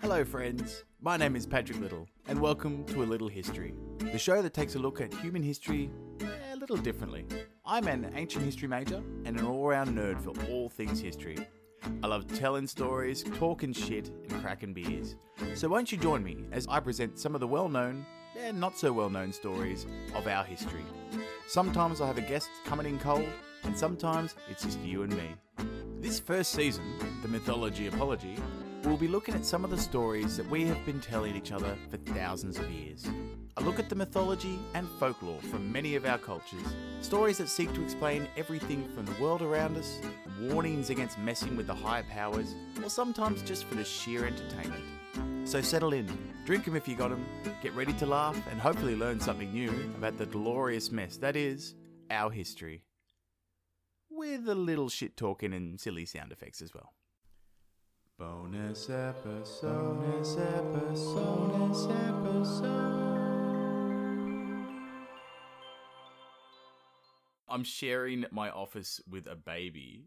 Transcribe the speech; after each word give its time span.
Hello, 0.00 0.24
friends. 0.24 0.84
My 1.02 1.18
name 1.18 1.36
is 1.36 1.46
Patrick 1.46 1.78
Little, 1.78 2.08
and 2.26 2.40
welcome 2.40 2.86
to 2.86 3.02
A 3.02 3.04
Little 3.04 3.28
History, 3.28 3.74
the 3.98 4.18
show 4.18 4.40
that 4.40 4.54
takes 4.54 4.74
a 4.74 4.78
look 4.78 4.98
at 4.98 5.12
human 5.12 5.42
history 5.42 5.90
a 6.50 6.56
little 6.56 6.78
differently. 6.78 7.26
I'm 7.66 7.86
an 7.86 8.10
ancient 8.14 8.46
history 8.46 8.66
major 8.66 9.02
and 9.26 9.38
an 9.38 9.44
all 9.44 9.68
round 9.68 9.90
nerd 9.90 10.18
for 10.22 10.32
all 10.50 10.70
things 10.70 11.00
history. 11.00 11.36
I 12.02 12.06
love 12.06 12.26
telling 12.28 12.66
stories, 12.66 13.22
talking 13.34 13.74
shit, 13.74 14.08
and 14.08 14.40
cracking 14.40 14.72
beers. 14.72 15.16
So 15.54 15.68
won't 15.68 15.92
you 15.92 15.98
join 15.98 16.24
me 16.24 16.46
as 16.50 16.66
I 16.66 16.80
present 16.80 17.18
some 17.18 17.34
of 17.34 17.42
the 17.42 17.48
well 17.48 17.68
known 17.68 18.06
and 18.38 18.58
not 18.58 18.78
so 18.78 18.94
well 18.94 19.10
known 19.10 19.34
stories 19.34 19.86
of 20.14 20.26
our 20.26 20.44
history? 20.44 20.84
Sometimes 21.46 22.00
I 22.00 22.06
have 22.06 22.18
a 22.18 22.22
guest 22.22 22.48
coming 22.64 22.86
in 22.86 22.98
cold, 23.00 23.28
and 23.64 23.76
sometimes 23.76 24.34
it's 24.50 24.62
just 24.62 24.80
you 24.80 25.02
and 25.02 25.14
me. 25.14 25.28
This 26.00 26.18
first 26.18 26.52
season, 26.52 26.84
the 27.20 27.28
Mythology 27.28 27.86
Apology, 27.86 28.38
we'll 28.84 28.96
be 28.96 29.08
looking 29.08 29.34
at 29.34 29.44
some 29.44 29.64
of 29.64 29.70
the 29.70 29.78
stories 29.78 30.36
that 30.36 30.48
we 30.48 30.64
have 30.64 30.84
been 30.86 31.00
telling 31.00 31.36
each 31.36 31.52
other 31.52 31.76
for 31.90 31.96
thousands 31.98 32.58
of 32.58 32.70
years. 32.70 33.06
A 33.56 33.62
look 33.62 33.78
at 33.78 33.88
the 33.88 33.94
mythology 33.94 34.58
and 34.74 34.88
folklore 34.98 35.40
from 35.42 35.70
many 35.70 35.96
of 35.96 36.06
our 36.06 36.18
cultures. 36.18 36.64
Stories 37.02 37.38
that 37.38 37.48
seek 37.48 37.72
to 37.74 37.82
explain 37.82 38.28
everything 38.36 38.88
from 38.94 39.04
the 39.06 39.22
world 39.22 39.42
around 39.42 39.76
us, 39.76 40.00
warnings 40.40 40.90
against 40.90 41.18
messing 41.18 41.56
with 41.56 41.66
the 41.66 41.74
higher 41.74 42.04
powers, 42.04 42.54
or 42.82 42.88
sometimes 42.88 43.42
just 43.42 43.64
for 43.64 43.74
the 43.74 43.84
sheer 43.84 44.24
entertainment. 44.24 44.84
So 45.48 45.60
settle 45.60 45.92
in, 45.92 46.06
drink 46.46 46.66
'em 46.66 46.76
if 46.76 46.88
you 46.88 46.96
got 46.96 47.12
'em, 47.12 47.24
get 47.62 47.74
ready 47.74 47.92
to 47.94 48.06
laugh, 48.06 48.40
and 48.50 48.60
hopefully 48.60 48.96
learn 48.96 49.20
something 49.20 49.52
new 49.52 49.70
about 49.96 50.16
the 50.16 50.26
glorious 50.26 50.90
mess 50.90 51.16
that 51.18 51.36
is 51.36 51.74
our 52.10 52.30
history. 52.30 52.84
With 54.08 54.48
a 54.48 54.54
little 54.54 54.88
shit 54.88 55.16
talking 55.16 55.52
and 55.52 55.80
silly 55.80 56.06
sound 56.06 56.32
effects 56.32 56.62
as 56.62 56.72
well. 56.72 56.94
Bonus 58.20 58.90
episode, 58.90 59.62
bonus 59.62 60.36
episode, 60.36 61.48
bonus 61.48 61.86
episode. 61.86 62.66
I'm 67.48 67.64
sharing 67.64 68.26
my 68.30 68.50
office 68.50 69.00
with 69.10 69.26
a 69.26 69.36
baby. 69.36 70.02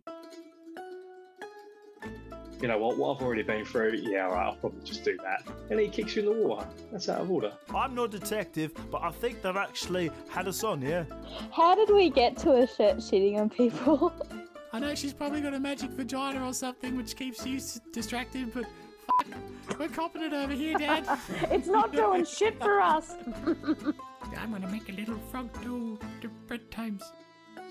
you 2.62 2.68
know 2.68 2.78
what, 2.78 3.00
what 3.00 3.18
I've 3.18 3.24
already 3.24 3.42
been 3.42 3.66
through, 3.66 3.94
yeah, 4.04 4.28
all 4.28 4.34
right, 4.34 4.46
I'll 4.46 4.58
probably 4.58 4.84
just 4.84 5.04
do 5.04 5.18
that. 5.24 5.52
And 5.72 5.80
he 5.80 5.88
kicks 5.88 6.16
you 6.16 6.32
in 6.32 6.38
the 6.38 6.48
water. 6.48 6.68
That's 6.92 7.10
out 7.10 7.22
of 7.22 7.32
order. 7.32 7.52
I'm 7.74 7.96
no 7.96 8.06
detective, 8.06 8.76
but 8.92 9.02
I 9.02 9.10
think 9.10 9.42
they've 9.42 9.56
actually 9.56 10.12
had 10.30 10.48
us 10.48 10.64
on, 10.64 10.84
yeah? 10.84 11.06
How 11.52 11.74
did 11.74 11.90
we 11.90 12.12
get 12.12 12.38
to 12.38 12.52
a 12.58 12.68
shirt 12.68 12.98
shitting 12.98 13.40
on 13.40 13.50
people? 13.50 14.14
I 14.74 14.80
know 14.80 14.96
she's 14.96 15.14
probably 15.14 15.40
got 15.40 15.54
a 15.54 15.60
magic 15.60 15.92
vagina 15.92 16.44
or 16.44 16.52
something 16.54 16.98
which 16.98 17.16
keeps 17.16 17.46
you 17.46 17.58
s- 17.58 17.80
distracted, 17.92 18.52
but 18.54 18.66
fuck, 19.68 19.80
we're 19.80 19.88
copping 19.88 20.24
it 20.24 20.34
over 20.34 20.52
here, 20.52 20.76
Dad. 20.78 21.06
it's 21.52 21.68
not 21.68 21.92
doing 21.94 22.26
shit 22.26 22.60
for 22.60 22.82
us. 22.82 23.14
I'm 24.38 24.52
gonna 24.52 24.68
make 24.68 24.90
a 24.90 24.94
little 24.94 25.20
frog 25.32 25.50
do 25.62 26.00
the 26.22 26.30
bedtimes. 26.48 27.04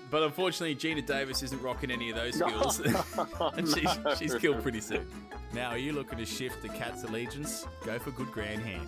But 0.09 0.23
unfortunately, 0.23 0.75
Gina 0.75 1.01
Davis 1.01 1.43
isn't 1.43 1.61
rocking 1.61 1.91
any 1.91 2.09
of 2.09 2.15
those 2.15 2.35
skills, 2.35 2.79
and 3.57 3.67
she's, 3.67 3.89
she's 4.17 4.35
killed 4.35 4.61
pretty 4.61 4.79
soon. 4.79 5.05
Now, 5.53 5.71
are 5.71 5.77
you 5.77 5.91
looking 5.91 6.19
to 6.19 6.25
shift 6.25 6.61
the 6.61 6.69
cat's 6.69 7.03
allegiance? 7.03 7.67
Go 7.83 7.99
for 7.99 8.11
good 8.11 8.31
grand 8.31 8.61
hand. 8.61 8.87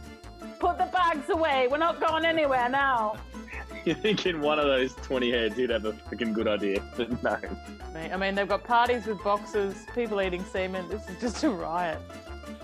Put 0.60 0.78
the 0.78 0.86
bags 0.86 1.30
away. 1.30 1.68
We're 1.70 1.78
not 1.80 2.00
going 2.00 2.26
anywhere 2.26 2.70
now. 2.70 3.18
You're 3.86 3.96
thinking 3.96 4.42
one 4.42 4.60
of 4.60 4.66
those 4.66 4.94
20 4.96 5.32
heads, 5.32 5.58
you'd 5.58 5.70
have 5.70 5.86
a 5.86 5.94
freaking 5.94 6.34
good 6.34 6.48
idea. 6.48 6.82
But 6.98 7.24
no. 7.24 7.38
I 7.96 8.18
mean, 8.18 8.36
they've 8.36 8.48
got 8.48 8.64
parties 8.64 9.06
with 9.06 9.24
boxes, 9.24 9.86
people 9.94 10.22
eating 10.22 10.44
semen. 10.44 10.88
This 10.90 11.08
is 11.10 11.20
just 11.22 11.44
a 11.44 11.50
riot. 11.50 12.00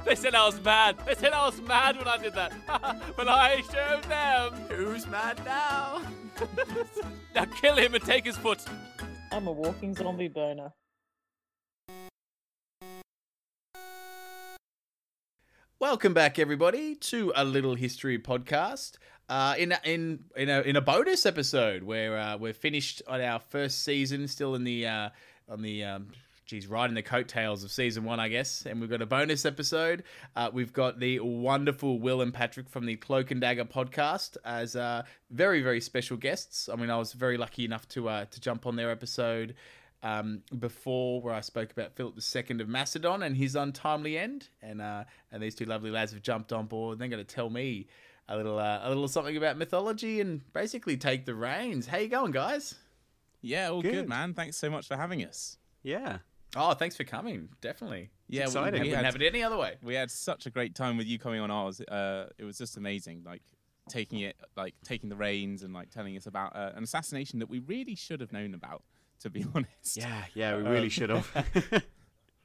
They 0.05 0.16
said 0.16 0.35
I 0.35 0.45
was 0.45 0.59
mad. 0.61 0.97
They 1.05 1.16
said 1.16 1.31
I 1.31 1.45
was 1.45 1.61
mad 1.61 1.97
when 1.97 2.08
I 2.08 2.17
did 2.17 2.33
that. 2.33 2.53
but 3.16 3.27
I 3.27 3.61
showed 3.61 4.03
them. 4.05 4.53
Who's 4.69 5.08
mad 5.08 5.39
now? 5.45 6.02
Now 7.36 7.45
kill 7.45 7.75
him 7.75 7.93
and 7.93 8.03
take 8.03 8.26
his 8.26 8.36
foot. 8.36 8.64
I'm 9.31 9.47
a 9.47 9.52
walking 9.52 9.95
zombie 9.95 10.27
burner. 10.27 10.73
Welcome 15.80 16.14
back, 16.14 16.37
everybody, 16.37 16.93
to 16.95 17.31
a 17.36 17.43
little 17.43 17.73
history 17.73 18.20
podcast. 18.20 18.97
Uh, 19.31 19.55
in 19.58 19.73
in 19.86 20.19
in 20.36 20.49
a 20.49 20.59
in 20.59 20.75
a 20.75 20.81
bonus 20.81 21.25
episode 21.25 21.83
where 21.83 22.17
uh, 22.17 22.36
we're 22.36 22.52
finished 22.52 23.02
on 23.08 23.21
our 23.21 23.39
first 23.39 23.86
season, 23.86 24.27
still 24.27 24.55
in 24.55 24.65
the 24.65 24.86
uh, 24.86 25.09
on 25.47 25.61
the 25.61 25.86
um, 25.86 26.09
geez, 26.45 26.67
riding 26.67 26.95
the 26.95 27.02
coattails 27.02 27.64
of 27.64 27.71
season 27.71 28.03
one, 28.03 28.20
I 28.20 28.27
guess. 28.27 28.65
And 28.65 28.81
we've 28.81 28.89
got 28.89 29.02
a 29.02 29.05
bonus 29.05 29.45
episode. 29.45 30.03
Uh, 30.36 30.49
we've 30.52 30.73
got 30.73 30.99
the 30.99 31.21
wonderful 31.21 31.97
Will 31.97 32.21
and 32.21 32.33
Patrick 32.33 32.67
from 32.67 32.86
the 32.86 32.97
Cloak 32.97 33.31
and 33.31 33.39
Dagger 33.39 33.64
podcast 33.64 34.36
as 34.43 34.75
uh, 34.75 35.03
very 35.30 35.61
very 35.61 35.80
special 35.80 36.17
guests. 36.17 36.67
I 36.67 36.75
mean, 36.75 36.89
I 36.89 36.97
was 36.97 37.14
very 37.14 37.37
lucky 37.37 37.64
enough 37.64 37.87
to 37.89 38.09
uh, 38.09 38.25
to 38.25 38.41
jump 38.41 38.65
on 38.65 38.75
their 38.75 38.91
episode 38.91 39.55
um, 40.03 40.41
before 40.59 41.21
where 41.21 41.33
I 41.33 41.39
spoke 41.39 41.71
about 41.71 41.95
Philip 41.95 42.15
II 42.36 42.59
of 42.59 42.67
Macedon 42.67 43.23
and 43.23 43.37
his 43.37 43.55
untimely 43.55 44.17
end, 44.17 44.49
and 44.61 44.81
uh, 44.81 45.05
and 45.31 45.41
these 45.41 45.55
two 45.55 45.64
lovely 45.64 45.89
lads 45.89 46.11
have 46.11 46.21
jumped 46.21 46.52
on 46.52 46.65
board. 46.65 46.95
And 46.95 47.02
They're 47.02 47.17
going 47.17 47.25
to 47.25 47.36
tell 47.36 47.49
me 47.49 47.87
a 48.33 48.37
little 48.37 48.58
uh, 48.59 48.80
a 48.83 48.89
little 48.89 49.08
something 49.08 49.36
about 49.37 49.58
mythology 49.58 50.21
and 50.21 50.42
basically 50.53 50.97
take 50.97 51.25
the 51.25 51.36
reins. 51.36 51.87
How 51.87 51.97
you 51.97 52.08
going, 52.08 52.31
guys? 52.31 52.75
Yeah, 53.42 53.69
all 53.69 53.81
good. 53.81 53.92
Good. 53.92 54.09
man. 54.09 54.33
Thanks 54.33 54.58
so 54.58 54.69
much 54.69 54.87
for 54.87 54.95
having 54.97 55.23
us. 55.25 55.58
Yeah. 55.83 56.19
Oh, 56.55 56.73
thanks 56.73 56.95
for 56.97 57.03
coming. 57.05 57.49
Definitely. 57.61 58.09
Yeah, 58.27 58.41
we- 58.41 58.43
exciting. 58.45 58.73
we, 58.81 58.87
Wouldn't 58.89 58.95
had, 58.97 59.05
have 59.05 59.15
it 59.21 59.25
any 59.25 59.41
other 59.43 59.58
way. 59.58 59.77
we 59.83 59.95
had 59.95 60.11
such 60.11 60.45
a 60.45 60.49
great 60.49 60.75
time 60.75 60.97
with 60.97 61.08
you 61.08 61.17
coming 61.17 61.39
on 61.39 61.49
ours. 61.49 61.80
Uh, 61.81 62.27
it 62.37 62.43
was 62.43 62.58
just 62.58 62.77
amazing, 62.77 63.23
like 63.25 63.41
taking 63.89 64.20
it, 64.20 64.36
like 64.55 64.75
taking 64.83 65.09
the 65.09 65.15
reins 65.15 65.64
and 65.64 65.73
like 65.73 65.89
telling 65.89 66.15
us 66.17 66.27
about 66.27 66.55
uh, 66.55 66.71
an 66.75 66.83
assassination 66.83 67.39
that 67.39 67.49
we 67.49 67.59
really 67.59 67.95
should 67.95 68.20
have 68.21 68.31
known 68.31 68.53
about. 68.53 68.83
To 69.21 69.30
be 69.30 69.45
honest, 69.55 69.97
Yeah, 69.97 70.23
yeah, 70.33 70.58
we 70.58 70.64
really 70.64 70.83
Um, 70.86 70.89
should 70.89 71.09
have. 71.09 71.83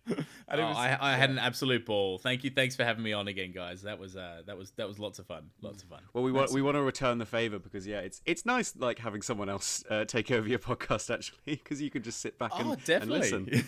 Oh, 0.49 0.69
was- 0.69 0.77
I, 0.77 0.97
I 1.01 1.17
had 1.17 1.31
an 1.31 1.39
absolute 1.41 1.85
ball. 1.85 2.19
Thank 2.19 2.45
you. 2.45 2.51
Thanks 2.51 2.77
for 2.77 2.85
having 2.85 3.03
me 3.03 3.13
on 3.13 3.27
again, 3.27 3.51
guys. 3.53 3.83
That 3.83 3.99
was 3.99 4.17
uh, 4.17 4.43
that 4.47 4.57
was 4.57 4.71
that 4.77 4.87
was 4.87 4.99
lots 5.01 5.19
of 5.19 5.27
fun. 5.27 5.51
Lots 5.61 5.83
of 5.83 5.89
fun. 5.89 6.01
well, 6.13 6.23
we 6.23 6.31
want 6.31 6.53
we 6.53 6.63
want 6.63 6.77
to 6.77 6.83
return 6.83 7.19
the 7.19 7.27
favor 7.27 7.59
because 7.59 7.87
yeah, 7.87 7.99
it's 7.99 8.23
it's 8.25 8.47
nice 8.47 8.75
like 8.77 9.01
having 9.01 9.23
someone 9.23 9.49
else 9.49 9.83
uh, 9.91 10.05
take 10.05 10.31
over 10.31 10.49
your 10.49 10.61
podcast 10.61 11.13
actually 11.13 11.39
because 11.47 11.83
you 11.83 11.91
can 11.91 12.03
just 12.03 12.21
sit 12.21 12.39
back 12.39 12.53
and, 12.59 12.69
Oh, 12.71 12.93
and 12.95 13.11
listen. 13.11 13.65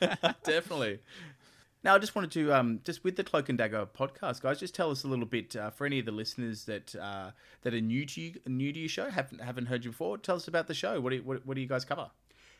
definitely. 0.44 1.00
Now, 1.84 1.94
I 1.94 1.98
just 2.00 2.14
wanted 2.16 2.32
to, 2.32 2.52
um, 2.52 2.80
just 2.84 3.04
with 3.04 3.14
the 3.14 3.22
Cloak 3.22 3.48
and 3.48 3.56
Dagger 3.56 3.86
podcast, 3.86 4.42
guys, 4.42 4.58
just 4.58 4.74
tell 4.74 4.90
us 4.90 5.04
a 5.04 5.06
little 5.08 5.26
bit 5.26 5.54
uh, 5.54 5.70
for 5.70 5.86
any 5.86 6.00
of 6.00 6.06
the 6.06 6.12
listeners 6.12 6.64
that 6.64 6.94
uh, 6.96 7.30
that 7.62 7.72
are 7.72 7.80
new 7.80 8.04
to 8.04 8.20
you, 8.20 8.34
new 8.46 8.72
to 8.72 8.78
your 8.78 8.88
show, 8.88 9.10
haven't 9.10 9.40
haven't 9.40 9.66
heard 9.66 9.84
you 9.84 9.90
before. 9.92 10.18
Tell 10.18 10.36
us 10.36 10.48
about 10.48 10.66
the 10.66 10.74
show. 10.74 11.00
What 11.00 11.10
do 11.10 11.16
you, 11.16 11.22
what, 11.22 11.46
what 11.46 11.54
do 11.54 11.60
you 11.60 11.68
guys 11.68 11.84
cover? 11.84 12.10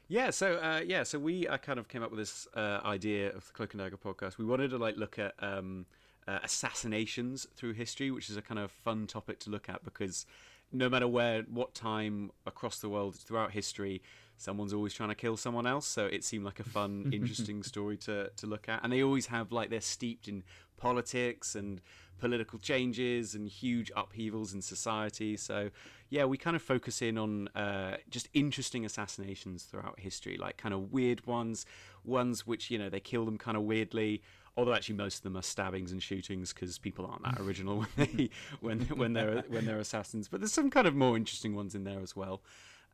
Yeah, 0.08 0.30
so 0.30 0.56
uh, 0.56 0.80
yeah, 0.86 1.02
so 1.02 1.18
we 1.18 1.46
uh, 1.46 1.58
kind 1.58 1.78
of 1.78 1.88
came 1.88 2.02
up 2.02 2.10
with 2.10 2.18
this 2.18 2.48
uh, 2.54 2.80
idea 2.82 3.28
of 3.28 3.46
the 3.46 3.52
Cloak 3.52 3.74
and 3.74 3.82
Dagger 3.82 3.98
podcast. 3.98 4.38
We 4.38 4.46
wanted 4.46 4.70
to 4.70 4.78
like 4.78 4.96
look 4.96 5.18
at 5.18 5.34
um, 5.40 5.84
uh, 6.26 6.38
assassinations 6.42 7.46
through 7.54 7.74
history, 7.74 8.10
which 8.10 8.30
is 8.30 8.36
a 8.38 8.42
kind 8.42 8.58
of 8.58 8.70
fun 8.70 9.06
topic 9.06 9.38
to 9.40 9.50
look 9.50 9.68
at 9.68 9.84
because 9.84 10.24
no 10.72 10.88
matter 10.88 11.06
where, 11.06 11.42
what 11.42 11.74
time 11.74 12.30
across 12.46 12.78
the 12.78 12.88
world 12.88 13.16
throughout 13.16 13.52
history, 13.52 14.02
someone's 14.38 14.72
always 14.72 14.94
trying 14.94 15.10
to 15.10 15.14
kill 15.14 15.36
someone 15.36 15.66
else. 15.66 15.86
So 15.86 16.06
it 16.06 16.24
seemed 16.24 16.44
like 16.44 16.60
a 16.60 16.64
fun, 16.64 17.10
interesting 17.12 17.62
story 17.62 17.98
to 17.98 18.30
to 18.34 18.46
look 18.46 18.66
at, 18.66 18.82
and 18.82 18.90
they 18.90 19.02
always 19.02 19.26
have 19.26 19.52
like 19.52 19.68
they're 19.68 19.80
steeped 19.82 20.26
in 20.26 20.42
politics 20.78 21.54
and 21.54 21.82
political 22.18 22.58
changes 22.58 23.34
and 23.34 23.48
huge 23.48 23.90
upheavals 23.96 24.54
in 24.54 24.62
society. 24.62 25.36
So, 25.36 25.70
yeah, 26.10 26.24
we 26.24 26.36
kind 26.36 26.56
of 26.56 26.62
focus 26.62 27.02
in 27.02 27.18
on 27.18 27.48
uh, 27.48 27.96
just 28.10 28.28
interesting 28.34 28.84
assassinations 28.84 29.64
throughout 29.64 30.00
history, 30.00 30.36
like 30.36 30.56
kind 30.56 30.74
of 30.74 30.92
weird 30.92 31.26
ones, 31.26 31.66
ones 32.04 32.46
which 32.46 32.70
you 32.70 32.78
know 32.78 32.88
they 32.88 33.00
kill 33.00 33.24
them 33.24 33.38
kind 33.38 33.56
of 33.56 33.62
weirdly. 33.64 34.22
Although 34.56 34.74
actually 34.74 34.96
most 34.96 35.18
of 35.18 35.22
them 35.22 35.36
are 35.36 35.42
stabbings 35.42 35.92
and 35.92 36.02
shootings 36.02 36.52
because 36.52 36.78
people 36.78 37.06
aren't 37.06 37.22
that 37.22 37.40
original 37.40 37.78
when 37.78 37.88
they 37.96 38.30
when 38.60 38.80
when 38.80 39.12
they're 39.12 39.44
when 39.48 39.64
they're 39.64 39.78
assassins. 39.78 40.28
But 40.28 40.40
there's 40.40 40.52
some 40.52 40.70
kind 40.70 40.86
of 40.86 40.94
more 40.94 41.16
interesting 41.16 41.54
ones 41.54 41.74
in 41.74 41.84
there 41.84 42.00
as 42.00 42.16
well. 42.16 42.42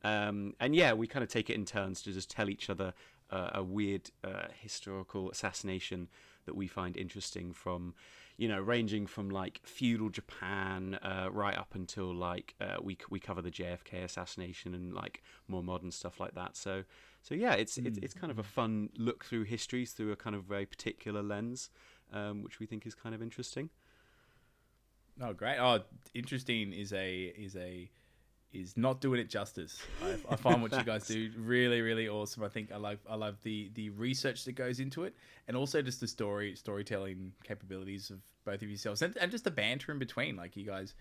Um, 0.02 0.54
and 0.60 0.76
yeah, 0.76 0.92
we 0.92 1.06
kind 1.06 1.22
of 1.22 1.30
take 1.30 1.48
it 1.48 1.54
in 1.54 1.64
turns 1.64 2.02
to 2.02 2.12
just 2.12 2.30
tell 2.30 2.50
each 2.50 2.68
other 2.68 2.92
uh, 3.30 3.50
a 3.54 3.62
weird 3.62 4.10
uh, 4.22 4.48
historical 4.60 5.30
assassination 5.30 6.08
that 6.44 6.54
we 6.54 6.66
find 6.66 6.96
interesting 6.96 7.52
from, 7.52 7.94
you 8.36 8.48
know, 8.48 8.60
ranging 8.60 9.06
from 9.06 9.30
like 9.30 9.60
feudal 9.64 10.08
Japan 10.08 10.98
uh, 11.02 11.28
right 11.30 11.56
up 11.56 11.74
until 11.74 12.12
like 12.14 12.54
uh, 12.60 12.76
we 12.82 12.98
we 13.08 13.20
cover 13.20 13.40
the 13.40 13.50
JFK 13.50 14.04
assassination 14.04 14.74
and 14.74 14.92
like 14.92 15.22
more 15.46 15.62
modern 15.62 15.90
stuff 15.90 16.18
like 16.18 16.34
that. 16.34 16.56
So 16.56 16.84
so 17.22 17.34
yeah, 17.34 17.54
it's 17.54 17.78
it's, 17.78 17.98
it's 17.98 18.14
kind 18.14 18.30
of 18.30 18.38
a 18.38 18.42
fun 18.42 18.90
look 18.96 19.24
through 19.24 19.44
histories 19.44 19.92
through 19.92 20.12
a 20.12 20.16
kind 20.16 20.34
of 20.34 20.44
very 20.44 20.66
particular 20.66 21.22
lens, 21.22 21.70
um, 22.12 22.42
which 22.42 22.58
we 22.58 22.66
think 22.66 22.86
is 22.86 22.94
kind 22.94 23.14
of 23.14 23.22
interesting. 23.22 23.70
Oh, 25.20 25.32
great! 25.32 25.58
Oh, 25.58 25.80
interesting 26.12 26.72
is 26.72 26.92
a 26.92 27.32
is 27.36 27.54
a 27.54 27.88
is 28.54 28.76
not 28.76 29.00
doing 29.00 29.20
it 29.20 29.28
justice. 29.28 29.82
I, 30.02 30.32
I 30.32 30.36
find 30.36 30.62
what 30.62 30.72
you 30.72 30.84
guys 30.84 31.06
do 31.08 31.30
really, 31.36 31.80
really 31.80 32.08
awesome. 32.08 32.42
I 32.42 32.48
think 32.48 32.72
I 32.72 32.76
love 32.76 32.98
I 33.08 33.16
love 33.16 33.36
the 33.42 33.70
the 33.74 33.90
research 33.90 34.44
that 34.44 34.52
goes 34.52 34.80
into 34.80 35.04
it, 35.04 35.14
and 35.48 35.56
also 35.56 35.82
just 35.82 36.00
the 36.00 36.08
story 36.08 36.54
storytelling 36.54 37.32
capabilities 37.42 38.10
of 38.10 38.20
both 38.44 38.62
of 38.62 38.68
yourselves, 38.68 39.02
and, 39.02 39.16
and 39.16 39.30
just 39.30 39.44
the 39.44 39.50
banter 39.50 39.92
in 39.92 39.98
between. 39.98 40.36
Like 40.36 40.56
you 40.56 40.64
guys, 40.64 40.94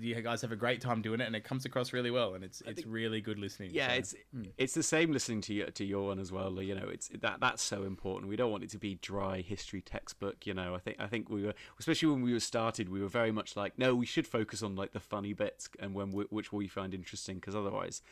you 0.00 0.20
guys 0.22 0.42
have 0.42 0.52
a 0.52 0.56
great 0.56 0.80
time 0.80 1.02
doing 1.02 1.20
it, 1.20 1.26
and 1.26 1.36
it 1.36 1.44
comes 1.44 1.64
across 1.64 1.92
really 1.92 2.10
well, 2.10 2.34
and 2.34 2.44
it's 2.44 2.62
it's 2.66 2.84
really 2.86 3.20
good 3.20 3.38
listening. 3.38 3.70
Yeah, 3.72 3.88
so- 3.88 3.94
it's 3.94 4.14
hmm. 4.34 4.42
it's 4.58 4.74
the 4.74 4.82
same 4.82 5.12
listening 5.12 5.40
to 5.42 5.54
your, 5.54 5.66
to 5.68 5.84
your 5.84 6.06
one 6.08 6.18
as 6.18 6.32
well. 6.32 6.60
You 6.62 6.74
know, 6.74 6.88
it's 6.88 7.08
that 7.20 7.40
that's 7.40 7.62
so 7.62 7.82
important. 7.84 8.28
We 8.28 8.36
don't 8.36 8.50
want 8.50 8.64
it 8.64 8.70
to 8.70 8.78
be 8.78 8.96
dry 8.96 9.40
history 9.40 9.80
textbook. 9.80 10.46
You 10.46 10.54
know, 10.54 10.74
I 10.74 10.78
think 10.78 10.96
I 10.98 11.06
think 11.06 11.28
we 11.28 11.44
were 11.44 11.54
especially 11.78 12.08
when 12.08 12.22
we 12.22 12.32
were 12.32 12.40
started, 12.40 12.88
we 12.88 13.00
were 13.00 13.08
very 13.08 13.32
much 13.32 13.56
like, 13.56 13.78
no, 13.78 13.94
we 13.94 14.06
should 14.06 14.26
focus 14.26 14.62
on 14.62 14.76
like 14.76 14.92
the 14.92 15.00
funny 15.00 15.32
bits 15.32 15.68
and 15.78 15.94
when 15.94 16.10
we, 16.10 16.24
which 16.24 16.52
we 16.52 16.68
find 16.68 16.94
interesting 16.94 17.36
because 17.36 17.54
otherwise, 17.54 18.02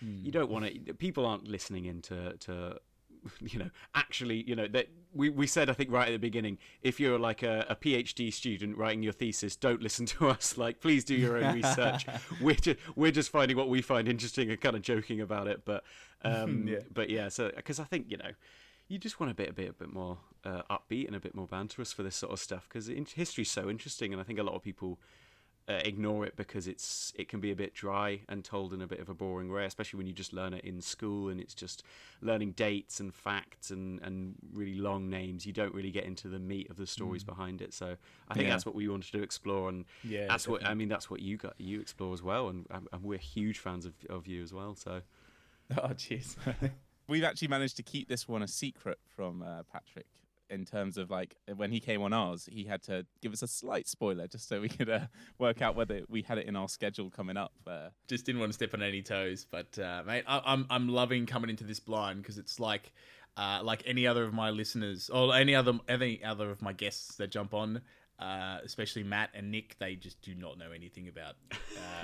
hmm. 0.00 0.24
you 0.24 0.32
don't 0.32 0.50
want 0.50 0.64
it. 0.64 0.98
People 0.98 1.26
aren't 1.26 1.48
listening 1.48 1.86
into 1.86 2.34
to 2.40 2.78
you 3.40 3.58
know 3.58 3.70
actually 3.94 4.42
you 4.46 4.54
know 4.56 4.66
that 4.68 4.88
we, 5.14 5.28
we 5.30 5.46
said 5.46 5.68
i 5.70 5.72
think 5.72 5.90
right 5.90 6.08
at 6.08 6.12
the 6.12 6.18
beginning 6.18 6.58
if 6.82 6.98
you're 7.00 7.18
like 7.18 7.42
a, 7.42 7.64
a 7.68 7.76
phd 7.76 8.32
student 8.32 8.76
writing 8.76 9.02
your 9.02 9.12
thesis 9.12 9.56
don't 9.56 9.82
listen 9.82 10.06
to 10.06 10.28
us. 10.34 10.56
Like 10.58 10.80
please 10.80 11.04
do 11.04 11.14
your 11.14 11.36
own 11.38 11.54
research. 11.62 12.06
We're, 12.40 12.54
ju- 12.54 12.76
we're 12.96 13.12
just 13.12 13.30
finding 13.30 13.56
what 13.56 13.68
we 13.68 13.82
find 13.82 14.08
interesting 14.08 14.50
and 14.50 14.60
kind 14.60 14.76
of 14.76 14.82
joking 14.82 15.20
about 15.20 15.46
it. 15.48 15.64
But 15.64 15.84
um 16.22 16.66
Yeah. 16.66 16.78
but 16.92 17.10
yeah 17.10 17.28
so 17.28 17.50
because 17.54 17.78
i 17.78 17.84
think 17.84 18.06
you 18.08 18.16
know 18.16 18.30
you 18.88 18.98
just 18.98 19.20
want 19.20 19.30
a 19.30 19.34
bit 19.34 19.50
a 19.50 19.52
bit 19.52 19.68
a 19.70 19.72
bit 19.72 19.92
more 19.92 20.18
uh, 20.44 20.62
upbeat 20.70 21.06
and 21.06 21.14
a 21.14 21.20
bit 21.20 21.34
more 21.34 21.46
banterous 21.46 21.94
for 21.94 22.02
this 22.02 22.16
sort 22.16 22.32
of 22.32 22.40
stuff 22.40 22.66
because 22.68 22.88
history's 23.14 23.50
so 23.50 23.68
interesting 23.68 24.12
and 24.12 24.20
i 24.20 24.24
think 24.24 24.38
a 24.38 24.42
lot 24.42 24.54
of 24.54 24.62
people 24.62 24.98
uh, 25.68 25.80
ignore 25.84 26.24
it 26.24 26.34
because 26.34 26.66
it's 26.66 27.12
it 27.16 27.28
can 27.28 27.40
be 27.40 27.50
a 27.50 27.54
bit 27.56 27.74
dry 27.74 28.20
and 28.28 28.42
told 28.42 28.72
in 28.72 28.80
a 28.80 28.86
bit 28.86 29.00
of 29.00 29.08
a 29.08 29.14
boring 29.14 29.52
way, 29.52 29.64
especially 29.66 29.98
when 29.98 30.06
you 30.06 30.12
just 30.14 30.32
learn 30.32 30.54
it 30.54 30.64
in 30.64 30.80
school 30.80 31.28
and 31.28 31.38
it's 31.40 31.54
just 31.54 31.82
learning 32.22 32.52
dates 32.52 33.00
and 33.00 33.12
facts 33.14 33.70
and, 33.70 34.00
and 34.02 34.34
really 34.54 34.78
long 34.78 35.10
names. 35.10 35.44
You 35.44 35.52
don't 35.52 35.74
really 35.74 35.90
get 35.90 36.04
into 36.04 36.28
the 36.28 36.38
meat 36.38 36.70
of 36.70 36.76
the 36.76 36.86
stories 36.86 37.22
behind 37.22 37.60
it. 37.60 37.74
So 37.74 37.96
I 38.28 38.34
think 38.34 38.46
Yeah. 38.46 38.54
that's 38.54 38.64
what 38.64 38.74
we 38.74 38.88
wanted 38.88 39.12
to 39.12 39.22
explore, 39.22 39.68
and 39.68 39.84
Yeah, 40.02 40.26
that's 40.28 40.48
what 40.48 40.64
I 40.64 40.72
mean. 40.74 40.88
That's 40.88 41.10
what 41.10 41.20
you 41.20 41.36
got 41.36 41.54
you 41.58 41.80
explore 41.80 42.14
as 42.14 42.22
well, 42.22 42.48
and, 42.48 42.66
and 42.70 42.88
and 42.92 43.02
we're 43.02 43.18
huge 43.18 43.58
fans 43.58 43.84
of, 43.84 43.92
of 44.08 44.26
you 44.26 44.42
as 44.42 44.54
well. 44.54 44.74
So 44.74 45.02
oh, 45.82 45.92
cheers. 45.92 46.36
We've 47.08 47.24
actually 47.24 47.48
managed 47.48 47.76
to 47.78 47.82
keep 47.82 48.08
this 48.08 48.26
one 48.28 48.42
a 48.42 48.48
secret 48.48 48.98
from 49.06 49.42
uh, 49.42 49.62
Patrick 49.72 50.06
in 50.50 50.64
terms 50.64 50.98
of 50.98 51.10
like 51.10 51.36
when 51.56 51.70
he 51.70 51.80
came 51.80 52.02
on 52.02 52.12
ours, 52.12 52.48
he 52.50 52.64
had 52.64 52.82
to 52.84 53.06
give 53.22 53.32
us 53.32 53.42
a 53.42 53.48
slight 53.48 53.88
spoiler 53.88 54.26
just 54.26 54.48
so 54.48 54.60
we 54.60 54.68
could 54.68 54.88
uh, 54.88 55.06
work 55.38 55.62
out 55.62 55.76
whether 55.76 56.02
we 56.08 56.22
had 56.22 56.38
it 56.38 56.46
in 56.46 56.56
our 56.56 56.68
schedule 56.68 57.10
coming 57.10 57.36
up. 57.36 57.52
Uh, 57.66 57.88
just 58.06 58.24
didn't 58.24 58.40
want 58.40 58.50
to 58.50 58.54
step 58.54 58.74
on 58.74 58.82
any 58.82 59.02
toes. 59.02 59.46
But 59.50 59.78
uh, 59.78 60.02
mate, 60.06 60.24
I, 60.26 60.42
I'm 60.44 60.66
I'm 60.70 60.88
loving 60.88 61.26
coming 61.26 61.50
into 61.50 61.64
this 61.64 61.80
blind 61.80 62.22
because 62.22 62.38
it's 62.38 62.58
like 62.58 62.92
uh, 63.36 63.60
like 63.62 63.82
any 63.86 64.06
other 64.06 64.24
of 64.24 64.32
my 64.32 64.50
listeners 64.50 65.10
or 65.10 65.34
any 65.34 65.54
other 65.54 65.78
any 65.88 66.22
other 66.24 66.50
of 66.50 66.60
my 66.62 66.72
guests 66.72 67.16
that 67.16 67.30
jump 67.30 67.54
on. 67.54 67.82
Uh, 68.18 68.58
especially 68.64 69.04
Matt 69.04 69.30
and 69.32 69.50
Nick, 69.52 69.76
they 69.78 69.94
just 69.94 70.20
do 70.22 70.34
not 70.34 70.58
know 70.58 70.72
anything 70.72 71.06
about 71.06 71.36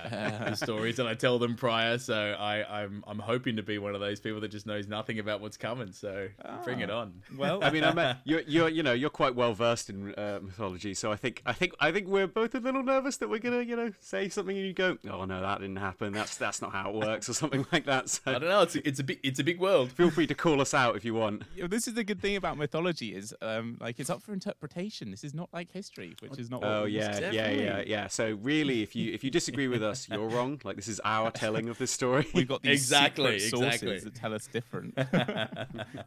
uh, 0.04 0.50
the 0.50 0.54
stories 0.54 0.96
that 0.96 1.08
I 1.08 1.14
tell 1.14 1.40
them 1.40 1.56
prior. 1.56 1.98
So 1.98 2.36
I, 2.38 2.82
I'm 2.82 3.02
I'm 3.06 3.18
hoping 3.18 3.56
to 3.56 3.62
be 3.62 3.78
one 3.78 3.94
of 3.96 4.00
those 4.00 4.20
people 4.20 4.40
that 4.42 4.52
just 4.52 4.64
knows 4.64 4.86
nothing 4.86 5.18
about 5.18 5.40
what's 5.40 5.56
coming. 5.56 5.92
So 5.92 6.28
bring 6.62 6.80
it 6.80 6.90
on. 6.90 7.22
well, 7.36 7.64
I 7.64 7.70
mean, 7.70 7.82
I'm 7.82 7.98
a, 7.98 8.20
you're 8.24 8.42
you're 8.42 8.68
you 8.68 8.82
know 8.82 8.92
you're 8.92 9.10
quite 9.10 9.34
well 9.34 9.54
versed 9.54 9.90
in 9.90 10.14
uh, 10.14 10.38
mythology, 10.42 10.94
so 10.94 11.10
I 11.10 11.16
think 11.16 11.42
I 11.46 11.52
think 11.52 11.74
I 11.80 11.90
think 11.90 12.06
we're 12.06 12.28
both 12.28 12.54
a 12.54 12.60
little 12.60 12.82
nervous 12.82 13.16
that 13.18 13.28
we're 13.28 13.40
gonna 13.40 13.62
you 13.62 13.74
know 13.74 13.92
say 14.00 14.28
something 14.28 14.56
and 14.56 14.66
you 14.66 14.72
go, 14.72 14.98
oh 15.10 15.24
no, 15.24 15.40
that 15.40 15.60
didn't 15.60 15.76
happen. 15.76 16.12
That's 16.12 16.36
that's 16.36 16.62
not 16.62 16.72
how 16.72 16.90
it 16.90 16.94
works, 16.94 17.28
or 17.28 17.34
something 17.34 17.66
like 17.72 17.86
that. 17.86 18.08
So 18.08 18.20
I 18.26 18.38
don't 18.38 18.48
know. 18.48 18.62
It's 18.62 18.76
a, 18.76 18.88
it's 18.88 19.00
a 19.00 19.04
big 19.04 19.18
it's 19.22 19.40
a 19.40 19.44
big 19.44 19.58
world. 19.58 19.90
feel 19.90 20.10
free 20.10 20.26
to 20.26 20.34
call 20.34 20.60
us 20.60 20.74
out 20.74 20.96
if 20.96 21.04
you 21.04 21.14
want. 21.14 21.42
Yeah, 21.56 21.66
this 21.66 21.88
is 21.88 21.94
the 21.94 22.04
good 22.04 22.20
thing 22.20 22.36
about 22.36 22.56
mythology 22.56 23.14
is 23.14 23.34
um, 23.42 23.78
like 23.80 23.98
it's 23.98 24.10
up 24.10 24.22
for 24.22 24.32
interpretation. 24.32 25.10
This 25.10 25.24
is 25.24 25.34
not 25.34 25.48
like 25.52 25.72
history, 25.72 26.03
which 26.20 26.38
is 26.38 26.50
not. 26.50 26.62
what 26.62 26.70
Oh 26.70 26.84
we 26.84 26.90
yeah, 26.92 27.12
to- 27.20 27.34
yeah, 27.34 27.50
yeah, 27.50 27.82
yeah. 27.86 28.06
So 28.08 28.38
really, 28.42 28.82
if 28.82 28.94
you 28.96 29.12
if 29.12 29.22
you 29.24 29.30
disagree 29.30 29.68
with 29.68 29.82
us, 29.82 30.08
you're 30.08 30.28
wrong. 30.28 30.60
Like 30.64 30.76
this 30.76 30.88
is 30.88 31.00
our 31.04 31.30
telling 31.30 31.68
of 31.68 31.78
this 31.78 31.90
story. 31.90 32.26
We've 32.34 32.48
got 32.48 32.62
these 32.62 32.72
Exactly, 32.82 33.38
secret 33.38 33.50
sources 33.60 33.82
exactly. 33.82 33.98
that 34.00 34.14
tell 34.14 34.34
us 34.34 34.46
different, 34.46 34.98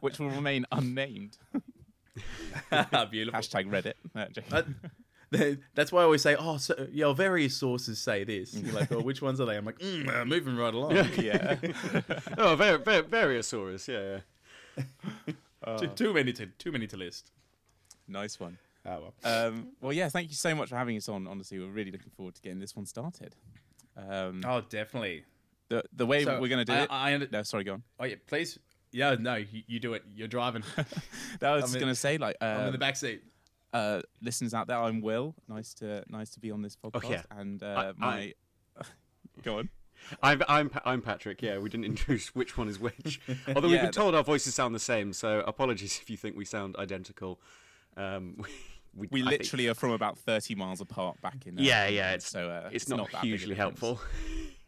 which 0.00 0.18
will 0.18 0.30
remain 0.30 0.66
unnamed. 0.72 1.36
Beautiful. 3.10 3.40
Hashtag 3.40 3.68
Reddit. 3.70 3.94
Uh, 4.14 4.26
joking. 4.26 4.50
That- 4.50 4.66
that- 5.30 5.58
That's 5.74 5.92
why 5.92 6.00
I 6.00 6.04
always 6.04 6.22
say, 6.22 6.36
oh, 6.38 6.56
so, 6.56 6.88
yeah, 6.90 7.12
various 7.12 7.54
sources 7.54 7.98
say 7.98 8.24
this. 8.24 8.54
And 8.54 8.64
you're 8.66 8.74
like, 8.74 8.90
oh, 8.90 9.00
which 9.02 9.20
ones 9.20 9.40
are 9.42 9.44
they? 9.44 9.56
I'm 9.58 9.64
like, 9.66 9.78
mm, 9.78 10.08
uh, 10.08 10.24
moving 10.24 10.56
right 10.56 10.72
along. 10.72 10.92
yeah. 11.18 11.56
oh, 12.38 12.56
var- 12.56 12.78
var- 12.78 13.02
Variosaurus. 13.02 13.86
Yeah, 13.88 14.20
yeah. 15.66 15.76
too, 15.76 15.88
too 15.88 16.14
many 16.14 16.32
to 16.32 16.46
too 16.46 16.72
many 16.72 16.86
to 16.86 16.96
list. 16.96 17.30
nice 18.06 18.40
one. 18.40 18.56
Oh 18.90 19.12
well. 19.22 19.46
Um, 19.46 19.68
well, 19.82 19.92
yeah, 19.92 20.08
thank 20.08 20.30
you 20.30 20.34
so 20.36 20.54
much 20.54 20.70
for 20.70 20.76
having 20.76 20.96
us 20.96 21.08
on. 21.08 21.26
Honestly, 21.26 21.58
we're 21.58 21.66
really 21.66 21.90
looking 21.90 22.10
forward 22.16 22.34
to 22.36 22.42
getting 22.42 22.58
this 22.58 22.74
one 22.74 22.86
started. 22.86 23.34
Um, 23.96 24.42
Oh, 24.46 24.62
definitely. 24.62 25.24
the 25.68 25.82
the 25.92 26.06
way 26.06 26.24
So, 26.24 26.40
we're 26.40 26.48
going 26.48 26.64
to 26.64 26.72
do 26.72 26.72
I, 26.72 26.82
it. 26.82 26.88
I, 26.90 27.14
under- 27.14 27.28
no, 27.30 27.42
sorry, 27.42 27.64
go 27.64 27.74
on. 27.74 27.82
oh 28.00 28.04
yeah, 28.04 28.14
please. 28.26 28.58
Yeah, 28.92 29.16
no, 29.20 29.34
you, 29.34 29.62
you 29.66 29.78
do 29.80 29.92
it. 29.92 30.02
You're 30.14 30.28
driving. 30.28 30.62
That 31.40 31.52
was 31.52 31.74
I'm 31.74 31.80
going 31.80 31.92
to 31.92 31.94
say 31.94 32.16
like 32.16 32.36
I'm 32.40 32.66
in 32.68 32.72
the 32.72 32.78
back 32.78 32.96
seat. 32.96 33.22
uh, 33.74 34.00
listeners 34.22 34.54
out 34.54 34.66
there. 34.66 34.78
I'm 34.78 35.02
Will. 35.02 35.34
Nice 35.48 35.74
to 35.74 36.02
nice 36.08 36.30
to 36.30 36.40
be 36.40 36.50
on 36.50 36.62
this 36.62 36.74
podcast. 36.76 37.10
yeah. 37.10 37.22
And 37.30 37.62
uh, 37.62 37.92
I- 38.00 38.06
my 38.06 38.34
go 39.42 39.58
on. 39.58 39.68
I'm 40.22 40.42
I'm 40.48 40.70
Pa- 40.70 40.82
I'm 40.86 41.02
Patrick. 41.02 41.42
Yeah, 41.42 41.58
we 41.58 41.68
didn't 41.68 41.84
introduce 41.92 42.34
which 42.34 42.56
one 42.56 42.68
is 42.68 42.78
which. 42.78 43.20
Although 43.54 43.68
we've 43.68 43.80
been 43.80 43.90
told 43.90 44.14
our 44.14 44.22
voices 44.24 44.54
sound 44.54 44.74
the 44.74 44.78
same, 44.78 45.12
so 45.12 45.40
apologies 45.40 45.98
if 46.00 46.08
you 46.08 46.16
think 46.16 46.36
we 46.36 46.44
sound 46.46 46.76
identical. 46.76 47.40
Um, 47.96 48.40
we, 48.98 49.08
We 49.10 49.22
I 49.22 49.30
think- 49.30 49.42
literally 49.42 49.68
are 49.68 49.74
from 49.74 49.90
about 49.92 50.18
30 50.18 50.54
miles 50.54 50.80
apart 50.80 51.20
back 51.22 51.46
in. 51.46 51.58
Uh, 51.58 51.62
Yeah, 51.62 51.86
yeah, 51.88 52.08
it's- 52.14 52.26
so 52.30 52.50
uh, 52.50 52.70
it's, 52.72 52.88
not, 52.88 53.10
that 53.12 53.24
hugely 53.24 53.54
helpful. 53.54 54.00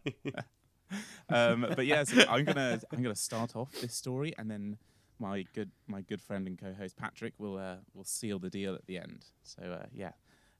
um, 1.29 1.67
but 1.77 1.87
yeah, 1.87 2.05
so 2.05 2.25
I'm 2.29 2.44
gonna 2.44 2.81
I'm 2.93 3.03
gonna 3.03 3.15
start 3.15 3.55
off 3.56 3.73
this 3.81 3.94
story, 3.94 4.32
and 4.38 4.50
then 4.50 4.79
my 5.19 5.44
good 5.55 5.71
my 5.87 6.00
good 6.00 6.21
friend 6.21 6.47
and 6.47 6.59
co-host 6.59 6.97
Patrick 6.97 7.35
will 7.38 7.59
uh, 7.59 7.77
will 7.94 8.05
seal 8.05 8.38
the 8.38 8.50
deal 8.50 8.75
at 8.75 8.87
the 8.87 8.99
end. 8.99 9.27
So 9.43 9.62
uh, 9.62 9.87
yeah, 9.93 10.12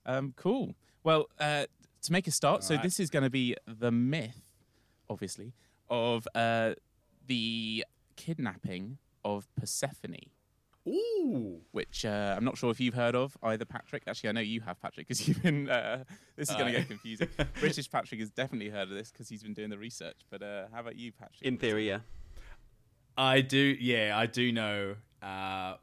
um, 0.07 0.33
cool. 0.37 0.75
Well, 1.03 1.27
uh, 1.39 1.65
to 2.03 2.13
make 2.13 2.27
a 2.27 2.31
start, 2.31 2.63
so 2.63 2.75
Alright. 2.75 2.85
this 2.85 3.01
is 3.01 3.09
going 3.11 3.23
to 3.23 3.31
be 3.31 3.57
the 3.67 3.91
myth, 3.91 4.43
obviously, 5.09 5.55
of 5.89 6.29
uh, 6.35 6.75
the 7.27 7.85
kidnapping 8.17 8.99
of 9.25 9.49
Persephone. 9.57 10.17
Ooh. 10.91 11.61
Which 11.73 12.05
uh, 12.05 12.35
I'm 12.37 12.45
not 12.45 12.59
sure 12.59 12.71
if 12.71 12.81
you've 12.81 12.95
heard 12.95 13.15
of 13.15 13.37
either, 13.43 13.65
Patrick. 13.65 14.03
Actually, 14.07 14.31
I 14.31 14.33
know 14.33 14.41
you 14.41 14.61
have, 14.63 14.81
Patrick, 14.81 15.07
because 15.09 15.27
you've 15.27 15.43
been. 15.43 15.69
Uh, 15.69 16.05
this 16.37 16.51
is 16.51 16.57
going 16.57 16.73
to 16.73 16.79
get 16.79 16.89
confusing. 16.89 17.29
British 17.61 17.91
Patrick 17.91 18.21
has 18.21 18.31
definitely 18.31 18.71
heard 18.71 18.89
of 18.89 18.95
this 18.95 19.11
because 19.11 19.29
he's 19.29 19.43
been 19.43 19.55
doing 19.55 19.71
the 19.71 19.79
research. 19.79 20.17
But 20.31 20.43
uh, 20.43 20.65
how 20.73 20.81
about 20.81 20.97
you, 20.97 21.13
Patrick? 21.13 21.43
In 21.43 21.59
theory, 21.59 21.89
yeah. 21.89 22.01
I 23.17 23.41
do. 23.41 23.59
Yeah, 23.59 24.17
I 24.17 24.27
do 24.27 24.51
know 24.53 24.97
uh, 25.23 25.75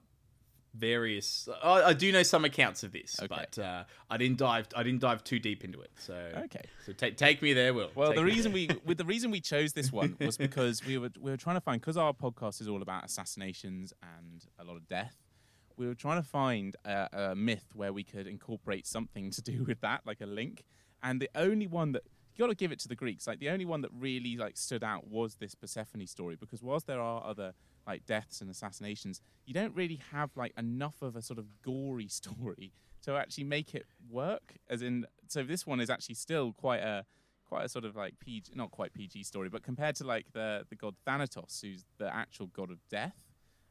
various. 0.78 1.50
I, 1.64 1.84
I 1.84 1.94
do 1.94 2.12
know 2.12 2.24
some 2.24 2.46
accounts 2.46 2.84
of 2.84 2.92
this, 2.92 3.20
Okay. 3.22 3.28
but 3.36 3.60
uh, 3.62 3.84
I 4.10 4.18
didn't 4.18 4.38
dive. 4.38 4.68
I 4.76 4.84
didn't 4.84 5.02
dive 5.02 5.24
too 5.24 5.40
deep 5.40 5.64
into 5.64 5.82
it. 5.82 5.92
So 5.98 6.14
Okay. 6.46 6.62
So 6.86 6.94
take 6.94 7.18
take 7.18 7.42
me 7.42 7.54
there, 7.54 7.74
Will. 7.74 7.90
Well, 7.96 8.10
Take 8.10 8.18
the 8.18 8.26
reason 8.26 8.52
there. 8.54 8.68
we 8.76 8.80
with 8.86 8.98
the 8.98 9.06
reason 9.06 9.32
we 9.32 9.42
chose 9.42 9.74
this 9.74 9.92
one 9.92 10.16
was 10.20 10.38
because 10.48 10.86
we 10.86 10.98
were 10.98 11.10
we 11.20 11.32
were 11.32 11.38
trying 11.38 11.56
to 11.58 11.62
find 11.62 11.82
because 11.82 11.98
our 11.98 12.14
podcast 12.14 12.62
is 12.62 12.68
all 12.68 12.82
about 12.82 13.06
assassinations 13.06 13.94
and 14.02 14.46
a 14.60 14.64
lot 14.64 14.76
of 14.78 14.88
death. 14.88 15.16
We 15.78 15.88
were 15.88 15.96
trying 15.96 16.22
to 16.22 16.28
find 16.28 16.76
a, 16.86 17.08
a 17.32 17.36
myth 17.36 17.66
where 17.76 17.94
we 17.94 18.04
could 18.04 18.26
incorporate 18.28 18.88
something 18.88 19.30
to 19.32 19.42
do 19.42 19.64
with 19.68 19.82
that, 19.82 20.02
like 20.06 20.22
a 20.22 20.26
link. 20.26 20.64
And 21.04 21.22
the 21.22 21.30
only 21.36 21.68
one 21.68 21.92
that 21.92 22.04
you 22.36 22.44
got 22.44 22.50
to 22.50 22.56
give 22.56 22.72
it 22.72 22.80
to 22.80 22.88
the 22.88 22.96
Greeks. 22.96 23.26
Like 23.28 23.40
the 23.40 23.50
only 23.50 23.66
one 23.66 23.82
that 23.82 23.92
really 23.94 24.38
like 24.38 24.58
stood 24.58 24.84
out 24.84 25.08
was 25.08 25.36
this 25.36 25.56
Persephone 25.56 26.06
story 26.08 26.36
because 26.36 26.62
whilst 26.64 26.86
there 26.88 27.00
are 27.02 27.24
other 27.26 27.54
like 27.88 28.06
deaths 28.06 28.42
and 28.42 28.50
assassinations, 28.50 29.22
you 29.46 29.54
don't 29.54 29.76
really 29.76 30.02
have 30.12 30.30
like 30.36 30.54
enough 30.58 31.02
of 31.02 31.16
a 31.16 31.22
sort 31.22 31.40
of 31.40 31.46
gory 31.64 32.08
story 32.10 32.74
to 33.04 33.16
actually 33.16 33.46
make 33.46 33.74
it 33.74 33.86
work. 34.10 34.56
As 34.70 34.82
in, 34.82 35.06
so 35.28 35.44
this 35.44 35.66
one 35.66 35.80
is 35.80 35.90
actually 35.90 36.16
still 36.16 36.54
quite 36.54 36.82
a 36.82 37.06
quite 37.46 37.64
a 37.64 37.70
sort 37.70 37.86
of 37.86 37.96
like 37.96 38.20
PG, 38.20 38.52
not 38.56 38.72
quite 38.72 38.94
PG 38.94 39.24
story, 39.24 39.50
but 39.50 39.64
compared 39.64 39.96
to 39.96 40.04
like 40.04 40.26
the 40.34 40.66
the 40.70 40.76
god 40.76 40.96
Thanatos, 41.06 41.62
who's 41.62 41.86
the 41.98 42.14
actual 42.14 42.48
god 42.48 42.70
of 42.72 42.80
death, 42.90 43.28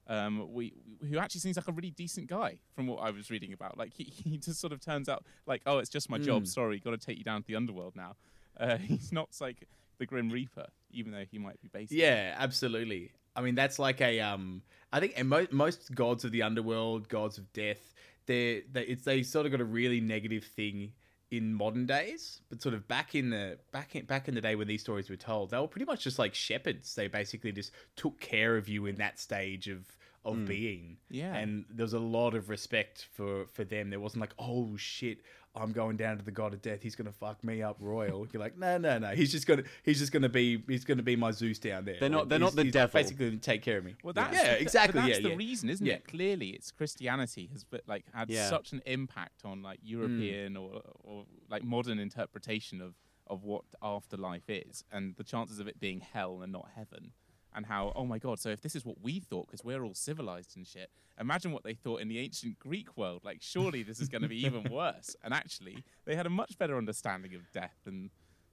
um, 0.08 0.52
we 0.52 0.73
who 1.08 1.18
actually 1.18 1.40
seems 1.40 1.56
like 1.56 1.68
a 1.68 1.73
really 1.73 1.90
decent 1.90 2.28
guy 2.28 2.58
from 2.75 2.87
what 2.87 3.00
I 3.00 3.11
was 3.11 3.30
reading 3.30 3.52
about. 3.52 3.76
Like 3.76 3.92
he, 3.92 4.04
he 4.25 4.38
just 4.38 4.61
sort 4.61 4.73
of 4.73 4.80
turns 4.80 5.08
out 5.08 5.25
like, 5.46 5.62
oh, 5.66 5.78
it's 5.78 5.90
just 5.90 6.08
my 6.11 6.18
job. 6.18 6.44
Mm. 6.44 6.49
Sorry, 6.49 6.80
got 6.80 6.90
to 6.90 6.99
take 6.99 7.18
you 7.18 7.25
down 7.25 7.42
to 7.42 7.46
the 7.46 7.56
underworld 7.56 7.96
now. 7.96 8.16
Uh, 8.58 8.76
he's 8.78 9.12
not 9.12 9.28
like 9.40 9.68
the 9.99 10.06
Grim 10.06 10.30
Reaper, 10.30 10.66
even 10.90 11.12
though 11.12 11.25
he 11.30 11.38
might 11.38 11.61
be 11.61 11.68
based. 11.68 11.92
Yeah, 11.92 12.35
absolutely. 12.38 13.12
I 13.36 13.42
mean, 13.42 13.54
that's 13.54 13.78
like 13.78 14.00
a 14.00 14.20
um. 14.20 14.62
I 14.92 15.00
think 15.00 15.14
and 15.16 15.28
mo- 15.28 15.46
most 15.50 15.94
gods 15.94 16.24
of 16.24 16.32
the 16.32 16.42
underworld, 16.42 17.08
gods 17.08 17.38
of 17.38 17.52
death, 17.52 17.92
they're, 18.26 18.62
they 18.72 18.82
it's 18.82 19.04
they 19.04 19.22
sort 19.22 19.46
of 19.46 19.52
got 19.52 19.60
a 19.60 19.64
really 19.64 20.00
negative 20.00 20.44
thing 20.44 20.92
in 21.30 21.52
modern 21.52 21.86
days, 21.86 22.40
but 22.48 22.62
sort 22.62 22.74
of 22.74 22.86
back 22.86 23.14
in 23.14 23.30
the 23.30 23.58
back 23.72 23.96
in 23.96 24.04
back 24.04 24.28
in 24.28 24.34
the 24.34 24.40
day 24.40 24.54
when 24.54 24.68
these 24.68 24.82
stories 24.82 25.10
were 25.10 25.16
told, 25.16 25.50
they 25.50 25.58
were 25.58 25.66
pretty 25.66 25.84
much 25.84 26.04
just 26.04 26.18
like 26.18 26.34
shepherds. 26.34 26.94
They 26.94 27.08
basically 27.08 27.52
just 27.52 27.72
took 27.96 28.20
care 28.20 28.56
of 28.56 28.68
you 28.68 28.86
in 28.86 28.96
that 28.96 29.18
stage 29.18 29.68
of 29.68 29.84
of 30.24 30.44
being. 30.44 30.96
Yeah. 31.08 31.34
And 31.34 31.64
there 31.70 31.84
was 31.84 31.92
a 31.92 32.00
lot 32.00 32.34
of 32.34 32.48
respect 32.48 33.06
for 33.12 33.46
for 33.46 33.64
them. 33.64 33.90
There 33.90 34.00
wasn't 34.00 34.20
like, 34.20 34.34
oh 34.38 34.76
shit, 34.76 35.18
I'm 35.56 35.72
going 35.72 35.96
down 35.96 36.18
to 36.18 36.25
the 36.25 36.30
god 36.30 36.52
of 36.52 36.62
death. 36.62 36.82
He's 36.82 36.94
gonna 36.94 37.12
fuck 37.12 37.42
me 37.42 37.62
up 37.62 37.76
royal. 37.80 38.26
You're 38.32 38.40
like, 38.40 38.58
no, 38.58 38.78
no, 38.78 38.98
no. 38.98 39.08
He's 39.08 39.32
just 39.32 39.46
gonna 39.46 39.62
he's 39.84 39.98
just 39.98 40.12
gonna 40.12 40.28
be 40.28 40.62
he's 40.68 40.84
gonna 40.84 41.02
be 41.02 41.16
my 41.16 41.30
Zeus 41.30 41.58
down 41.58 41.84
there. 41.84 41.96
They're 41.98 42.08
not- 42.08 42.20
Like, 42.20 42.28
they're 42.28 42.38
not 42.38 42.54
the 42.54 42.64
he's 42.64 42.72
devil. 42.72 42.92
Basically, 42.92 43.30
gonna 43.30 43.38
take 43.40 43.62
care 43.62 43.78
of 43.78 43.84
me. 43.84 43.94
Well, 44.02 44.12
that's 44.12 44.36
yeah, 44.36 44.54
the- 44.54 44.60
exactly. 44.60 45.00
But 45.00 45.06
that's 45.06 45.18
yeah, 45.18 45.22
the 45.22 45.30
yeah. 45.30 45.36
reason, 45.36 45.70
isn't 45.70 45.86
Yeah. 45.86 45.94
it? 45.94 46.06
Clearly, 46.06 46.50
it's 46.50 46.70
Christianity 46.70 47.48
has 47.52 47.64
but 47.64 47.82
like 47.86 48.04
had 48.12 48.28
Yeah. 48.30 48.48
such 48.48 48.72
an 48.72 48.82
impact 48.86 49.44
on 49.44 49.62
like 49.62 49.78
mm. 49.80 49.88
European 49.90 50.56
or 50.56 50.82
or 51.02 51.25
like 51.48 51.64
modern 51.64 51.98
interpretation 51.98 52.80
of 52.80 52.94
of 53.28 53.42
what 53.42 53.64
afterlife 53.82 54.48
is, 54.48 54.84
and 54.92 55.16
the 55.16 55.25
chances 55.25 55.58
of 55.58 55.66
it 55.66 55.80
being 55.80 56.00
hell 56.00 56.42
and 56.42 56.52
not 56.52 56.68
heaven, 56.76 57.12
and 57.56 57.66
how 57.66 57.92
oh 57.96 58.04
my 58.04 58.18
god, 58.18 58.38
so 58.38 58.50
if 58.50 58.60
this 58.60 58.76
is 58.76 58.84
what 58.84 58.96
we 59.02 59.18
thought 59.18 59.46
because 59.48 59.64
we're 59.64 59.82
all 59.82 59.94
civilized 59.94 60.56
and 60.56 60.66
shit, 60.66 60.90
imagine 61.18 61.50
what 61.52 61.64
they 61.64 61.75
thought 61.75 62.00
in 62.00 62.08
the 62.08 62.18
ancient 62.18 62.58
Greek 62.58 62.96
world. 62.96 63.22
Like, 63.25 63.38
surely 63.40 63.82
this 63.82 63.98
is 63.98 64.08
going 64.08 64.22
to 64.22 64.28
be 64.28 64.44
even 64.44 64.64
worse. 64.70 65.16
And 65.25 65.34
actually, 65.34 65.82
they 66.04 66.14
had 66.14 66.26
a 66.26 66.30
much 66.30 66.58
better 66.58 66.76
understanding 66.76 67.34
of 67.34 67.50
death 67.52 67.75
than. 67.84 68.10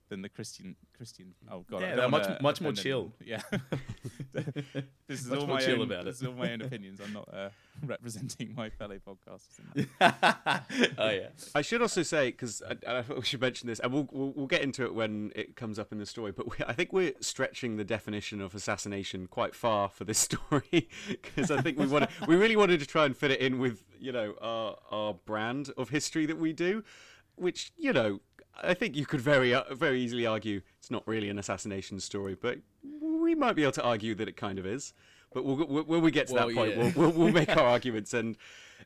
Than 0.10 0.22
the 0.22 0.30
Christian 0.30 0.76
Christian 0.96 1.34
oh 1.52 1.66
god 1.70 1.82
Yeah, 1.82 1.96
they're 1.96 2.10
much- 2.10 2.42
much 2.42 2.62
more 2.62 2.72
chill. 2.74 3.14
anyone. 3.22 3.42
yeah 3.52 3.60
this 5.08 5.22
is 5.22 5.28
Much 5.28 5.40
all 5.40 5.48
more 5.48 5.56
my 5.58 5.62
chill 5.64 5.76
own, 5.82 5.92
about 5.92 6.02
it. 6.02 6.06
this 6.06 6.22
is 6.22 6.28
all 6.28 6.34
my 6.34 6.52
own 6.52 6.62
opinions. 6.68 7.00
I'm 7.04 7.14
not 7.14 7.30
uh, 7.34 7.50
representing 7.86 8.54
my 8.56 8.70
fellow 8.70 8.98
podcasters. 9.08 9.60
In 9.76 9.88
that. 10.00 10.66
oh 10.98 11.10
yeah. 11.10 11.28
I 11.56 11.62
should 11.62 11.82
also 11.82 12.04
say 12.04 12.32
because 12.32 12.62
I, 12.88 12.98
I 12.98 13.02
thought 13.02 13.18
we 13.18 13.24
should 13.24 13.42
mention 13.42 13.68
this, 13.68 13.80
and 13.80 13.92
we'll, 13.94 14.08
we'll 14.12 14.34
we'll 14.36 14.48
get 14.48 14.62
into 14.62 14.84
it 14.84 14.94
when 14.94 15.32
it 15.36 15.56
comes 15.56 15.80
up 15.80 15.92
in 15.92 15.98
the 16.00 16.06
story. 16.06 16.32
But 16.32 16.48
we, 16.50 16.66
I 16.68 16.74
think 16.74 16.94
we're 16.94 17.14
stretching 17.20 17.78
the 17.78 17.84
definition 17.84 18.42
of 18.42 18.54
assassination 18.56 19.28
quite 19.28 19.56
far 19.56 19.90
for 19.90 20.04
this 20.04 20.18
story 20.20 20.90
because 21.10 21.50
I 21.52 21.62
think 21.62 21.80
we 21.80 21.88
want 21.88 22.10
we 22.28 22.36
really 22.36 22.56
wanted 22.56 22.80
to 22.82 22.86
try 22.86 23.06
and 23.06 23.16
fit 23.16 23.32
it 23.32 23.40
in 23.40 23.60
with 23.60 23.84
you 24.00 24.12
know 24.12 24.36
our 24.42 24.78
our 24.92 25.14
brand 25.14 25.72
of 25.78 25.90
history 25.90 26.26
that 26.26 26.38
we 26.38 26.54
do, 26.54 26.84
which 27.36 27.72
you 27.78 27.94
know 27.94 28.20
I 28.62 28.74
think 28.74 28.96
you 28.96 29.06
could 29.06 29.22
very 29.22 29.54
uh, 29.54 29.74
very 29.74 30.02
easily 30.02 30.26
argue 30.26 30.62
it's 30.80 30.92
not 30.92 31.08
really 31.08 31.30
an 31.30 31.40
assassination 31.40 32.00
story, 32.00 32.36
but 32.40 32.60
we 33.02 33.36
might 33.36 33.56
be 33.56 33.64
able 33.64 33.72
to 33.74 33.84
argue 33.84 34.16
that 34.16 34.28
it 34.28 34.38
kind 34.38 34.60
of 34.60 34.66
is. 34.66 34.94
But 35.34 35.46
we'll, 35.46 35.66
we'll, 35.66 35.84
when 35.84 36.02
we 36.02 36.12
get 36.12 36.28
to 36.28 36.34
Well, 36.34 36.48
that 36.48 36.56
point, 36.56 36.78
yeah. 36.78 36.92
we'll, 36.96 37.10
we'll, 37.10 37.12
we'll 37.12 37.32
make 37.32 37.56
our 37.56 37.64
arguments 37.76 38.14
and. 38.14 38.38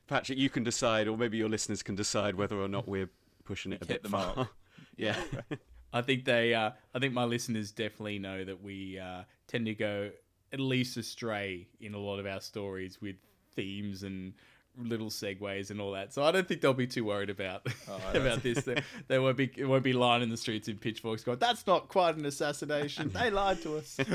Patrick, 0.08 0.38
you 0.38 0.50
can 0.50 0.64
decide, 0.64 1.08
or 1.10 1.18
maybe 1.18 1.38
your 1.38 1.50
listeners 1.50 1.84
can 1.84 1.96
decide 1.96 2.36
whether 2.36 2.56
or 2.56 2.70
not 2.70 2.88
we're 2.88 3.10
pushing 3.44 3.74
it 3.74 3.82
a 3.82 3.86
hit 3.86 4.04
bit 4.04 4.12
far. 4.12 4.50
yeah. 4.98 5.18
I 5.94 6.02
think 6.02 6.26
they. 6.26 6.54
Uh, 6.54 6.72
I 6.94 7.00
think 7.00 7.14
my 7.14 7.24
listeners 7.24 7.72
definitely 7.72 8.20
know 8.20 8.44
that 8.44 8.62
we 8.62 9.00
uh, 9.00 9.24
tend 9.48 9.66
to 9.66 9.74
go 9.74 10.12
at 10.54 10.60
least 10.60 10.98
astray 10.98 11.68
in 11.82 11.94
a 11.94 11.98
lot 11.98 12.20
of 12.20 12.26
our 12.26 12.42
stories 12.42 13.02
with 13.02 13.16
themes 13.54 14.04
and 14.04 14.34
little 14.78 15.10
segues 15.10 15.72
and 15.72 15.82
all 15.82 15.92
that. 15.94 16.14
So 16.14 16.24
I 16.24 16.32
don't 16.32 16.48
think 16.48 16.62
they'll 16.62 16.74
be 16.74 16.88
too 16.88 17.06
worried 17.06 17.30
about 17.30 17.68
about 18.14 18.44
this. 18.44 18.64
They, 18.64 18.82
they 19.08 19.20
won't 19.20 19.38
be. 19.38 19.52
It 19.56 19.66
won't 19.66 19.84
be 19.84 19.94
lining 19.94 20.30
the 20.30 20.38
streets 20.38 20.68
in 20.68 20.78
pitchforks 20.78 21.24
going, 21.24 21.40
"That's 21.40 21.66
not 21.68 21.88
quite 21.88 22.16
an 22.16 22.26
assassination. 22.26 23.10
they 23.10 23.30
lied 23.30 23.62
to 23.64 23.78
us." 23.78 23.98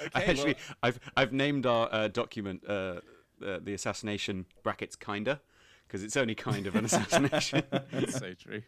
I 0.14 0.24
actually, 0.24 0.56
I've 0.82 1.00
I've 1.16 1.32
named 1.32 1.66
our 1.66 1.88
uh, 1.90 2.08
document 2.08 2.62
uh, 2.68 3.00
uh, 3.44 3.58
the 3.62 3.74
assassination 3.74 4.46
brackets 4.62 4.96
kinda 4.96 5.40
because 5.86 6.02
it's 6.02 6.16
only 6.16 6.34
kind 6.34 6.66
of 6.66 6.76
an 6.76 6.84
assassination. 6.84 7.62
That's 7.70 8.18
so 8.18 8.34
true. 8.34 8.62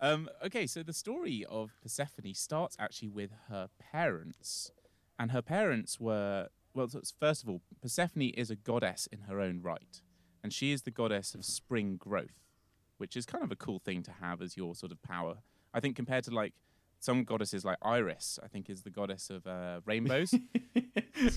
um, 0.00 0.30
okay, 0.44 0.66
so 0.66 0.82
the 0.82 0.92
story 0.92 1.44
of 1.48 1.72
Persephone 1.82 2.34
starts 2.34 2.76
actually 2.78 3.08
with 3.08 3.30
her 3.48 3.68
parents, 3.92 4.70
and 5.18 5.32
her 5.32 5.42
parents 5.42 5.98
were 5.98 6.48
well. 6.74 6.88
First 7.18 7.42
of 7.42 7.48
all, 7.48 7.62
Persephone 7.80 8.30
is 8.30 8.50
a 8.50 8.56
goddess 8.56 9.08
in 9.12 9.20
her 9.20 9.40
own 9.40 9.60
right, 9.62 10.02
and 10.42 10.52
she 10.52 10.72
is 10.72 10.82
the 10.82 10.90
goddess 10.90 11.34
of 11.34 11.44
spring 11.44 11.96
growth, 11.96 12.44
which 12.98 13.16
is 13.16 13.26
kind 13.26 13.44
of 13.44 13.52
a 13.52 13.56
cool 13.56 13.78
thing 13.78 14.02
to 14.04 14.12
have 14.20 14.42
as 14.42 14.56
your 14.56 14.74
sort 14.74 14.92
of 14.92 15.02
power. 15.02 15.36
I 15.72 15.80
think 15.80 15.96
compared 15.96 16.24
to 16.24 16.30
like 16.30 16.54
some 17.00 17.24
goddesses 17.24 17.64
like 17.64 17.78
Iris, 17.82 18.38
I 18.44 18.48
think 18.48 18.68
is 18.70 18.82
the 18.82 18.90
goddess 18.90 19.30
of 19.30 19.46
uh, 19.46 19.80
rainbows. 19.86 20.34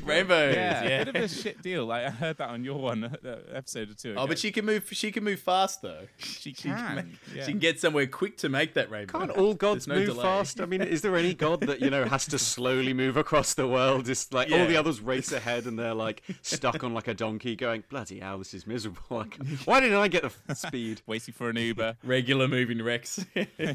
Rainbows. 0.03 0.55
yeah, 0.55 0.83
Yeah. 0.83 1.01
a 1.01 1.05
bit 1.05 1.15
of 1.15 1.23
a 1.23 1.27
shit 1.27 1.61
deal. 1.61 1.85
Like 1.85 2.05
I 2.05 2.09
heard 2.09 2.37
that 2.37 2.49
on 2.49 2.63
your 2.63 2.79
one 2.79 3.03
uh, 3.03 3.37
episode 3.53 3.89
or 3.89 3.93
two. 3.93 4.15
Oh, 4.17 4.27
but 4.27 4.39
she 4.39 4.51
can 4.51 4.65
move. 4.65 4.87
She 4.91 5.11
can 5.11 5.23
move 5.23 5.39
fast 5.39 5.81
though. 5.81 6.01
she 6.17 6.53
She 6.53 6.53
can, 6.53 6.77
can. 6.77 6.95
make- 6.95 7.05
yeah. 7.35 7.45
she 7.45 7.51
can 7.51 7.59
get 7.59 7.79
somewhere 7.79 8.07
quick 8.07 8.37
to 8.37 8.49
make 8.49 8.73
that 8.75 8.89
rainbow. 8.91 9.19
Can't 9.19 9.31
all 9.31 9.53
gods 9.53 9.87
no 9.87 9.95
move 9.95 10.05
delay. 10.07 10.23
fast? 10.23 10.61
I 10.61 10.65
mean, 10.65 10.81
is 10.81 11.01
there 11.01 11.15
any 11.17 11.33
god 11.33 11.61
that 11.61 11.81
you 11.81 11.89
know 11.89 12.05
has 12.05 12.25
to 12.27 12.39
slowly 12.39 12.93
move 12.93 13.17
across 13.17 13.53
the 13.55 13.67
world? 13.67 14.05
Just 14.05 14.33
like 14.33 14.51
all 14.51 14.65
the 14.67 14.77
others 14.77 15.01
race 15.01 15.31
ahead 15.33 15.65
and 15.65 15.77
they're 15.77 15.93
like 15.93 16.23
stuck 16.41 16.83
on 16.83 16.93
like 16.93 17.07
a 17.07 17.13
donkey, 17.13 17.55
going 17.55 17.83
bloody 17.89 18.19
hell, 18.19 18.37
this 18.37 18.53
is 18.53 18.65
miserable. 18.67 19.01
Like, 19.09 19.37
why 19.65 19.79
didn't 19.79 19.97
I 19.97 20.07
get 20.07 20.23
the 20.47 20.55
speed? 20.55 21.01
waiting 21.07 21.33
for 21.33 21.49
an 21.49 21.55
Uber. 21.57 21.97
Regular 22.03 22.47
moving 22.47 22.81
Rex. 22.81 23.25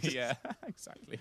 yeah, 0.03 0.35
exactly. 0.67 1.19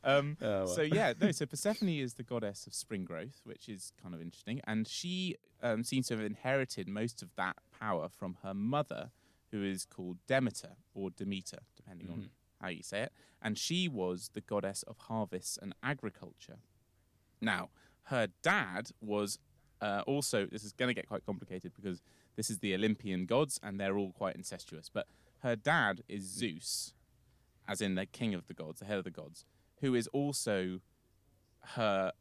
Um, 0.04 0.36
Oh, 0.40 0.46
well. 0.64 0.66
So 0.66 0.82
yeah, 0.82 1.12
no. 1.20 1.30
So 1.30 1.44
Persephone 1.46 1.90
is 1.90 2.14
the 2.14 2.22
goddess 2.22 2.66
of 2.66 2.74
spring 2.74 3.04
growth, 3.04 3.40
which 3.44 3.68
is 3.68 3.92
kind 4.02 4.14
of 4.14 4.22
interesting, 4.22 4.60
and 4.66 4.88
she 4.88 5.36
um, 5.62 5.84
seems 5.84 6.08
to 6.08 6.16
have 6.16 6.24
inherited 6.24 6.88
most 6.88 7.22
of 7.22 7.28
that 7.36 7.56
power 7.78 8.08
from 8.08 8.38
her 8.42 8.54
mother, 8.54 9.10
who 9.50 9.62
is 9.62 9.84
called 9.84 10.16
Demeter 10.26 10.76
or 10.94 11.10
Demeter, 11.10 11.58
depending 11.76 12.08
on 12.08 12.16
Mm-hmm. 12.16 12.26
how 12.62 12.68
you 12.68 12.82
say 12.82 13.02
it. 13.02 13.12
And 13.42 13.58
she 13.58 13.88
was 13.88 14.30
the 14.32 14.40
goddess 14.40 14.82
of 14.84 14.96
harvests 14.98 15.58
and 15.60 15.74
agriculture. 15.82 16.56
Now, 17.40 17.68
her 18.04 18.28
dad 18.42 18.90
was 19.00 19.38
uh, 19.82 20.02
also. 20.06 20.46
This 20.46 20.64
is 20.64 20.72
going 20.72 20.88
to 20.88 20.94
get 20.94 21.08
quite 21.08 21.24
complicated 21.26 21.72
because 21.74 22.00
this 22.36 22.48
is 22.50 22.58
the 22.60 22.74
Olympian 22.74 23.26
gods, 23.26 23.60
and 23.62 23.78
they're 23.78 23.96
all 23.98 24.12
quite 24.12 24.34
incestuous. 24.36 24.88
But 24.92 25.06
her 25.42 25.56
dad 25.56 26.02
is 26.08 26.22
Zeus, 26.24 26.92
as 27.68 27.80
in 27.80 27.94
the 27.94 28.06
king 28.06 28.34
of 28.34 28.46
the 28.46 28.54
gods, 28.54 28.80
the 28.80 28.86
head 28.86 28.98
of 28.98 29.04
the 29.04 29.10
gods, 29.10 29.44
who 29.80 29.94
is 29.94 30.06
also 30.08 30.80
her 31.76 32.12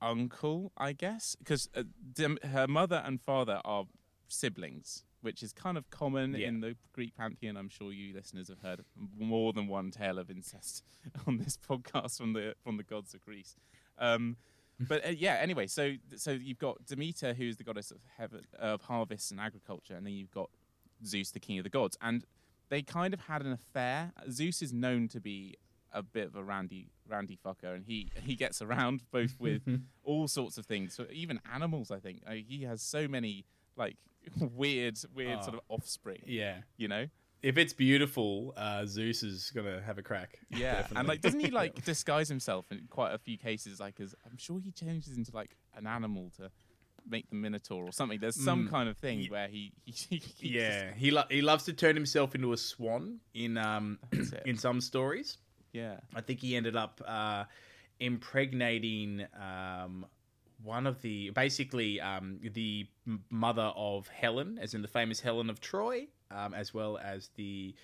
uncle, 0.00 0.72
I 0.76 0.92
guess, 0.92 1.36
because 1.38 1.68
uh, 1.74 1.82
Dem- 2.12 2.38
her 2.42 2.66
mother 2.66 3.02
and 3.04 3.20
father 3.20 3.60
are 3.64 3.84
siblings, 4.28 5.04
which 5.20 5.42
is 5.42 5.52
kind 5.52 5.76
of 5.76 5.90
common 5.90 6.34
Yeah. 6.34 6.48
in 6.48 6.60
the 6.60 6.76
Greek 6.92 7.16
pantheon. 7.16 7.56
I'm 7.56 7.68
sure 7.68 7.92
you 7.92 8.14
listeners 8.14 8.48
have 8.48 8.60
heard 8.60 8.84
more 9.18 9.52
than 9.52 9.66
one 9.66 9.90
tale 9.90 10.18
of 10.18 10.30
incest 10.30 10.84
on 11.26 11.38
this 11.38 11.56
podcast 11.58 12.18
from 12.18 12.32
the 12.32 12.54
from 12.62 12.76
the 12.76 12.84
gods 12.84 13.14
of 13.14 13.20
Greece. 13.24 13.56
Um, 13.98 14.36
but 14.80 15.04
uh, 15.04 15.10
yeah, 15.10 15.34
anyway, 15.40 15.66
so 15.66 15.94
so 16.16 16.30
you've 16.32 16.58
got 16.58 16.84
Demeter, 16.86 17.34
who's 17.34 17.56
the 17.56 17.64
goddess 17.64 17.90
of 17.90 17.98
heaven, 18.16 18.42
of 18.58 18.82
harvests 18.82 19.30
and 19.30 19.40
agriculture, 19.40 19.94
and 19.96 20.06
then 20.06 20.12
you've 20.12 20.30
got 20.30 20.50
Zeus, 21.04 21.30
the 21.32 21.40
king 21.40 21.58
of 21.58 21.64
the 21.64 21.70
gods, 21.70 21.96
and 22.00 22.24
they 22.68 22.82
kind 22.82 23.12
of 23.14 23.20
had 23.20 23.42
an 23.42 23.52
affair. 23.52 24.12
Zeus 24.30 24.62
is 24.62 24.72
known 24.72 25.08
to 25.08 25.20
be 25.20 25.56
a 25.98 26.02
bit 26.02 26.26
of 26.26 26.36
a 26.36 26.42
randy 26.44 26.90
randy 27.08 27.38
fucker, 27.44 27.74
and 27.74 27.84
he 27.84 28.08
he 28.22 28.34
gets 28.36 28.62
around 28.62 29.02
both 29.10 29.34
with 29.38 29.62
all 30.04 30.28
sorts 30.28 30.58
of 30.58 30.66
things, 30.66 30.94
so 30.94 31.06
even 31.12 31.40
animals. 31.52 31.90
I 31.90 31.98
think 31.98 32.22
he 32.28 32.62
has 32.64 32.82
so 32.82 33.08
many 33.08 33.44
like 33.76 33.96
weird 34.40 34.98
weird 35.14 35.42
sort 35.44 35.54
of 35.54 35.60
offspring. 35.68 36.22
yeah. 36.26 36.56
You 36.76 36.88
know, 36.88 37.06
If 37.42 37.56
it's 37.56 37.72
beautiful, 37.72 38.52
uh, 38.56 38.84
Zeus 38.86 39.22
is 39.22 39.50
gonna 39.54 39.80
have 39.82 39.98
a 39.98 40.02
crack. 40.02 40.38
yeah, 40.50 40.58
Definitely. 40.82 40.96
and 40.98 41.08
like 41.08 41.20
doesn't 41.20 41.40
he 41.40 41.50
like 41.50 41.84
disguise 41.84 42.28
himself 42.28 42.66
in 42.70 42.86
quite 42.90 43.12
a 43.14 43.18
few 43.18 43.38
cases? 43.38 43.78
Like, 43.80 44.00
as 44.00 44.14
I'm 44.30 44.36
sure 44.36 44.58
he 44.60 44.70
changes 44.72 45.16
into 45.16 45.34
like 45.34 45.56
an 45.76 45.86
animal 45.86 46.30
to 46.38 46.50
make 47.08 47.30
the 47.30 47.36
minotaur 47.36 47.84
or 47.84 47.92
something. 47.92 48.18
There's 48.20 48.36
some 48.36 48.68
kind 48.68 48.86
of 48.86 48.98
thing 48.98 49.26
where 49.30 49.48
he 49.48 49.72
he, 49.86 50.16
he 50.16 50.48
yeah, 50.58 50.92
he 50.94 51.10
lo- 51.10 51.30
he 51.30 51.40
loves 51.40 51.64
to 51.64 51.72
turn 51.72 51.94
himself 51.94 52.34
into 52.34 52.52
a 52.52 52.56
swan 52.58 53.20
in 53.32 53.56
um 53.56 53.98
in 54.44 54.58
some 54.58 54.80
stories. 54.82 55.38
Yeah. 55.72 55.96
I 56.14 56.20
think 56.20 56.40
he 56.40 56.56
ended 56.56 56.76
up 56.76 57.00
uh, 57.06 57.44
impregnating 58.00 59.26
um, 59.40 60.06
one 60.62 60.86
of 60.86 61.02
the 61.02 61.30
basically 61.30 62.00
um, 62.00 62.40
the 62.42 62.86
mother 63.30 63.72
of 63.76 64.08
Helen, 64.08 64.58
as 64.60 64.74
in 64.74 64.82
the 64.82 64.88
famous 64.88 65.20
Helen 65.20 65.50
of 65.50 65.60
Troy, 65.60 66.08
um, 66.30 66.54
as 66.54 66.74
well 66.74 66.98
as 66.98 67.30
the 67.36 67.74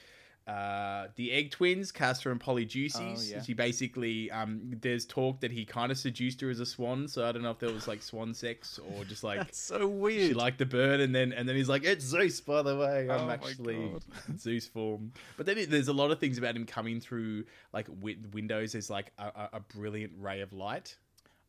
uh, 0.47 1.09
the 1.17 1.33
egg 1.33 1.51
twins, 1.51 1.91
Castor 1.91 2.31
and 2.31 2.39
Polydeuces. 2.39 2.95
Oh, 3.19 3.23
yeah. 3.37 3.43
She 3.43 3.55
basically 3.55 4.31
um, 4.31 4.61
there's 4.83 5.07
talk 5.07 5.41
that 5.41 5.51
he 5.51 5.65
kind 5.65 5.91
of 5.91 5.97
seduced 5.99 6.41
her 6.43 6.51
as 6.51 6.61
a 6.61 6.67
swan. 6.67 7.09
So 7.09 7.27
I 7.27 7.33
don't 7.33 7.43
know 7.43 7.51
if 7.51 7.59
there 7.59 7.73
was 7.73 7.89
like 7.89 8.03
swan 8.03 8.35
sex 8.35 8.79
or 8.79 9.05
just 9.05 9.25
like. 9.25 9.39
That's 9.39 9.59
So 9.59 9.87
weird. 9.87 10.29
She 10.29 10.35
liked 10.35 10.59
the 10.59 10.67
bird, 10.67 11.01
and 11.01 11.15
then 11.15 11.33
and 11.33 11.49
then 11.49 11.57
he's 11.57 11.69
like, 11.69 11.85
"It's 11.85 12.05
Zeus, 12.05 12.41
by 12.43 12.63
the 12.63 12.77
way. 12.77 13.09
Oh 13.09 13.15
I'm 13.15 13.27
my 13.29 13.35
actually 13.35 13.93
Zeus 14.39 14.67
form." 14.67 15.13
But 15.37 15.47
then 15.47 15.57
it, 15.59 15.71
there's 15.71 15.89
a 15.89 15.93
lot 15.95 16.11
of 16.11 16.19
things 16.21 16.37
about 16.37 16.55
him 16.57 16.67
coming 16.67 17.01
through 17.01 17.45
like 17.73 17.87
wi- 17.87 18.19
windows 18.33 18.75
as 18.75 18.91
like 18.91 19.13
a, 19.19 19.25
a, 19.25 19.49
a 19.55 19.61
brilliant 19.61 20.13
ray 20.19 20.41
of 20.43 20.53
light. 20.53 20.97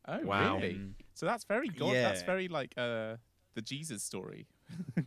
Oh 0.07 0.21
Wow. 0.21 0.55
really? 0.59 0.79
So 1.15 1.25
that's 1.25 1.43
very 1.43 1.67
god. 1.67 1.95
That's 1.95 2.21
very 2.21 2.47
like 2.47 2.73
uh 2.77 3.17
the 3.55 3.61
Jesus 3.61 4.03
story. 4.03 4.45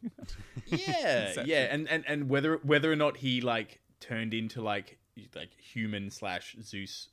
Yeah, 0.67 1.29
Inception. 1.29 1.47
yeah, 1.47 1.63
and, 1.71 1.89
and 1.89 2.05
and 2.07 2.29
whether 2.29 2.57
whether 2.63 2.93
or 2.93 2.97
not 2.97 3.17
he 3.17 3.41
like 3.41 3.81
turned 4.01 4.35
into 4.35 4.61
like 4.61 4.99
like 5.35 5.51
human 5.59 6.11
slash 6.11 6.57
Zeus 6.63 7.09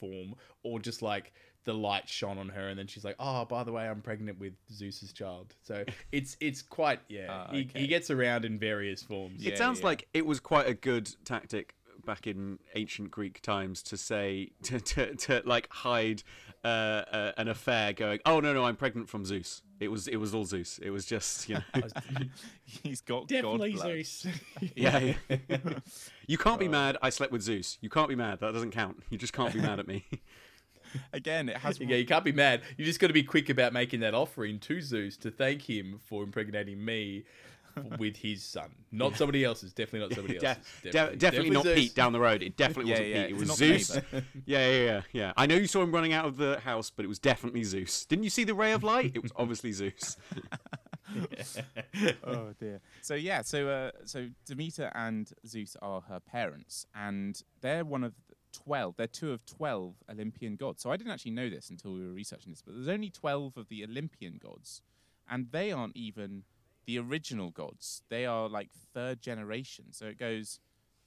form, 0.00 0.34
or 0.64 0.80
just 0.80 1.00
like 1.00 1.32
the 1.64 1.74
light 1.74 2.08
shone 2.08 2.38
on 2.38 2.48
her, 2.48 2.68
and 2.68 2.78
then 2.78 2.86
she's 2.86 3.04
like, 3.04 3.16
"Oh, 3.18 3.44
by 3.44 3.62
the 3.62 3.70
way, 3.70 3.88
I'm 3.88 4.00
pregnant 4.00 4.40
with 4.40 4.54
Zeus's 4.72 5.12
child." 5.12 5.54
So 5.62 5.84
it's 6.12 6.36
it's 6.40 6.62
quite 6.62 7.00
yeah. 7.08 7.26
Ah, 7.30 7.52
he, 7.52 7.60
okay. 7.62 7.80
he 7.80 7.86
gets 7.86 8.10
around 8.10 8.44
in 8.44 8.58
various 8.58 9.02
forms. 9.02 9.44
Yeah, 9.44 9.52
it 9.52 9.58
sounds 9.58 9.80
yeah. 9.80 9.86
like 9.86 10.08
it 10.12 10.26
was 10.26 10.40
quite 10.40 10.66
a 10.66 10.74
good 10.74 11.14
tactic 11.24 11.74
back 12.04 12.26
in 12.26 12.58
ancient 12.74 13.10
Greek 13.10 13.40
times 13.40 13.82
to 13.84 13.96
say 13.96 14.50
to 14.64 14.80
to, 14.80 15.14
to 15.16 15.42
like 15.44 15.68
hide 15.70 16.22
uh, 16.64 16.66
uh, 16.66 17.32
an 17.36 17.48
affair, 17.48 17.92
going, 17.92 18.20
"Oh 18.26 18.40
no, 18.40 18.52
no, 18.52 18.64
I'm 18.64 18.76
pregnant 18.76 19.08
from 19.08 19.24
Zeus." 19.24 19.62
It 19.80 19.88
was 19.88 20.08
it 20.08 20.16
was 20.16 20.34
all 20.34 20.44
Zeus. 20.44 20.78
It 20.78 20.90
was 20.90 21.06
just 21.06 21.48
you 21.48 21.56
know, 21.56 21.82
He's 22.64 23.00
got 23.00 23.28
Definitely 23.28 23.72
God 23.72 23.82
blood. 23.82 23.92
Zeus. 23.92 24.26
yeah. 24.74 25.14
yeah. 25.28 25.58
you 26.26 26.36
can't 26.36 26.58
be 26.58 26.68
mad. 26.68 26.96
I 27.00 27.10
slept 27.10 27.32
with 27.32 27.42
Zeus. 27.42 27.78
You 27.80 27.88
can't 27.88 28.08
be 28.08 28.16
mad. 28.16 28.40
That 28.40 28.52
doesn't 28.52 28.72
count. 28.72 29.02
You 29.10 29.18
just 29.18 29.32
can't 29.32 29.52
be 29.52 29.60
mad 29.60 29.78
at 29.78 29.86
me. 29.86 30.04
Again, 31.12 31.48
it 31.48 31.58
has 31.58 31.78
yeah, 31.78 31.96
you 31.96 32.06
can't 32.06 32.24
be 32.24 32.32
mad. 32.32 32.62
You 32.76 32.84
just 32.84 32.98
got 32.98 33.08
to 33.08 33.12
be 33.12 33.22
quick 33.22 33.50
about 33.50 33.72
making 33.72 34.00
that 34.00 34.14
offering 34.14 34.58
to 34.60 34.80
Zeus 34.80 35.16
to 35.18 35.30
thank 35.30 35.68
him 35.68 36.00
for 36.02 36.22
impregnating 36.22 36.82
me 36.82 37.24
with 37.98 38.16
his 38.16 38.42
son, 38.42 38.70
not 38.92 39.16
somebody 39.16 39.44
else's. 39.44 39.72
Definitely 39.72 40.08
not 40.08 40.14
somebody 40.16 40.38
De- 40.40 40.46
else's. 40.48 40.64
de- 40.82 41.16
definitely, 41.16 41.50
not 41.50 41.64
Zeus. 41.64 41.74
Pete 41.78 41.94
down 41.94 42.12
the 42.12 42.20
road. 42.20 42.42
It 42.42 42.56
definitely 42.56 42.90
Yeah, 42.92 42.98
wasn't 42.98 43.08
yeah, 43.14 43.22
Pete. 43.26 43.30
It 43.30 43.38
was 43.38 43.56
Zeus. 43.56 43.96
yeah, 44.46 44.70
yeah, 44.70 44.84
yeah, 44.84 45.00
yeah. 45.12 45.32
I 45.36 45.46
know 45.46 45.54
you 45.56 45.66
saw 45.66 45.82
him 45.82 45.92
running 45.92 46.12
out 46.12 46.24
of 46.26 46.36
the 46.36 46.60
house, 46.60 46.90
but 46.90 47.04
it 47.04 47.08
was 47.08 47.18
definitely 47.18 47.64
Zeus. 47.64 48.04
Didn't 48.06 48.24
you 48.24 48.30
see 48.30 48.44
the 48.44 48.54
ray 48.54 48.72
of 48.72 48.82
light? 48.84 49.12
It 49.14 49.22
was 49.22 49.32
obviously 49.36 49.72
Zeus. 49.72 50.16
oh 52.24 52.52
dear. 52.60 52.80
So 53.02 53.14
yeah, 53.14 53.42
so 53.42 53.68
uh, 53.68 53.90
so 54.04 54.28
Demeter 54.46 54.90
and 54.94 55.30
Zeus 55.46 55.76
are 55.80 56.00
her 56.02 56.20
parents, 56.20 56.86
and 56.94 57.40
they're 57.60 57.84
one 57.84 58.04
of 58.04 58.12
the 58.28 58.34
twelve. 58.52 58.96
They're 58.96 59.06
two 59.06 59.32
of 59.32 59.44
twelve 59.46 59.94
Olympian 60.10 60.56
gods. 60.56 60.82
So 60.82 60.90
I 60.90 60.96
didn't 60.96 61.12
actually 61.12 61.32
know 61.32 61.48
this 61.48 61.70
until 61.70 61.92
we 61.94 62.00
were 62.06 62.12
researching 62.12 62.52
this, 62.52 62.62
but 62.62 62.74
there's 62.74 62.88
only 62.88 63.10
twelve 63.10 63.56
of 63.56 63.68
the 63.68 63.84
Olympian 63.84 64.38
gods, 64.42 64.82
and 65.28 65.46
they 65.50 65.72
aren't 65.72 65.96
even 65.96 66.42
the 66.88 66.98
original 66.98 67.50
gods. 67.50 68.02
They 68.08 68.24
are 68.24 68.48
like 68.48 68.70
third 68.94 69.20
generation. 69.20 69.92
So 69.92 70.06
it 70.06 70.18
goes 70.18 70.58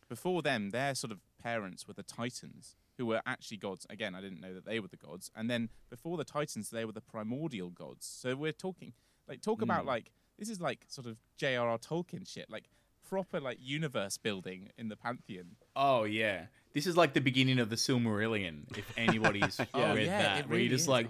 before 0.07 0.43
them. 0.43 0.69
Their 0.69 0.93
sort 0.93 1.11
of 1.11 1.21
parents 1.41 1.87
were 1.87 1.95
the 1.95 2.03
Titans, 2.03 2.75
who 2.99 3.07
were 3.07 3.19
actually 3.25 3.57
gods. 3.57 3.87
Again, 3.89 4.13
I 4.13 4.21
didn't 4.21 4.41
know 4.41 4.53
that 4.53 4.63
they 4.63 4.79
were 4.79 4.89
the 4.89 4.95
gods. 4.95 5.31
And 5.35 5.49
then 5.49 5.69
before 5.89 6.17
the 6.17 6.23
Titans, 6.23 6.69
they 6.69 6.85
were 6.85 6.91
the 6.91 7.01
primordial 7.01 7.71
gods. 7.71 8.05
So 8.05 8.35
we're 8.35 8.51
talking 8.51 8.93
like 9.27 9.41
talk 9.41 9.57
hmm. 9.57 9.63
about 9.63 9.87
like 9.87 10.11
this 10.37 10.49
is 10.49 10.61
like 10.61 10.85
sort 10.87 11.07
of 11.07 11.17
J.R.R. 11.35 11.79
Tolkien 11.79 12.31
shit, 12.31 12.47
like 12.47 12.69
proper 13.09 13.39
like 13.39 13.57
universe 13.59 14.17
building 14.17 14.69
in 14.77 14.87
the 14.89 14.95
pantheon. 14.95 15.55
Oh 15.75 16.03
yeah, 16.03 16.45
this 16.73 16.85
is 16.85 16.95
like 16.95 17.13
the 17.13 17.21
beginning 17.21 17.57
of 17.57 17.71
the 17.71 17.75
Silmarillion. 17.75 18.77
If 18.77 18.85
anybody's 18.97 19.59
Oh, 19.73 19.95
read 19.95 20.05
yeah, 20.05 20.21
that, 20.21 20.39
it 20.41 20.49
where 20.49 20.59
you're 20.59 20.69
just 20.69 20.83
is. 20.83 20.89
like, 20.89 21.07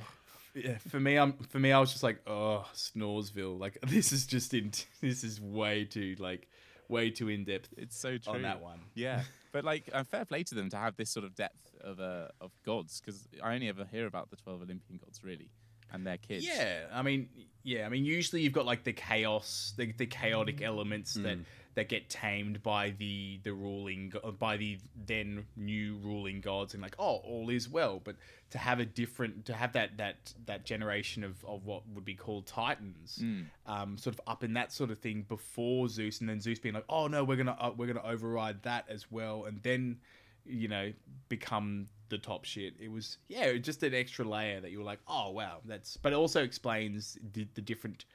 yeah, 0.53 0.77
for 0.77 0.99
me, 0.99 1.17
I'm 1.17 1.33
for 1.33 1.59
me, 1.59 1.71
I 1.71 1.79
was 1.79 1.91
just 1.91 2.03
like, 2.03 2.21
oh, 2.27 2.65
Snoresville. 2.73 3.59
Like 3.59 3.77
this 3.87 4.11
is 4.11 4.25
just 4.25 4.53
in. 4.53 4.71
This 5.01 5.23
is 5.23 5.41
way 5.41 5.85
too 5.85 6.15
like, 6.19 6.47
way 6.87 7.09
too 7.09 7.29
in 7.29 7.43
depth. 7.43 7.69
It's 7.77 7.97
so 7.97 8.17
true 8.17 8.33
on 8.33 8.41
that 8.43 8.61
one. 8.61 8.79
Yeah, 8.93 9.23
but 9.51 9.63
like 9.63 9.89
uh, 9.91 10.03
fair 10.03 10.25
play 10.25 10.43
to 10.43 10.55
them 10.55 10.69
to 10.69 10.77
have 10.77 10.95
this 10.95 11.09
sort 11.09 11.25
of 11.25 11.35
depth 11.35 11.75
of 11.81 11.99
uh, 11.99 12.27
of 12.39 12.51
gods 12.65 13.01
because 13.01 13.27
I 13.43 13.53
only 13.53 13.69
ever 13.69 13.85
hear 13.85 14.05
about 14.05 14.29
the 14.29 14.35
twelve 14.35 14.61
Olympian 14.61 14.99
gods 15.03 15.23
really 15.23 15.49
and 15.91 16.05
their 16.05 16.17
kids. 16.17 16.45
Yeah, 16.45 16.85
I 16.91 17.01
mean, 17.01 17.29
yeah, 17.63 17.85
I 17.85 17.89
mean, 17.89 18.05
usually 18.05 18.41
you've 18.41 18.53
got 18.53 18.65
like 18.65 18.83
the 18.83 18.93
chaos, 18.93 19.73
the, 19.77 19.91
the 19.91 20.05
chaotic 20.05 20.61
elements 20.61 21.13
that 21.15 21.37
that 21.75 21.87
get 21.87 22.09
tamed 22.09 22.61
by 22.63 22.89
the 22.97 23.39
the 23.43 23.53
ruling 23.53 24.11
by 24.39 24.57
the 24.57 24.77
then 25.05 25.45
new 25.55 25.97
ruling 26.03 26.41
gods, 26.41 26.73
and 26.73 26.83
like, 26.83 26.95
oh, 26.99 27.17
all 27.23 27.49
is 27.49 27.69
well. 27.69 28.01
But 28.03 28.15
to 28.51 28.57
have 28.57 28.79
a 28.79 28.85
different, 28.85 29.45
to 29.45 29.53
have 29.53 29.73
that 29.73 29.97
that 29.97 30.33
that 30.45 30.65
generation 30.65 31.23
of 31.23 31.43
of 31.45 31.65
what 31.65 31.83
would 31.93 32.05
be 32.05 32.15
called 32.15 32.45
titans, 32.47 33.19
um, 33.65 33.97
sort 33.97 34.15
of 34.15 34.21
up 34.27 34.43
in 34.43 34.53
that 34.53 34.73
sort 34.73 34.91
of 34.91 34.99
thing 34.99 35.25
before 35.27 35.87
Zeus, 35.87 36.19
and 36.19 36.29
then 36.29 36.39
Zeus 36.41 36.59
being 36.59 36.75
like, 36.75 36.85
oh 36.89 37.07
no, 37.07 37.23
we're 37.23 37.37
gonna 37.37 37.57
uh, 37.59 37.71
we're 37.75 37.87
gonna 37.87 38.05
override 38.05 38.61
that 38.63 38.85
as 38.89 39.09
well, 39.11 39.45
and 39.45 39.61
then 39.63 39.97
you 40.45 40.67
know 40.67 40.91
become 41.29 41.87
the 42.09 42.17
top 42.17 42.45
shit. 42.45 42.73
It 42.79 42.91
was 42.91 43.17
yeah, 43.29 43.45
it 43.45 43.53
was 43.53 43.61
just 43.61 43.83
an 43.83 43.93
extra 43.93 44.25
layer 44.25 44.59
that 44.59 44.71
you 44.71 44.79
were 44.79 44.85
like, 44.85 44.99
oh 45.07 45.31
wow, 45.31 45.59
that's. 45.65 45.97
But 45.97 46.11
it 46.11 46.15
also 46.15 46.43
explains 46.43 47.17
the, 47.33 47.47
the 47.53 47.61
different 47.61 48.05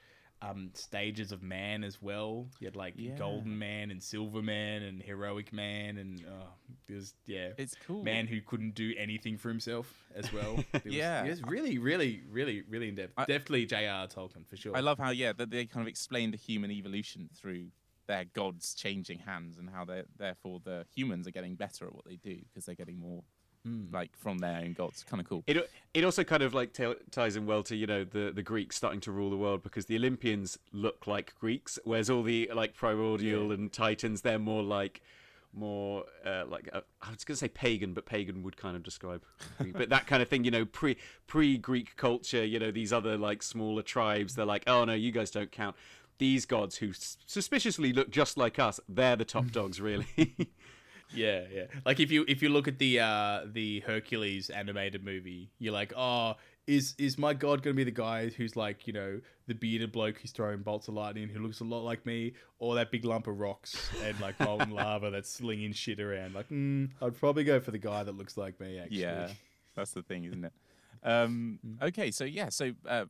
um, 0.42 0.70
stages 0.74 1.32
of 1.32 1.42
man 1.42 1.82
as 1.82 2.00
well. 2.02 2.46
You 2.60 2.66
had 2.66 2.76
like 2.76 2.94
Yeah. 2.96 3.16
golden 3.16 3.58
man 3.58 3.90
and 3.90 4.02
silver 4.02 4.42
man 4.42 4.82
and 4.82 5.02
heroic 5.02 5.52
man 5.52 5.96
and 5.98 6.20
uh, 6.26 6.46
it 6.88 6.94
was 6.94 7.14
yeah, 7.26 7.50
It's 7.56 7.74
cool. 7.86 8.02
man 8.04 8.26
who 8.26 8.40
couldn't 8.40 8.74
do 8.74 8.94
anything 8.98 9.38
for 9.38 9.48
himself 9.48 9.92
as 10.14 10.32
well. 10.32 10.62
It 10.74 10.84
was, 10.84 10.94
Yeah. 10.94 11.24
it 11.24 11.30
was 11.30 11.42
really, 11.44 11.78
really, 11.78 12.22
really, 12.30 12.62
really 12.68 12.88
in 12.90 12.94
depth. 12.96 13.14
I- 13.16 13.24
Definitely 13.24 13.66
J.R. 13.66 14.06
Tolkien 14.08 14.46
for 14.46 14.56
sure. 14.56 14.76
I 14.76 14.80
love 14.80 14.98
how 14.98 15.10
yeah 15.10 15.32
that 15.32 15.50
they 15.50 15.64
kind 15.66 15.82
of 15.82 15.88
explain 15.88 16.30
the 16.30 16.36
human 16.36 16.70
evolution 16.70 17.28
through 17.34 17.68
their 18.06 18.24
gods 18.24 18.72
changing 18.74 19.18
hands 19.18 19.58
and 19.58 19.68
how 19.68 19.84
they 19.84 20.02
therefore 20.16 20.60
the 20.64 20.86
humans 20.94 21.26
are 21.26 21.32
getting 21.32 21.56
better 21.56 21.86
at 21.86 21.94
what 21.94 22.04
they 22.04 22.16
do 22.16 22.36
because 22.48 22.64
they're 22.66 22.76
getting 22.76 23.00
more 23.00 23.24
like 23.92 24.16
from 24.16 24.38
their 24.38 24.58
own 24.58 24.72
gods. 24.72 25.04
Kind 25.08 25.20
of 25.20 25.28
cool. 25.28 25.42
It 25.46 25.70
it 25.94 26.04
also 26.04 26.24
kind 26.24 26.42
of 26.42 26.54
like 26.54 26.72
ta- 26.72 26.94
ties 27.10 27.36
in 27.36 27.46
well 27.46 27.62
to 27.64 27.76
you 27.76 27.86
know 27.86 28.04
the 28.04 28.32
the 28.34 28.42
Greeks 28.42 28.76
starting 28.76 29.00
to 29.00 29.12
rule 29.12 29.30
the 29.30 29.36
world 29.36 29.62
because 29.62 29.86
the 29.86 29.96
Olympians 29.96 30.58
look 30.72 31.06
like 31.06 31.34
Greeks, 31.40 31.78
whereas 31.84 32.08
all 32.10 32.22
the 32.22 32.50
like 32.54 32.74
primordial 32.74 33.52
and 33.52 33.72
Titans 33.72 34.22
they're 34.22 34.38
more 34.38 34.62
like 34.62 35.02
more 35.52 36.04
uh, 36.24 36.44
like 36.46 36.68
uh, 36.72 36.82
I 37.00 37.10
was 37.10 37.24
going 37.24 37.34
to 37.34 37.36
say 37.36 37.48
pagan, 37.48 37.94
but 37.94 38.04
pagan 38.04 38.42
would 38.42 38.56
kind 38.58 38.76
of 38.76 38.82
describe, 38.82 39.22
Greek. 39.58 39.72
but 39.72 39.88
that 39.88 40.06
kind 40.06 40.22
of 40.22 40.28
thing, 40.28 40.44
you 40.44 40.50
know, 40.50 40.66
pre 40.66 40.96
pre 41.26 41.56
Greek 41.56 41.96
culture, 41.96 42.44
you 42.44 42.58
know, 42.58 42.70
these 42.70 42.92
other 42.92 43.16
like 43.16 43.42
smaller 43.42 43.82
tribes, 43.82 44.34
they're 44.34 44.44
like, 44.44 44.64
oh 44.66 44.84
no, 44.84 44.92
you 44.92 45.10
guys 45.12 45.30
don't 45.30 45.50
count. 45.50 45.74
These 46.18 46.46
gods 46.46 46.76
who 46.76 46.90
s- 46.90 47.16
suspiciously 47.26 47.92
look 47.92 48.10
just 48.10 48.36
like 48.38 48.58
us, 48.58 48.80
they're 48.88 49.16
the 49.16 49.24
top 49.24 49.50
dogs, 49.50 49.80
really. 49.80 50.06
Yeah, 51.14 51.42
yeah. 51.52 51.64
Like 51.84 52.00
if 52.00 52.10
you 52.10 52.24
if 52.28 52.42
you 52.42 52.48
look 52.48 52.68
at 52.68 52.78
the 52.78 53.00
uh 53.00 53.40
the 53.46 53.80
Hercules 53.80 54.50
animated 54.50 55.04
movie, 55.04 55.50
you're 55.58 55.72
like, 55.72 55.92
oh, 55.96 56.34
is 56.66 56.94
is 56.98 57.16
my 57.16 57.32
god 57.32 57.62
gonna 57.62 57.74
be 57.74 57.84
the 57.84 57.90
guy 57.90 58.28
who's 58.28 58.56
like, 58.56 58.86
you 58.86 58.92
know, 58.92 59.20
the 59.46 59.54
bearded 59.54 59.92
bloke 59.92 60.18
who's 60.18 60.32
throwing 60.32 60.62
bolts 60.62 60.88
of 60.88 60.94
lightning 60.94 61.28
who 61.28 61.40
looks 61.40 61.60
a 61.60 61.64
lot 61.64 61.84
like 61.84 62.04
me, 62.04 62.34
or 62.58 62.74
that 62.74 62.90
big 62.90 63.04
lump 63.04 63.26
of 63.26 63.38
rocks 63.38 63.90
and 64.02 64.18
like 64.20 64.38
molten 64.40 64.70
lava 64.74 65.10
that's 65.10 65.30
slinging 65.30 65.72
shit 65.72 66.00
around? 66.00 66.34
Like, 66.34 66.48
mm, 66.48 66.90
I'd 67.00 67.16
probably 67.16 67.44
go 67.44 67.60
for 67.60 67.70
the 67.70 67.78
guy 67.78 68.02
that 68.02 68.16
looks 68.16 68.36
like 68.36 68.58
me. 68.60 68.78
Actually, 68.78 69.00
Yeah, 69.00 69.30
that's 69.74 69.92
the 69.92 70.02
thing, 70.02 70.24
isn't 70.24 70.44
it? 70.44 70.52
Um, 71.02 71.60
okay, 71.80 72.10
so 72.10 72.24
yeah, 72.24 72.48
so 72.48 72.72
uh, 72.88 73.04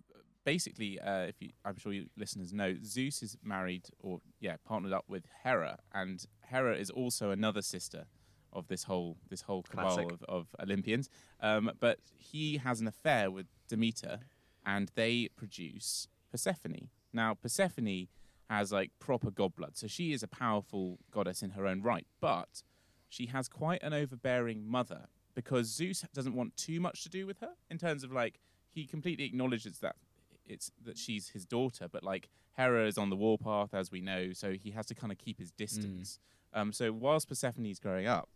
basically, 0.45 1.01
uh, 1.01 1.23
if 1.23 1.37
you, 1.41 1.51
I'm 1.65 1.79
sure 1.79 1.93
you 1.93 2.07
listeners 2.17 2.53
know, 2.53 2.77
Zeus 2.85 3.23
is 3.23 3.37
married 3.43 3.89
or 4.03 4.21
yeah 4.41 4.57
partnered 4.67 4.93
up 4.93 5.05
with 5.09 5.25
Hera, 5.43 5.79
and 5.95 6.25
Hera 6.51 6.77
is 6.77 6.91
also 6.91 7.31
another 7.31 7.63
sister 7.63 8.07
of 8.53 8.69
this 8.69 8.85
whole 8.85 9.19
this 9.29 9.43
whole 9.43 9.63
cabal 9.63 10.13
of, 10.13 10.23
of 10.29 10.47
Olympians. 10.61 11.09
Um, 11.41 11.71
but 11.79 11.99
he 12.17 12.59
has 12.59 12.81
an 12.81 12.89
affair 12.89 13.31
with 13.31 13.47
Demeter, 13.69 14.21
and 14.65 14.91
they 14.95 15.29
produce 15.37 16.09
Persephone. 16.31 16.89
Now, 17.13 17.35
Persephone 17.35 18.09
has 18.49 18.73
like 18.73 18.91
proper 18.99 19.31
god 19.31 19.55
blood, 19.55 19.77
so 19.77 19.87
she 19.87 20.13
is 20.13 20.23
a 20.23 20.29
powerful 20.29 20.99
goddess 21.11 21.43
in 21.43 21.51
her 21.51 21.67
own 21.67 21.83
right, 21.83 22.07
but 22.21 22.63
she 23.09 23.27
has 23.27 23.49
quite 23.49 23.83
an 23.83 23.93
overbearing 23.93 24.67
mother 24.67 25.07
because 25.35 25.67
Zeus 25.67 26.05
doesn't 26.15 26.35
want 26.35 26.57
too 26.57 26.81
much 26.81 27.03
to 27.03 27.09
do 27.09 27.27
with 27.27 27.41
her 27.41 27.53
in 27.71 27.79
terms 27.79 28.03
of 28.03 28.13
like 28.13 28.41
he 28.71 28.87
completely 28.87 29.25
acknowledges 29.25 29.79
that 29.81 29.97
it's 30.47 30.71
that 30.85 30.97
she's 30.99 31.29
his 31.31 31.45
daughter, 31.45 31.89
but 31.91 32.03
like 32.03 32.29
Hera 32.57 32.87
is 32.87 32.97
on 32.97 33.11
the 33.11 33.17
warpath 33.17 33.75
as 33.75 33.91
we 33.91 34.01
know, 34.01 34.33
so 34.33 34.53
he 34.53 34.71
has 34.71 34.87
to 34.87 34.95
kind 34.95 35.13
of 35.13 35.19
keep 35.19 35.39
his 35.39 35.51
distance. 35.51 36.19
Um, 36.53 36.73
so 36.73 36.93
whilst 36.93 37.29
Persephone 37.29 37.67
is 37.67 37.79
growing 37.79 38.07
up, 38.07 38.29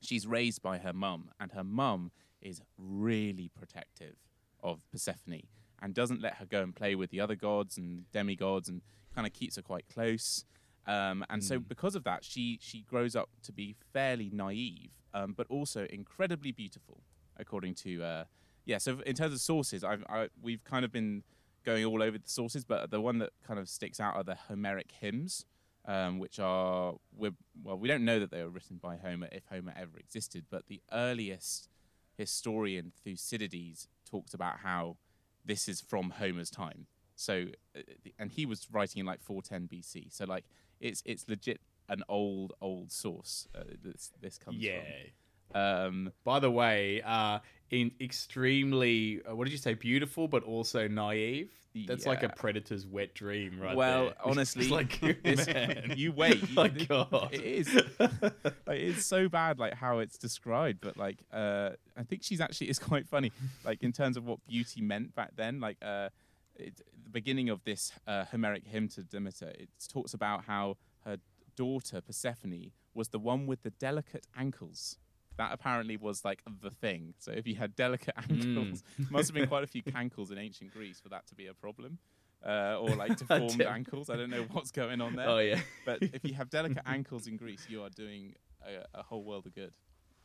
she's 0.00 0.26
raised 0.26 0.62
by 0.62 0.78
her 0.78 0.92
mum, 0.92 1.30
and 1.40 1.52
her 1.52 1.64
mum 1.64 2.10
is 2.42 2.60
really 2.76 3.48
protective 3.48 4.16
of 4.62 4.80
Persephone 4.92 5.42
and 5.80 5.94
doesn't 5.94 6.20
let 6.20 6.34
her 6.34 6.46
go 6.46 6.62
and 6.62 6.74
play 6.74 6.94
with 6.94 7.10
the 7.10 7.20
other 7.20 7.36
gods 7.36 7.78
and 7.78 8.10
demigods 8.12 8.68
and 8.68 8.82
kind 9.14 9.26
of 9.26 9.32
keeps 9.32 9.56
her 9.56 9.62
quite 9.62 9.86
close. 9.92 10.44
Um, 10.86 11.24
and 11.30 11.42
so 11.44 11.58
because 11.58 11.94
of 11.94 12.04
that, 12.04 12.24
she 12.24 12.58
she 12.60 12.82
grows 12.82 13.14
up 13.14 13.28
to 13.44 13.52
be 13.52 13.76
fairly 13.92 14.30
naive, 14.32 14.90
um, 15.14 15.34
but 15.36 15.46
also 15.48 15.86
incredibly 15.90 16.50
beautiful, 16.52 17.02
according 17.36 17.74
to 17.76 18.02
uh, 18.02 18.24
yeah. 18.68 18.78
So 18.78 19.00
in 19.04 19.16
terms 19.16 19.32
of 19.34 19.40
sources, 19.40 19.82
I've 19.82 20.04
I, 20.08 20.28
we've 20.40 20.62
kind 20.62 20.84
of 20.84 20.92
been 20.92 21.24
going 21.64 21.84
all 21.84 22.02
over 22.02 22.16
the 22.18 22.28
sources, 22.28 22.64
but 22.64 22.90
the 22.90 23.00
one 23.00 23.18
that 23.18 23.30
kind 23.46 23.58
of 23.58 23.68
sticks 23.68 23.98
out 23.98 24.14
are 24.14 24.22
the 24.22 24.36
Homeric 24.36 24.92
hymns, 25.00 25.44
um, 25.86 26.18
which 26.20 26.38
are 26.38 26.94
well, 27.16 27.32
we 27.76 27.88
don't 27.88 28.04
know 28.04 28.20
that 28.20 28.30
they 28.30 28.42
were 28.42 28.48
written 28.50 28.76
by 28.80 28.96
Homer 28.96 29.28
if 29.32 29.44
Homer 29.50 29.74
ever 29.76 29.98
existed, 29.98 30.44
but 30.50 30.66
the 30.68 30.80
earliest 30.92 31.68
historian 32.16 32.92
Thucydides 33.04 33.88
talks 34.08 34.34
about 34.34 34.58
how 34.60 34.96
this 35.44 35.68
is 35.68 35.80
from 35.80 36.10
Homer's 36.10 36.50
time. 36.50 36.86
So, 37.16 37.46
uh, 37.76 37.80
and 38.18 38.30
he 38.30 38.46
was 38.46 38.68
writing 38.70 39.00
in 39.00 39.06
like 39.06 39.20
410 39.22 39.68
BC. 39.68 40.12
So, 40.12 40.24
like, 40.24 40.44
it's 40.80 41.02
it's 41.04 41.28
legit 41.28 41.60
an 41.88 42.02
old 42.08 42.52
old 42.60 42.92
source. 42.92 43.48
Uh, 43.54 43.64
this 43.82 44.12
this 44.20 44.38
comes 44.38 44.58
Yeah. 44.58 44.80
from. 44.80 45.10
Um, 45.54 46.12
By 46.24 46.40
the 46.40 46.50
way, 46.50 47.02
uh, 47.04 47.40
in 47.70 47.90
extremely, 48.00 49.20
uh, 49.28 49.34
what 49.34 49.44
did 49.44 49.52
you 49.52 49.58
say? 49.58 49.74
Beautiful, 49.74 50.28
but 50.28 50.42
also 50.42 50.88
naive. 50.88 51.50
That's 51.86 52.06
like 52.06 52.22
a 52.22 52.28
predator's 52.28 52.86
wet 52.86 53.14
dream, 53.14 53.60
right? 53.60 53.76
well, 53.76 54.06
there. 54.06 54.14
honestly, 54.24 54.62
It's 54.62 55.46
like 55.46 55.96
you 55.96 56.12
wait. 56.12 56.48
You, 56.48 56.54
My 56.54 56.68
God. 56.68 57.28
it 57.30 57.42
is. 57.42 57.72
like, 58.00 58.80
it's 58.80 59.04
so 59.04 59.28
bad, 59.28 59.58
like 59.58 59.74
how 59.74 59.98
it's 59.98 60.18
described. 60.18 60.80
But 60.80 60.96
like, 60.96 61.18
uh, 61.32 61.70
I 61.96 62.02
think 62.02 62.22
she's 62.24 62.40
actually 62.40 62.70
is 62.70 62.78
quite 62.78 63.06
funny. 63.06 63.32
Like 63.64 63.82
in 63.82 63.92
terms 63.92 64.16
of 64.16 64.24
what 64.24 64.44
beauty 64.46 64.80
meant 64.80 65.14
back 65.14 65.32
then. 65.36 65.60
Like, 65.60 65.76
uh, 65.82 66.08
it, 66.56 66.80
the 67.04 67.10
beginning 67.10 67.48
of 67.48 67.62
this 67.64 67.92
uh, 68.06 68.24
Homeric 68.24 68.64
hymn 68.66 68.88
to 68.88 69.02
Demeter, 69.02 69.48
it 69.48 69.68
talks 69.92 70.14
about 70.14 70.44
how 70.44 70.76
her 71.04 71.18
daughter 71.56 72.00
Persephone 72.00 72.72
was 72.94 73.08
the 73.08 73.18
one 73.18 73.46
with 73.46 73.62
the 73.62 73.70
delicate 73.70 74.26
ankles. 74.36 74.96
That 75.38 75.52
apparently 75.52 75.96
was 75.96 76.24
like 76.24 76.42
the 76.62 76.70
thing. 76.70 77.14
So 77.18 77.32
if 77.32 77.46
you 77.46 77.54
had 77.54 77.74
delicate 77.74 78.14
ankles, 78.30 78.82
must 79.10 79.28
have 79.28 79.34
been 79.34 79.48
quite 79.48 79.64
a 79.64 79.68
few 79.68 79.82
cankles 79.82 80.30
in 80.30 80.38
ancient 80.38 80.72
Greece 80.72 81.00
for 81.00 81.08
that 81.08 81.26
to 81.28 81.34
be 81.34 81.46
a 81.46 81.54
problem. 81.54 81.98
Uh, 82.46 82.76
or 82.80 82.90
like 82.90 83.16
deformed 83.16 83.60
ankles. 83.62 84.10
I 84.10 84.16
don't 84.16 84.30
know 84.30 84.46
what's 84.52 84.70
going 84.70 85.00
on 85.00 85.16
there. 85.16 85.28
Oh 85.28 85.38
yeah. 85.38 85.60
But 85.86 86.02
if 86.02 86.24
you 86.24 86.34
have 86.34 86.50
delicate 86.50 86.82
ankles 86.86 87.26
in 87.26 87.36
Greece, 87.36 87.66
you 87.68 87.82
are 87.82 87.88
doing 87.88 88.34
a, 88.62 89.00
a 89.00 89.02
whole 89.02 89.24
world 89.24 89.46
of 89.46 89.54
good. 89.54 89.72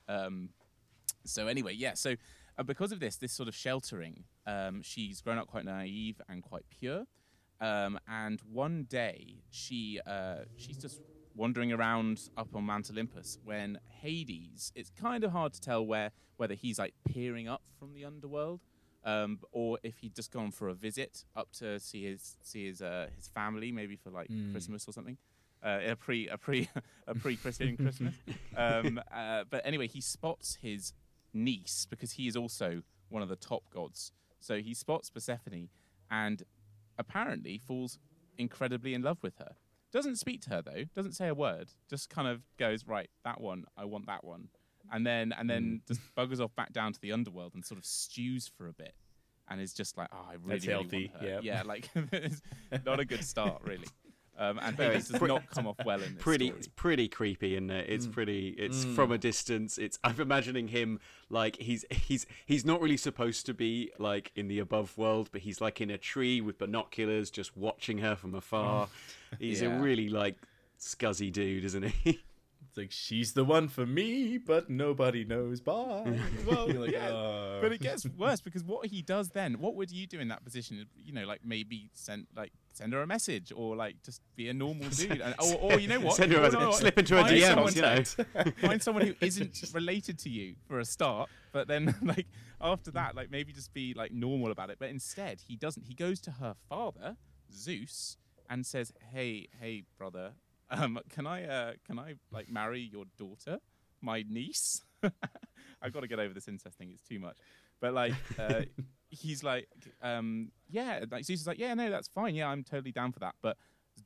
Um, 0.08 0.50
so 1.26 1.48
anyway, 1.48 1.74
yeah. 1.74 1.94
So 1.96 2.16
uh, 2.58 2.64
because 2.64 2.92
of 2.92 3.00
this, 3.00 3.16
this 3.16 3.32
sort 3.32 3.48
of 3.48 3.56
sheltering, 3.56 4.26
um, 4.46 4.82
she's 4.82 5.22
grown 5.22 5.38
up 5.38 5.48
quite 5.48 5.66
naive 5.66 6.22
and 6.30 6.44
quite 6.44 6.66
pure. 6.70 7.06
Um, 7.62 8.00
and 8.08 8.42
one 8.52 8.86
day, 8.90 9.44
she 9.50 10.00
uh, 10.06 10.46
she's 10.58 10.78
just 10.78 11.02
wandering 11.36 11.72
around 11.72 12.30
up 12.38 12.50
on 12.56 12.64
Mount 12.66 12.90
Olympus 12.92 13.38
when 13.44 13.80
Hades. 13.88 14.72
It's 14.76 14.90
kind 14.90 15.24
of 15.24 15.32
hard 15.32 15.54
to 15.54 15.62
tell 15.62 15.86
where 15.86 16.12
whether 16.38 16.54
he's 16.54 16.80
like 16.80 16.94
peering 17.06 17.48
up 17.48 17.62
from 17.80 17.94
the 17.94 18.06
underworld, 18.06 18.62
um, 19.04 19.40
or 19.52 19.80
if 19.84 20.00
he'd 20.00 20.16
just 20.16 20.32
gone 20.32 20.52
for 20.52 20.70
a 20.70 20.74
visit 20.74 21.26
up 21.36 21.52
to 21.54 21.80
see 21.80 22.04
his 22.06 22.38
see 22.42 22.68
his 22.68 22.82
uh, 22.82 23.08
his 23.16 23.28
family, 23.28 23.72
maybe 23.72 23.96
for 23.96 24.10
like 24.10 24.30
Christmas 24.52 24.88
or 24.88 24.94
something. 24.94 25.18
Uh, 25.64 25.80
a 25.92 25.96
pre 25.96 26.28
a 26.28 26.38
pre 26.38 26.70
a 27.08 27.16
pre 27.16 27.36
Christian 27.36 27.78
Christmas. 27.78 28.16
Um, 28.56 29.02
uh, 29.14 29.44
but 29.50 29.62
anyway, 29.66 29.88
he 29.88 30.02
spots 30.02 30.58
his 30.62 30.94
niece 31.34 31.88
because 31.90 32.14
he 32.14 32.28
is 32.28 32.36
also 32.36 32.82
one 33.10 33.22
of 33.22 33.30
the 33.30 33.36
top 33.36 33.64
gods. 33.74 34.12
So 34.40 34.60
he 34.60 34.74
spots 34.74 35.10
Persephone 35.10 35.70
and 36.12 36.44
apparently 36.98 37.58
falls 37.58 37.98
incredibly 38.38 38.94
in 38.94 39.02
love 39.02 39.18
with 39.22 39.38
her. 39.38 39.56
Doesn't 39.94 40.16
speak 40.18 40.42
to 40.42 40.50
her 40.50 40.62
though. 40.62 40.84
Doesn't 40.96 41.14
say 41.14 41.28
a 41.28 41.36
word. 41.36 41.70
Just 41.90 42.10
kind 42.10 42.28
of 42.28 42.42
goes 42.58 42.88
right. 42.88 43.10
That 43.24 43.40
one. 43.40 43.66
I 43.78 43.86
want 43.86 44.08
that 44.08 44.24
one. 44.24 44.50
And 44.92 45.06
then 45.06 45.34
and 45.38 45.50
then 45.50 45.82
mm. 45.84 45.88
just 45.88 46.02
buggers 46.18 46.44
off 46.44 46.54
back 46.56 46.74
down 46.74 46.94
to 46.94 47.00
the 47.00 47.12
underworld 47.12 47.54
and 47.54 47.64
sort 47.64 47.78
of 47.78 47.86
stews 47.86 48.52
for 48.58 48.68
a 48.68 48.74
bit. 48.74 48.94
And 49.50 49.62
is 49.62 49.74
just 49.74 49.98
like, 49.98 50.08
oh, 50.12 50.26
I 50.30 50.34
really, 50.34 50.60
That's 50.60 50.68
really 50.68 50.82
healthy, 50.82 51.12
want 51.14 51.24
her. 51.24 51.30
yep. 51.30 51.44
Yeah, 51.44 51.64
like 51.64 51.90
it's 52.12 52.42
not 52.86 53.00
a 53.00 53.06
good 53.06 53.24
start, 53.24 53.62
really. 53.64 53.88
Um, 54.38 54.60
and 54.62 54.78
No, 54.78 54.86
Hades 54.86 55.10
it's 55.10 55.20
does 55.20 55.22
not 55.28 55.50
come 55.50 55.68
off 55.68 55.78
well 55.86 56.02
in 56.02 56.16
this 56.16 56.24
pretty 56.24 56.48
story. 56.48 56.58
it's 56.60 56.68
pretty 56.68 57.08
creepy 57.08 57.56
and 57.56 57.70
it's 57.70 58.08
mm. 58.08 58.12
pretty 58.12 58.50
it's 58.58 58.84
mm. 58.84 58.96
from 58.96 59.12
a 59.12 59.18
distance 59.18 59.78
it's 59.78 60.00
i'm 60.04 60.20
imagining 60.20 60.68
him 60.70 61.00
like 61.30 61.56
he's 61.58 61.86
he's 61.92 62.26
he's 62.48 62.66
not 62.66 62.82
really 62.82 62.98
supposed 62.98 63.46
to 63.46 63.54
be 63.54 63.92
like 64.00 64.32
in 64.36 64.48
the 64.48 64.58
above 64.58 64.98
world 64.98 65.30
but 65.32 65.42
he's 65.42 65.62
like 65.62 65.82
in 65.82 65.92
a 65.92 66.00
tree 66.00 66.42
with 66.42 66.58
binoculars 66.58 67.30
just 67.30 67.56
watching 67.56 68.00
her 68.00 68.16
from 68.16 68.34
afar 68.34 68.88
mm. 68.88 68.90
he's 69.40 69.62
Yeah. 69.62 69.78
a 69.78 69.80
really 69.80 70.10
like 70.10 70.38
scuzzy 70.80 71.32
dude 71.32 71.64
isn't 71.66 71.84
he 71.84 72.20
It's 72.70 72.78
like 72.78 72.92
she's 72.92 73.34
the 73.34 73.44
one 73.44 73.68
for 73.68 73.86
me, 73.86 74.40
but 74.40 74.68
nobody 74.68 75.26
knows. 75.26 75.62
Bye. 75.62 76.20
Well, 76.48 76.68
like, 76.68 76.92
yeah, 76.92 77.10
"Oh." 77.12 77.60
but 77.62 77.72
it 77.72 77.82
uh. 77.82 77.84
gets 77.84 78.08
worse 78.18 78.42
because 78.42 78.64
what 78.64 78.88
he 78.88 79.04
does 79.04 79.30
then, 79.30 79.60
what 79.60 79.76
would 79.76 79.92
you 79.92 80.08
do 80.08 80.20
in 80.20 80.30
that 80.30 80.44
position? 80.44 80.86
You 80.98 81.14
know, 81.14 81.26
like 81.26 81.42
maybe 81.46 81.92
sent 81.94 82.28
like 82.36 82.52
send 82.74 82.94
her 82.94 83.02
a 83.02 83.08
message 83.08 83.52
or 83.56 83.76
like 83.76 84.02
just 84.04 84.22
be 84.36 84.50
a 84.50 84.54
normal 84.54 84.90
dude, 84.90 85.22
and, 85.22 85.36
or, 85.40 85.56
or 85.56 85.80
you 85.80 85.88
know 85.88 86.00
what, 86.00 86.16
Send 86.16 86.32
her 86.32 86.40
a 86.44 86.52
message, 86.52 86.74
slip 86.80 86.98
into 86.98 87.20
a 87.20 87.24
DM. 87.24 87.76
You 87.76 87.82
know. 87.82 88.52
find 88.68 88.82
someone 88.82 89.06
who 89.06 89.16
isn't 89.22 89.64
related 89.74 90.20
to 90.20 90.30
you 90.30 90.56
for 90.68 90.80
a 90.80 90.86
start, 90.86 91.30
but 91.52 91.68
then 91.68 91.96
like 92.02 92.28
after 92.60 92.92
that, 92.92 93.16
like 93.16 93.32
maybe 93.32 93.54
just 93.54 93.74
be 93.74 93.94
like 93.94 94.12
normal 94.12 94.52
about 94.52 94.70
it. 94.70 94.78
But 94.80 94.90
instead, 94.90 95.42
he 95.48 95.56
doesn't. 95.56 95.84
He 95.84 95.94
goes 95.94 96.20
to 96.22 96.32
her 96.32 96.56
father, 96.70 97.18
Zeus, 97.54 98.18
and 98.50 98.66
says, 98.66 98.92
"Hey, 99.14 99.48
hey, 99.60 99.84
brother, 99.98 100.34
um, 100.70 101.00
can 101.10 101.28
I, 101.28 101.46
uh, 101.46 101.74
can 101.86 102.00
I 102.00 102.16
like 102.32 102.50
marry 102.50 102.82
your 102.82 103.06
daughter, 103.18 103.60
my 104.02 104.24
niece?" 104.28 104.82
I've 105.82 105.92
got 105.94 106.00
to 106.00 106.08
get 106.08 106.20
over 106.20 106.34
this 106.34 106.48
incest 106.48 106.78
thing. 106.78 106.92
It's 106.94 107.08
too 107.08 107.20
much. 107.20 107.38
But 107.84 107.94
like, 107.94 108.14
uh, 108.40 108.62
he's 109.10 109.44
like, 109.44 109.68
um, 110.02 110.54
yeah, 110.70 111.04
like 111.12 111.26
Zeus 111.26 111.42
is 111.42 111.48
like, 111.48 111.60
yeah, 111.60 111.74
no, 111.74 111.90
that's 111.90 112.08
fine. 112.08 112.34
Yeah, 112.34 112.48
I'm 112.48 112.64
totally 112.64 112.94
down 112.94 113.12
for 113.12 113.20
that. 113.20 113.36
But 113.42 113.58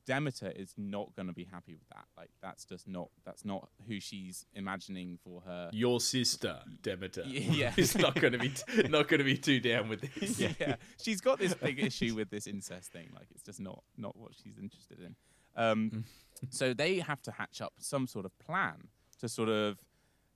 Demeter 0.04 0.50
is 0.50 0.74
not 0.76 1.14
going 1.14 1.28
to 1.28 1.32
be 1.32 1.44
happy 1.44 1.74
with 1.74 1.88
that. 1.90 2.06
Like, 2.16 2.30
that's 2.42 2.64
just 2.64 2.88
not 2.88 3.08
that's 3.24 3.44
not 3.44 3.68
who 3.86 4.00
she's 4.00 4.44
imagining 4.52 5.16
for 5.22 5.42
her. 5.42 5.70
Your 5.72 6.00
sister, 6.00 6.58
Demeter, 6.82 7.22
Yeah. 7.24 7.72
is 7.76 7.96
not 7.96 8.16
going 8.20 8.32
to 8.32 8.40
be 8.40 8.52
not 8.88 9.06
going 9.06 9.18
to 9.18 9.24
be 9.24 9.38
too 9.38 9.60
down 9.60 9.88
with 9.88 10.00
this. 10.00 10.40
yeah, 10.40 10.74
she's 11.00 11.20
got 11.20 11.38
this 11.38 11.54
big 11.54 11.78
issue 11.78 12.16
with 12.16 12.30
this 12.30 12.48
incest 12.48 12.90
thing. 12.90 13.10
Like, 13.14 13.28
it's 13.30 13.44
just 13.44 13.60
not 13.60 13.84
not 13.96 14.16
what 14.16 14.32
she's 14.34 14.58
interested 14.58 14.98
in. 14.98 15.14
Um, 15.54 16.04
so 16.50 16.74
they 16.74 16.98
have 16.98 17.22
to 17.22 17.30
hatch 17.30 17.60
up 17.60 17.74
some 17.78 18.08
sort 18.08 18.24
of 18.26 18.36
plan 18.40 18.88
to 19.20 19.28
sort 19.28 19.48
of 19.48 19.78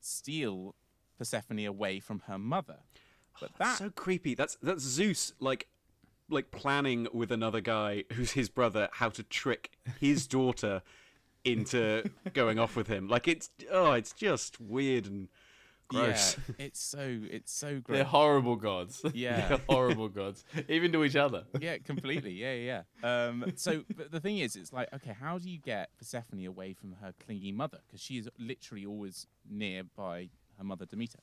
steal 0.00 0.76
Persephone 1.18 1.66
away 1.66 2.00
from 2.00 2.20
her 2.26 2.38
mother. 2.38 2.78
But 3.40 3.50
that 3.58 3.78
so 3.78 3.90
creepy 3.90 4.34
that's 4.34 4.56
that's 4.62 4.82
zeus 4.82 5.32
like 5.40 5.66
like 6.28 6.50
planning 6.50 7.08
with 7.12 7.30
another 7.32 7.60
guy 7.60 8.04
who's 8.12 8.32
his 8.32 8.48
brother 8.48 8.88
how 8.92 9.08
to 9.10 9.22
trick 9.22 9.70
his 10.00 10.26
daughter 10.38 10.82
into 11.44 12.08
going 12.34 12.58
off 12.58 12.76
with 12.76 12.86
him 12.86 13.08
like 13.08 13.26
it's 13.26 13.50
oh 13.70 13.92
it's 13.92 14.12
just 14.12 14.60
weird 14.60 15.06
and 15.06 15.28
gross 15.88 16.36
Yeah, 16.58 16.66
it's 16.66 16.80
so 16.80 17.18
it's 17.30 17.52
so 17.52 17.80
They're 17.88 18.04
horrible 18.04 18.56
gods. 18.56 19.04
Yeah. 19.14 19.48
They're 19.48 19.60
horrible 19.68 20.08
gods, 20.08 20.44
even 20.68 20.92
to 20.92 21.04
each 21.04 21.16
other. 21.16 21.44
yeah, 21.60 21.78
completely. 21.78 22.32
Yeah, 22.32 22.54
yeah. 22.54 22.82
yeah. 23.02 23.26
Um, 23.26 23.52
so, 23.56 23.84
but 23.94 24.10
the 24.10 24.20
thing 24.20 24.38
is, 24.38 24.56
it's 24.56 24.72
like, 24.72 24.88
okay, 24.94 25.14
how 25.20 25.38
do 25.38 25.50
you 25.50 25.58
get 25.58 25.90
Persephone 25.98 26.46
away 26.46 26.72
from 26.72 26.92
her 27.02 27.12
clingy 27.24 27.52
mother? 27.52 27.78
Because 27.86 28.00
she 28.00 28.16
is 28.16 28.28
literally 28.38 28.86
always 28.86 29.26
nearby 29.48 30.30
her 30.58 30.64
mother 30.64 30.86
Demeter. 30.86 31.18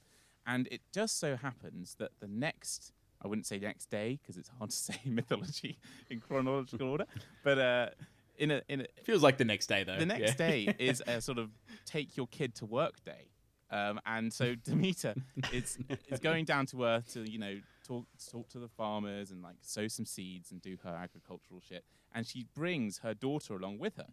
And 0.45 0.67
it 0.71 0.81
just 0.93 1.19
so 1.19 1.35
happens 1.35 1.95
that 1.99 2.11
the 2.19 2.27
next, 2.27 2.91
I 3.23 3.27
wouldn't 3.27 3.45
say 3.45 3.59
next 3.59 3.89
day, 3.89 4.19
because 4.21 4.37
it's 4.37 4.49
hard 4.49 4.69
to 4.71 4.75
say 4.75 4.99
mythology 5.05 5.77
in 6.09 6.19
chronological 6.19 6.89
order, 6.89 7.05
but 7.43 7.57
uh, 7.59 7.89
in 8.37 8.51
a 8.51 8.61
in 8.69 8.81
a, 8.81 8.85
Feels 9.03 9.21
like 9.23 9.37
the 9.37 9.45
next 9.45 9.67
day 9.67 9.83
though. 9.83 9.97
the 9.97 10.05
next 10.05 10.21
Yeah. 10.39 10.47
day 10.47 10.75
is 10.79 11.03
a 11.07 11.21
sort 11.21 11.37
of 11.37 11.49
take 11.85 12.15
your 12.17 12.27
kid 12.27 12.55
to 12.55 12.65
work 12.65 13.03
day. 13.03 13.31
Um, 13.71 13.99
and 14.05 14.33
so 14.33 14.55
Demeter 14.63 15.13
is 15.51 15.77
is 16.07 16.19
going 16.19 16.45
down 16.45 16.65
to 16.67 16.83
earth 16.85 17.13
to 17.13 17.29
you 17.29 17.37
know 17.37 17.59
talk 17.85 18.05
talk 18.31 18.49
to 18.49 18.59
the 18.59 18.67
farmers 18.69 19.29
and 19.31 19.41
like 19.43 19.57
sow 19.61 19.87
some 19.87 20.05
seeds 20.05 20.51
and 20.51 20.61
do 20.61 20.77
her 20.83 20.89
agricultural 20.95 21.59
shit. 21.59 21.83
And 22.13 22.25
she 22.25 22.45
brings 22.55 22.99
her 22.99 23.13
daughter 23.13 23.55
along 23.55 23.77
with 23.77 23.97
her 23.97 24.07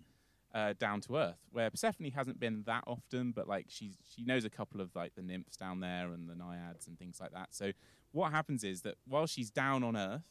uh, 0.56 0.72
down 0.78 1.02
to 1.02 1.16
earth, 1.16 1.36
where 1.52 1.68
Persephone 1.70 2.10
hasn't 2.12 2.40
been 2.40 2.62
that 2.66 2.82
often, 2.86 3.30
but 3.32 3.46
like 3.46 3.66
she's 3.68 3.98
she 4.14 4.24
knows 4.24 4.46
a 4.46 4.50
couple 4.50 4.80
of 4.80 4.94
like 4.96 5.14
the 5.14 5.20
nymphs 5.20 5.54
down 5.54 5.80
there 5.80 6.06
and 6.14 6.30
the 6.30 6.34
naiads 6.34 6.86
and 6.86 6.98
things 6.98 7.20
like 7.20 7.32
that. 7.32 7.48
So 7.50 7.72
what 8.12 8.32
happens 8.32 8.64
is 8.64 8.80
that 8.82 8.94
while 9.06 9.26
she's 9.26 9.50
down 9.50 9.84
on 9.84 9.96
earth, 9.96 10.22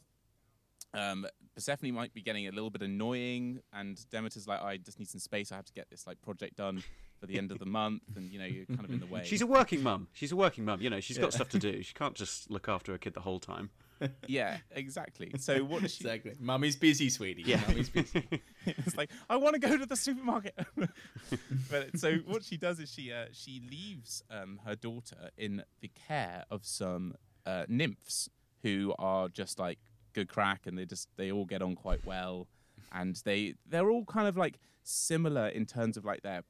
um, 0.96 1.28
Persephone 1.54 1.94
might 1.94 2.12
be 2.12 2.24
getting 2.24 2.48
a 2.48 2.52
little 2.52 2.72
bit 2.72 2.82
annoying, 2.82 3.60
and 3.72 4.04
Demeter's 4.10 4.48
like, 4.48 4.64
I 4.64 4.78
just 4.78 4.98
need 4.98 5.10
some 5.10 5.20
space. 5.20 5.52
I 5.52 5.58
have 5.58 5.66
to 5.66 5.74
get 5.74 5.92
this 5.92 6.08
like 6.08 6.20
project 6.24 6.56
done 6.58 6.84
for 7.20 7.28
the 7.28 7.38
end 7.38 7.52
of 7.52 7.60
the 7.60 7.66
month, 7.68 8.02
and 8.16 8.32
you 8.32 8.40
know, 8.40 8.46
you're 8.46 8.66
kind 8.66 8.84
of 8.84 8.90
in 8.90 9.00
the 9.00 9.06
way. 9.14 9.22
she's 9.26 9.44
a 9.44 9.48
working 9.48 9.84
mum 9.84 10.08
she's 10.14 10.32
a 10.32 10.36
working 10.36 10.66
mum 10.66 10.82
you 10.82 10.90
know 10.90 11.00
she's 11.00 11.18
got 11.20 11.32
stuff 11.34 11.50
to 11.50 11.60
do 11.60 11.82
she 11.84 11.94
can't 11.94 12.16
just 12.16 12.50
look 12.50 12.68
after 12.68 12.92
her 12.92 12.98
kid 12.98 13.14
the 13.14 13.22
whole 13.22 13.40
time 13.40 13.70
yeah, 14.28 14.58
exactly. 14.72 15.32
So 15.38 15.64
what 15.64 15.82
does 15.82 15.96
she? 15.96 16.04
Exactly. 16.04 16.34
Mummy's 16.40 16.76
busy, 16.76 17.10
sweetie. 17.10 17.44
Yeah. 17.44 17.62
Mummy's 17.68 17.90
busy. 17.90 18.28
it's 18.66 18.96
like 18.96 19.12
I 19.30 19.38
want 19.38 19.54
to 19.54 19.60
go 19.60 19.78
to 19.78 19.86
the 19.86 19.96
supermarket. 19.96 20.58
but 21.70 21.98
so 21.98 22.16
what 22.26 22.44
she 22.44 22.58
does 22.58 22.80
is 22.80 22.92
she 22.92 23.12
uh, 23.12 23.26
she 23.32 23.62
leaves 23.70 24.24
um, 24.30 24.60
her 24.66 24.76
daughter 24.76 25.30
in 25.38 25.64
the 25.82 25.92
care 26.08 26.46
of 26.52 26.66
some 26.66 27.16
uh, 27.46 27.66
nymphs 27.68 28.30
who 28.64 28.94
are 29.00 29.30
just 29.30 29.60
like 29.60 29.80
good 30.14 30.28
crack, 30.28 30.66
and 30.66 30.78
they 30.78 30.86
just 30.86 31.10
they 31.18 31.32
all 31.32 31.46
get 31.46 31.62
on 31.62 31.76
quite 31.76 32.06
well, 32.06 32.48
and 32.92 33.16
they 33.26 33.56
they're 33.68 33.90
all 33.90 34.06
kind 34.06 34.28
of 34.28 34.38
like 34.38 34.60
similar 34.84 35.48
in 35.48 35.66
terms 35.66 35.98
of 35.98 36.06
like 36.06 36.22
their 36.22 36.44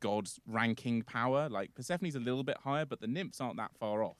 god's 0.00 0.40
ranking 0.46 1.02
power. 1.02 1.48
Like 1.48 1.74
Persephone's 1.74 2.14
a 2.14 2.20
little 2.20 2.44
bit 2.44 2.58
higher, 2.64 2.86
but 2.86 3.00
the 3.00 3.06
nymphs 3.06 3.40
aren't 3.40 3.56
that 3.56 3.72
far 3.78 4.02
off, 4.02 4.16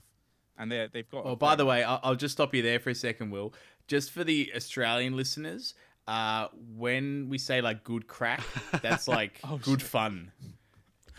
and 0.58 0.70
they 0.70 0.88
they've 0.92 1.08
got. 1.08 1.24
Oh, 1.24 1.36
by 1.36 1.54
the 1.56 1.64
way, 1.64 1.82
I'll, 1.82 2.00
I'll 2.02 2.16
just 2.16 2.32
stop 2.32 2.54
you 2.54 2.62
there 2.62 2.80
for 2.80 2.90
a 2.90 2.94
second, 2.94 3.30
Will. 3.30 3.54
Just 3.86 4.10
for 4.10 4.24
the 4.24 4.52
Australian 4.54 5.16
listeners, 5.16 5.74
uh, 6.06 6.48
when 6.76 7.28
we 7.28 7.38
say 7.38 7.60
like 7.60 7.84
good 7.84 8.06
crack, 8.06 8.42
that's 8.82 9.08
like 9.08 9.40
good 9.62 9.82
fun. 9.82 10.32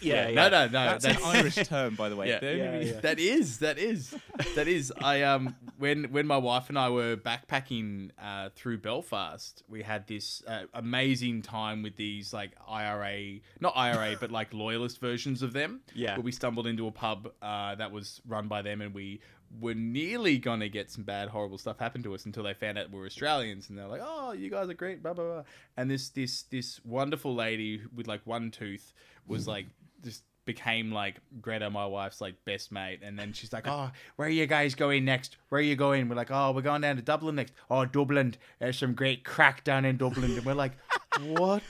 Yeah, 0.02 0.32
No, 0.32 0.50
no, 0.50 0.66
no. 0.66 0.98
That's, 0.98 1.06
an 1.06 1.18
Irish 1.24 1.56
term, 1.56 1.96
by 1.96 2.10
the 2.10 2.16
way. 2.16 2.30
Yeah. 2.30 2.40
Yeah, 2.42 2.80
yeah. 2.80 3.00
That 3.00 3.20
is, 3.20 3.60
that 3.60 3.80
is, 3.80 4.16
that 4.56 4.68
is. 4.68 4.94
I 5.02 5.24
um, 5.24 5.56
when 5.78 6.06
when 6.12 6.28
my 6.28 6.38
wife 6.38 6.70
and 6.70 6.78
I 6.78 6.90
were 6.90 7.16
backpacking 7.18 8.12
uh, 8.22 8.50
through 8.56 8.80
Belfast, 8.80 9.64
we 9.68 9.82
had 9.82 10.06
this 10.08 10.44
uh, 10.48 10.64
amazing 10.74 11.42
time 11.42 11.82
with 11.82 11.96
these 11.96 12.34
like 12.34 12.52
IRA, 12.68 13.40
not 13.60 13.74
IRA, 13.76 14.16
but 14.20 14.32
like 14.32 14.54
loyalist 14.54 15.00
versions 15.02 15.42
of 15.42 15.54
them. 15.54 15.82
Yeah. 15.96 16.16
But 16.16 16.24
we 16.24 16.32
stumbled 16.32 16.68
into 16.68 16.88
a 16.88 16.92
pub 16.92 17.32
uh, 17.42 17.76
that 17.76 17.92
was 17.92 18.22
run 18.28 18.48
by 18.48 18.62
them, 18.62 18.82
and 18.82 18.94
we 18.94 19.22
were 19.60 19.74
nearly 19.74 20.38
gonna 20.38 20.70
get 20.70 20.92
some 20.92 21.04
bad, 21.04 21.30
horrible 21.30 21.58
stuff 21.58 21.80
happen 21.80 22.04
to 22.04 22.14
us 22.14 22.26
until 22.26 22.44
they 22.44 22.54
found 22.54 22.78
out 22.78 22.92
we're 22.92 23.06
Australians, 23.06 23.70
and 23.70 23.78
they're 23.78 23.88
like, 23.88 24.02
"Oh, 24.04 24.34
you 24.34 24.50
guys 24.50 24.70
are 24.70 24.74
great," 24.76 25.02
blah 25.02 25.14
blah 25.14 25.26
blah. 25.26 25.44
And 25.78 25.90
this 25.90 26.10
this 26.10 26.44
this 26.44 26.80
wonderful 26.86 27.34
lady 27.34 27.82
with 27.96 28.08
like 28.08 28.22
one 28.26 28.52
tooth 28.52 28.94
was 29.28 29.48
like 29.48 29.68
just 30.04 30.24
became 30.46 30.92
like 30.92 31.18
Greta, 31.42 31.70
my 31.70 31.86
wife's 31.86 32.22
like 32.22 32.34
best 32.44 32.72
mate, 32.72 33.02
and 33.04 33.18
then 33.20 33.34
she's 33.34 33.54
like, 33.54 33.68
"Oh, 33.68 33.92
where 34.16 34.28
are 34.28 34.32
you 34.32 34.48
guys 34.48 34.74
going 34.74 35.06
next? 35.06 35.38
Where 35.50 35.60
are 35.60 35.64
you 35.64 35.76
going?" 35.76 36.10
We're 36.10 36.16
like, 36.16 36.32
"Oh, 36.32 36.52
we're 36.52 36.62
going 36.62 36.82
down 36.82 36.96
to 36.96 37.02
Dublin 37.02 37.36
next." 37.36 37.54
Oh, 37.70 37.86
Dublin, 37.86 38.36
there's 38.60 38.80
some 38.80 38.94
great 38.94 39.24
crack 39.24 39.64
down 39.64 39.86
in 39.86 39.98
Dublin, 39.98 40.32
and 40.36 40.46
we're 40.46 40.54
like, 40.54 40.74
"What? 41.24 41.62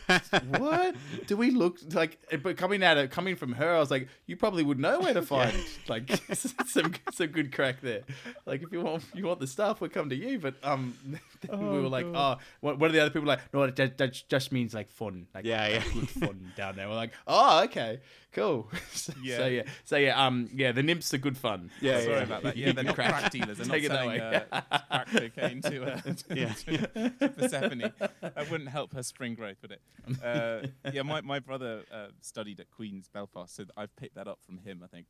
what? 0.57 0.95
Do 1.27 1.37
we 1.37 1.51
look 1.51 1.77
like?" 1.93 2.17
But 2.41 2.57
coming 2.57 2.83
out 2.83 2.97
of 2.97 3.09
coming 3.09 3.35
from 3.35 3.53
her, 3.53 3.75
I 3.75 3.79
was 3.79 3.91
like, 3.91 4.07
"You 4.27 4.35
probably 4.37 4.63
would 4.63 4.79
know 4.79 4.99
where 4.99 5.13
to 5.13 5.21
find 5.21 5.53
like 5.87 6.09
some 6.33 6.93
some 7.11 7.27
good 7.27 7.53
crack 7.53 7.81
there. 7.81 8.01
Like 8.45 8.61
if 8.63 8.71
you 8.71 8.81
want 8.81 9.03
you 9.13 9.25
want 9.25 9.39
the 9.39 9.47
stuff, 9.47 9.81
we'll 9.81 9.89
come 9.89 10.09
to 10.09 10.15
you." 10.15 10.39
But 10.39 10.55
um, 10.63 10.93
we 11.51 11.57
were 11.57 11.81
like, 11.89 12.05
"Oh, 12.05 12.37
what, 12.61 12.79
what 12.79 12.89
are 12.89 12.93
the 12.93 12.99
other 13.01 13.09
people 13.11 13.27
like?" 13.27 13.53
No, 13.53 13.67
that, 13.69 13.97
that 13.97 14.23
just 14.29 14.51
means 14.51 14.73
like 14.73 14.89
fun, 14.89 15.27
like 15.33 15.45
Yeah, 15.45 15.67
yeah. 15.67 15.83
good 15.93 16.09
fun 16.09 16.51
down 16.57 16.75
there. 16.75 16.87
We're 16.87 16.95
like, 16.95 17.13
"Oh, 17.27 17.63
okay." 17.65 17.99
Cool. 18.31 18.69
so, 18.91 19.11
Yeah. 19.23 19.37
so 19.37 19.45
yeah, 19.47 19.63
so 19.85 19.97
yeah, 19.97 20.25
um, 20.27 20.49
yeah, 20.53 20.71
the 20.71 20.83
nymphs 20.83 21.11
are 21.15 21.17
good 21.17 21.35
fun. 21.35 21.71
Yeah, 21.81 21.99
Sorry 22.01 22.13
yeah. 22.17 22.21
about 22.23 22.43
that. 22.43 22.57
Yeah, 22.57 22.73
they're 22.73 22.83
not 22.83 22.93
Crack. 22.93 23.31
dealers. 23.31 23.57
They're 23.57 23.65
not 23.65 23.73
Take 23.73 23.87
selling 23.87 24.21
uh, 24.21 24.43
crack 24.87 25.07
cocaine 25.11 25.61
to, 25.63 25.83
uh, 25.95 26.01
to, 26.01 26.15
Yeah. 26.35 26.53
to, 26.53 27.09
to 27.09 27.29
Persephone. 27.29 27.91
That 28.21 28.51
wouldn't 28.51 28.69
help 28.69 28.93
her 28.93 29.01
spring 29.01 29.33
growth, 29.39 29.57
would 29.61 29.71
it? 29.71 29.81
Uh, 30.23 30.89
yeah, 30.91 31.01
my, 31.01 31.21
my 31.21 31.39
brother 31.39 31.83
uh, 31.91 32.07
studied 32.21 32.59
at 32.59 32.69
Queen's 32.69 33.07
Belfast, 33.07 33.55
so 33.55 33.65
I've 33.75 33.95
picked 33.95 34.15
that 34.15 34.27
up 34.27 34.39
from 34.45 34.57
him, 34.59 34.81
I 34.83 34.87
think. 34.87 35.07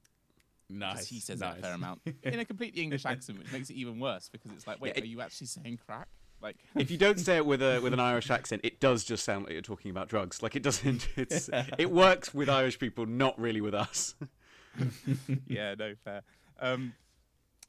Nice. 0.69 1.07
He 1.07 1.19
says 1.19 1.39
nice. 1.39 1.53
that 1.55 1.59
a 1.59 1.61
fair 1.63 1.73
amount 1.73 2.01
in 2.23 2.39
a 2.39 2.45
completely 2.45 2.83
English 2.83 3.05
accent, 3.05 3.39
which 3.39 3.51
makes 3.51 3.69
it 3.69 3.75
even 3.75 3.99
worse 3.99 4.29
because 4.29 4.51
it's 4.51 4.67
like, 4.67 4.79
wait, 4.79 4.89
Yeah, 4.95 4.99
it- 4.99 5.03
are 5.03 5.07
you 5.07 5.21
actually 5.21 5.47
saying 5.47 5.79
crack? 5.85 6.07
Like, 6.41 6.57
If 6.75 6.89
you 6.91 6.97
don't 6.97 7.19
say 7.19 7.37
it 7.37 7.45
with 7.45 7.61
a 7.61 7.79
with 7.81 7.91
an 7.91 7.99
Irish 7.99 8.29
accent, 8.29 8.61
it 8.63 8.79
does 8.79 9.03
just 9.03 9.25
sound 9.25 9.43
like 9.45 9.53
you're 9.53 9.61
talking 9.61 9.91
about 9.91 10.07
drugs. 10.07 10.41
Like 10.41 10.55
it 10.55 10.63
doesn't. 10.63 11.07
It's 11.17 11.49
it 11.77 11.91
works 11.91 12.33
with 12.33 12.49
Irish 12.49 12.79
people, 12.79 13.05
not 13.05 13.37
really 13.37 13.59
with 13.61 13.73
us. 13.73 14.15
yeah, 15.47 15.75
no, 15.77 15.95
fair. 16.05 16.21
Um, 16.61 16.93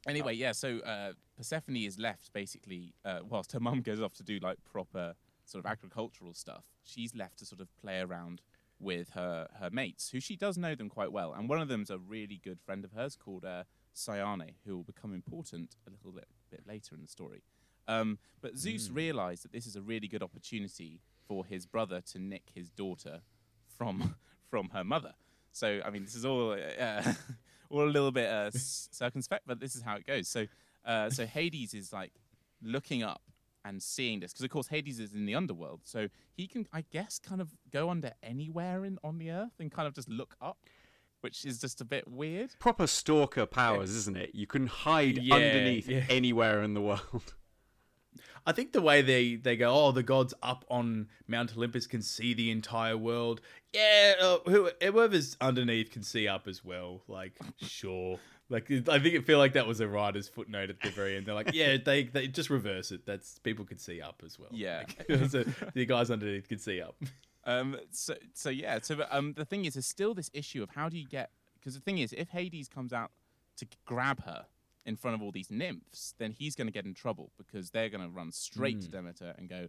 anyway, 0.07 0.35
yeah, 0.35 0.53
so 0.53 0.79
uh, 0.79 1.13
Persephone 1.35 1.75
is 1.77 1.99
left 1.99 2.31
basically, 2.33 2.93
uh, 3.03 3.19
whilst 3.27 3.51
her 3.51 3.59
mum 3.59 3.81
goes 3.81 4.01
off 4.01 4.13
to 4.13 4.23
do 4.23 4.39
like 4.39 4.57
proper 4.71 5.15
sort 5.45 5.65
of 5.65 5.71
agricultural 5.71 6.33
stuff, 6.33 6.63
she's 6.83 7.15
left 7.15 7.39
to 7.39 7.45
sort 7.45 7.61
of 7.61 7.67
play 7.77 7.99
around 7.99 8.41
with 8.79 9.11
her, 9.11 9.47
her 9.59 9.69
mates, 9.69 10.09
who 10.09 10.19
she 10.19 10.35
does 10.35 10.57
know 10.57 10.75
them 10.75 10.89
quite 10.89 11.11
well. 11.11 11.33
And 11.33 11.47
one 11.47 11.61
of 11.61 11.67
them's 11.67 11.89
a 11.89 11.97
really 11.97 12.41
good 12.43 12.59
friend 12.59 12.83
of 12.83 12.93
hers 12.93 13.15
called 13.15 13.45
uh, 13.45 13.63
Cyane, 13.93 14.53
who 14.65 14.75
will 14.75 14.83
become 14.83 15.13
important 15.13 15.75
a 15.87 15.91
little 15.91 16.11
bit, 16.11 16.27
bit 16.49 16.61
later 16.67 16.95
in 16.95 17.01
the 17.01 17.07
story. 17.07 17.43
Um, 17.87 18.19
but 18.41 18.57
Zeus 18.57 18.89
realized 18.89 19.43
that 19.43 19.51
this 19.51 19.67
is 19.67 19.75
a 19.75 19.81
really 19.81 20.07
good 20.07 20.23
opportunity 20.23 21.01
for 21.27 21.45
his 21.45 21.65
brother 21.65 22.01
to 22.11 22.19
nick 22.19 22.43
his 22.53 22.69
daughter 22.69 23.21
from 23.77 24.15
from 24.49 24.69
her 24.69 24.83
mother. 24.83 25.13
So 25.51 25.81
I 25.85 25.89
mean, 25.89 26.03
this 26.03 26.15
is 26.15 26.25
all 26.25 26.51
uh, 26.53 27.13
all 27.69 27.83
a 27.83 27.89
little 27.89 28.11
bit 28.11 28.29
uh, 28.29 28.51
circumspect, 28.53 29.43
but 29.45 29.59
this 29.59 29.75
is 29.75 29.81
how 29.81 29.95
it 29.95 30.05
goes. 30.05 30.27
So 30.27 30.45
uh, 30.85 31.09
so 31.09 31.25
Hades 31.25 31.73
is 31.73 31.91
like 31.91 32.13
looking 32.61 33.03
up 33.03 33.21
and 33.65 33.81
seeing 33.81 34.19
this 34.19 34.31
because 34.33 34.43
of 34.43 34.49
course 34.51 34.67
Hades 34.67 34.99
is 34.99 35.13
in 35.13 35.25
the 35.25 35.35
underworld, 35.35 35.81
so 35.83 36.07
he 36.35 36.47
can 36.47 36.67
I 36.73 36.83
guess 36.91 37.19
kind 37.19 37.41
of 37.41 37.49
go 37.71 37.89
under 37.89 38.11
anywhere 38.23 38.85
in 38.85 38.97
on 39.03 39.17
the 39.17 39.31
earth 39.31 39.53
and 39.59 39.71
kind 39.71 39.87
of 39.87 39.93
just 39.93 40.09
look 40.09 40.35
up, 40.41 40.57
which 41.21 41.45
is 41.45 41.59
just 41.59 41.81
a 41.81 41.85
bit 41.85 42.07
weird. 42.07 42.51
Proper 42.59 42.87
stalker 42.87 43.45
powers, 43.45 43.91
isn't 43.91 44.17
it? 44.17 44.31
You 44.33 44.47
can 44.47 44.67
hide 44.67 45.17
Yeah, 45.17 45.35
underneath 45.35 45.87
yeah. 45.87 46.03
anywhere 46.09 46.63
in 46.63 46.73
the 46.73 46.81
world. 46.81 47.35
I 48.45 48.51
think 48.53 48.71
the 48.73 48.81
way 48.81 49.03
they, 49.03 49.35
they 49.35 49.55
go, 49.55 49.71
oh, 49.71 49.91
the 49.91 50.01
gods 50.01 50.33
up 50.41 50.65
on 50.67 51.07
Mount 51.27 51.55
Olympus 51.55 51.85
can 51.85 52.01
see 52.01 52.33
the 52.33 52.49
entire 52.49 52.97
world. 52.97 53.39
Yeah, 53.71 54.15
uh, 54.19 54.39
whoever's 54.47 55.37
underneath 55.39 55.91
can 55.91 56.01
see 56.01 56.27
up 56.27 56.47
as 56.47 56.65
well. 56.65 57.03
Like, 57.07 57.33
sure. 57.61 58.17
Like, 58.51 58.69
I 58.69 58.99
think 58.99 59.15
it 59.15 59.25
feel 59.25 59.37
like 59.37 59.53
that 59.53 59.65
was 59.65 59.79
a 59.79 59.87
writer's 59.87 60.27
footnote 60.27 60.69
at 60.69 60.81
the 60.81 60.89
very 60.89 61.15
end. 61.15 61.25
They're 61.25 61.33
like, 61.33 61.53
yeah, 61.53 61.77
they, 61.83 62.03
they 62.03 62.27
just 62.27 62.49
reverse 62.49 62.91
it. 62.91 63.05
That's 63.05 63.39
people 63.39 63.63
could 63.63 63.79
see 63.79 64.01
up 64.01 64.21
as 64.25 64.37
well. 64.37 64.49
Yeah. 64.51 64.83
Like, 65.07 65.29
so 65.29 65.45
the 65.73 65.85
guys 65.85 66.11
underneath 66.11 66.49
can 66.49 66.59
see 66.59 66.81
up. 66.81 66.95
Um, 67.45 67.77
so 67.91 68.13
so 68.33 68.49
yeah, 68.49 68.79
so 68.81 69.03
um, 69.09 69.33
the 69.33 69.45
thing 69.45 69.65
is, 69.65 69.73
there's 69.73 69.87
still 69.87 70.13
this 70.13 70.29
issue 70.33 70.61
of 70.61 70.69
how 70.69 70.89
do 70.89 70.97
you 70.97 71.07
get? 71.07 71.31
Because 71.59 71.73
the 71.75 71.79
thing 71.79 71.97
is, 71.97 72.13
if 72.13 72.29
Hades 72.29 72.67
comes 72.67 72.93
out 72.93 73.11
to 73.57 73.65
grab 73.85 74.23
her 74.25 74.45
in 74.85 74.95
front 74.95 75.15
of 75.15 75.21
all 75.21 75.31
these 75.31 75.49
nymphs, 75.49 76.13
then 76.17 76.31
he's 76.31 76.55
going 76.55 76.67
to 76.67 76.73
get 76.73 76.85
in 76.85 76.93
trouble 76.93 77.31
because 77.37 77.69
they're 77.71 77.89
going 77.89 78.03
to 78.03 78.09
run 78.09 78.31
straight 78.31 78.81
to 78.81 78.89
Demeter 78.89 79.33
and 79.37 79.47
go, 79.47 79.67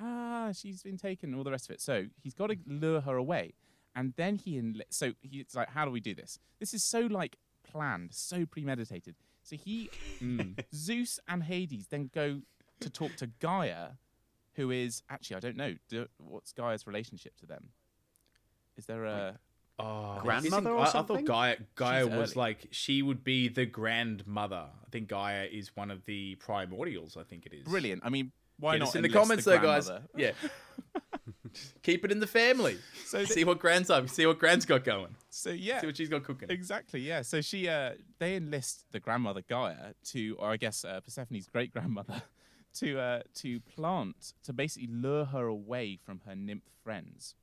ah, 0.00 0.50
she's 0.52 0.82
been 0.82 0.96
taken, 0.96 1.34
all 1.34 1.44
the 1.44 1.50
rest 1.50 1.68
of 1.68 1.74
it. 1.74 1.80
So 1.80 2.06
he's 2.22 2.34
got 2.34 2.48
to 2.48 2.56
lure 2.66 3.00
her 3.02 3.16
away, 3.16 3.54
and 3.94 4.12
then 4.16 4.36
he 4.36 4.60
enli- 4.60 4.82
so 4.90 5.12
he's 5.22 5.54
like, 5.54 5.70
how 5.70 5.84
do 5.84 5.90
we 5.90 6.00
do 6.00 6.14
this? 6.14 6.38
This 6.58 6.74
is 6.74 6.82
so 6.82 7.00
like 7.00 7.36
planned, 7.70 8.12
so 8.12 8.46
premeditated. 8.46 9.14
So 9.42 9.56
he, 9.56 9.90
hmm. 10.18 10.40
Zeus 10.74 11.20
and 11.28 11.42
Hades 11.42 11.86
then 11.88 12.10
go 12.14 12.40
to 12.80 12.90
talk 12.90 13.16
to 13.16 13.28
Gaia, 13.40 13.90
who 14.54 14.70
is 14.70 15.02
actually 15.08 15.36
I 15.36 15.40
don't 15.40 15.56
know 15.56 15.74
do, 15.88 16.06
what's 16.18 16.52
Gaia's 16.52 16.86
relationship 16.86 17.36
to 17.38 17.46
them. 17.46 17.70
Is 18.76 18.86
there 18.86 19.04
a 19.04 19.38
Oh, 19.78 20.18
Grandmother 20.22 20.70
or 20.70 20.80
I, 20.80 20.84
I 20.84 21.02
thought 21.02 21.24
Gaia, 21.24 21.56
Gaia 21.74 22.04
She's 22.04 22.14
was 22.14 22.32
early. 22.32 22.40
like 22.40 22.68
she 22.70 23.02
would 23.02 23.22
be 23.22 23.48
the 23.48 23.66
grandmother. 23.66 24.64
I 24.84 24.88
think 24.90 25.08
Gaia 25.08 25.44
is 25.44 25.76
one 25.76 25.90
of 25.90 26.04
the 26.06 26.36
primordials. 26.36 27.18
I 27.18 27.24
think 27.24 27.44
it 27.44 27.52
is 27.52 27.64
brilliant? 27.64 28.02
I 28.02 28.08
mean, 28.08 28.32
why 28.58 28.78
Get 28.78 28.84
not 28.84 28.96
in 28.96 29.02
the 29.02 29.08
enlist 29.08 29.22
comments, 29.22 29.44
though, 29.44 29.58
guys. 29.58 29.86
grandmother? 29.88 30.08
Yeah, 30.16 30.30
keep 31.82 32.06
it 32.06 32.12
in 32.12 32.20
the 32.20 32.26
family. 32.26 32.78
So 33.06 33.24
see 33.24 33.44
what 33.44 33.58
Grand's 33.58 33.88
up. 33.88 34.08
See 34.08 34.26
what 34.26 34.38
Grand's 34.38 34.66
got 34.66 34.84
going. 34.84 35.14
So 35.30 35.50
yeah, 35.50 35.80
See 35.80 35.86
what 35.86 35.96
she's 35.96 36.08
got 36.08 36.24
cooking. 36.24 36.50
Exactly, 36.50 37.00
yeah. 37.00 37.22
So 37.22 37.40
she, 37.40 37.68
uh, 37.68 37.92
they 38.18 38.36
enlist 38.36 38.84
the 38.90 39.00
grandmother 39.00 39.42
Gaia 39.48 39.94
to, 40.06 40.36
or 40.38 40.50
I 40.50 40.56
guess 40.56 40.84
uh, 40.84 41.00
Persephone's 41.00 41.46
great 41.46 41.72
grandmother, 41.72 42.22
to 42.74 42.98
uh, 42.98 43.20
to 43.36 43.60
plant 43.60 44.34
to 44.42 44.52
basically 44.52 44.88
lure 44.88 45.26
her 45.26 45.46
away 45.46 45.96
from 45.96 46.20
her 46.26 46.34
nymph 46.34 46.68
friends 46.82 47.34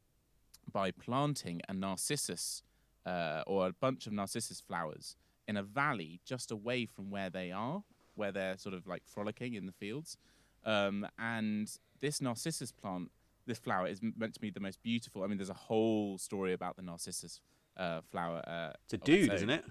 by 0.71 0.91
planting 0.91 1.61
a 1.67 1.73
narcissus 1.73 2.63
uh, 3.05 3.43
or 3.47 3.67
a 3.67 3.73
bunch 3.73 4.07
of 4.07 4.13
narcissus 4.13 4.61
flowers 4.61 5.15
in 5.47 5.57
a 5.57 5.63
valley 5.63 6.19
just 6.25 6.51
away 6.51 6.85
from 6.85 7.09
where 7.09 7.29
they 7.29 7.51
are, 7.51 7.83
where 8.15 8.31
they're 8.31 8.57
sort 8.57 8.75
of 8.75 8.87
like 8.87 9.03
frolicking 9.05 9.53
in 9.53 9.65
the 9.65 9.71
fields. 9.71 10.17
Um, 10.65 11.05
and 11.19 11.69
this 11.99 12.21
narcissus 12.21 12.71
plant, 12.71 13.11
this 13.45 13.59
flower, 13.59 13.87
is 13.87 14.01
meant 14.01 14.33
to 14.33 14.39
be 14.39 14.49
the 14.49 14.59
most 14.59 14.81
beautiful. 14.83 15.23
I 15.23 15.27
mean, 15.27 15.37
there's 15.37 15.49
a 15.49 15.53
whole 15.53 16.17
story 16.17 16.53
about 16.53 16.75
the 16.75 16.81
narcissus 16.81 17.41
uh, 17.77 18.01
flower. 18.11 18.41
Uh, 18.47 18.71
It's 18.85 18.93
a 18.93 18.97
dude, 18.97 19.33
isn't 19.33 19.49
it? 19.49 19.65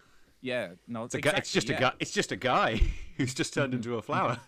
Yeah, 0.44 0.70
no, 0.88 1.04
It's, 1.04 1.14
a 1.14 1.20
guy, 1.20 1.34
it's 1.36 1.52
just 1.52 1.70
a 1.70 1.74
guy. 1.74 1.92
It's 2.00 2.10
just 2.10 2.32
a 2.32 2.36
guy 2.36 2.80
who's 3.16 3.32
just 3.32 3.54
turned 3.54 3.74
into 3.74 3.96
a 3.96 4.02
flower. 4.08 4.38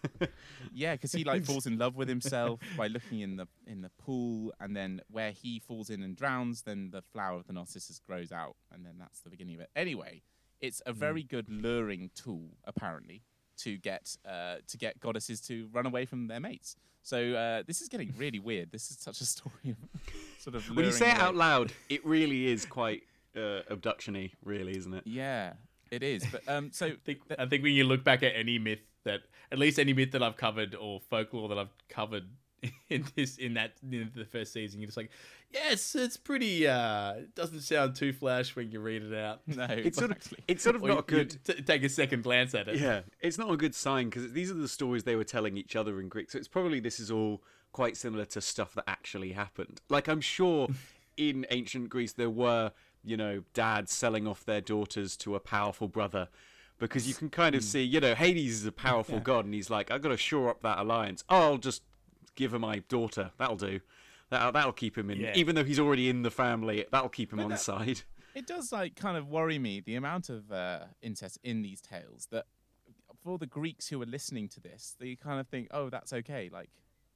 Yeah, 0.73 0.95
because 0.95 1.13
he 1.13 1.23
like 1.23 1.45
falls 1.45 1.67
in 1.67 1.79
love 1.79 1.95
with 1.95 2.09
himself 2.09 2.59
by 2.77 2.89
looking 2.89 3.21
in 3.21 3.37
the 3.37 3.47
in 3.69 3.81
the 3.81 3.91
pool, 3.91 4.53
and 4.59 4.77
then 4.77 5.03
where 5.09 5.31
he 5.31 5.61
falls 5.61 5.91
in 5.91 6.03
and 6.03 6.17
drowns, 6.17 6.63
then 6.63 6.91
the 6.91 7.01
flower 7.13 7.39
of 7.39 7.47
the 7.47 7.53
narcissus 7.53 8.01
grows 8.01 8.33
out, 8.33 8.57
and 8.73 8.85
then 8.85 8.95
that's 8.99 9.21
the 9.21 9.31
beginning 9.31 9.55
of 9.55 9.61
it. 9.61 9.71
Anyway, 9.77 10.23
it's 10.61 10.83
a 10.85 10.93
very 10.93 11.23
good 11.23 11.49
luring 11.49 12.11
tool, 12.17 12.57
apparently, 12.65 13.23
to 13.59 13.77
get 13.77 14.17
uh, 14.29 14.57
to 14.69 14.77
get 14.77 15.01
goddesses 15.01 15.40
to 15.43 15.69
run 15.73 15.87
away 15.87 16.07
from 16.07 16.27
their 16.29 16.40
mates. 16.40 16.77
So 17.03 17.35
uh, 17.35 17.62
this 17.67 17.81
is 17.81 17.88
getting 17.88 18.14
really 18.17 18.38
weird. 18.51 18.73
This 18.73 18.90
is 18.90 18.99
such 18.99 19.21
a 19.21 19.27
story 19.27 19.71
of 19.71 19.77
sort 20.38 20.57
of. 20.57 20.67
when 20.69 20.79
you 20.79 20.83
luring 20.85 20.93
say 20.93 21.11
it 21.11 21.19
out 21.19 21.35
loud, 21.37 21.73
it 21.88 22.05
really 22.07 22.47
is 22.47 22.64
quite 22.64 23.03
uh, 23.37 23.61
abduction-y, 23.71 24.31
really, 24.45 24.77
isn't 24.77 24.95
it? 24.95 25.03
yeah, 25.07 25.53
it 25.90 26.03
is. 26.03 26.25
But 26.31 26.49
um, 26.49 26.71
so 26.73 26.87
I 26.87 26.95
think, 27.05 27.21
I 27.38 27.47
think 27.47 27.62
when 27.62 27.75
you 27.75 27.85
look 27.85 28.05
back 28.05 28.23
at 28.23 28.33
any 28.35 28.59
myth 28.59 28.81
that, 29.05 29.21
at 29.53 29.59
least 29.59 29.79
any 29.79 29.93
myth 29.93 30.12
that 30.12 30.23
I've 30.23 30.37
covered 30.37 30.75
or 30.75 30.99
folklore 30.99 31.49
that 31.49 31.59
I've 31.59 31.75
covered 31.88 32.25
in 32.88 33.05
this 33.16 33.37
in 33.38 33.55
that 33.55 33.72
in 33.83 34.11
the 34.14 34.24
first 34.24 34.53
season. 34.53 34.81
You're 34.81 34.87
just 34.88 34.96
like, 34.96 35.11
yes, 35.53 35.94
it's 35.94 36.16
pretty. 36.16 36.66
uh 36.66 37.12
it 37.14 37.35
Doesn't 37.35 37.61
sound 37.61 37.96
too 37.96 38.12
flash 38.12 38.55
when 38.57 38.70
you 38.70 38.81
read 38.81 39.03
it 39.03 39.14
out. 39.14 39.40
No, 39.46 39.66
It's 39.68 39.98
sort 39.98 40.11
of 40.12 40.18
it's 40.48 40.62
sort 40.62 40.77
of 40.77 40.83
Or 40.83 40.88
not 40.88 41.11
you- 41.11 41.18
you 41.18 41.24
good. 41.24 41.38
t- 41.44 41.62
take 41.62 41.83
a 41.85 41.88
second 41.88 42.22
glance 42.22 42.55
at 42.55 42.68
it. 42.68 42.79
Yeah, 42.81 43.00
it's 43.20 43.38
not 43.38 43.50
a 43.50 43.57
good 43.57 43.74
sign 43.74 44.09
because 44.11 44.33
these 44.33 44.50
are 44.50 44.55
the 44.55 44.68
stories 44.68 45.05
they 45.05 45.16
were 45.16 45.24
telling 45.24 45.57
each 45.57 45.77
other 45.77 46.00
in 46.00 46.09
Greek. 46.09 46.31
So 46.31 46.38
it's 46.38 46.48
probably 46.48 46.81
this 46.81 46.98
is 47.00 47.11
all 47.11 47.42
quite 47.72 47.96
similar 47.96 48.24
to 48.27 48.40
stuff 48.40 48.74
that 48.74 48.85
actually 48.87 49.33
happened. 49.33 49.81
Like 49.88 50.09
I'm 50.09 50.20
sure 50.20 50.68
in 51.16 51.46
ancient 51.50 51.88
Greece 51.90 52.12
there 52.12 52.31
were, 52.31 52.72
you 53.05 53.16
know, 53.16 53.42
dads 53.53 53.92
selling 53.92 54.27
off 54.27 54.44
their 54.44 54.61
daughters 54.61 55.16
to 55.18 55.35
a 55.35 55.40
powerful 55.40 55.88
brother. 55.88 56.29
Because 56.81 57.07
you 57.07 57.14
can 57.14 57.31
kind 57.31 57.55
of 57.55 57.62
Hmm. 57.62 57.66
see, 57.68 57.83
you 57.85 58.00
know, 58.00 58.16
Hades 58.16 58.55
is 58.61 58.66
a 58.66 58.72
powerful 58.72 59.20
god, 59.20 59.44
and 59.44 59.55
he's 59.55 59.70
like, 59.70 59.92
"I've 59.92 60.03
got 60.03 60.09
to 60.09 60.16
shore 60.16 60.50
up 60.50 60.61
that 60.62 60.79
alliance. 60.79 61.22
Oh, 61.29 61.37
I'll 61.53 61.57
just 61.57 61.83
give 62.35 62.53
her 62.53 62.59
my 62.59 62.81
daughter. 62.88 63.31
That'll 63.38 63.57
do. 63.57 63.81
That'll, 64.31 64.53
that'll 64.53 64.73
keep 64.73 64.97
him 64.97 65.11
in. 65.11 65.20
Yeah. 65.20 65.33
Even 65.35 65.55
though 65.55 65.64
he's 65.64 65.79
already 65.79 66.09
in 66.09 66.23
the 66.23 66.31
family, 66.31 66.85
that'll 66.90 67.09
keep 67.09 67.33
him 67.33 67.40
on 67.40 67.51
that- 67.51 67.61
side." 67.61 68.03
It 68.35 68.49
does 68.49 68.73
like 68.73 68.97
kind 68.97 69.16
of 69.16 69.29
worry 69.29 69.61
me 69.61 69.79
the 69.79 69.94
amount 69.94 70.29
of 70.29 70.51
uh, 70.51 70.87
incest 71.01 71.38
in 71.44 71.62
these 71.62 71.81
tales 71.81 72.27
that 72.33 72.47
for 73.23 73.38
the 73.38 73.47
Greeks 73.47 73.87
who 73.87 74.03
are 74.03 74.07
listening 74.07 74.49
to 74.49 74.61
this, 74.61 74.97
they 74.99 75.14
kind 75.14 75.38
of 75.38 75.47
think, 75.47 75.68
oh, 75.70 75.88
that's 75.88 76.12
okay, 76.12 76.51
like 76.53 76.68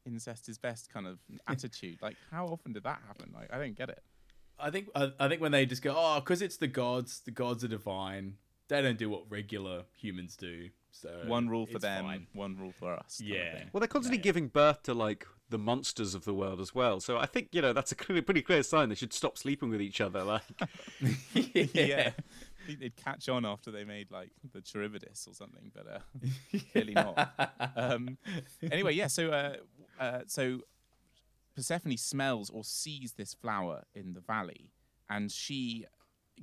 incest 0.07 0.49
is 0.49 0.59
best 0.59 0.93
kind 0.93 1.07
of 1.09 1.19
attitude. 1.49 1.99
Like, 2.01 2.17
how 2.31 2.47
often 2.47 2.73
did 2.73 2.85
that 2.85 3.01
happen? 3.07 3.33
Like, 3.35 3.53
I 3.53 3.59
don't 3.59 3.77
get 3.77 3.89
it. 3.89 4.01
I 4.61 4.71
think 4.71 4.89
I, 4.95 5.13
I 5.21 5.29
think 5.29 5.41
when 5.41 5.53
they 5.53 5.67
just 5.67 5.83
go, 5.83 5.95
oh, 5.97 6.21
because 6.21 6.41
it's 6.41 6.57
the 6.57 6.67
gods, 6.67 7.21
the 7.25 7.31
gods 7.31 7.65
are 7.65 7.69
divine. 7.69 8.35
They 8.69 8.83
don't 8.83 8.99
do 8.99 9.09
what 9.09 9.25
regular 9.29 9.85
humans 9.97 10.37
do. 10.37 10.71
So 10.91 11.23
one 11.27 11.49
rule 11.49 11.67
for 11.67 11.79
them, 11.79 12.05
fine. 12.05 12.27
one 12.33 12.57
rule 12.57 12.73
for 12.73 12.95
us. 12.95 13.21
Yeah. 13.23 13.65
Well, 13.73 13.81
they're 13.81 13.89
constantly 13.89 14.19
giving 14.19 14.49
birth 14.49 14.83
to 14.85 14.95
like 14.95 15.27
the 15.51 15.59
monsters 15.59 16.15
of 16.15 16.25
the 16.25 16.35
world 16.35 16.61
as 16.61 16.75
well. 16.75 17.01
So 17.01 17.19
I 17.19 17.27
think 17.27 17.49
you 17.53 17.63
know 17.63 17.73
that's 17.73 17.93
a 17.93 17.95
clear, 17.95 18.23
pretty 18.23 18.43
clear 18.43 18.63
sign 18.63 18.89
they 18.89 18.95
should 18.95 19.13
stop 19.13 19.39
sleeping 19.39 19.71
with 19.71 19.81
each 19.81 20.01
other. 20.01 20.23
Like, 20.25 20.43
yeah. 21.35 22.13
I 22.17 22.67
think 22.67 22.81
they'd 22.81 22.97
catch 22.97 23.29
on 23.29 23.47
after 23.47 23.71
they 23.71 23.85
made 23.85 24.11
like 24.11 24.31
the 24.53 24.61
Charybdis 24.61 25.27
or 25.27 25.35
something, 25.35 25.71
but 25.75 25.87
uh, 25.87 26.59
clearly 26.73 26.95
not. 26.95 27.53
Um, 27.77 28.19
anyway, 28.71 28.95
yeah. 28.95 29.07
So, 29.07 29.31
uh, 29.31 29.57
uh, 29.99 30.21
so 30.27 30.61
Persephone 31.57 31.97
smells 31.97 32.51
or 32.51 32.65
sees 32.65 33.15
this 33.15 33.33
flower 33.35 33.85
in 33.95 34.13
the 34.13 34.21
valley, 34.21 34.71
and 35.09 35.33
she 35.33 35.87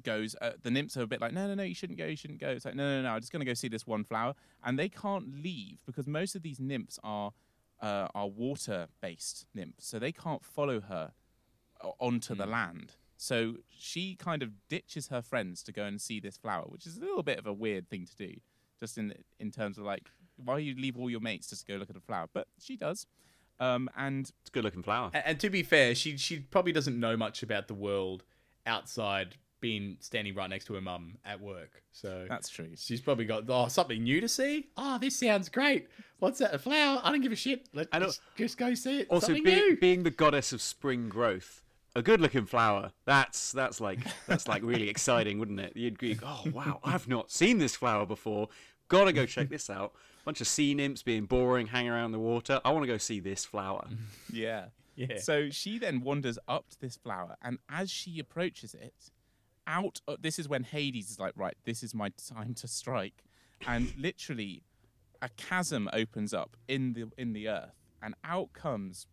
goes. 0.03 0.35
Uh, 0.41 0.51
the 0.61 0.71
nymphs 0.71 0.97
are 0.97 1.03
a 1.03 1.07
bit 1.07 1.21
like, 1.21 1.33
no, 1.33 1.47
no, 1.47 1.55
no, 1.55 1.63
you 1.63 1.75
shouldn't 1.75 1.97
go, 1.99 2.05
you 2.05 2.15
shouldn't 2.15 2.39
go. 2.39 2.49
It's 2.49 2.65
like, 2.65 2.75
no, 2.75 2.97
no, 2.97 3.03
no, 3.03 3.09
I'm 3.09 3.19
just 3.19 3.31
going 3.31 3.41
to 3.41 3.45
go 3.45 3.53
see 3.53 3.67
this 3.67 3.85
one 3.85 4.03
flower, 4.03 4.33
and 4.63 4.77
they 4.77 4.89
can't 4.89 5.43
leave 5.43 5.79
because 5.85 6.07
most 6.07 6.35
of 6.35 6.41
these 6.43 6.59
nymphs 6.59 6.99
are 7.03 7.31
uh, 7.81 8.07
are 8.15 8.27
water 8.27 8.87
based 9.01 9.45
nymphs, 9.53 9.87
so 9.87 9.99
they 9.99 10.11
can't 10.11 10.43
follow 10.43 10.81
her 10.81 11.11
o- 11.81 11.95
onto 11.99 12.35
the 12.35 12.45
land. 12.45 12.93
So 13.17 13.55
she 13.69 14.15
kind 14.15 14.43
of 14.43 14.51
ditches 14.69 15.07
her 15.07 15.21
friends 15.21 15.63
to 15.63 15.71
go 15.71 15.83
and 15.83 16.01
see 16.01 16.19
this 16.19 16.37
flower, 16.37 16.65
which 16.67 16.85
is 16.85 16.97
a 16.97 16.99
little 16.99 17.23
bit 17.23 17.39
of 17.39 17.45
a 17.45 17.53
weird 17.53 17.89
thing 17.89 18.05
to 18.05 18.15
do, 18.15 18.35
just 18.79 18.97
in 18.97 19.13
in 19.39 19.51
terms 19.51 19.77
of 19.77 19.85
like 19.85 20.09
why 20.37 20.57
you 20.57 20.75
leave 20.75 20.97
all 20.97 21.09
your 21.09 21.21
mates 21.21 21.49
just 21.49 21.65
to 21.65 21.71
go 21.73 21.77
look 21.77 21.89
at 21.89 21.95
a 21.95 22.01
flower, 22.01 22.27
but 22.33 22.47
she 22.59 22.75
does. 22.75 23.07
Um, 23.57 23.89
and 23.95 24.31
it's 24.41 24.49
a 24.49 24.51
good 24.51 24.65
looking 24.65 24.83
flower. 24.83 25.11
And, 25.13 25.23
and 25.25 25.39
to 25.39 25.49
be 25.49 25.63
fair, 25.63 25.95
she 25.95 26.17
she 26.17 26.39
probably 26.39 26.71
doesn't 26.73 26.99
know 26.99 27.15
much 27.15 27.41
about 27.41 27.67
the 27.67 27.73
world 27.73 28.23
outside 28.65 29.37
being 29.61 29.97
standing 29.99 30.35
right 30.35 30.49
next 30.49 30.65
to 30.65 30.73
her 30.73 30.81
mum 30.81 31.17
at 31.25 31.39
work. 31.39 31.81
So 31.91 32.25
that's 32.27 32.49
true. 32.49 32.69
She's 32.75 33.01
probably 33.01 33.25
got 33.25 33.43
oh 33.47 33.67
something 33.67 34.03
new 34.03 34.21
to 34.21 34.27
see. 34.27 34.67
Oh, 34.77 34.97
this 34.97 35.19
sounds 35.19 35.49
great. 35.49 35.87
What's 36.19 36.39
that? 36.39 36.53
A 36.53 36.59
flower? 36.59 37.01
I 37.03 37.11
don't 37.11 37.21
give 37.21 37.31
a 37.31 37.35
shit. 37.35 37.67
Let's 37.73 37.89
I 37.91 37.99
just, 37.99 38.21
just 38.37 38.57
go 38.57 38.73
see 38.73 39.01
it. 39.01 39.07
also, 39.09 39.27
something 39.27 39.43
be, 39.43 39.55
new. 39.55 39.77
being 39.77 40.03
the 40.03 40.11
goddess 40.11 40.53
of 40.53 40.61
spring 40.61 41.09
growth, 41.09 41.63
a 41.95 42.01
good 42.01 42.21
looking 42.21 42.45
flower. 42.45 42.91
That's 43.05 43.51
that's 43.51 43.81
like 43.81 43.99
that's 44.27 44.47
like 44.47 44.61
really 44.63 44.89
exciting, 44.89 45.39
wouldn't 45.39 45.59
it? 45.59 45.73
You'd 45.75 45.97
be, 45.97 46.17
oh 46.23 46.43
wow, 46.53 46.79
I've 46.83 47.07
not 47.07 47.31
seen 47.31 47.57
this 47.57 47.75
flower 47.75 48.05
before. 48.05 48.49
Gotta 48.87 49.13
go 49.13 49.25
check 49.25 49.49
this 49.49 49.69
out. 49.69 49.93
Bunch 50.25 50.41
of 50.41 50.47
sea 50.47 50.73
nymphs 50.73 51.03
being 51.03 51.25
boring, 51.25 51.67
hanging 51.67 51.91
around 51.91 52.11
the 52.11 52.19
water. 52.19 52.59
I 52.65 52.71
want 52.71 52.83
to 52.83 52.87
go 52.87 52.97
see 52.97 53.19
this 53.19 53.45
flower. 53.45 53.87
Yeah. 54.31 54.65
Yeah. 54.95 55.19
So 55.19 55.49
she 55.49 55.77
then 55.77 56.01
wanders 56.01 56.39
up 56.47 56.69
to 56.69 56.79
this 56.79 56.95
flower, 56.95 57.35
and 57.41 57.59
as 57.69 57.91
she 57.91 58.17
approaches 58.19 58.73
it, 58.73 58.93
out. 59.67 60.01
Of, 60.07 60.21
this 60.21 60.39
is 60.39 60.47
when 60.47 60.63
Hades 60.63 61.11
is 61.11 61.19
like, 61.19 61.33
right, 61.35 61.55
this 61.65 61.83
is 61.83 61.93
my 61.93 62.09
time 62.09 62.53
to 62.55 62.67
strike, 62.67 63.23
and 63.67 63.93
literally, 63.97 64.63
a 65.21 65.29
chasm 65.29 65.89
opens 65.93 66.33
up 66.33 66.57
in 66.67 66.93
the 66.93 67.07
in 67.17 67.33
the 67.33 67.49
earth, 67.49 67.75
and 68.01 68.15
out 68.23 68.53
comes 68.53 69.07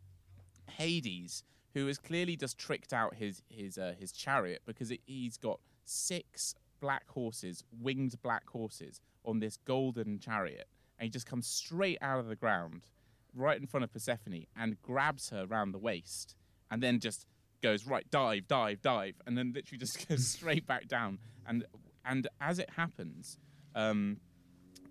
Hades, 0.71 1.45
who 1.75 1.87
has 1.87 1.99
clearly 1.99 2.37
just 2.37 2.59
tricked 2.59 2.93
out 2.93 3.15
his 3.15 3.43
his 3.49 3.79
uh, 3.79 3.95
his 3.99 4.13
chariot 4.13 4.63
because 4.67 4.91
it, 4.91 5.01
he's 5.07 5.37
got 5.37 5.61
six 5.85 6.55
black 6.81 7.09
horses, 7.09 7.65
winged 7.81 8.21
black 8.23 8.49
horses, 8.51 9.01
on 9.25 9.41
this 9.41 9.57
golden 9.65 10.19
chariot, 10.19 10.67
and 10.99 11.07
he 11.07 11.11
just 11.11 11.27
comes 11.27 11.47
straight 11.47 11.99
out 12.01 12.19
of 12.19 12.27
the 12.27 12.37
ground, 12.37 12.87
right 13.35 13.61
in 13.61 13.67
front 13.67 13.85
of 13.85 13.93
Persephone, 13.93 14.47
and 14.57 14.81
grabs 14.83 15.31
her 15.31 15.47
around 15.49 15.73
the 15.73 15.79
waist, 15.79 16.35
and 16.71 16.83
then 16.83 16.99
just 16.99 17.27
goes 17.63 17.87
right 17.87 18.09
dive, 18.11 18.47
dive, 18.49 18.83
dive, 18.83 19.15
and 19.27 19.37
then 19.37 19.53
literally 19.55 19.79
just 19.79 20.09
goes 20.09 20.27
straight 20.27 20.67
back 20.67 20.89
down, 20.89 21.19
and 21.47 21.65
and 22.05 22.29
as 22.41 22.59
it 22.59 22.71
happens, 22.71 23.39
um, 23.75 24.19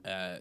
uh, 0.05 0.37